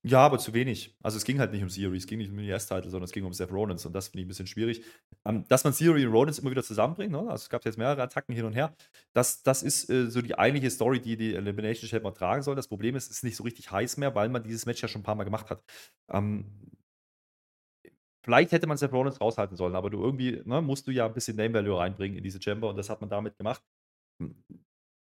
Ja, 0.02 0.20
aber 0.20 0.38
zu 0.38 0.54
wenig. 0.54 0.96
Also 1.02 1.18
es 1.18 1.24
ging 1.24 1.38
halt 1.40 1.52
nicht 1.52 1.62
um 1.62 1.68
Theory, 1.68 1.98
es 1.98 2.06
ging 2.06 2.16
nicht 2.18 2.30
um 2.30 2.36
den 2.38 2.48
US-Title, 2.48 2.90
sondern 2.90 3.04
es 3.04 3.12
ging 3.12 3.24
um 3.24 3.34
Seth 3.34 3.52
Rollins 3.52 3.84
und 3.84 3.92
das 3.92 4.08
finde 4.08 4.20
ich 4.20 4.24
ein 4.24 4.28
bisschen 4.28 4.46
schwierig. 4.46 4.82
Ähm, 5.26 5.44
dass 5.48 5.62
man 5.62 5.74
Theory 5.74 6.06
und 6.06 6.12
Rollins 6.12 6.38
immer 6.38 6.50
wieder 6.50 6.62
zusammenbringt, 6.62 7.12
ne? 7.12 7.18
also 7.18 7.34
es 7.34 7.50
gab 7.50 7.66
jetzt 7.66 7.76
mehrere 7.76 8.00
Attacken 8.00 8.34
hin 8.34 8.46
und 8.46 8.54
her, 8.54 8.74
das, 9.12 9.42
das 9.42 9.62
ist 9.62 9.90
äh, 9.90 10.10
so 10.10 10.22
die 10.22 10.38
eigentliche 10.38 10.70
Story, 10.70 11.00
die 11.02 11.18
die 11.18 11.34
Elimination 11.34 11.86
Chamber 11.86 12.14
tragen 12.14 12.42
soll. 12.42 12.56
Das 12.56 12.68
Problem 12.68 12.96
ist, 12.96 13.10
es 13.10 13.18
ist 13.18 13.24
nicht 13.24 13.36
so 13.36 13.44
richtig 13.44 13.70
heiß 13.70 13.98
mehr, 13.98 14.14
weil 14.14 14.30
man 14.30 14.42
dieses 14.42 14.64
Match 14.64 14.80
ja 14.80 14.88
schon 14.88 15.02
ein 15.02 15.04
paar 15.04 15.16
Mal 15.16 15.24
gemacht 15.24 15.50
hat. 15.50 15.62
Ähm, 16.08 16.46
vielleicht 18.24 18.52
hätte 18.52 18.66
man 18.66 18.76
Seth 18.76 18.92
Rollins 18.92 19.20
raushalten 19.20 19.56
sollen, 19.56 19.74
aber 19.74 19.90
du 19.90 20.02
irgendwie, 20.02 20.42
ne, 20.44 20.62
musst 20.62 20.86
du 20.86 20.90
ja 20.90 21.06
ein 21.06 21.14
bisschen 21.14 21.36
Name 21.36 21.54
Value 21.54 21.78
reinbringen 21.78 22.16
in 22.18 22.24
diese 22.24 22.40
Chamber 22.40 22.68
und 22.68 22.76
das 22.76 22.90
hat 22.90 23.00
man 23.00 23.10
damit 23.10 23.36
gemacht. 23.38 23.62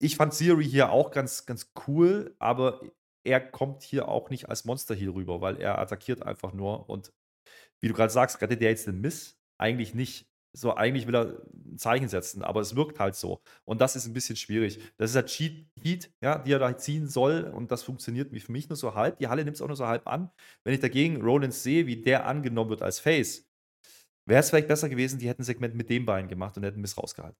Ich 0.01 0.15
fand 0.17 0.37
Theory 0.37 0.65
hier 0.65 0.91
auch 0.91 1.11
ganz, 1.11 1.45
ganz 1.45 1.71
cool, 1.87 2.35
aber 2.39 2.81
er 3.25 3.39
kommt 3.39 3.83
hier 3.83 4.07
auch 4.07 4.29
nicht 4.29 4.49
als 4.49 4.65
Monster 4.65 4.93
hier 4.93 5.13
rüber, 5.13 5.41
weil 5.41 5.57
er 5.57 5.79
attackiert 5.79 6.21
einfach 6.23 6.53
nur 6.53 6.89
und 6.89 7.13
wie 7.81 7.87
du 7.87 7.93
gerade 7.93 8.11
sagst, 8.11 8.41
rettet 8.41 8.61
der 8.61 8.71
jetzt 8.71 8.87
den 8.87 9.01
Miss? 9.01 9.37
Eigentlich 9.57 9.93
nicht. 9.93 10.27
So, 10.55 10.75
eigentlich 10.75 11.05
will 11.07 11.15
er 11.15 11.41
ein 11.65 11.77
Zeichen 11.77 12.07
setzen, 12.07 12.41
aber 12.41 12.61
es 12.61 12.75
wirkt 12.75 12.99
halt 12.99 13.15
so. 13.15 13.41
Und 13.65 13.81
das 13.81 13.95
ist 13.95 14.05
ein 14.05 14.13
bisschen 14.13 14.35
schwierig. 14.37 14.79
Das 14.97 15.11
ist 15.11 15.15
halt 15.15 15.27
Cheat 15.27 15.67
Heat, 15.81 16.11
ja, 16.21 16.37
die 16.39 16.51
er 16.53 16.59
da 16.59 16.77
ziehen 16.77 17.07
soll. 17.07 17.43
Und 17.43 17.71
das 17.71 17.83
funktioniert 17.83 18.31
für 18.41 18.51
mich 18.51 18.69
nur 18.69 18.77
so 18.77 18.95
halb. 18.95 19.17
Die 19.17 19.27
Halle 19.27 19.43
nimmt 19.43 19.55
es 19.55 19.61
auch 19.61 19.67
nur 19.67 19.75
so 19.75 19.87
halb 19.87 20.07
an. 20.07 20.31
Wenn 20.63 20.73
ich 20.73 20.79
dagegen 20.79 21.21
Rollins 21.21 21.63
sehe, 21.63 21.87
wie 21.87 22.01
der 22.01 22.25
angenommen 22.25 22.69
wird 22.69 22.81
als 22.81 22.99
Face, 22.99 23.45
wäre 24.25 24.39
es 24.41 24.49
vielleicht 24.49 24.67
besser 24.67 24.89
gewesen, 24.89 25.19
die 25.19 25.27
hätten 25.29 25.41
ein 25.41 25.45
Segment 25.45 25.75
mit 25.75 25.89
dem 25.89 26.05
Bein 26.05 26.27
gemacht 26.27 26.57
und 26.57 26.63
hätten 26.63 26.81
Miss 26.81 26.97
rausgehalten. 26.97 27.37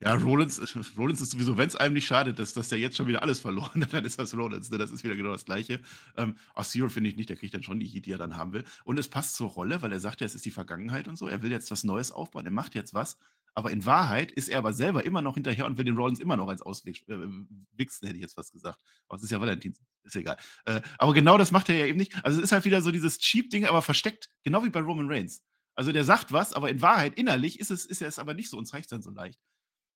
Ja, 0.00 0.14
Rollins, 0.14 0.60
Rollins 0.96 1.20
ist 1.20 1.32
sowieso, 1.32 1.56
wenn 1.56 1.66
es 1.66 1.74
einem 1.74 1.94
nicht 1.94 2.06
schadet, 2.06 2.38
dass, 2.38 2.54
dass 2.54 2.68
der 2.68 2.78
jetzt 2.78 2.96
schon 2.96 3.08
wieder 3.08 3.22
alles 3.22 3.40
verloren 3.40 3.82
hat, 3.82 3.92
dann 3.92 4.04
ist 4.04 4.18
das 4.18 4.36
Rollins. 4.36 4.70
Ne? 4.70 4.78
Das 4.78 4.92
ist 4.92 5.02
wieder 5.02 5.16
genau 5.16 5.32
das 5.32 5.44
Gleiche. 5.44 5.80
Ähm, 6.16 6.36
Zero 6.62 6.88
finde 6.88 7.10
ich 7.10 7.16
nicht, 7.16 7.28
der 7.28 7.36
kriegt 7.36 7.54
dann 7.54 7.64
schon 7.64 7.80
die 7.80 7.86
Heat, 7.86 8.06
die 8.06 8.12
er 8.12 8.18
dann 8.18 8.36
haben 8.36 8.52
will. 8.52 8.64
Und 8.84 8.98
es 8.98 9.08
passt 9.08 9.34
zur 9.34 9.48
Rolle, 9.48 9.82
weil 9.82 9.92
er 9.92 10.00
sagt 10.00 10.20
ja, 10.20 10.26
es 10.26 10.34
ist 10.36 10.44
die 10.44 10.52
Vergangenheit 10.52 11.08
und 11.08 11.16
so. 11.16 11.26
Er 11.26 11.42
will 11.42 11.50
jetzt 11.50 11.70
was 11.70 11.82
Neues 11.82 12.12
aufbauen, 12.12 12.44
er 12.44 12.52
macht 12.52 12.74
jetzt 12.76 12.94
was. 12.94 13.18
Aber 13.54 13.72
in 13.72 13.84
Wahrheit 13.86 14.30
ist 14.30 14.48
er 14.48 14.58
aber 14.58 14.72
selber 14.72 15.04
immer 15.04 15.20
noch 15.20 15.34
hinterher 15.34 15.66
und 15.66 15.78
will 15.78 15.84
den 15.84 15.96
Rollins 15.96 16.20
immer 16.20 16.36
noch 16.36 16.48
als 16.48 16.62
Ausweg 16.62 17.02
äh, 17.08 17.16
wichsen, 17.72 18.06
hätte 18.06 18.18
ich 18.18 18.22
jetzt 18.22 18.36
was 18.36 18.52
gesagt. 18.52 18.78
Aber 19.08 19.16
es 19.16 19.24
ist 19.24 19.30
ja 19.30 19.40
Valentins, 19.40 19.80
ist 20.04 20.14
egal. 20.14 20.36
Äh, 20.64 20.80
aber 20.98 21.12
genau 21.12 21.38
das 21.38 21.50
macht 21.50 21.68
er 21.68 21.76
ja 21.76 21.86
eben 21.86 21.98
nicht. 21.98 22.14
Also 22.24 22.38
es 22.38 22.44
ist 22.44 22.52
halt 22.52 22.64
wieder 22.64 22.82
so 22.82 22.92
dieses 22.92 23.18
Cheap-Ding, 23.18 23.64
aber 23.64 23.82
versteckt, 23.82 24.30
genau 24.44 24.62
wie 24.62 24.70
bei 24.70 24.80
Roman 24.80 25.10
Reigns. 25.10 25.42
Also 25.74 25.90
der 25.90 26.04
sagt 26.04 26.30
was, 26.30 26.52
aber 26.52 26.70
in 26.70 26.82
Wahrheit, 26.82 27.14
innerlich 27.14 27.58
ist, 27.58 27.72
es, 27.72 27.84
ist 27.84 28.00
er 28.00 28.06
es 28.06 28.20
aber 28.20 28.34
nicht 28.34 28.48
so 28.48 28.58
und 28.58 28.66
zeigt 28.66 28.92
dann 28.92 29.02
so 29.02 29.10
leicht. 29.10 29.40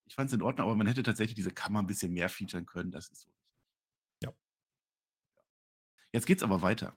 Ich 0.06 0.14
fand 0.14 0.28
es 0.28 0.34
in 0.34 0.42
Ordnung, 0.42 0.66
aber 0.66 0.76
man 0.76 0.86
hätte 0.86 1.02
tatsächlich 1.02 1.36
diese 1.36 1.52
Kammer 1.52 1.80
ein 1.80 1.86
bisschen 1.86 2.12
mehr 2.12 2.28
featuren 2.28 2.66
können. 2.66 2.90
Das 2.90 3.08
ist 3.08 3.22
so. 3.22 3.30
Ja. 4.22 4.32
Jetzt 6.12 6.26
geht's 6.26 6.42
aber 6.42 6.62
weiter. 6.62 6.96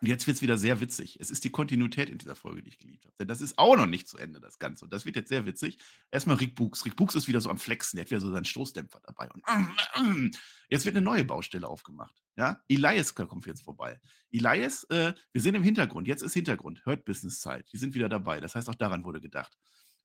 Und 0.00 0.08
jetzt 0.08 0.26
wird 0.26 0.36
es 0.36 0.42
wieder 0.42 0.56
sehr 0.56 0.80
witzig. 0.80 1.18
Es 1.20 1.30
ist 1.30 1.44
die 1.44 1.50
Kontinuität 1.50 2.08
in 2.08 2.16
dieser 2.16 2.34
Folge, 2.34 2.62
die 2.62 2.70
ich 2.70 2.78
geliebt 2.78 3.04
habe. 3.04 3.14
Denn 3.18 3.28
das 3.28 3.42
ist 3.42 3.58
auch 3.58 3.76
noch 3.76 3.86
nicht 3.86 4.08
zu 4.08 4.16
Ende, 4.16 4.40
das 4.40 4.58
Ganze. 4.58 4.86
Und 4.86 4.92
das 4.94 5.04
wird 5.04 5.16
jetzt 5.16 5.28
sehr 5.28 5.44
witzig. 5.44 5.78
Erstmal 6.10 6.36
Rick 6.36 6.54
Books. 6.54 6.86
Rick 6.86 6.96
Books 6.96 7.14
ist 7.14 7.28
wieder 7.28 7.40
so 7.42 7.50
am 7.50 7.58
Flexen. 7.58 7.96
Der 7.96 8.04
hat 8.04 8.10
wieder 8.10 8.20
so 8.20 8.32
seinen 8.32 8.46
Stoßdämpfer 8.46 9.00
dabei. 9.02 9.28
Und 9.30 10.38
jetzt 10.70 10.86
wird 10.86 10.96
eine 10.96 11.04
neue 11.04 11.24
Baustelle 11.24 11.68
aufgemacht. 11.68 12.14
Ja? 12.36 12.62
Elias 12.68 13.14
kommt 13.14 13.46
jetzt 13.46 13.62
vorbei. 13.62 14.00
Elias, 14.30 14.84
äh, 14.84 15.12
wir 15.32 15.42
sind 15.42 15.54
im 15.54 15.62
Hintergrund. 15.62 16.08
Jetzt 16.08 16.22
ist 16.22 16.32
Hintergrund. 16.32 16.82
Hört 16.86 17.04
Business 17.04 17.40
Zeit. 17.40 17.70
Die 17.70 17.76
sind 17.76 17.94
wieder 17.94 18.08
dabei. 18.08 18.40
Das 18.40 18.54
heißt, 18.54 18.70
auch 18.70 18.74
daran 18.74 19.04
wurde 19.04 19.20
gedacht. 19.20 19.58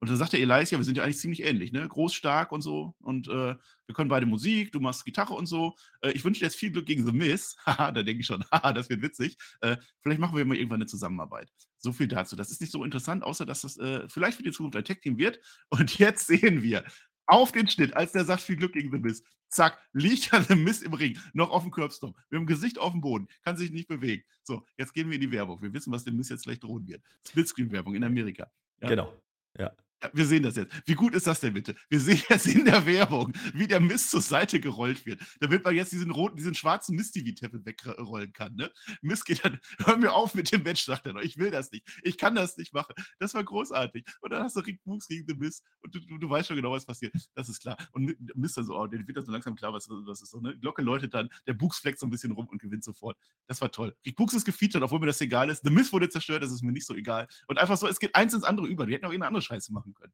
Und 0.05 0.11
dann 0.11 0.17
sagt 0.17 0.33
der 0.33 0.39
Elias, 0.39 0.69
ja, 0.69 0.77
wir 0.77 0.85
sind 0.85 0.97
ja 0.97 1.03
eigentlich 1.03 1.17
ziemlich 1.17 1.41
ähnlich, 1.41 1.71
ne? 1.71 1.87
Groß, 1.87 2.13
stark 2.13 2.51
und 2.51 2.61
so. 2.61 2.93
Und 2.99 3.27
äh, 3.27 3.55
wir 3.87 3.95
können 3.95 4.07
beide 4.07 4.27
Musik, 4.27 4.71
du 4.71 4.79
machst 4.79 5.03
Gitarre 5.03 5.33
und 5.33 5.47
so. 5.47 5.75
Äh, 6.01 6.11
ich 6.11 6.23
wünsche 6.23 6.41
dir 6.41 6.45
jetzt 6.45 6.57
viel 6.57 6.69
Glück 6.69 6.85
gegen 6.85 7.03
The 7.07 7.11
Miz. 7.11 7.55
Haha, 7.65 7.91
da 7.91 8.03
denke 8.03 8.21
ich 8.21 8.27
schon, 8.27 8.45
haha, 8.51 8.71
das 8.71 8.87
wird 8.87 9.01
witzig. 9.01 9.35
Äh, 9.61 9.77
vielleicht 10.01 10.21
machen 10.21 10.37
wir 10.37 10.45
mal 10.45 10.57
irgendwann 10.57 10.81
eine 10.81 10.85
Zusammenarbeit. 10.85 11.51
So 11.79 11.91
viel 11.91 12.07
dazu. 12.07 12.35
Das 12.35 12.51
ist 12.51 12.61
nicht 12.61 12.71
so 12.71 12.83
interessant, 12.83 13.23
außer 13.23 13.47
dass 13.47 13.61
das 13.61 13.77
äh, 13.77 14.07
vielleicht 14.07 14.37
für 14.37 14.43
die 14.43 14.51
Zukunft 14.51 14.77
ein 14.77 14.83
Tech-Team 14.83 15.17
wird. 15.17 15.39
Und 15.69 15.97
jetzt 15.97 16.27
sehen 16.27 16.61
wir 16.61 16.83
auf 17.25 17.51
den 17.51 17.67
Schnitt, 17.67 17.95
als 17.95 18.11
der 18.11 18.25
sagt, 18.25 18.43
viel 18.43 18.57
Glück 18.57 18.73
gegen 18.73 18.91
The 18.91 18.99
Miz. 18.99 19.23
Zack, 19.49 19.81
liegt 19.91 20.31
ja 20.31 20.39
The 20.39 20.53
Miz 20.55 20.83
im 20.83 20.93
Ring, 20.93 21.17
noch 21.33 21.49
auf 21.49 21.63
dem 21.63 21.71
Curbstone, 21.71 22.13
mit 22.29 22.39
dem 22.39 22.45
Gesicht 22.45 22.77
auf 22.77 22.91
dem 22.91 23.01
Boden, 23.01 23.27
kann 23.43 23.57
sich 23.57 23.71
nicht 23.71 23.87
bewegen. 23.87 24.23
So, 24.43 24.67
jetzt 24.77 24.93
gehen 24.93 25.09
wir 25.09 25.15
in 25.15 25.21
die 25.21 25.31
Werbung. 25.31 25.59
Wir 25.63 25.73
wissen, 25.73 25.91
was 25.91 26.03
dem 26.03 26.15
Miz 26.15 26.29
jetzt 26.29 26.43
gleich 26.43 26.59
drohen 26.59 26.87
wird. 26.87 27.01
Splitscreen-Werbung 27.27 27.95
in 27.95 28.03
Amerika. 28.03 28.51
Ja? 28.81 28.89
Genau. 28.89 29.11
Ja. 29.57 29.71
Wir 30.13 30.25
sehen 30.25 30.43
das 30.43 30.55
jetzt. 30.55 30.73
Wie 30.85 30.93
gut 30.93 31.15
ist 31.15 31.27
das 31.27 31.39
denn 31.39 31.53
bitte? 31.53 31.75
Wir 31.89 31.99
sehen 31.99 32.21
jetzt 32.29 32.47
in 32.47 32.65
der 32.65 32.85
Werbung, 32.85 33.33
wie 33.53 33.67
der 33.67 33.79
Mist 33.79 34.11
zur 34.11 34.21
Seite 34.21 34.59
gerollt 34.59 35.05
wird, 35.05 35.21
damit 35.39 35.63
man 35.63 35.75
jetzt 35.75 35.91
diesen 35.91 36.11
roten, 36.11 36.35
diesen 36.37 36.53
schwarzen 36.53 36.95
Mist-TV-Teppich 36.95 37.65
wegrollen 37.65 38.33
kann. 38.33 38.55
Ne? 38.55 38.71
Mist 39.01 39.25
geht 39.25 39.43
dann, 39.43 39.59
hör 39.85 39.97
mir 39.97 40.13
auf 40.13 40.35
mit 40.35 40.51
dem 40.51 40.63
Match, 40.63 40.85
sagt 40.85 41.05
er 41.05 41.13
noch. 41.13 41.21
Ich 41.21 41.37
will 41.37 41.51
das 41.51 41.71
nicht. 41.71 41.87
Ich 42.03 42.17
kann 42.17 42.35
das 42.35 42.57
nicht 42.57 42.73
machen. 42.73 42.93
Das 43.19 43.33
war 43.33 43.43
großartig. 43.43 44.05
Und 44.21 44.31
dann 44.31 44.43
hast 44.43 44.55
du 44.55 44.59
Rick 44.61 44.83
Books 44.83 45.07
gegen 45.07 45.25
den 45.25 45.37
Mist 45.37 45.63
und 45.81 45.95
du, 45.95 45.99
du, 45.99 46.17
du 46.17 46.29
weißt 46.29 46.47
schon 46.47 46.57
genau, 46.57 46.71
was 46.71 46.85
passiert. 46.85 47.13
Das 47.33 47.49
ist 47.49 47.61
klar. 47.61 47.77
Und 47.91 48.15
Mist 48.35 48.57
dann 48.57 48.65
so, 48.65 48.77
oh, 48.77 48.87
den 48.87 49.07
wird 49.07 49.17
dann 49.17 49.25
so 49.25 49.31
langsam 49.31 49.55
klar, 49.55 49.73
was 49.73 49.87
das 50.05 50.21
ist. 50.21 50.31
So, 50.31 50.39
ne? 50.39 50.57
Glocke 50.57 50.81
läutet 50.81 51.13
dann, 51.13 51.29
der 51.47 51.53
Books 51.53 51.79
flext 51.79 52.01
so 52.01 52.07
ein 52.07 52.09
bisschen 52.09 52.31
rum 52.31 52.47
und 52.47 52.61
gewinnt 52.61 52.83
sofort. 52.83 53.17
Das 53.47 53.61
war 53.61 53.71
toll. 53.71 53.95
Rick 54.05 54.15
Books 54.15 54.33
ist 54.33 54.45
gefeatured, 54.45 54.83
obwohl 54.83 54.99
mir 54.99 55.07
das 55.07 55.21
egal 55.21 55.49
ist. 55.49 55.63
The 55.63 55.69
Mist 55.69 55.93
wurde 55.93 56.09
zerstört, 56.09 56.43
das 56.43 56.51
ist 56.51 56.63
mir 56.63 56.71
nicht 56.71 56.85
so 56.85 56.93
egal. 56.93 57.27
Und 57.47 57.57
einfach 57.57 57.77
so, 57.77 57.87
es 57.87 57.99
geht 57.99 58.13
eins 58.15 58.33
ins 58.33 58.43
andere 58.43 58.67
über. 58.67 58.85
Die 58.85 58.93
hätten 58.93 59.05
auch 59.05 59.09
irgendeine 59.09 59.29
andere 59.29 59.41
Scheiße 59.41 59.71
machen 59.71 59.84
können. 59.93 60.13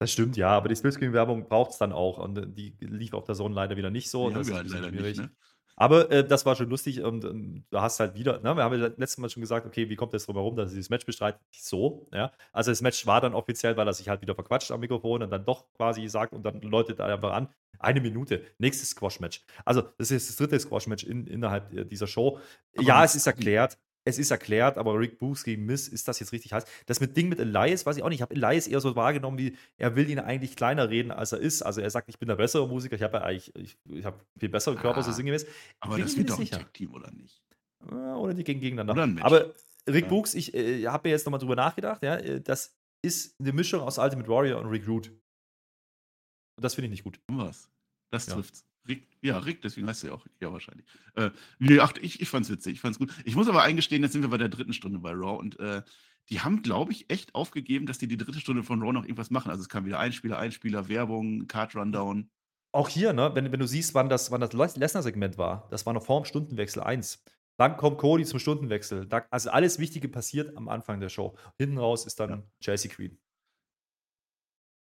Das 0.00 0.12
stimmt, 0.12 0.36
ja, 0.36 0.48
aber 0.48 0.68
die 0.68 0.76
Splitscreen-Werbung 0.76 1.48
braucht 1.48 1.70
es 1.70 1.78
dann 1.78 1.92
auch 1.92 2.18
und 2.18 2.36
äh, 2.36 2.46
die 2.46 2.76
lief 2.80 3.14
auf 3.14 3.24
der 3.24 3.34
Zone 3.34 3.54
leider 3.54 3.76
wieder 3.76 3.90
nicht 3.90 4.10
so. 4.10 4.28
Die 4.28 4.34
das 4.34 4.48
ist 4.48 4.54
halt 4.54 4.68
leider 4.68 4.90
nicht, 4.90 5.00
schwierig. 5.00 5.18
ne? 5.18 5.30
Aber 5.76 6.10
äh, 6.10 6.26
das 6.26 6.46
war 6.46 6.54
schon 6.54 6.68
lustig 6.68 7.02
und 7.02 7.24
ähm, 7.24 7.64
du 7.70 7.80
hast 7.80 7.98
halt 7.98 8.14
wieder, 8.14 8.38
ne, 8.40 8.56
wir 8.56 8.62
haben 8.62 8.78
ja 8.78 8.86
letztes 8.96 9.18
Mal 9.18 9.28
schon 9.28 9.40
gesagt, 9.40 9.66
okay, 9.66 9.88
wie 9.88 9.96
kommt 9.96 10.14
das 10.14 10.26
drum 10.26 10.36
herum, 10.36 10.54
dass 10.56 10.70
er 10.70 10.76
dieses 10.76 10.90
Match 10.90 11.04
bestreitet? 11.04 11.40
Nicht 11.52 11.64
so, 11.64 12.08
ja. 12.12 12.30
Also 12.52 12.70
das 12.70 12.80
Match 12.80 13.06
war 13.06 13.20
dann 13.20 13.34
offiziell, 13.34 13.76
weil 13.76 13.86
er 13.86 13.92
sich 13.92 14.08
halt 14.08 14.20
wieder 14.20 14.34
verquatscht 14.34 14.70
am 14.70 14.80
Mikrofon 14.80 15.22
und 15.22 15.30
dann 15.30 15.44
doch 15.44 15.72
quasi 15.74 16.06
sagt 16.08 16.32
und 16.32 16.44
dann 16.44 16.60
läutet 16.60 17.00
er 17.00 17.06
einfach 17.06 17.32
an, 17.32 17.48
eine 17.80 18.00
Minute, 18.00 18.42
nächstes 18.58 18.90
Squash-Match. 18.90 19.44
Also 19.64 19.82
das 19.98 20.12
ist 20.12 20.28
das 20.28 20.36
dritte 20.36 20.60
Squash-Match 20.60 21.04
in, 21.04 21.26
innerhalb 21.26 21.72
äh, 21.72 21.84
dieser 21.84 22.06
Show. 22.06 22.38
Aber 22.76 22.86
ja, 22.86 23.04
es 23.04 23.16
ist 23.16 23.26
erklärt, 23.26 23.76
es 24.06 24.18
ist 24.18 24.30
erklärt, 24.30 24.76
aber 24.76 24.98
Rick 24.98 25.18
Books 25.18 25.44
gegen 25.44 25.64
Miss, 25.64 25.88
ist 25.88 26.06
das 26.08 26.20
jetzt 26.20 26.32
richtig 26.32 26.52
heiß? 26.52 26.64
Das 26.86 27.00
mit 27.00 27.16
Ding 27.16 27.28
mit 27.30 27.38
Elias, 27.38 27.86
weiß 27.86 27.96
ich 27.96 28.02
auch 28.02 28.08
nicht. 28.10 28.18
Ich 28.18 28.22
habe 28.22 28.34
Elias 28.34 28.66
eher 28.66 28.80
so 28.80 28.94
wahrgenommen, 28.96 29.38
wie 29.38 29.56
er 29.78 29.96
will 29.96 30.08
ihn 30.10 30.18
eigentlich 30.18 30.56
kleiner 30.56 30.90
reden, 30.90 31.10
als 31.10 31.32
er 31.32 31.38
ist. 31.38 31.62
Also 31.62 31.80
er 31.80 31.90
sagt, 31.90 32.08
ich 32.08 32.18
bin 32.18 32.28
der 32.28 32.36
bessere 32.36 32.68
Musiker, 32.68 32.96
ich 32.96 33.02
habe 33.02 33.16
ja 33.16 33.22
eigentlich, 33.24 33.54
ich, 33.56 33.78
ich 33.90 34.04
habe 34.04 34.20
viel 34.38 34.48
bessere 34.50 34.76
Körper, 34.76 35.02
so 35.02 35.10
Ah, 35.10 35.14
sinngemäß. 35.14 35.46
Aber 35.80 35.98
das 35.98 36.16
wird 36.16 36.28
nicht 36.28 36.52
doch 36.52 36.58
ein. 36.58 36.64
Tech-Team, 36.64 36.92
oder 36.94 37.10
nicht? 37.12 37.42
Äh, 37.90 37.94
Oder 37.94 38.34
die 38.34 38.44
gegen 38.44 38.60
gegeneinander. 38.60 39.24
Aber 39.24 39.54
Rick 39.88 40.04
Ja. 40.04 40.08
Books, 40.10 40.34
ich 40.34 40.54
äh, 40.54 40.86
habe 40.86 41.08
mir 41.08 41.12
jetzt 41.12 41.24
nochmal 41.26 41.40
drüber 41.40 41.56
nachgedacht, 41.56 42.02
ja, 42.02 42.16
äh, 42.16 42.40
das 42.40 42.74
ist 43.02 43.38
eine 43.40 43.52
Mischung 43.52 43.80
aus 43.80 43.98
Ultimate 43.98 44.28
Warrior 44.28 44.60
und 44.60 44.66
Rick 44.68 44.86
Root. 44.88 45.08
Und 45.08 46.62
das 46.62 46.74
finde 46.74 46.86
ich 46.86 46.90
nicht 46.92 47.04
gut. 47.04 47.20
Was? 47.28 47.70
Das 48.12 48.26
Ja. 48.26 48.34
trifft's. 48.34 48.64
Rick, 48.86 49.08
ja, 49.22 49.38
Rick, 49.38 49.62
deswegen 49.62 49.86
heißt 49.86 50.04
er 50.04 50.10
ja 50.10 50.16
auch. 50.16 50.26
Ja, 50.40 50.52
wahrscheinlich. 50.52 50.86
Äh, 51.14 51.30
nee, 51.58 51.78
ach, 51.80 51.92
ich, 52.00 52.20
ich 52.20 52.28
fand's 52.28 52.50
witzig, 52.50 52.74
ich 52.74 52.80
fand's 52.80 52.98
gut. 52.98 53.12
Ich 53.24 53.34
muss 53.36 53.48
aber 53.48 53.62
eingestehen, 53.62 54.02
jetzt 54.02 54.12
sind 54.12 54.22
wir 54.22 54.28
bei 54.28 54.36
der 54.38 54.48
dritten 54.50 54.72
Stunde 54.74 54.98
bei 54.98 55.12
Raw 55.12 55.38
und 55.38 55.58
äh, 55.60 55.82
die 56.30 56.40
haben, 56.40 56.62
glaube 56.62 56.92
ich, 56.92 57.10
echt 57.10 57.34
aufgegeben, 57.34 57.86
dass 57.86 57.98
die 57.98 58.08
die 58.08 58.16
dritte 58.16 58.40
Stunde 58.40 58.62
von 58.62 58.80
Raw 58.82 58.92
noch 58.92 59.04
irgendwas 59.04 59.30
machen. 59.30 59.50
Also 59.50 59.62
es 59.62 59.68
kam 59.68 59.84
wieder 59.86 59.98
Einspieler, 59.98 60.38
Einspieler, 60.38 60.88
Werbung, 60.88 61.46
Card 61.46 61.74
Rundown. 61.76 62.30
Auch 62.72 62.88
hier, 62.88 63.12
ne, 63.12 63.30
wenn, 63.34 63.52
wenn 63.52 63.60
du 63.60 63.66
siehst, 63.66 63.94
wann 63.94 64.08
das, 64.08 64.30
wann 64.30 64.40
das 64.40 64.52
Les- 64.52 64.76
Lesnar-Segment 64.76 65.38
war, 65.38 65.68
das 65.70 65.86
war 65.86 65.92
noch 65.92 66.04
vor 66.04 66.20
dem 66.22 66.24
Stundenwechsel 66.26 66.82
1. 66.82 67.22
Dann 67.56 67.76
kommt 67.76 67.98
Cody 67.98 68.24
zum 68.24 68.40
Stundenwechsel. 68.40 69.06
Da, 69.06 69.24
also 69.30 69.50
alles 69.50 69.78
Wichtige 69.78 70.08
passiert 70.08 70.56
am 70.56 70.68
Anfang 70.68 70.98
der 70.98 71.08
Show. 71.08 71.36
Hinten 71.56 71.78
raus 71.78 72.04
ist 72.04 72.18
dann 72.18 72.30
Ja. 72.30 72.42
Chelsea 72.60 72.90
Queen. 72.90 73.16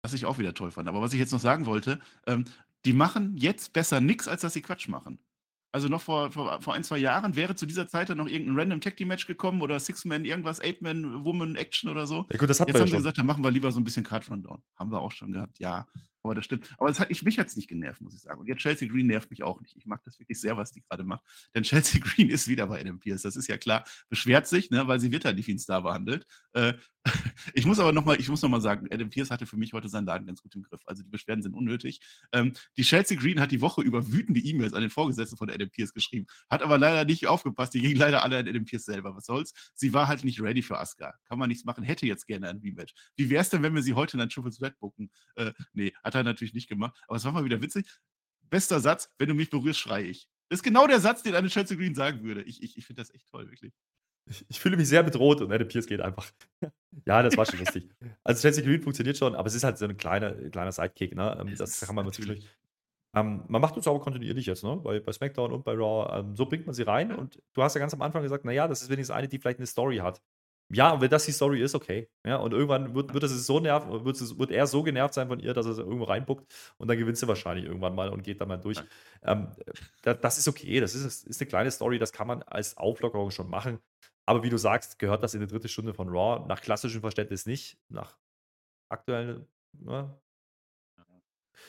Was 0.02 0.14
ich 0.14 0.26
auch 0.26 0.38
wieder 0.38 0.54
toll 0.54 0.72
fand. 0.72 0.90
Aber 0.90 1.02
was 1.02 1.14
ich 1.14 1.20
jetzt 1.20 1.32
noch 1.32 1.40
sagen 1.40 1.66
wollte, 1.66 2.00
ähm, 2.28 2.46
die 2.86 2.94
machen 2.94 3.36
jetzt 3.38 3.74
besser 3.74 4.02
nichts, 4.02 4.28
als 4.28 4.42
dass 4.42 4.54
sie 4.54 4.62
Quatsch 4.62 4.88
machen. 4.88 5.20
Also 5.72 5.88
noch 5.88 6.02
vor, 6.02 6.32
vor, 6.32 6.62
vor 6.62 6.76
ein, 6.76 6.84
zwei 6.84 7.00
Jahren 7.00 7.36
wäre 7.36 7.56
zu 7.56 7.66
dieser 7.66 7.88
Zeit 7.88 8.10
dann 8.10 8.20
noch 8.20 8.28
irgendein 8.28 8.60
random 8.60 8.82
Tag 8.82 8.96
Team 8.96 9.08
Match 9.08 9.26
gekommen 9.26 9.62
oder 9.64 9.80
Six-Man, 9.80 10.24
irgendwas, 10.24 10.62
Eight-Man, 10.62 11.26
Woman 11.26 11.56
Action 11.56 11.90
oder 11.90 12.06
so. 12.06 12.28
Ja, 12.32 12.38
gut, 12.38 12.50
das 12.50 12.60
hat 12.60 12.68
Jetzt 12.68 12.76
man 12.76 12.82
ja 12.82 12.82
haben 12.82 12.88
sie 12.88 12.92
schon. 12.92 12.98
gesagt, 13.00 13.18
dann 13.18 13.26
machen 13.26 13.44
wir 13.44 13.50
lieber 13.50 13.72
so 13.72 13.80
ein 13.80 13.84
bisschen 13.84 14.04
Card 14.04 14.30
Rundown. 14.30 14.62
Haben 14.78 14.92
wir 14.92 15.02
auch 15.02 15.12
schon 15.12 15.32
gehabt, 15.32 15.58
ja. 15.58 15.88
Aber 16.24 16.36
das 16.36 16.46
stimmt. 16.46 16.74
Aber 16.78 16.88
das 16.88 17.00
hat, 17.00 17.12
ich, 17.12 17.22
mich 17.24 17.38
es 17.38 17.56
nicht 17.58 17.68
genervt, 17.68 18.02
muss 18.02 18.16
ich 18.16 18.22
sagen. 18.22 18.40
Und 18.40 18.48
jetzt 18.48 18.60
Chelsea 18.60 18.88
Green 18.88 19.08
nervt 19.08 19.30
mich 19.30 19.44
auch 19.44 19.60
nicht. 19.60 19.76
Ich 19.76 19.86
mag 19.86 20.02
das 20.04 20.20
wirklich 20.20 20.40
sehr, 20.40 20.56
was 20.56 20.72
die 20.72 20.82
gerade 20.82 21.04
macht. 21.04 21.24
Denn 21.54 21.64
Chelsea 21.64 22.02
Green 22.02 22.30
ist 22.30 22.48
wieder 22.48 22.68
bei 22.68 22.80
Adam 22.80 23.00
Pierce. 23.00 23.24
Das 23.24 23.36
ist 23.36 23.48
ja 23.48 23.58
klar. 23.58 23.84
Beschwert 24.10 24.48
sich, 24.48 24.72
ne, 24.72 24.88
weil 24.88 25.00
sie 25.00 25.12
wird 25.12 25.26
halt 25.26 25.36
nicht 25.36 25.48
wie 25.48 25.54
ein 25.54 25.60
Star 25.60 25.84
behandelt. 25.84 26.26
Äh, 26.54 26.74
ich 27.54 27.66
muss 27.66 27.80
aber 27.80 27.92
nochmal, 27.92 28.18
noch 28.18 28.62
sagen, 28.62 28.88
Adam 28.90 29.10
Pierce 29.10 29.32
hatte 29.32 29.46
für 29.46 29.58
mich 29.58 29.74
heute 29.74 29.90
seinen 29.90 30.06
Laden 30.06 30.26
ganz 30.26 30.42
gut 30.42 30.56
im 30.56 30.64
Griff. 30.64 30.82
Also 30.86 31.04
die 31.04 31.10
Beschwerden 31.10 31.42
sind 31.42 31.54
unnötig. 31.54 32.00
Ähm, 32.32 32.54
die 32.78 32.84
Chelsea 32.84 33.18
Green 33.18 33.40
hat 33.42 33.52
die 33.52 33.62
Woche 33.62 33.82
über 33.82 34.12
wütende 34.12 34.40
E-Mails 34.40 34.74
an 34.74 34.82
den 34.82 34.90
Vorgesetzten 34.90 35.36
von 35.36 35.50
Adam 35.50 35.70
Pierce 35.70 35.94
geschrieben, 35.94 36.28
hat 36.50 36.62
aber 36.62 36.78
leider 36.78 37.04
nicht 37.04 37.28
aufgepasst. 37.28 37.74
Die 37.74 37.82
gingen 37.82 37.98
leider 37.98 38.24
alle 38.24 38.38
an 38.38 38.48
Adam 38.48 38.64
Pierce 38.64 38.86
selber. 38.86 39.16
Was 39.16 39.26
soll's? 39.26 39.54
Sie 39.74 39.94
war 39.94 40.08
halt 40.08 40.24
nicht 40.24 40.42
ready 40.42 40.62
für 40.62 40.80
Asuka. 40.80 41.14
Kann 41.28 41.40
man 41.40 41.50
nichts 41.50 41.66
machen. 41.66 41.84
Hätte 41.84 42.06
jetzt 42.06 42.28
gerne 42.28 42.50
ein 42.50 42.60
Rematch. 42.60 42.94
Wie 43.18 43.30
wäre 43.30 43.42
es 43.42 43.50
denn, 43.50 43.64
wenn 43.64 43.76
wir 43.76 43.82
sie 43.82 43.94
heute 43.94 44.16
in 44.18 44.22
ein 44.22 44.30
Triple 44.30 44.52
Threat 44.52 44.80
bucken? 44.80 45.12
Äh, 45.36 45.52
nee, 45.74 45.92
hat 46.04 46.13
er 46.20 46.24
natürlich 46.24 46.54
nicht 46.54 46.70
gemacht. 46.70 47.00
Aber 47.08 47.18
es 47.18 47.26
war 47.26 47.32
mal 47.32 47.46
wieder 47.46 47.62
witzig. 47.62 47.88
Bester 48.50 48.80
Satz, 48.80 49.12
wenn 49.18 49.30
du 49.30 49.36
mich 49.36 49.50
berührst, 49.50 49.80
schreie 49.80 50.06
ich. 50.06 50.28
Das 50.50 50.60
ist 50.60 50.64
genau 50.64 50.86
der 50.88 51.00
Satz, 51.00 51.24
den 51.24 51.34
eine 51.36 51.48
Chelsea 51.48 51.76
Green 51.78 51.96
sagen 51.96 52.24
würde. 52.24 52.44
Ich, 52.44 52.62
ich, 52.62 52.78
ich 52.78 52.86
finde 52.86 53.02
das 53.02 53.14
echt 53.14 53.28
toll, 53.30 53.50
wirklich. 53.50 53.74
Ich, 54.30 54.46
ich 54.48 54.60
fühle 54.60 54.78
mich 54.78 54.88
sehr 54.88 55.04
bedroht 55.04 55.42
und 55.42 55.52
Adam 55.52 55.68
Pierce 55.68 55.88
geht 55.88 56.00
einfach. 56.02 56.30
ja, 57.06 57.24
das 57.24 57.36
war 57.36 57.46
schon 57.46 57.60
lustig. 57.60 57.90
Also 58.24 58.42
Chelsea 58.42 58.64
Green 58.64 58.82
funktioniert 58.82 59.18
schon, 59.18 59.36
aber 59.36 59.48
es 59.48 59.56
ist 59.56 59.64
halt 59.64 59.78
so 59.78 59.86
ein 59.86 59.98
kleiner, 59.98 60.34
kleiner 60.50 60.72
Sidekick, 60.72 61.16
ne? 61.16 61.38
Ähm, 61.42 61.56
Das 61.58 61.82
ist 61.82 61.86
kann 61.88 61.96
man 61.96 62.06
natürlich- 62.06 62.28
natürlich. 62.30 62.58
Ähm, 63.16 63.44
man 63.48 63.62
macht 63.62 63.76
uns 63.76 63.88
aber 63.88 64.00
kontinuierlich 64.00 64.46
jetzt, 64.48 64.64
ne? 64.64 64.76
Bei, 64.78 65.00
bei 65.00 65.12
SmackDown 65.12 65.52
und 65.52 65.64
bei 65.64 65.74
Raw. 65.74 66.20
Ähm, 66.20 66.36
so 66.36 66.46
bringt 66.46 66.66
man 66.66 66.74
sie 66.74 66.84
rein 66.84 67.12
und 67.14 67.42
du 67.54 67.62
hast 67.62 67.76
ja 67.76 67.80
ganz 67.80 67.94
am 67.94 68.02
Anfang 68.02 68.24
gesagt, 68.24 68.44
naja, 68.46 68.68
das 68.68 68.82
ist 68.82 68.90
wenigstens 68.90 69.16
eine, 69.16 69.28
die 69.28 69.38
vielleicht 69.40 69.60
eine 69.60 69.68
Story 69.68 69.98
hat. 69.98 70.22
Ja, 70.70 70.92
und 70.92 71.02
wenn 71.02 71.10
das 71.10 71.26
die 71.26 71.32
Story 71.32 71.62
ist, 71.62 71.76
okay. 71.76 72.10
Ja, 72.26 72.38
und 72.38 72.52
irgendwann 72.52 72.96
wird, 72.96 73.14
wird 73.14 73.24
es 73.24 73.46
so 73.46 73.60
nerven, 73.60 74.06
wird, 74.06 74.40
wird 74.40 74.52
er 74.52 74.66
so 74.66 74.82
genervt 74.82 75.14
sein 75.14 75.28
von 75.28 75.40
ihr, 75.40 75.54
dass 75.54 75.66
er 75.66 75.78
irgendwo 75.78 76.06
reinbuckt 76.06 76.52
und 76.78 76.88
dann 76.88 76.98
gewinnt 76.98 77.18
sie 77.18 77.28
wahrscheinlich 77.28 77.66
irgendwann 77.66 77.96
mal 77.96 78.10
und 78.10 78.24
geht 78.24 78.42
dann 78.42 78.48
mal 78.48 78.58
durch. 78.58 78.82
Ähm, 79.24 79.50
da, 80.02 80.14
das 80.14 80.38
ist 80.38 80.48
okay, 80.48 80.80
das 80.80 80.96
ist, 80.96 81.28
ist 81.28 81.42
eine 81.42 81.48
kleine 81.48 81.72
Story, 81.72 82.00
das 82.00 82.12
kann 82.12 82.28
man 82.28 82.42
als 82.44 82.78
Auflockerung 82.78 83.32
schon 83.32 83.50
machen. 83.50 83.80
Aber 84.26 84.44
wie 84.44 84.50
du 84.50 84.58
sagst, 84.58 85.00
gehört 85.00 85.22
das 85.22 85.34
in 85.34 85.42
die 85.42 85.48
dritte 85.48 85.68
Stunde 85.68 85.94
von 85.94 86.10
Raw, 86.10 86.46
nach 86.48 86.62
klassischem 86.62 87.02
Verständnis 87.02 87.46
nicht, 87.46 87.78
nach 87.90 88.18
aktuellen 88.90 89.48
ne, 89.74 90.18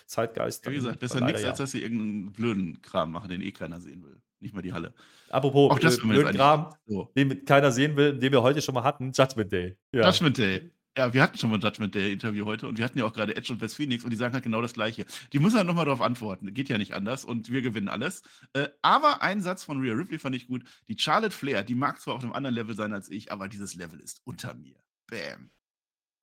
Zeitgeist. 0.07 0.69
Wie 0.69 0.75
gesagt, 0.75 1.01
besser 1.01 1.21
nichts, 1.21 1.45
als 1.45 1.59
dass 1.59 1.71
sie 1.71 1.83
irgendeinen 1.83 2.33
blöden 2.33 2.83
Kram 2.83 3.13
machen, 3.13 3.29
den 3.29 3.41
eh 3.41 3.53
keiner 3.53 3.81
sehen 3.81 4.05
will. 4.05 4.21
Nicht 4.45 4.55
mal 4.55 4.61
die 4.61 4.75
Halle. 4.75 4.93
Apropos 5.31 5.71
Auch 5.71 5.79
das 5.79 5.97
äh, 5.97 6.03
blöden 6.03 6.35
Kram, 6.37 6.75
So. 6.87 7.11
den 7.17 7.47
keiner 7.47 7.73
sehen 7.73 7.97
will, 7.97 8.19
den 8.19 8.31
wir 8.31 8.43
heute 8.43 8.61
schon 8.61 8.75
mal 8.75 8.85
hatten, 8.85 9.11
Judgment 9.11 9.51
Day. 9.51 9.75
Ja. 9.91 10.07
Judgment 10.07 10.37
Day. 10.37 10.71
Ja, 10.99 11.15
wir 11.15 11.23
hatten 11.23 11.39
schon 11.39 11.49
mal 11.49 11.57
ein 11.57 11.63
Judgment 11.63 11.95
Day-Interview 11.95 12.45
heute 12.45 12.69
und 12.69 12.77
wir 12.77 12.85
hatten 12.85 12.99
ja 12.99 13.07
auch 13.07 13.15
gerade 13.15 13.35
Edge 13.35 13.53
und 13.55 13.61
West 13.63 13.75
Phoenix 13.77 14.05
und 14.05 14.11
die 14.11 14.17
sagen 14.17 14.35
halt 14.35 14.45
genau 14.45 14.61
das 14.61 14.75
Gleiche. 14.75 15.07
Die 15.33 15.39
müssen 15.39 15.57
halt 15.57 15.67
nochmal 15.67 15.87
darauf 15.87 16.03
antworten. 16.03 16.53
Geht 16.53 16.69
ja 16.69 16.77
nicht 16.77 16.93
anders 16.93 17.25
und 17.25 17.51
wir 17.51 17.63
gewinnen 17.63 17.89
alles. 17.89 18.23
Äh, 18.53 18.69
aber 18.83 19.23
ein 19.23 19.41
Satz 19.41 19.65
von 19.65 19.81
Rhea 19.81 19.95
Ripley 19.95 20.19
fand 20.19 20.37
ich 20.37 20.47
gut. 20.47 20.63
Die 20.89 20.99
Charlotte 20.99 21.35
Flair, 21.35 21.65
die 21.65 21.75
mag 21.75 22.01
zwar 22.03 22.15
auf 22.15 22.23
einem 22.23 22.35
anderen 22.35 22.55
Level 22.55 22.77
sein 22.77 22.93
als 22.93 23.11
ich, 23.11 23.33
aber 23.33 23.49
dieses 23.49 23.75
Level 23.75 23.99
ist 23.99 24.21
unter 24.25 24.53
mir. 24.53 24.77
Bam. 25.07 25.51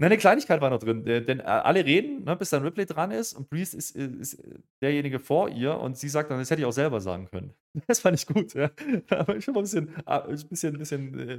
Na, 0.02 0.08
eine 0.08 0.18
Kleinigkeit 0.18 0.60
war 0.62 0.72
noch 0.72 0.80
drin, 0.80 1.06
denn 1.06 1.40
äh, 1.40 1.44
alle 1.44 1.86
reden, 1.86 2.24
ne, 2.24 2.36
bis 2.36 2.50
dann 2.50 2.64
Ripley 2.64 2.88
dran 2.88 3.12
ist 3.12 3.34
und 3.34 3.52
Priest 3.52 3.76
ist, 3.76 3.96
äh, 3.96 4.08
ist 4.20 4.34
äh, 4.34 4.58
derjenige 4.82 5.20
vor 5.20 5.48
ihr 5.48 5.78
und 5.78 5.96
sie 5.96 6.10
sagt 6.10 6.32
dann, 6.32 6.40
das 6.40 6.50
hätte 6.50 6.64
ich 6.64 6.66
auch 6.66 6.72
selber 6.72 7.00
sagen 7.02 7.28
können. 7.30 7.54
Das 7.86 8.00
fand 8.00 8.18
ich 8.18 8.26
gut, 8.26 8.56
ja. 8.56 8.72
Aber 9.10 9.38
ich 9.38 9.46
bin 9.46 9.54
mal 9.54 9.60
ein 9.60 9.64
bisschen, 9.64 9.96
ah, 10.06 10.22
ein 10.22 10.48
bisschen, 10.50 10.76
bisschen 10.80 11.30
äh, 11.30 11.38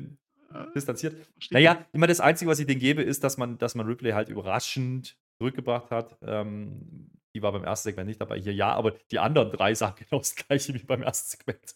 distanziert. 0.76 1.16
Naja, 1.50 1.84
immer 1.92 2.06
das 2.06 2.20
Einzige, 2.20 2.52
was 2.52 2.60
ich 2.60 2.66
denen 2.66 2.78
gebe, 2.78 3.02
ist, 3.02 3.24
dass 3.24 3.36
man, 3.36 3.58
dass 3.58 3.74
man 3.74 3.84
Ripley 3.84 4.12
halt 4.12 4.28
überraschend 4.28 5.16
zurückgebracht 5.40 5.90
hat. 5.90 6.16
Ähm, 6.22 7.10
die 7.34 7.42
war 7.42 7.50
beim 7.50 7.64
ersten 7.64 7.88
Segment 7.88 8.06
nicht 8.06 8.20
dabei. 8.20 8.38
Hier 8.38 8.54
ja, 8.54 8.72
aber 8.74 8.92
die 9.10 9.18
anderen 9.18 9.50
drei 9.50 9.74
sagen 9.74 9.96
genau 10.08 10.20
das 10.20 10.36
gleiche 10.36 10.72
wie 10.72 10.84
beim 10.84 11.02
ersten 11.02 11.36
Segment. 11.36 11.74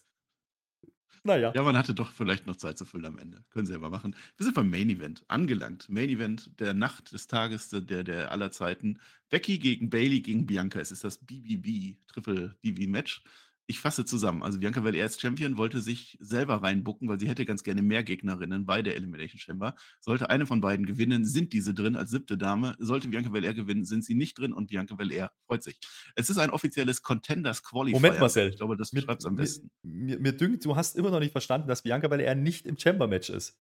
Naja. 1.27 1.51
Ja, 1.53 1.61
man 1.61 1.77
hatte 1.77 1.93
doch 1.93 2.13
vielleicht 2.13 2.47
noch 2.47 2.55
Zeit 2.55 2.77
zu 2.77 2.85
füllen 2.85 3.05
am 3.05 3.17
Ende. 3.19 3.43
Können 3.49 3.67
sie 3.67 3.73
ja 3.73 3.79
mal 3.79 3.89
machen. 3.89 4.15
Wir 4.37 4.45
sind 4.45 4.53
beim 4.53 4.69
Main 4.69 4.89
Event 4.89 5.25
angelangt. 5.27 5.89
Main 5.89 6.07
Event 6.07 6.49
der 6.61 6.73
Nacht, 6.73 7.11
des 7.11 7.27
Tages, 7.27 7.69
der, 7.69 8.05
der 8.05 8.31
aller 8.31 8.49
Zeiten. 8.49 9.01
Becky 9.29 9.59
gegen 9.59 9.89
Bailey 9.89 10.21
gegen 10.21 10.45
Bianca. 10.45 10.79
Es 10.79 10.89
ist 10.89 11.03
das 11.03 11.17
BBB, 11.17 11.97
Triple 12.07 12.55
BB 12.61 12.87
Match. 12.87 13.21
Ich 13.69 13.81
fasse 13.81 14.05
zusammen. 14.05 14.43
Also 14.43 14.59
Bianca 14.59 14.79
Belair 14.79 15.03
als 15.03 15.19
Champion 15.19 15.57
wollte 15.57 15.81
sich 15.81 16.17
selber 16.21 16.63
reinbucken, 16.63 17.09
weil 17.09 17.19
sie 17.19 17.27
hätte 17.27 17.45
ganz 17.45 17.63
gerne 17.63 17.81
mehr 17.81 18.01
Gegnerinnen 18.01 18.65
bei 18.65 18.81
der 18.81 18.95
Elimination 18.95 19.39
Chamber. 19.39 19.75
Sollte 19.99 20.29
eine 20.29 20.45
von 20.45 20.61
beiden 20.61 20.85
gewinnen, 20.85 21.25
sind 21.25 21.51
diese 21.51 21.73
drin 21.73 21.97
als 21.97 22.11
siebte 22.11 22.37
Dame. 22.37 22.77
Sollte 22.79 23.09
Bianca 23.09 23.29
Belair 23.29 23.53
gewinnen, 23.53 23.83
sind 23.83 24.05
sie 24.05 24.15
nicht 24.15 24.39
drin 24.39 24.53
und 24.53 24.67
Bianca 24.67 24.95
Belair 24.95 25.33
freut 25.45 25.63
sich. 25.63 25.77
Es 26.15 26.29
ist 26.29 26.37
ein 26.37 26.49
offizielles 26.49 27.01
Contenders 27.03 27.61
Qualifier. 27.61 27.99
Moment, 27.99 28.21
Marcel. 28.21 28.49
Ich 28.49 28.55
glaube, 28.55 28.77
das 28.77 28.91
beschreibt 28.91 29.21
es 29.21 29.25
am 29.25 29.33
mir, 29.33 29.41
besten. 29.41 29.69
mir, 29.83 30.17
mir 30.17 30.31
dünkt, 30.31 30.63
du 30.63 30.77
hast 30.77 30.95
immer 30.95 31.11
noch 31.11 31.19
nicht 31.19 31.33
verstanden, 31.33 31.67
dass 31.67 31.81
Bianca 31.81 32.07
Belair 32.07 32.35
nicht 32.35 32.65
im 32.65 32.77
Chamber-Match 32.77 33.29
ist. 33.29 33.59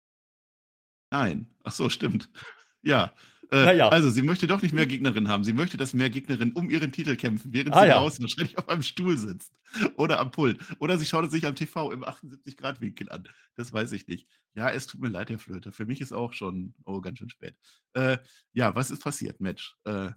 Nein. 1.11 1.49
Ach 1.65 1.73
so, 1.73 1.89
stimmt. 1.89 2.31
Ja. 2.83 3.13
Äh, 3.51 3.65
Na 3.65 3.73
ja. 3.73 3.89
Also, 3.89 4.11
sie 4.11 4.23
möchte 4.23 4.47
doch 4.47 4.61
nicht 4.63 4.75
mehr 4.75 4.87
Gegnerinnen 4.87 5.29
haben. 5.29 5.43
Sie 5.45 5.53
möchte, 5.55 5.77
dass 5.77 5.95
mehr 5.95 6.11
Gegnerinnen 6.11 6.53
um 6.55 6.69
ihren 6.69 6.93
Titel 6.93 7.17
kämpfen, 7.17 7.53
während 7.53 7.75
Ah, 7.75 7.83
sie 7.83 7.89
ja. 7.89 7.99
draußen 7.99 8.23
wahrscheinlich 8.23 8.59
auf 8.59 8.69
einem 8.69 8.83
Stuhl 8.83 9.17
sitzt. 9.17 9.53
Oder 9.97 10.21
am 10.21 10.31
Pult. 10.31 10.59
Oder 10.81 10.99
sie 10.99 11.07
schaut 11.07 11.25
es 11.27 11.31
sich 11.33 11.47
am 11.47 11.55
TV 11.55 11.93
im 11.93 12.05
78-Grad-Winkel 12.05 13.11
an. 13.11 13.29
Das 13.57 13.73
weiß 13.73 13.93
ich 13.93 14.07
nicht. 14.07 14.29
Ja, 14.55 14.71
es 14.71 14.87
tut 14.87 15.01
mir 15.01 15.09
leid, 15.09 15.31
Herr 15.31 15.39
Flöter. 15.39 15.73
Für 15.73 15.87
mich 15.87 16.01
ist 16.01 16.13
auch 16.13 16.33
schon, 16.33 16.75
oh, 16.85 17.01
ganz 17.01 17.19
schön 17.19 17.31
spät. 17.31 17.55
Äh, 17.95 18.19
ja, 18.53 18.75
was 18.75 18.91
ist 18.91 19.03
passiert? 19.03 19.41
Match. 19.41 19.77
Äh, 19.85 20.11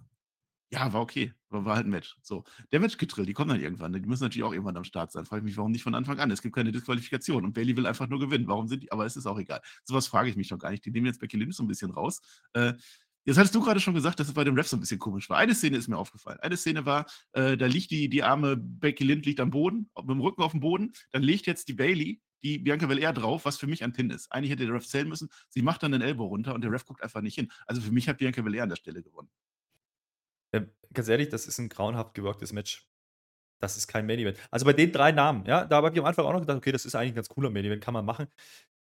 ja, 0.70 0.90
war 0.92 1.02
okay. 1.02 1.34
War, 1.50 1.64
war 1.66 1.76
halt 1.76 1.86
ein 1.86 1.90
Match. 1.90 2.16
So. 2.22 2.44
Der 2.72 2.80
Match-Getrill, 2.80 3.26
die 3.26 3.34
kommen 3.34 3.50
dann 3.50 3.60
irgendwann. 3.60 3.92
Die 3.92 4.00
müssen 4.00 4.22
natürlich 4.24 4.44
auch 4.44 4.52
irgendwann 4.52 4.76
am 4.78 4.84
Start 4.84 5.12
sein. 5.12 5.26
Frage 5.26 5.40
ich 5.40 5.44
mich, 5.44 5.56
warum 5.58 5.70
nicht 5.70 5.82
von 5.82 5.94
Anfang 5.94 6.18
an? 6.18 6.30
Es 6.30 6.40
gibt 6.40 6.54
keine 6.54 6.72
Disqualifikation 6.72 7.44
und 7.44 7.52
Bailey 7.52 7.76
will 7.76 7.86
einfach 7.86 8.08
nur 8.08 8.18
gewinnen. 8.20 8.46
Warum 8.48 8.68
sind 8.68 8.82
die? 8.82 8.90
Aber 8.90 9.04
es 9.04 9.16
ist 9.16 9.26
auch 9.26 9.38
egal. 9.38 9.60
Sowas 9.84 10.06
frage 10.06 10.30
ich 10.30 10.36
mich 10.36 10.48
doch 10.48 10.58
gar 10.58 10.70
nicht. 10.70 10.84
Die 10.84 10.90
nehmen 10.90 11.06
jetzt 11.06 11.20
Becky 11.20 11.36
Lynch 11.36 11.54
so 11.56 11.62
ein 11.62 11.68
bisschen 11.68 11.90
raus. 11.90 12.20
Äh, 12.54 12.72
Jetzt 13.24 13.38
hattest 13.38 13.54
du 13.54 13.60
gerade 13.60 13.78
schon 13.78 13.94
gesagt, 13.94 14.18
dass 14.18 14.28
es 14.28 14.34
bei 14.34 14.44
dem 14.44 14.56
Ref 14.56 14.66
so 14.66 14.76
ein 14.76 14.80
bisschen 14.80 14.98
komisch 14.98 15.30
war. 15.30 15.38
Eine 15.38 15.54
Szene 15.54 15.76
ist 15.76 15.88
mir 15.88 15.96
aufgefallen. 15.96 16.40
Eine 16.40 16.56
Szene 16.56 16.84
war, 16.86 17.06
äh, 17.32 17.56
da 17.56 17.66
liegt 17.66 17.90
die, 17.90 18.08
die 18.08 18.22
arme 18.22 18.56
Becky 18.56 19.04
Lynch 19.04 19.24
liegt 19.24 19.40
am 19.40 19.50
Boden, 19.50 19.90
mit 19.96 20.10
dem 20.10 20.20
Rücken 20.20 20.42
auf 20.42 20.52
dem 20.52 20.60
Boden. 20.60 20.92
Dann 21.12 21.22
legt 21.22 21.46
jetzt 21.46 21.68
die 21.68 21.74
Bailey 21.74 22.20
die 22.42 22.58
Bianca 22.58 22.86
Belair 22.86 23.12
drauf, 23.12 23.44
was 23.44 23.56
für 23.56 23.66
mich 23.66 23.84
ein 23.84 23.92
Pin 23.92 24.10
ist. 24.10 24.30
Eigentlich 24.32 24.50
hätte 24.50 24.66
der 24.66 24.74
Ref 24.74 24.86
zählen 24.86 25.08
müssen. 25.08 25.28
Sie 25.48 25.62
macht 25.62 25.82
dann 25.82 25.92
den 25.92 26.02
Ellbow 26.02 26.26
runter 26.26 26.54
und 26.54 26.62
der 26.62 26.72
Ref 26.72 26.84
guckt 26.84 27.02
einfach 27.02 27.20
nicht 27.20 27.36
hin. 27.36 27.50
Also 27.66 27.80
für 27.80 27.92
mich 27.92 28.08
hat 28.08 28.18
Bianca 28.18 28.42
Belair 28.42 28.64
an 28.64 28.68
der 28.68 28.76
Stelle 28.76 29.02
gewonnen. 29.02 29.30
Ähm, 30.52 30.70
ganz 30.92 31.08
ehrlich, 31.08 31.28
das 31.28 31.46
ist 31.46 31.58
ein 31.58 31.68
grauenhaft 31.68 32.14
geworktes 32.14 32.52
Match. 32.52 32.86
Das 33.60 33.76
ist 33.76 33.86
kein 33.86 34.06
Main 34.06 34.18
Event. 34.18 34.38
Also 34.50 34.66
bei 34.66 34.72
den 34.72 34.90
drei 34.90 35.12
Namen, 35.12 35.46
ja, 35.46 35.64
da 35.64 35.76
habe 35.76 35.90
ich 35.90 35.98
am 35.98 36.04
Anfang 36.04 36.26
auch 36.26 36.32
noch 36.32 36.40
gedacht, 36.40 36.56
okay, 36.56 36.72
das 36.72 36.84
ist 36.84 36.96
eigentlich 36.96 37.12
ein 37.12 37.16
ganz 37.16 37.28
cooler 37.28 37.48
Main 37.48 37.64
Event, 37.64 37.82
kann 37.82 37.94
man 37.94 38.04
machen. 38.04 38.26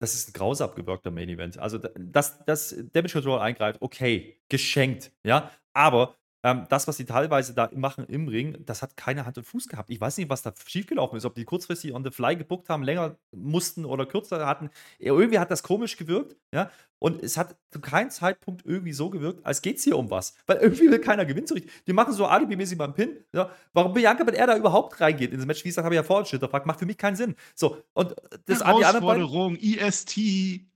Das 0.01 0.15
ist 0.15 0.31
ein 0.31 0.33
grausam 0.33 0.75
geworkter 0.75 1.11
Main 1.11 1.29
Event. 1.29 1.59
Also, 1.59 1.77
da- 1.79 1.91
dass 1.99 2.43
das 2.47 2.75
Damage 2.93 3.13
Control 3.13 3.39
eingreift, 3.39 3.83
okay, 3.83 4.41
geschenkt, 4.49 5.13
ja, 5.25 5.51
aber 5.75 6.17
ähm, 6.43 6.67
das, 6.69 6.89
was 6.89 6.97
die 6.97 7.05
teilweise 7.05 7.55
da 7.55 7.71
machen 7.75 8.05
im 8.07 8.29
Ring, 8.29 8.65
das 8.65 8.83
hat 8.83 8.97
keine 8.97 9.27
Hand 9.27 9.39
und 9.39 9.45
Fuß 9.45 9.69
gehabt. 9.69 9.91
Ich 9.91 10.01
weiß 10.01 10.17
nicht, 10.17 10.31
was 10.31 10.43
da 10.43 10.53
schiefgelaufen 10.67 11.19
ist, 11.19 11.25
ob 11.25 11.35
die 11.35 11.45
kurzfristig 11.45 11.93
on 11.93 12.05
the 12.05 12.11
fly 12.11 12.37
gebuckt 12.37 12.69
haben, 12.69 12.83
länger 12.83 13.17
mussten 13.33 13.85
oder 13.85 14.07
kürzer 14.07 14.47
hatten. 14.47 14.71
Irgendwie 14.99 15.39
hat 15.39 15.51
das 15.51 15.63
komisch 15.63 15.97
gewirkt, 15.97 16.37
ja, 16.55 16.71
und 17.01 17.23
es 17.23 17.39
hat 17.39 17.57
zu 17.71 17.81
keinem 17.81 18.11
Zeitpunkt 18.11 18.65
irgendwie 18.65 18.93
so 18.93 19.09
gewirkt, 19.09 19.45
als 19.45 19.63
geht 19.63 19.79
es 19.79 19.85
hier 19.85 19.97
um 19.97 20.11
was. 20.11 20.35
Weil 20.47 20.59
irgendwie 20.59 20.91
will 20.91 20.99
keiner 20.99 21.25
gewinnen 21.25 21.47
so 21.47 21.55
richtig. 21.55 21.73
Die 21.87 21.95
machen 21.95 22.13
so 22.13 22.27
alibimäßig 22.27 22.77
beim 22.77 22.93
Pin. 22.93 23.17
Ja. 23.33 23.51
Warum 23.73 23.95
Bianca 23.95 24.23
mit 24.23 24.35
er 24.35 24.47
da 24.47 24.57
überhaupt 24.57 25.01
reingeht 25.01 25.33
in 25.33 25.39
das 25.39 25.47
Match, 25.47 25.65
wie 25.65 25.69
gesagt, 25.69 25.85
habe 25.85 25.95
ich 25.95 25.99
ja 25.99 26.03
vorhin 26.03 26.27
schon 26.27 26.39
hinterfragt, 26.39 26.67
macht 26.67 26.79
für 26.79 26.87
mich 26.87 26.99
keinen 26.99 27.17
Sinn. 27.17 27.37
So, 27.55 27.79
und 27.95 28.15
das 28.45 28.61
an 28.61 28.77
die 28.77 28.85
anderen 28.85 29.29
beiden. 29.29 29.57
IST. 29.57 30.19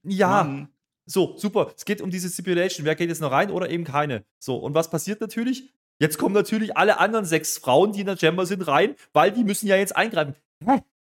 Ja, 0.02 0.44
Mann. 0.44 0.68
So, 1.06 1.36
super. 1.36 1.72
Es 1.76 1.84
geht 1.84 2.00
um 2.00 2.10
diese 2.10 2.28
Stipulation. 2.28 2.86
Wer 2.86 2.94
geht 2.94 3.08
jetzt 3.08 3.20
noch 3.20 3.30
rein 3.30 3.50
oder 3.50 3.68
eben 3.70 3.84
keine? 3.84 4.24
So, 4.38 4.56
und 4.56 4.74
was 4.74 4.90
passiert 4.90 5.20
natürlich? 5.20 5.70
Jetzt 5.98 6.18
kommen 6.18 6.34
natürlich 6.34 6.76
alle 6.76 6.98
anderen 6.98 7.24
sechs 7.24 7.58
Frauen, 7.58 7.92
die 7.92 8.00
in 8.00 8.06
der 8.06 8.16
Chamber 8.16 8.46
sind, 8.46 8.66
rein, 8.66 8.96
weil 9.12 9.30
die 9.30 9.44
müssen 9.44 9.66
ja 9.66 9.76
jetzt 9.76 9.94
eingreifen. 9.94 10.34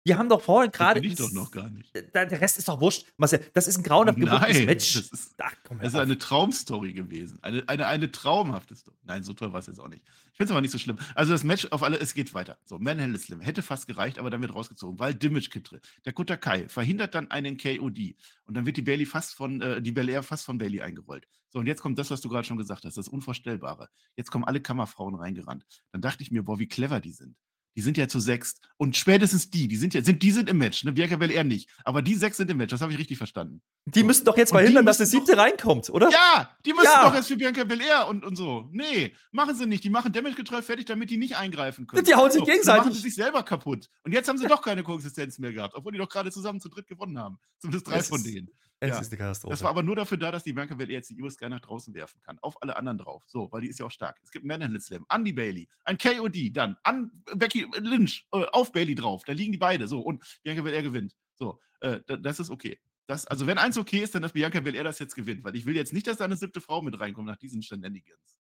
Die 0.07 0.15
haben 0.15 0.29
doch 0.29 0.43
vorhin 0.43 0.71
gerade. 0.71 1.01
ich 1.01 1.15
doch 1.15 1.33
noch 1.33 1.51
gar 1.51 1.71
nicht. 1.71 1.95
Der 1.95 2.27
der 2.27 2.41
Rest 2.41 2.59
ist 2.59 2.69
doch 2.69 2.79
wurscht. 2.81 3.07
Marcel, 3.17 3.43
das 3.55 3.67
ist 3.67 3.79
ein 3.79 3.83
grauenhaft 3.83 4.19
Nein, 4.19 4.67
Match. 4.67 4.95
das 4.95 5.09
ist- 5.09 5.35
Ach, 5.39 5.53
komm 5.67 5.81
Es 5.81 5.89
ist 5.89 5.99
eine 5.99 6.19
Traumstory 6.19 6.93
gewesen. 6.93 7.39
Eine, 7.41 7.67
eine, 7.69 7.87
eine 7.87 8.13
traumhafte 8.13 8.77
Story. 8.77 8.97
Nein, 9.05 9.23
so 9.25 9.33
toll 9.33 9.53
war 9.53 9.61
es 9.61 9.67
jetzt 9.67 9.81
auch 9.81 9.89
nicht. 9.89 10.03
Ich 10.33 10.37
finde 10.37 10.45
es 10.45 10.51
aber 10.51 10.61
nicht 10.61 10.73
so 10.73 10.79
schlimm. 10.79 10.99
Also 11.15 11.33
das 11.33 11.43
Match 11.45 11.67
auf 11.71 11.83
alle, 11.83 11.99
es 11.99 12.13
geht 12.13 12.35
weiter. 12.35 12.59
So, 12.65 12.79
Manhandle 12.79 13.19
Slim 13.19 13.41
hätte 13.41 13.63
fast 13.63 13.87
gereicht, 13.87 14.19
aber 14.19 14.29
dann 14.31 14.43
wird 14.43 14.55
rausgezogen, 14.55 14.99
weil 14.99 15.15
Dimage 15.15 15.49
Kittre, 15.49 15.81
der 16.05 16.13
Kutter 16.13 16.37
Kai, 16.37 16.69
verhindert 16.69 17.15
dann 17.15 17.31
einen 17.31 17.57
KOD. 17.57 18.17
Und 18.45 18.55
dann 18.57 18.67
wird 18.67 18.77
die 18.77 18.83
Bailey 18.83 19.07
fast 19.07 19.35
von, 19.35 19.63
äh, 19.63 19.81
die 19.81 19.93
Belair 19.93 20.23
fast 20.23 20.45
von 20.45 20.59
Bailey 20.59 20.83
eingerollt. 20.83 21.27
So, 21.51 21.61
und 21.61 21.67
jetzt 21.67 21.81
kommt 21.83 21.99
das, 21.99 22.11
was 22.11 22.21
du 22.21 22.29
gerade 22.29 22.47
schon 22.47 22.57
gesagt 22.59 22.85
hast, 22.85 22.97
das 22.99 23.09
Unvorstellbare. 23.09 23.89
Jetzt 24.17 24.31
kommen 24.33 24.45
alle 24.45 24.61
Kammerfrauen 24.61 25.15
reingerannt. 25.15 25.65
Dann 25.93 26.03
dachte 26.03 26.23
ich 26.25 26.31
mir, 26.33 26.43
boah, 26.43 26.59
wie 26.59 26.67
clever 26.67 27.01
die 27.01 27.13
sind. 27.13 27.37
Die 27.77 27.81
sind 27.83 27.97
ja 27.97 28.07
zu 28.07 28.20
sechst. 28.20 28.61
Und 28.77 28.97
spätestens 28.97 29.51
die, 29.51 29.66
die 29.68 29.77
sind 29.77 29.95
ja, 29.95 30.03
sind, 30.05 30.22
die 30.22 30.31
sind 30.31 30.49
im 30.49 30.59
Match, 30.59 30.85
ne? 30.85 30.93
Bianca 30.93 31.16
Belair 31.16 31.43
nicht. 31.45 31.68
Aber 31.85 32.03
die 32.03 32.14
sechs 32.14 32.37
sind 32.37 32.51
im 32.51 32.57
Match, 32.59 32.70
das 32.70 32.81
habe 32.81 32.93
ich 32.93 32.99
richtig 32.99 33.18
verstanden. 33.18 33.62
Die 33.87 34.01
So. 34.01 34.07
müssen 34.07 34.25
doch 34.25 34.37
jetzt 34.37 34.51
die 34.51 34.55
verhindern, 34.57 34.87
dass 34.87 34.99
der 34.99 35.07
siebte 35.07 35.37
reinkommt, 35.37 35.91
oder? 35.91 36.09
Ja, 36.11 36.57
die 36.64 36.72
müssen 36.72 36.85
Ja. 36.85 37.09
doch 37.09 37.14
erst 37.14 37.29
für 37.29 37.37
Bianca 37.37 37.64
Belair 37.64 38.07
und, 38.09 38.25
und 38.25 38.37
so. 38.37 38.68
Nee, 38.72 39.12
machen 39.33 39.57
sie 39.57 39.66
nicht. 39.66 39.83
Die 39.85 39.91
machen 39.91 40.12
Damage-Control 40.12 40.62
fertig, 40.62 40.87
damit 40.87 41.11
die 41.11 41.16
nicht 41.16 41.37
eingreifen 41.37 41.87
können. 41.87 42.05
Die 42.05 42.14
hauen 42.14 42.31
sich 42.31 42.41
so, 42.41 42.45
dann 42.47 42.53
gegenseitig. 42.53 42.85
machen 42.85 42.93
sie 42.95 43.01
sich 43.01 43.14
selber 43.14 43.43
kaputt. 43.43 43.89
Und 44.05 44.12
jetzt 44.12 44.29
haben 44.29 44.39
sie 44.39 44.47
doch 44.47 44.62
keine 44.62 44.83
Koexistenz 44.83 45.39
mehr 45.39 45.53
gehabt, 45.53 45.75
obwohl 45.75 45.93
die 45.93 45.99
doch 45.99 46.09
gerade 46.09 46.31
zusammen 46.31 46.61
zu 46.61 46.68
dritt 46.68 46.87
gewonnen 46.87 47.18
haben. 47.18 47.39
Zumindest 47.59 47.89
drei 47.89 47.99
Es 47.99 48.09
von 48.09 48.22
denen. 48.22 48.49
Es 48.81 48.91
Ja. 48.91 48.99
ist 49.01 49.11
eine 49.12 49.18
Katastrophe. 49.18 49.53
Das 49.53 49.62
war 49.62 49.70
aber 49.70 49.83
nur 49.83 49.97
dafür 49.97 50.18
da, 50.18 50.31
dass 50.31 50.45
die 50.45 50.53
Bianca 50.53 50.75
Belair 50.75 50.95
jetzt 50.97 51.09
die 51.11 51.20
USK 51.22 51.49
nach 51.49 51.61
draußen 51.61 51.95
werfen 51.95 52.20
kann. 52.22 52.39
Auf 52.41 52.61
alle 52.62 52.77
anderen 52.77 52.99
drauf. 52.99 53.22
So, 53.27 53.51
weil 53.51 53.62
die 53.62 53.68
ist 53.68 53.79
ja 53.79 53.87
auch 53.87 53.91
stark. 53.91 54.18
Es 54.22 54.31
gibt 54.31 54.43
einen 54.43 54.49
Manhandle 54.49 54.81
Slam. 54.81 55.07
An 55.09 55.25
die 55.25 55.33
Bailey. 55.33 55.68
Ein 55.85 55.97
KOD. 55.97 56.51
Dann 56.53 56.77
an 56.83 57.11
Becky 57.35 57.66
Lynch. 57.79 58.27
Äh, 58.33 58.45
auf 58.53 58.72
Bailey 58.72 58.95
drauf. 58.95 59.22
Da 59.25 59.33
liegen 59.33 59.53
die 59.53 59.59
beide. 59.59 59.89
So, 59.89 60.01
und 60.01 60.22
Bianca 60.43 60.62
Belair 60.62 60.83
gewinnt. 60.83 61.14
So, 61.35 61.61
äh, 61.81 62.01
da- 62.07 62.16
das 62.16 62.41
ist 62.41 62.51
okay. 62.51 62.79
Das, 63.07 63.27
also, 63.27 63.47
wenn 63.47 63.59
eins 63.59 63.77
okay 63.79 63.99
ist, 64.03 64.14
dann 64.14 64.22
dass 64.22 64.33
Bianca 64.33 64.61
Belair 64.61 64.85
das 64.85 64.99
jetzt 64.99 65.14
gewinnt. 65.14 65.45
Weil 65.45 65.55
ich 65.57 65.64
will 65.66 65.77
jetzt 65.77 65.93
nicht, 65.93 66.07
dass 66.07 66.16
da 66.18 66.25
eine 66.25 66.37
siebte 66.37 66.61
Frau 66.61 66.83
mit 66.83 66.99
reinkommt 66.99 67.27
nach 67.27 67.37
diesen 67.37 67.62
Shenanigans. 67.62 68.37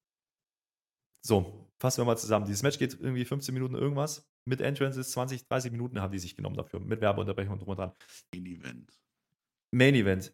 So, 1.26 1.70
fassen 1.78 2.02
wir 2.02 2.04
mal 2.04 2.16
zusammen. 2.18 2.44
Dieses 2.46 2.62
Match 2.62 2.78
geht 2.78 2.98
irgendwie 3.00 3.24
15 3.24 3.54
Minuten 3.54 3.74
irgendwas. 3.74 4.26
Mit 4.46 4.60
Entrances 4.60 5.10
20, 5.12 5.46
30 5.48 5.72
Minuten 5.72 6.00
haben 6.00 6.12
die 6.12 6.18
sich 6.18 6.36
genommen 6.36 6.56
dafür. 6.56 6.80
Mit 6.80 7.00
Werbeunterbrechung 7.00 7.54
und 7.54 7.60
drum 7.60 7.68
und 7.70 7.78
dran. 7.78 7.92
Main 8.34 8.44
Event. 8.46 8.92
Main 9.74 9.94
Event. 9.94 10.32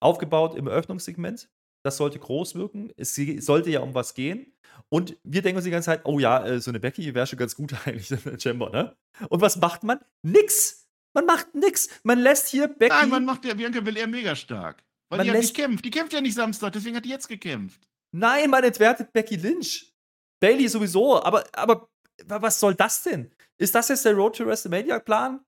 Aufgebaut 0.00 0.54
im 0.54 0.66
Eröffnungssegment. 0.66 1.48
Das 1.84 1.96
sollte 1.96 2.18
groß 2.18 2.54
wirken. 2.54 2.92
Es 2.96 3.14
sollte 3.44 3.70
ja 3.70 3.80
um 3.80 3.94
was 3.94 4.14
gehen. 4.14 4.52
Und 4.88 5.16
wir 5.24 5.42
denken 5.42 5.56
uns 5.56 5.64
die 5.64 5.70
ganze 5.70 5.86
Zeit, 5.86 6.02
oh 6.04 6.18
ja, 6.18 6.44
äh, 6.46 6.60
so 6.60 6.70
eine 6.70 6.80
Becky 6.80 7.12
wäre 7.14 7.26
schon 7.26 7.38
ganz 7.38 7.54
gut 7.56 7.74
eigentlich 7.86 8.10
in 8.10 8.20
der 8.24 8.38
Chamber, 8.38 8.70
ne? 8.70 8.96
Und 9.28 9.40
was 9.40 9.56
macht 9.56 9.82
man? 9.82 9.98
Nix. 10.22 10.86
Man 11.14 11.26
macht 11.26 11.54
nix. 11.54 11.88
Man 12.04 12.20
lässt 12.20 12.48
hier 12.48 12.68
Becky. 12.68 12.94
Nein, 12.94 13.10
man 13.10 13.24
macht 13.24 13.44
der 13.44 13.54
Bianca 13.54 13.80
Belair 13.80 14.06
mega 14.06 14.34
stark. 14.34 14.82
Weil 15.10 15.18
Man 15.18 15.26
die 15.26 15.32
lässt- 15.32 15.42
nicht 15.42 15.56
kämpft. 15.56 15.84
Die 15.84 15.90
kämpft 15.90 16.12
ja 16.12 16.20
nicht 16.20 16.34
Samstag, 16.34 16.72
deswegen 16.72 16.96
hat 16.96 17.04
die 17.04 17.10
jetzt 17.10 17.28
gekämpft. 17.28 17.86
Nein, 18.14 18.48
man 18.50 18.64
entwertet 18.64 19.12
Becky 19.12 19.36
Lynch. 19.36 19.92
Bailey 20.40 20.68
sowieso, 20.68 21.22
aber, 21.22 21.44
aber 21.52 21.88
wa- 22.26 22.40
was 22.42 22.58
soll 22.58 22.74
das 22.74 23.02
denn? 23.02 23.30
Ist 23.58 23.74
das 23.74 23.88
jetzt 23.88 24.04
der 24.04 24.14
Road 24.14 24.36
to 24.36 24.46
WrestleMania 24.46 24.98
Plan? 25.00 25.44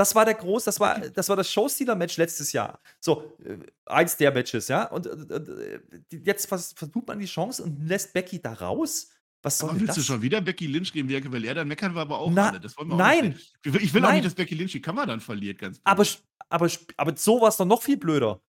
Das 0.00 0.14
war 0.14 0.24
der 0.24 0.34
groß, 0.34 0.64
das 0.64 0.80
war 0.80 0.98
das 0.98 1.28
war 1.28 1.36
das 1.36 1.50
Showstealer-Match 1.52 2.16
letztes 2.16 2.52
Jahr. 2.52 2.80
So, 3.00 3.36
äh, 3.44 3.58
eins 3.84 4.16
der 4.16 4.32
Matches, 4.32 4.68
ja. 4.68 4.84
Und 4.84 5.06
äh, 5.06 5.10
äh, 5.10 5.80
jetzt 6.24 6.46
vers 6.48 6.72
versucht 6.74 7.06
man 7.06 7.18
die 7.18 7.26
Chance 7.26 7.62
und 7.62 7.86
lässt 7.86 8.12
Becky 8.14 8.40
da 8.40 8.54
raus. 8.54 9.10
Was 9.42 9.58
soll 9.58 9.70
Aber 9.70 9.78
willst 9.80 9.90
das? 9.90 9.96
du 9.96 10.02
schon 10.12 10.22
wieder 10.22 10.40
Becky 10.40 10.66
Lynch 10.66 10.92
gegen 10.92 11.08
Bianca 11.08 11.28
Belair? 11.28 11.54
Dann 11.54 11.68
meckern 11.68 11.94
wir 11.94 12.00
aber 12.00 12.18
auch 12.18 12.30
Na, 12.30 12.48
alle. 12.50 12.60
Das 12.60 12.76
wollen 12.78 12.88
wir 12.88 12.94
auch 12.94 12.98
nein. 12.98 13.28
nicht. 13.30 13.52
Ich 13.64 13.72
will, 13.72 13.80
will 13.80 13.88
auch 14.04 14.08
Nein. 14.08 14.14
nicht, 14.16 14.26
dass 14.26 14.34
Becky 14.34 14.54
Lynch 14.54 14.72
die 14.72 14.80
Kammer 14.82 15.04
dann 15.06 15.20
verliert, 15.20 15.58
ganz 15.58 15.80
Aber, 15.84 16.02
blöd. 16.02 16.22
aber, 16.48 16.70
aber 16.96 17.16
so 17.16 17.40
war 17.42 17.48
es 17.48 17.56
doch 17.58 17.64
noch 17.66 17.82
viel 17.82 17.96
blöder. 17.98 18.40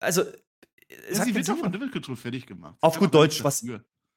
Also, 0.00 0.22
es 0.22 0.30
Ja, 1.12 1.18
hat 1.20 1.26
sie 1.26 1.34
wird 1.34 1.48
doch 1.48 1.58
von. 1.58 1.72
Devil 1.72 1.90
Control 1.90 2.16
fertig 2.16 2.46
gemacht. 2.46 2.76
Auf 2.80 2.98
gut 2.98 3.08
auch 3.08 3.12
Deutsch, 3.12 3.42
was- 3.44 3.66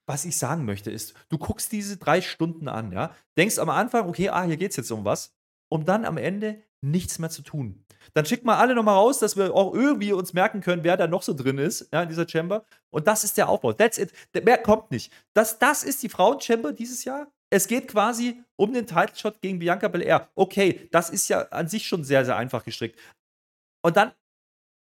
was 0.05 0.25
ich 0.25 0.37
sagen 0.37 0.65
möchte, 0.65 0.91
ist, 0.91 1.13
du 1.29 1.37
guckst 1.37 1.71
diese 1.71 1.97
drei 1.97 2.21
Stunden 2.21 2.67
an, 2.67 2.91
ja, 2.91 3.15
denkst 3.37 3.57
am 3.59 3.69
Anfang, 3.69 4.07
okay, 4.07 4.29
ah, 4.29 4.43
hier 4.43 4.57
geht's 4.57 4.75
jetzt 4.77 4.91
um 4.91 5.05
was, 5.05 5.35
um 5.69 5.85
dann 5.85 6.03
am 6.05 6.17
Ende 6.17 6.61
nichts 6.81 7.19
mehr 7.19 7.29
zu 7.29 7.41
tun. 7.41 7.83
Dann 8.13 8.25
schickt 8.25 8.45
mal 8.45 8.57
alle 8.57 8.75
nochmal 8.75 8.95
raus, 8.95 9.19
dass 9.19 9.35
wir 9.35 9.53
auch 9.53 9.73
irgendwie 9.73 10.13
uns 10.13 10.33
merken 10.33 10.61
können, 10.61 10.83
wer 10.83 10.97
da 10.97 11.07
noch 11.07 11.21
so 11.21 11.33
drin 11.33 11.57
ist, 11.57 11.89
ja, 11.91 12.03
in 12.03 12.09
dieser 12.09 12.27
Chamber. 12.27 12.65
Und 12.89 13.07
das 13.07 13.23
ist 13.23 13.37
der 13.37 13.49
Aufbau. 13.49 13.73
That's 13.73 13.97
it. 13.97 14.11
Mehr 14.43 14.57
kommt 14.57 14.91
nicht. 14.91 15.11
Das, 15.33 15.59
das 15.59 15.83
ist 15.83 16.01
die 16.01 16.09
Frauen-Chamber 16.09 16.71
dieses 16.73 17.03
Jahr. 17.03 17.27
Es 17.51 17.67
geht 17.67 17.87
quasi 17.87 18.43
um 18.55 18.73
den 18.73 18.85
Title-Shot 18.85 19.41
gegen 19.41 19.59
Bianca 19.59 19.87
Belair. 19.87 20.29
Okay, 20.35 20.87
das 20.91 21.09
ist 21.09 21.27
ja 21.29 21.41
an 21.49 21.67
sich 21.67 21.87
schon 21.87 22.03
sehr, 22.03 22.23
sehr 22.23 22.37
einfach 22.37 22.63
gestrickt. 22.63 22.99
Und 23.81 23.97
dann 23.97 24.11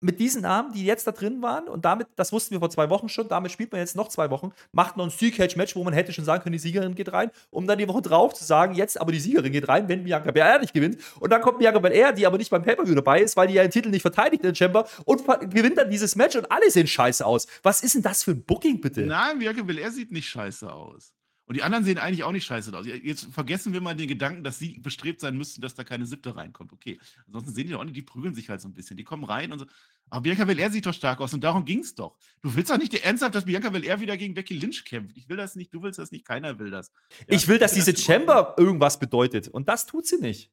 mit 0.01 0.19
diesen 0.19 0.41
Namen, 0.41 0.71
die 0.71 0.85
jetzt 0.85 1.05
da 1.07 1.11
drin 1.11 1.41
waren, 1.41 1.67
und 1.67 1.85
damit, 1.85 2.07
das 2.15 2.31
wussten 2.31 2.51
wir 2.51 2.59
vor 2.59 2.69
zwei 2.69 2.89
Wochen 2.89 3.09
schon, 3.09 3.27
damit 3.27 3.51
spielt 3.51 3.71
man 3.71 3.81
jetzt 3.81 3.95
noch 3.95 4.07
zwei 4.07 4.29
Wochen, 4.29 4.51
macht 4.71 4.97
noch 4.97 5.05
ein 5.05 5.11
Steel 5.11 5.31
Cage 5.31 5.55
Match, 5.55 5.75
wo 5.75 5.83
man 5.83 5.93
hätte 5.93 6.13
schon 6.13 6.25
sagen 6.25 6.43
können, 6.43 6.53
die 6.53 6.59
Siegerin 6.59 6.95
geht 6.95 7.11
rein, 7.11 7.31
um 7.49 7.67
dann 7.67 7.77
die 7.77 7.87
Woche 7.87 8.01
drauf 8.01 8.33
zu 8.33 8.43
sagen, 8.43 8.75
jetzt 8.75 8.99
aber 8.99 9.11
die 9.11 9.19
Siegerin 9.19 9.51
geht 9.51 9.67
rein, 9.67 9.87
wenn 9.89 10.03
Bianca 10.03 10.31
Belair 10.31 10.59
nicht 10.59 10.73
gewinnt. 10.73 10.97
Und 11.19 11.31
dann 11.31 11.41
kommt 11.41 11.59
Bianca 11.59 11.79
Belair, 11.79 12.13
die 12.13 12.25
aber 12.25 12.37
nicht 12.37 12.49
beim 12.49 12.63
Pay-Per-View 12.63 12.95
dabei 12.95 13.21
ist, 13.21 13.35
weil 13.35 13.47
die 13.47 13.55
ja 13.55 13.61
den 13.63 13.71
Titel 13.71 13.89
nicht 13.89 14.01
verteidigt 14.01 14.43
in 14.43 14.55
Chamber 14.55 14.87
und 15.05 15.25
gewinnt 15.51 15.77
dann 15.77 15.89
dieses 15.89 16.15
Match 16.15 16.35
und 16.35 16.51
alle 16.51 16.69
sehen 16.71 16.87
scheiße 16.87 17.25
aus. 17.25 17.47
Was 17.63 17.81
ist 17.83 17.95
denn 17.95 18.01
das 18.01 18.23
für 18.23 18.31
ein 18.31 18.43
Booking, 18.43 18.81
bitte? 18.81 19.01
Nein, 19.01 19.39
Bianca 19.39 19.63
Belair 19.63 19.91
sieht 19.91 20.11
nicht 20.11 20.29
scheiße 20.29 20.71
aus. 20.71 21.13
Und 21.49 21.55
die 21.55 21.63
anderen 21.63 21.83
sehen 21.83 21.97
eigentlich 21.97 22.23
auch 22.23 22.31
nicht 22.31 22.45
scheiße 22.45 22.77
aus. 22.77 22.85
Jetzt 22.85 23.25
vergessen 23.33 23.73
wir 23.73 23.81
mal 23.81 23.95
den 23.95 24.07
Gedanken, 24.07 24.43
dass 24.43 24.59
sie 24.59 24.77
bestrebt 24.77 25.19
sein 25.19 25.35
müssten, 25.35 25.61
dass 25.61 25.73
da 25.73 25.83
keine 25.83 26.05
siebte 26.05 26.35
reinkommt. 26.35 26.71
Okay. 26.71 26.99
Ansonsten 27.25 27.55
sehen 27.55 27.65
die 27.65 27.73
doch 27.73 27.79
auch 27.79 27.85
nicht, 27.85 27.95
die 27.95 28.03
prügeln 28.03 28.35
sich 28.35 28.49
halt 28.49 28.61
so 28.61 28.67
ein 28.67 28.75
bisschen. 28.75 28.97
Die 28.97 29.03
kommen 29.03 29.23
rein 29.23 29.51
und 29.51 29.57
so. 29.57 29.65
Aber 30.11 30.21
Bianca 30.21 30.45
Belair 30.45 30.69
sieht 30.69 30.85
doch 30.85 30.93
stark 30.93 31.19
aus 31.19 31.33
und 31.33 31.43
darum 31.43 31.65
ging 31.65 31.79
es 31.79 31.95
doch. 31.95 32.15
Du 32.41 32.53
willst 32.53 32.69
doch 32.69 32.77
nicht 32.77 32.93
ernsthaft, 32.93 33.33
dass 33.33 33.45
Bianca 33.45 33.71
Belair 33.71 33.99
wieder 33.99 34.15
gegen 34.15 34.35
Becky 34.35 34.53
Lynch 34.59 34.85
kämpft. 34.85 35.17
Ich 35.17 35.27
will 35.27 35.37
das 35.37 35.55
nicht, 35.55 35.73
du 35.73 35.81
willst 35.81 35.97
das 35.97 36.11
nicht, 36.11 36.23
keiner 36.23 36.59
will 36.59 36.69
das. 36.69 36.91
Ja, 37.21 37.35
ich 37.35 37.47
will, 37.47 37.57
dass 37.57 37.73
diese 37.73 37.93
Ordnung. 37.93 38.05
Chamber 38.05 38.53
irgendwas 38.59 38.99
bedeutet. 38.99 39.47
Und 39.47 39.67
das 39.69 39.87
tut 39.87 40.05
sie 40.05 40.17
nicht. 40.17 40.51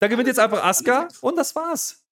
Da 0.00 0.08
gewinnt 0.08 0.28
jetzt 0.28 0.38
einfach 0.40 0.64
Asuka 0.64 1.08
und 1.20 1.36
das 1.36 1.54
war's. 1.54 2.02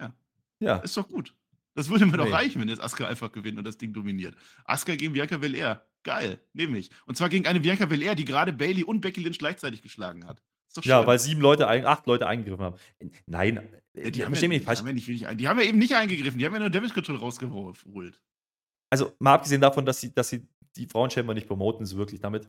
Ja. 0.00 0.12
Ja. 0.58 0.76
Ist 0.78 0.96
doch 0.96 1.06
gut. 1.06 1.32
Das 1.74 1.88
würde 1.88 2.06
mir 2.06 2.16
doch 2.16 2.24
Nee. 2.24 2.32
reichen, 2.32 2.60
wenn 2.60 2.68
jetzt 2.68 2.82
Asuka 2.82 3.06
einfach 3.06 3.30
gewinnt 3.30 3.58
und 3.58 3.64
das 3.64 3.76
Ding 3.78 3.92
dominiert. 3.92 4.34
Asuka 4.64 4.96
gegen 4.96 5.12
Bianca 5.12 5.36
Belair. 5.36 5.86
Geil, 6.06 6.38
nehme 6.52 6.78
ich. 6.78 6.90
Und 7.06 7.16
zwar 7.16 7.28
gegen 7.28 7.48
eine 7.48 7.58
Bianca 7.58 7.84
Belair, 7.84 8.14
die 8.14 8.24
gerade 8.24 8.52
Bailey 8.52 8.84
und 8.84 9.00
Becky 9.00 9.20
Lynch 9.20 9.38
gleichzeitig 9.38 9.82
geschlagen 9.82 10.24
hat. 10.24 10.40
Ja, 10.82 11.04
weil 11.04 11.18
sieben 11.18 11.40
Leute, 11.40 11.66
acht 11.66 12.06
Leute 12.06 12.28
eingegriffen 12.28 12.64
haben. 12.64 12.76
Nein, 13.26 13.56
Ja, 13.94 14.10
die 14.10 14.22
haben, 14.24 14.30
verstehen 14.30 14.52
ja, 14.52 14.58
mich 14.58 14.58
nicht 14.60 14.64
falsch. 14.66 14.78
die, 14.78 14.84
haben 14.86 14.86
ja 14.86 14.92
nicht, 14.92 15.40
die 15.40 15.48
haben 15.48 15.58
ja 15.58 15.64
eben 15.64 15.78
nicht 15.78 15.96
eingegriffen, 15.96 16.38
die 16.38 16.46
haben 16.46 16.52
ja 16.52 16.60
nur 16.60 16.70
Damage 16.70 16.94
Control 16.94 17.16
rausgeholt. 17.16 18.22
Also 18.88 19.16
mal 19.18 19.34
abgesehen 19.34 19.60
davon, 19.60 19.84
dass 19.84 20.00
sie, 20.00 20.14
dass 20.14 20.28
sie 20.28 20.46
die 20.76 20.86
Frauenchamber 20.86 21.34
nicht 21.34 21.48
promoten, 21.48 21.84
so 21.86 21.96
wirklich 21.96 22.20
damit. 22.20 22.46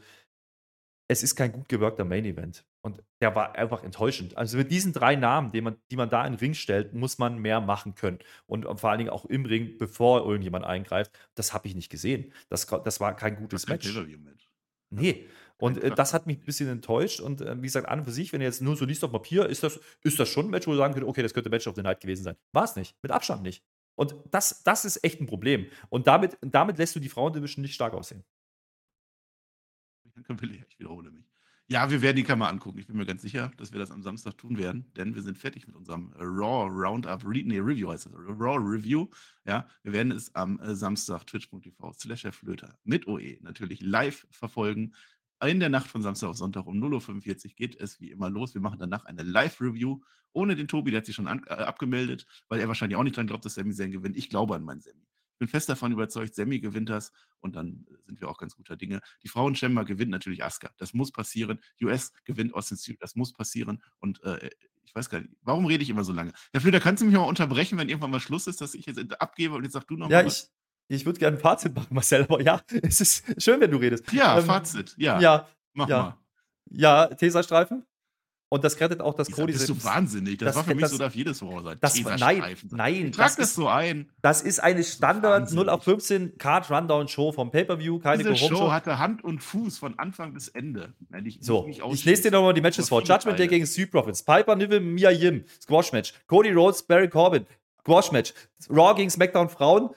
Es 1.10 1.24
ist 1.24 1.36
kein 1.36 1.52
gut 1.52 1.70
gewirkter 1.70 2.04
Main 2.04 2.26
Event. 2.26 2.66
Und 2.82 3.02
der 3.22 3.36
war 3.36 3.56
einfach 3.56 3.84
enttäuschend. 3.84 4.38
Also 4.38 4.58
mit 4.58 4.72
diesen 4.72 4.94
drei 4.94 5.16
Namen, 5.16 5.52
die 5.52 5.62
man, 5.62 5.78
die 5.90 5.96
man 5.96 6.10
da 6.10 6.26
in 6.26 6.34
den 6.34 6.40
Ring 6.40 6.54
stellt, 6.54 6.94
muss 6.94 7.18
man 7.18 7.40
mehr 7.40 7.62
machen 7.62 7.96
können. 7.96 8.20
Und 8.46 8.66
vor 8.80 8.90
allen 8.90 9.00
Dingen 9.00 9.10
auch 9.10 9.26
im 9.26 9.46
Ring, 9.46 9.78
bevor 9.78 10.26
irgendjemand 10.26 10.66
eingreift. 10.66 11.12
Das 11.36 11.54
habe 11.54 11.68
ich 11.68 11.76
nicht 11.76 11.90
gesehen. 11.90 12.34
Das, 12.50 12.66
das 12.66 13.00
war 13.00 13.16
kein 13.16 13.36
gutes 13.36 13.66
kein 13.66 13.76
Match. 13.76 13.88
Pay-Per-View-Match. 13.88 14.50
Nee. 14.90 15.28
Und 15.58 15.82
äh, 15.84 15.92
das 15.92 16.14
hat 16.14 16.28
mich 16.28 16.38
ein 16.38 16.46
bisschen 16.46 16.70
enttäuscht. 16.70 17.20
Und 17.20 17.42
äh, 17.42 17.58
wie 17.58 17.66
gesagt, 17.66 17.88
an 17.88 18.00
und 18.00 18.06
für 18.06 18.12
sich, 18.12 18.32
wenn 18.32 18.42
ihr 18.42 18.48
jetzt 18.48 18.62
nur 18.62 18.76
so 18.76 18.86
liest 18.86 19.04
auf 19.04 19.12
Papier, 19.12 19.48
ist 19.48 19.64
das, 19.64 19.80
ist 20.04 20.20
das 20.20 20.30
schon 20.30 20.48
ein 20.48 20.50
Match, 20.50 20.68
wo 20.68 20.72
ihr 20.72 20.78
sagen 20.78 20.94
könnt, 20.94 21.06
okay, 21.06 21.24
das 21.24 21.34
könnte 21.34 21.50
Match 21.50 21.68
of 21.68 21.76
the 21.76 21.82
Night 21.82 22.00
gewesen 22.00 22.24
sein. 22.24 22.36
War 22.52 22.66
es 22.66 22.76
nicht. 22.76 22.96
Mit 23.02 23.12
Abstand 23.12 23.44
nicht. 23.44 23.64
Und 23.96 24.16
das, 24.30 24.64
das 24.64 24.86
ist 24.86 25.04
echt 25.04 25.20
ein 25.20 25.26
Problem. 25.26 25.68
Und 25.90 26.06
damit, 26.06 26.38
damit 26.42 26.78
lässt 26.78 26.96
du 26.96 27.00
die 27.00 27.10
Frauendivision 27.10 27.64
nicht 27.64 27.74
stark 27.74 27.94
aussehen. 27.94 28.24
Bianca 30.28 30.34
Belair, 30.34 30.66
Ich 30.70 30.80
wiederhole 30.80 31.12
mich. 31.12 31.26
Ja, 31.70 31.90
wir 31.90 32.02
werden 32.02 32.16
die 32.16 32.24
Kammer 32.24 32.48
angucken. 32.48 32.80
Ich 32.80 32.88
bin 32.88 32.96
mir 32.96 33.06
ganz 33.06 33.22
sicher, 33.22 33.52
dass 33.58 33.74
wir 33.74 33.80
das 33.80 33.92
am 33.92 34.02
Samstag 34.02 34.38
tun 34.38 34.58
werden, 34.58 34.90
denn 34.96 35.16
wir 35.16 35.22
sind 35.22 35.38
fertig 35.38 35.68
mit 35.68 35.76
unserem 35.76 36.14
Raw 36.18 36.70
Roundup, 36.70 37.26
nee, 37.26 37.60
Review 37.60 37.90
heißt 37.90 38.08
es, 38.08 38.14
Raw 38.14 38.58
Review. 38.58 39.08
Ja, 39.46 39.68
wir 39.84 39.92
werden 39.92 40.14
es 40.14 40.34
am 40.34 40.60
äh, 40.62 40.76
Samstag 40.76 41.26
twitch.tv 41.28 41.92
slash 41.94 42.24
Flöter 42.32 42.78
mit 42.86 43.06
OE 43.08 43.38
natürlich 43.42 43.82
live 43.82 44.26
verfolgen. 44.32 44.94
In 45.44 45.60
der 45.60 45.70
Nacht 45.70 45.88
von 45.88 46.02
Samstag 46.02 46.30
auf 46.30 46.38
Sonntag 46.38 46.66
um 46.68 46.82
0.45 46.82 47.46
Uhr 47.46 47.52
geht 47.56 47.76
es 47.76 48.00
wie 48.00 48.12
immer 48.12 48.30
los. 48.30 48.54
Wir 48.54 48.62
machen 48.62 48.80
danach 48.80 49.06
eine 49.06 49.24
Live-Review 49.24 50.00
ohne 50.34 50.56
den 50.56 50.68
Tobi, 50.68 50.92
der 50.92 51.00
hat 51.00 51.06
sich 51.06 51.16
schon 51.16 51.28
an, 51.28 51.44
äh, 51.48 51.54
abgemeldet, 51.54 52.26
weil 52.48 52.60
er 52.60 52.68
wahrscheinlich 52.68 52.96
auch 52.96 53.04
nicht 53.04 53.18
dran 53.18 53.28
glaubt, 53.28 53.44
dass 53.44 53.56
Sammy 53.56 53.74
Zayn 53.74 53.92
gewinnt. 53.92 54.16
Ich 54.16 54.30
glaube 54.30 54.56
an 54.56 54.64
meinen 54.64 54.82
Sammy. 54.82 55.06
Ich 55.38 55.40
bin 55.40 55.48
fest 55.50 55.70
davon 55.70 55.92
überzeugt, 55.92 56.34
Sammy 56.34 56.60
gewinnt 56.60 56.90
das 56.90 57.12
und 57.42 57.56
dann 57.56 57.86
äh, 57.92 57.96
sind 58.08 58.20
wir 58.20 58.28
auch 58.28 58.40
ganz 58.40 58.56
guter 58.56 58.76
Dinge. 58.76 59.02
Die 59.22 59.28
Frauen-Chamber 59.28 59.86
gewinnt 59.86 60.10
natürlich 60.10 60.44
Asuka. 60.44 60.72
Das 60.78 60.96
muss 60.96 61.12
passieren. 61.12 61.60
US 61.80 62.12
gewinnt 62.26 62.56
Austin 62.56 62.78
Theory. 62.78 62.98
Das 63.00 63.16
muss 63.16 63.34
passieren. 63.34 63.84
Und 64.00 64.24
äh, 64.24 64.50
ich 64.84 64.96
weiß 64.96 65.12
gar 65.12 65.20
nicht, 65.20 65.30
warum 65.44 65.66
rede 65.68 65.84
ich 65.84 65.92
immer 65.92 66.04
so 66.04 66.12
lange? 66.12 66.32
Herr 66.54 66.62
Flöter, 66.62 66.80
kannst 66.80 67.02
du 67.02 67.06
mich 67.06 67.14
mal 67.14 67.22
unterbrechen, 67.22 67.78
wenn 67.78 67.88
irgendwann 67.88 68.10
mal 68.10 68.20
Schluss 68.20 68.48
ist, 68.48 68.62
dass 68.62 68.74
ich 68.74 68.88
jetzt 68.88 68.98
äh, 68.98 69.06
abgebe 69.20 69.54
und 69.54 69.64
jetzt 69.64 69.74
sag 69.74 69.86
du 69.88 69.96
noch 69.96 70.10
Ja, 70.10 70.24
mal 70.24 70.28
ich, 70.28 70.48
ich 70.88 71.06
würde 71.06 71.20
gerne 71.20 71.38
ein 71.38 71.40
Fazit 71.40 71.76
machen, 71.76 71.94
Marcel, 71.94 72.24
aber 72.24 72.42
ja, 72.42 72.64
es 72.82 73.00
ist 73.00 73.24
schön, 73.44 73.62
wenn 73.62 73.70
du 73.70 73.78
redest. 73.78 74.12
Ja, 74.12 74.40
Ähm, 74.40 74.46
Fazit. 74.46 74.96
Ja, 74.98 75.20
Ja, 75.20 75.48
mach 75.74 75.88
ja. 75.88 76.02
mal. 76.02 76.18
ja, 76.72 77.06
Tesastreifen. 77.14 77.86
Und 78.50 78.64
das 78.64 78.80
rettet 78.80 79.02
auch 79.02 79.14
das 79.14 79.28
Lisa, 79.28 79.42
Cody 79.42 79.52
bist 79.54 79.68
du 79.68 79.74
selbst- 79.74 79.86
wahnsinnig. 79.86 80.38
Das, 80.38 80.48
das- 80.48 80.56
war 80.56 80.64
für 80.64 80.74
mich 80.76 80.82
das- 80.84 80.92
so, 80.92 80.98
darf 80.98 81.14
jedes 81.16 81.42
Wort 81.42 81.66
sein. 81.66 81.78
das- 81.82 82.00
nein, 82.02 82.42
nein, 82.72 83.06
Ich 83.08 83.12
trag 83.12 83.26
das 83.28 83.36
das 83.36 83.48
ist- 83.50 83.56
so 83.56 83.68
ein. 83.68 84.10
Das 84.22 84.42
ist 84.42 84.60
eine 84.60 84.84
Standard 84.86 85.42
wahnsinnig. 85.42 85.66
0 85.66 85.70
auf 85.70 85.84
15 85.84 86.38
Card 86.38 86.72
Rundown 86.72 87.10
Show 87.10 87.34
vom 87.34 87.52
Pay-Per-View, 87.52 88.00
keine 88.00 88.24
Diese 88.24 88.36
Show 88.38 88.72
hatte 88.72 89.00
Hand 89.00 89.22
und 89.24 89.44
Fuß 89.44 89.78
von 89.78 90.00
Anfang 90.00 90.34
bis 90.34 90.48
Ende. 90.48 90.94
Wenn 91.10 91.26
ich 91.26 91.40
So, 91.42 91.64
mich 91.64 91.82
ich 91.92 92.06
lese 92.06 92.24
dir 92.24 92.32
nochmal 92.32 92.54
die 92.54 92.62
Matches 92.62 92.88
vor. 92.88 93.04
Judgment 93.04 93.38
Day 93.38 93.48
gegen 93.48 93.66
Street 93.68 93.92
Profits, 93.92 94.24
Piper 94.24 94.56
Niven, 94.56 94.94
Mia 94.94 95.12
Yim, 95.12 95.44
Squash 95.62 95.92
Match, 95.92 96.14
Cody 96.28 96.52
Rhodes, 96.54 96.84
Barry 96.84 97.10
Corbin, 97.10 97.46
Squash 97.82 98.12
Match, 98.14 98.34
Raw 98.70 98.94
gegen 98.96 99.10
SmackDown 99.10 99.50
Frauen, 99.50 99.90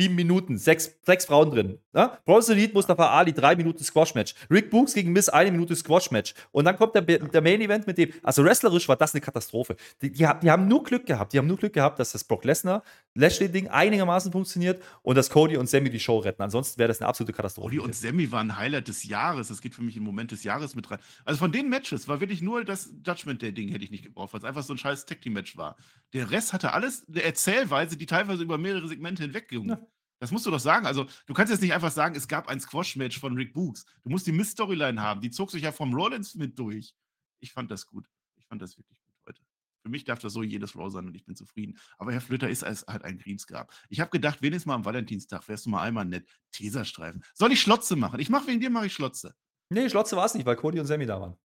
sieben 0.00 0.14
Minuten, 0.14 0.56
sechs, 0.56 0.98
sechs 1.02 1.26
Frauen 1.26 1.50
drin. 1.50 1.78
Ne? 1.92 2.10
Bronson 2.24 2.54
Reed, 2.54 2.72
Mustafa 2.72 3.10
Ali, 3.10 3.32
drei 3.32 3.54
Minuten 3.54 3.84
Squash-Match. 3.84 4.34
Rick 4.50 4.70
Books 4.70 4.94
gegen 4.94 5.12
Miss, 5.12 5.28
eine 5.28 5.50
Minute 5.50 5.76
Squash-Match. 5.76 6.34
Und 6.52 6.64
dann 6.64 6.76
kommt 6.76 6.94
der, 6.94 7.02
der 7.02 7.42
Main-Event 7.42 7.86
mit 7.86 7.98
dem. 7.98 8.12
Also 8.22 8.42
wrestlerisch 8.44 8.88
war 8.88 8.96
das 8.96 9.12
eine 9.12 9.20
Katastrophe. 9.20 9.76
Die, 10.00 10.10
die, 10.10 10.26
die, 10.42 10.50
haben 10.50 10.68
nur 10.68 10.82
Glück 10.84 11.04
gehabt. 11.04 11.32
Die 11.32 11.38
haben 11.38 11.46
nur 11.46 11.58
Glück 11.58 11.74
gehabt, 11.74 11.98
dass 11.98 12.12
das 12.12 12.24
Brock 12.24 12.44
Lesnar, 12.44 12.82
Lashley-Ding 13.14 13.68
einigermaßen 13.68 14.32
funktioniert 14.32 14.82
und 15.02 15.16
dass 15.16 15.28
Cody 15.28 15.58
und 15.58 15.68
Sammy 15.68 15.90
die 15.90 16.00
Show 16.00 16.18
retten. 16.18 16.42
Ansonsten 16.42 16.78
wäre 16.78 16.88
das 16.88 17.00
eine 17.00 17.08
absolute 17.08 17.34
Katastrophe. 17.34 17.68
Cody 17.68 17.80
und 17.80 17.94
Sammy 17.94 18.32
waren 18.32 18.56
Highlight 18.56 18.88
des 18.88 19.04
Jahres. 19.04 19.48
Das 19.48 19.60
geht 19.60 19.74
für 19.74 19.82
mich 19.82 19.96
im 19.96 20.04
Moment 20.04 20.30
des 20.30 20.44
Jahres 20.44 20.74
mit 20.74 20.90
rein. 20.90 20.98
Also 21.26 21.38
von 21.38 21.52
den 21.52 21.68
Matches 21.68 22.08
war 22.08 22.20
wirklich 22.20 22.40
nur 22.40 22.64
das 22.64 22.90
Judgment 23.04 23.42
Day-Ding 23.42 23.68
hätte 23.68 23.84
ich 23.84 23.90
nicht 23.90 24.04
gebraucht, 24.04 24.32
weil 24.32 24.38
es 24.38 24.44
einfach 24.44 24.62
so 24.62 24.72
ein 24.72 24.78
scheiß 24.78 25.04
Tag-Team-Match 25.04 25.56
war. 25.56 25.76
Der 26.12 26.30
Rest 26.30 26.52
hatte 26.52 26.72
alles 26.72 27.04
eine 27.08 27.22
Erzählweise, 27.22 27.96
die 27.96 28.06
teilweise 28.06 28.42
über 28.42 28.58
mehrere 28.58 28.88
Segmente 28.88 29.22
hinweg 29.22 29.48
ging. 29.48 29.68
Ja. 29.68 29.78
Das 30.20 30.30
musst 30.30 30.44
du 30.44 30.50
doch 30.50 30.60
sagen. 30.60 30.86
Also, 30.86 31.06
du 31.26 31.34
kannst 31.34 31.50
jetzt 31.50 31.62
nicht 31.62 31.72
einfach 31.72 31.90
sagen, 31.90 32.14
es 32.14 32.28
gab 32.28 32.48
ein 32.48 32.60
Squash-Match 32.60 33.18
von 33.18 33.34
Rick 33.34 33.54
Books. 33.54 33.86
Du 34.02 34.10
musst 34.10 34.26
die 34.26 34.32
Miss-Storyline 34.32 35.00
haben. 35.00 35.22
Die 35.22 35.30
zog 35.30 35.50
sich 35.50 35.62
ja 35.62 35.72
vom 35.72 35.94
Rollins 35.94 36.34
mit 36.34 36.58
durch. 36.58 36.94
Ich 37.40 37.52
fand 37.52 37.70
das 37.70 37.86
gut. 37.86 38.06
Ich 38.36 38.46
fand 38.46 38.60
das 38.60 38.76
wirklich 38.76 39.02
gut 39.02 39.14
heute. 39.26 39.40
Für 39.82 39.88
mich 39.88 40.04
darf 40.04 40.18
das 40.18 40.34
so 40.34 40.42
jedes 40.42 40.76
Raw 40.76 40.90
sein 40.90 41.06
und 41.06 41.14
ich 41.14 41.24
bin 41.24 41.36
zufrieden. 41.36 41.78
Aber 41.96 42.12
Herr 42.12 42.20
Flöter 42.20 42.50
ist 42.50 42.62
als, 42.62 42.86
halt 42.86 43.02
ein 43.02 43.16
Griemsgrab. 43.16 43.72
Ich 43.88 43.98
habe 44.00 44.10
gedacht, 44.10 44.42
wenigstens 44.42 44.66
mal 44.66 44.74
am 44.74 44.84
Valentinstag 44.84 45.48
wärst 45.48 45.64
du 45.64 45.70
mal 45.70 45.82
einmal 45.82 46.04
nett. 46.04 46.28
Teserstreifen. 46.52 47.24
Soll 47.32 47.52
ich 47.52 47.62
Schlotze 47.62 47.96
machen? 47.96 48.20
Ich 48.20 48.28
mache 48.28 48.46
wegen 48.48 48.60
dir, 48.60 48.68
mache 48.68 48.86
ich 48.86 48.92
Schlotze. 48.92 49.34
Nee, 49.70 49.88
Schlotze 49.88 50.16
war 50.16 50.26
es 50.26 50.34
nicht, 50.34 50.44
weil 50.44 50.56
Cody 50.56 50.80
und 50.80 50.86
Sammy 50.86 51.06
da 51.06 51.18
waren. 51.18 51.38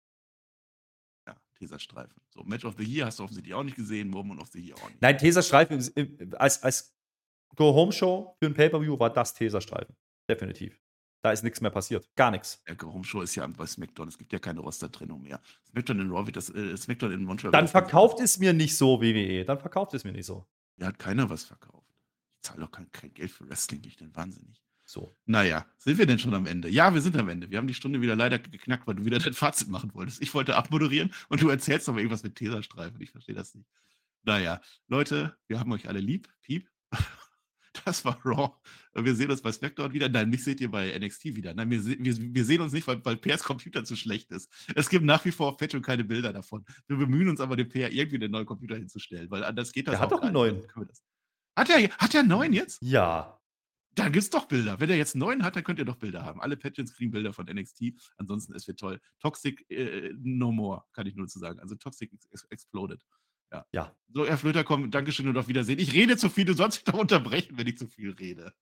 Ja, 1.27 1.35
Teserstreifen. 1.59 2.19
So, 2.31 2.43
Match 2.43 2.65
of 2.65 2.75
the 2.77 2.83
Year 2.83 3.05
hast 3.05 3.19
du 3.19 3.23
offensichtlich 3.23 3.53
auch 3.53 3.63
nicht 3.63 3.75
gesehen, 3.75 4.09
Moment 4.09 4.41
of 4.41 4.47
the 4.47 4.59
Year 4.59 4.75
auch 4.77 4.89
nicht. 4.89 5.01
Nein, 5.01 5.17
Teserstreifen 5.19 6.33
als, 6.37 6.63
als 6.63 6.95
Go-Home-Show 7.55 8.35
für 8.39 8.45
ein 8.45 8.53
Pay-Per-View 8.53 8.99
war 8.99 9.11
das 9.11 9.33
Teserstreifen. 9.33 9.95
Definitiv. 10.29 10.79
Da 11.23 11.31
ist 11.31 11.41
nichts 11.41 11.61
mehr 11.61 11.71
passiert. 11.71 12.09
Gar 12.15 12.31
nichts. 12.31 12.61
Der 12.67 12.75
Go-Home-Show 12.75 13.21
ist 13.21 13.35
ja 13.35 13.47
bei 13.47 13.65
SmackDown. 13.65 14.09
Es 14.09 14.17
gibt 14.17 14.33
ja 14.33 14.39
keine 14.39 14.59
Roster-Trennung 14.59 15.21
mehr. 15.21 15.39
SmackDown 15.69 16.01
in 16.01 16.11
Raw 16.11 16.25
wird 16.25 16.35
das, 16.35 16.49
äh, 16.49 16.75
SmackDown 16.75 17.13
in 17.13 17.23
Montreal. 17.23 17.51
Dann 17.51 17.69
verkauft 17.69 18.19
es 18.19 18.39
mir 18.39 18.51
nicht 18.51 18.75
so, 18.75 19.01
WWE. 19.01 19.45
Dann 19.45 19.57
verkauft 19.57 19.93
es 19.93 20.03
mir 20.03 20.11
nicht 20.11 20.25
so. 20.25 20.45
Ja, 20.77 20.87
hat 20.87 20.99
keiner 20.99 21.29
was 21.29 21.45
verkauft. 21.45 21.87
Ich 22.35 22.41
zahle 22.41 22.61
doch 22.61 22.71
kein, 22.71 22.91
kein, 22.91 23.13
Geld 23.13 23.31
für 23.31 23.47
Wrestling. 23.47 23.81
Ich 23.85 23.95
bin 23.95 24.13
wahnsinnig. 24.13 24.61
So. 24.83 25.15
Naja, 25.25 25.65
sind 25.77 25.97
wir 25.97 26.05
denn 26.05 26.19
schon 26.19 26.33
am 26.33 26.45
Ende? 26.45 26.67
Ja, 26.67 26.93
wir 26.93 26.99
sind 26.99 27.15
am 27.15 27.29
Ende. 27.29 27.49
Wir 27.49 27.57
haben 27.57 27.67
die 27.67 27.73
Stunde 27.73 28.01
wieder 28.01 28.17
leider 28.17 28.37
geknackt, 28.37 28.85
weil 28.85 28.95
du 28.95 29.05
wieder 29.05 29.19
dein 29.19 29.33
Fazit 29.33 29.69
machen 29.69 29.93
wolltest. 29.93 30.21
Ich 30.21 30.33
wollte 30.33 30.57
abmoderieren 30.57 31.13
und 31.29 31.41
du 31.41 31.47
erzählst 31.47 31.87
aber 31.87 31.99
irgendwas 31.99 32.23
mit 32.23 32.35
Teserstreifen. 32.35 32.99
Ich 32.99 33.11
verstehe 33.11 33.35
das 33.35 33.55
nicht. 33.55 33.69
Naja, 34.23 34.59
Leute, 34.89 35.37
wir 35.47 35.57
haben 35.59 35.71
euch 35.71 35.87
alle 35.87 36.01
lieb. 36.01 36.27
Piep. 36.41 36.69
Das 37.85 38.05
war 38.05 38.17
Raw. 38.23 38.51
Wir 38.93 39.15
sehen 39.15 39.31
uns 39.31 39.41
bei 39.41 39.51
SmackDown 39.51 39.91
wieder. 39.93 40.07
Nein, 40.07 40.29
mich 40.29 40.43
seht 40.43 40.61
ihr 40.61 40.69
bei 40.69 40.97
NXT 40.97 41.25
wieder. 41.35 41.53
Nein, 41.53 41.69
wir, 41.69 41.83
wir, 41.85 42.17
wir 42.17 42.45
sehen 42.45 42.61
uns 42.61 42.73
nicht, 42.73 42.87
weil, 42.87 43.03
weil 43.03 43.17
Pers 43.17 43.43
Computer 43.43 43.83
zu 43.83 43.95
schlecht 43.95 44.31
ist. 44.31 44.49
Es 44.75 44.89
gibt 44.89 45.03
nach 45.03 45.23
wie 45.25 45.31
vor 45.31 45.49
auf 45.49 45.57
Patreon 45.57 45.81
keine 45.81 46.03
Bilder 46.03 46.31
davon. 46.31 46.63
Wir 46.87 46.97
bemühen 46.97 47.29
uns 47.29 47.39
aber, 47.39 47.55
dem 47.55 47.69
PR 47.69 47.91
irgendwie 47.91 48.17
einen 48.17 48.31
neuen 48.31 48.45
Computer 48.45 48.75
hinzustellen, 48.75 49.29
weil 49.31 49.43
anders 49.43 49.71
geht 49.71 49.87
das 49.87 49.93
Der 49.93 50.01
hat 50.01 50.11
doch 50.11 50.21
einen 50.21 50.33
neuen. 50.33 50.61
Hat 51.55 51.69
er, 51.69 51.89
hat 51.89 52.13
er 52.13 52.21
einen 52.21 52.29
neuen 52.29 52.53
jetzt? 52.53 52.81
Ja. 52.81 53.39
Dann 53.95 54.11
gibt 54.11 54.23
es 54.23 54.29
doch 54.29 54.47
Bilder. 54.47 54.79
Wenn 54.79 54.89
er 54.89 54.97
jetzt 54.97 55.15
neuen 55.15 55.43
hat, 55.43 55.55
dann 55.55 55.63
könnt 55.63 55.77
ihr 55.77 55.85
doch 55.85 55.97
Bilder 55.97 56.25
haben. 56.25 56.41
Alle 56.41 56.57
Patreons 56.57 56.95
kriegen 56.95 57.11
Bilder 57.11 57.31
von 57.31 57.45
NXT. 57.45 57.93
Ansonsten, 58.17 58.53
es 58.53 58.67
wird 58.67 58.79
toll. 58.79 58.99
Toxic 59.19 59.69
äh, 59.69 60.13
no 60.17 60.51
more, 60.51 60.83
kann 60.93 61.05
ich 61.05 61.15
nur 61.15 61.27
zu 61.27 61.37
sagen. 61.37 61.59
Also 61.59 61.75
Toxic 61.75 62.11
ex 62.31 62.43
exploded. 62.49 63.05
Ja. 63.53 63.65
ja. 63.71 63.95
So, 64.09 64.25
Herr 64.25 64.37
Flöter, 64.37 64.63
komm, 64.63 64.91
Dankeschön 64.91 65.27
und 65.27 65.37
auf 65.37 65.47
Wiedersehen. 65.47 65.79
Ich 65.79 65.93
rede 65.93 66.17
zu 66.17 66.29
viel, 66.29 66.45
du 66.45 66.53
sollst 66.53 66.79
mich 66.79 66.83
doch 66.83 66.99
unterbrechen, 66.99 67.57
wenn 67.57 67.67
ich 67.67 67.77
zu 67.77 67.87
viel 67.87 68.11
rede. 68.11 68.53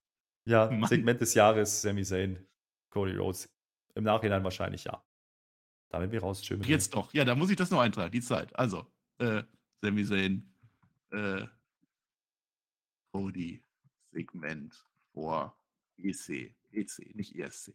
Ja, 0.45 0.69
Mann. 0.71 0.89
Segment 0.89 1.21
des 1.21 1.33
Jahres, 1.33 1.81
Sami 1.81 2.03
Zayn, 2.03 2.45
Cody 2.89 3.15
Rhodes. 3.15 3.49
Im 3.95 4.03
Nachhinein 4.03 4.43
wahrscheinlich 4.43 4.83
ja. 4.85 5.03
Damit 5.89 6.11
wir 6.11 6.21
raus. 6.21 6.45
Schön 6.45 6.61
Jetzt 6.63 6.93
doch. 6.93 7.13
Ja, 7.13 7.25
da 7.25 7.35
muss 7.35 7.49
ich 7.49 7.57
das 7.57 7.69
noch 7.69 7.79
eintragen, 7.79 8.11
die 8.11 8.21
Zeit. 8.21 8.55
Also, 8.57 8.85
äh, 9.17 9.43
Sami 9.81 10.05
Zayn, 10.05 10.53
äh, 11.11 11.45
Cody, 13.11 13.61
Segment 14.11 14.73
vor 15.13 15.57
EC. 15.97 16.55
EC, 16.71 17.15
nicht 17.15 17.35
ESC. 17.35 17.73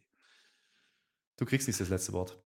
Du 1.37 1.45
kriegst 1.45 1.67
nicht 1.67 1.79
das 1.79 1.89
letzte 1.89 2.13
Wort. 2.13 2.41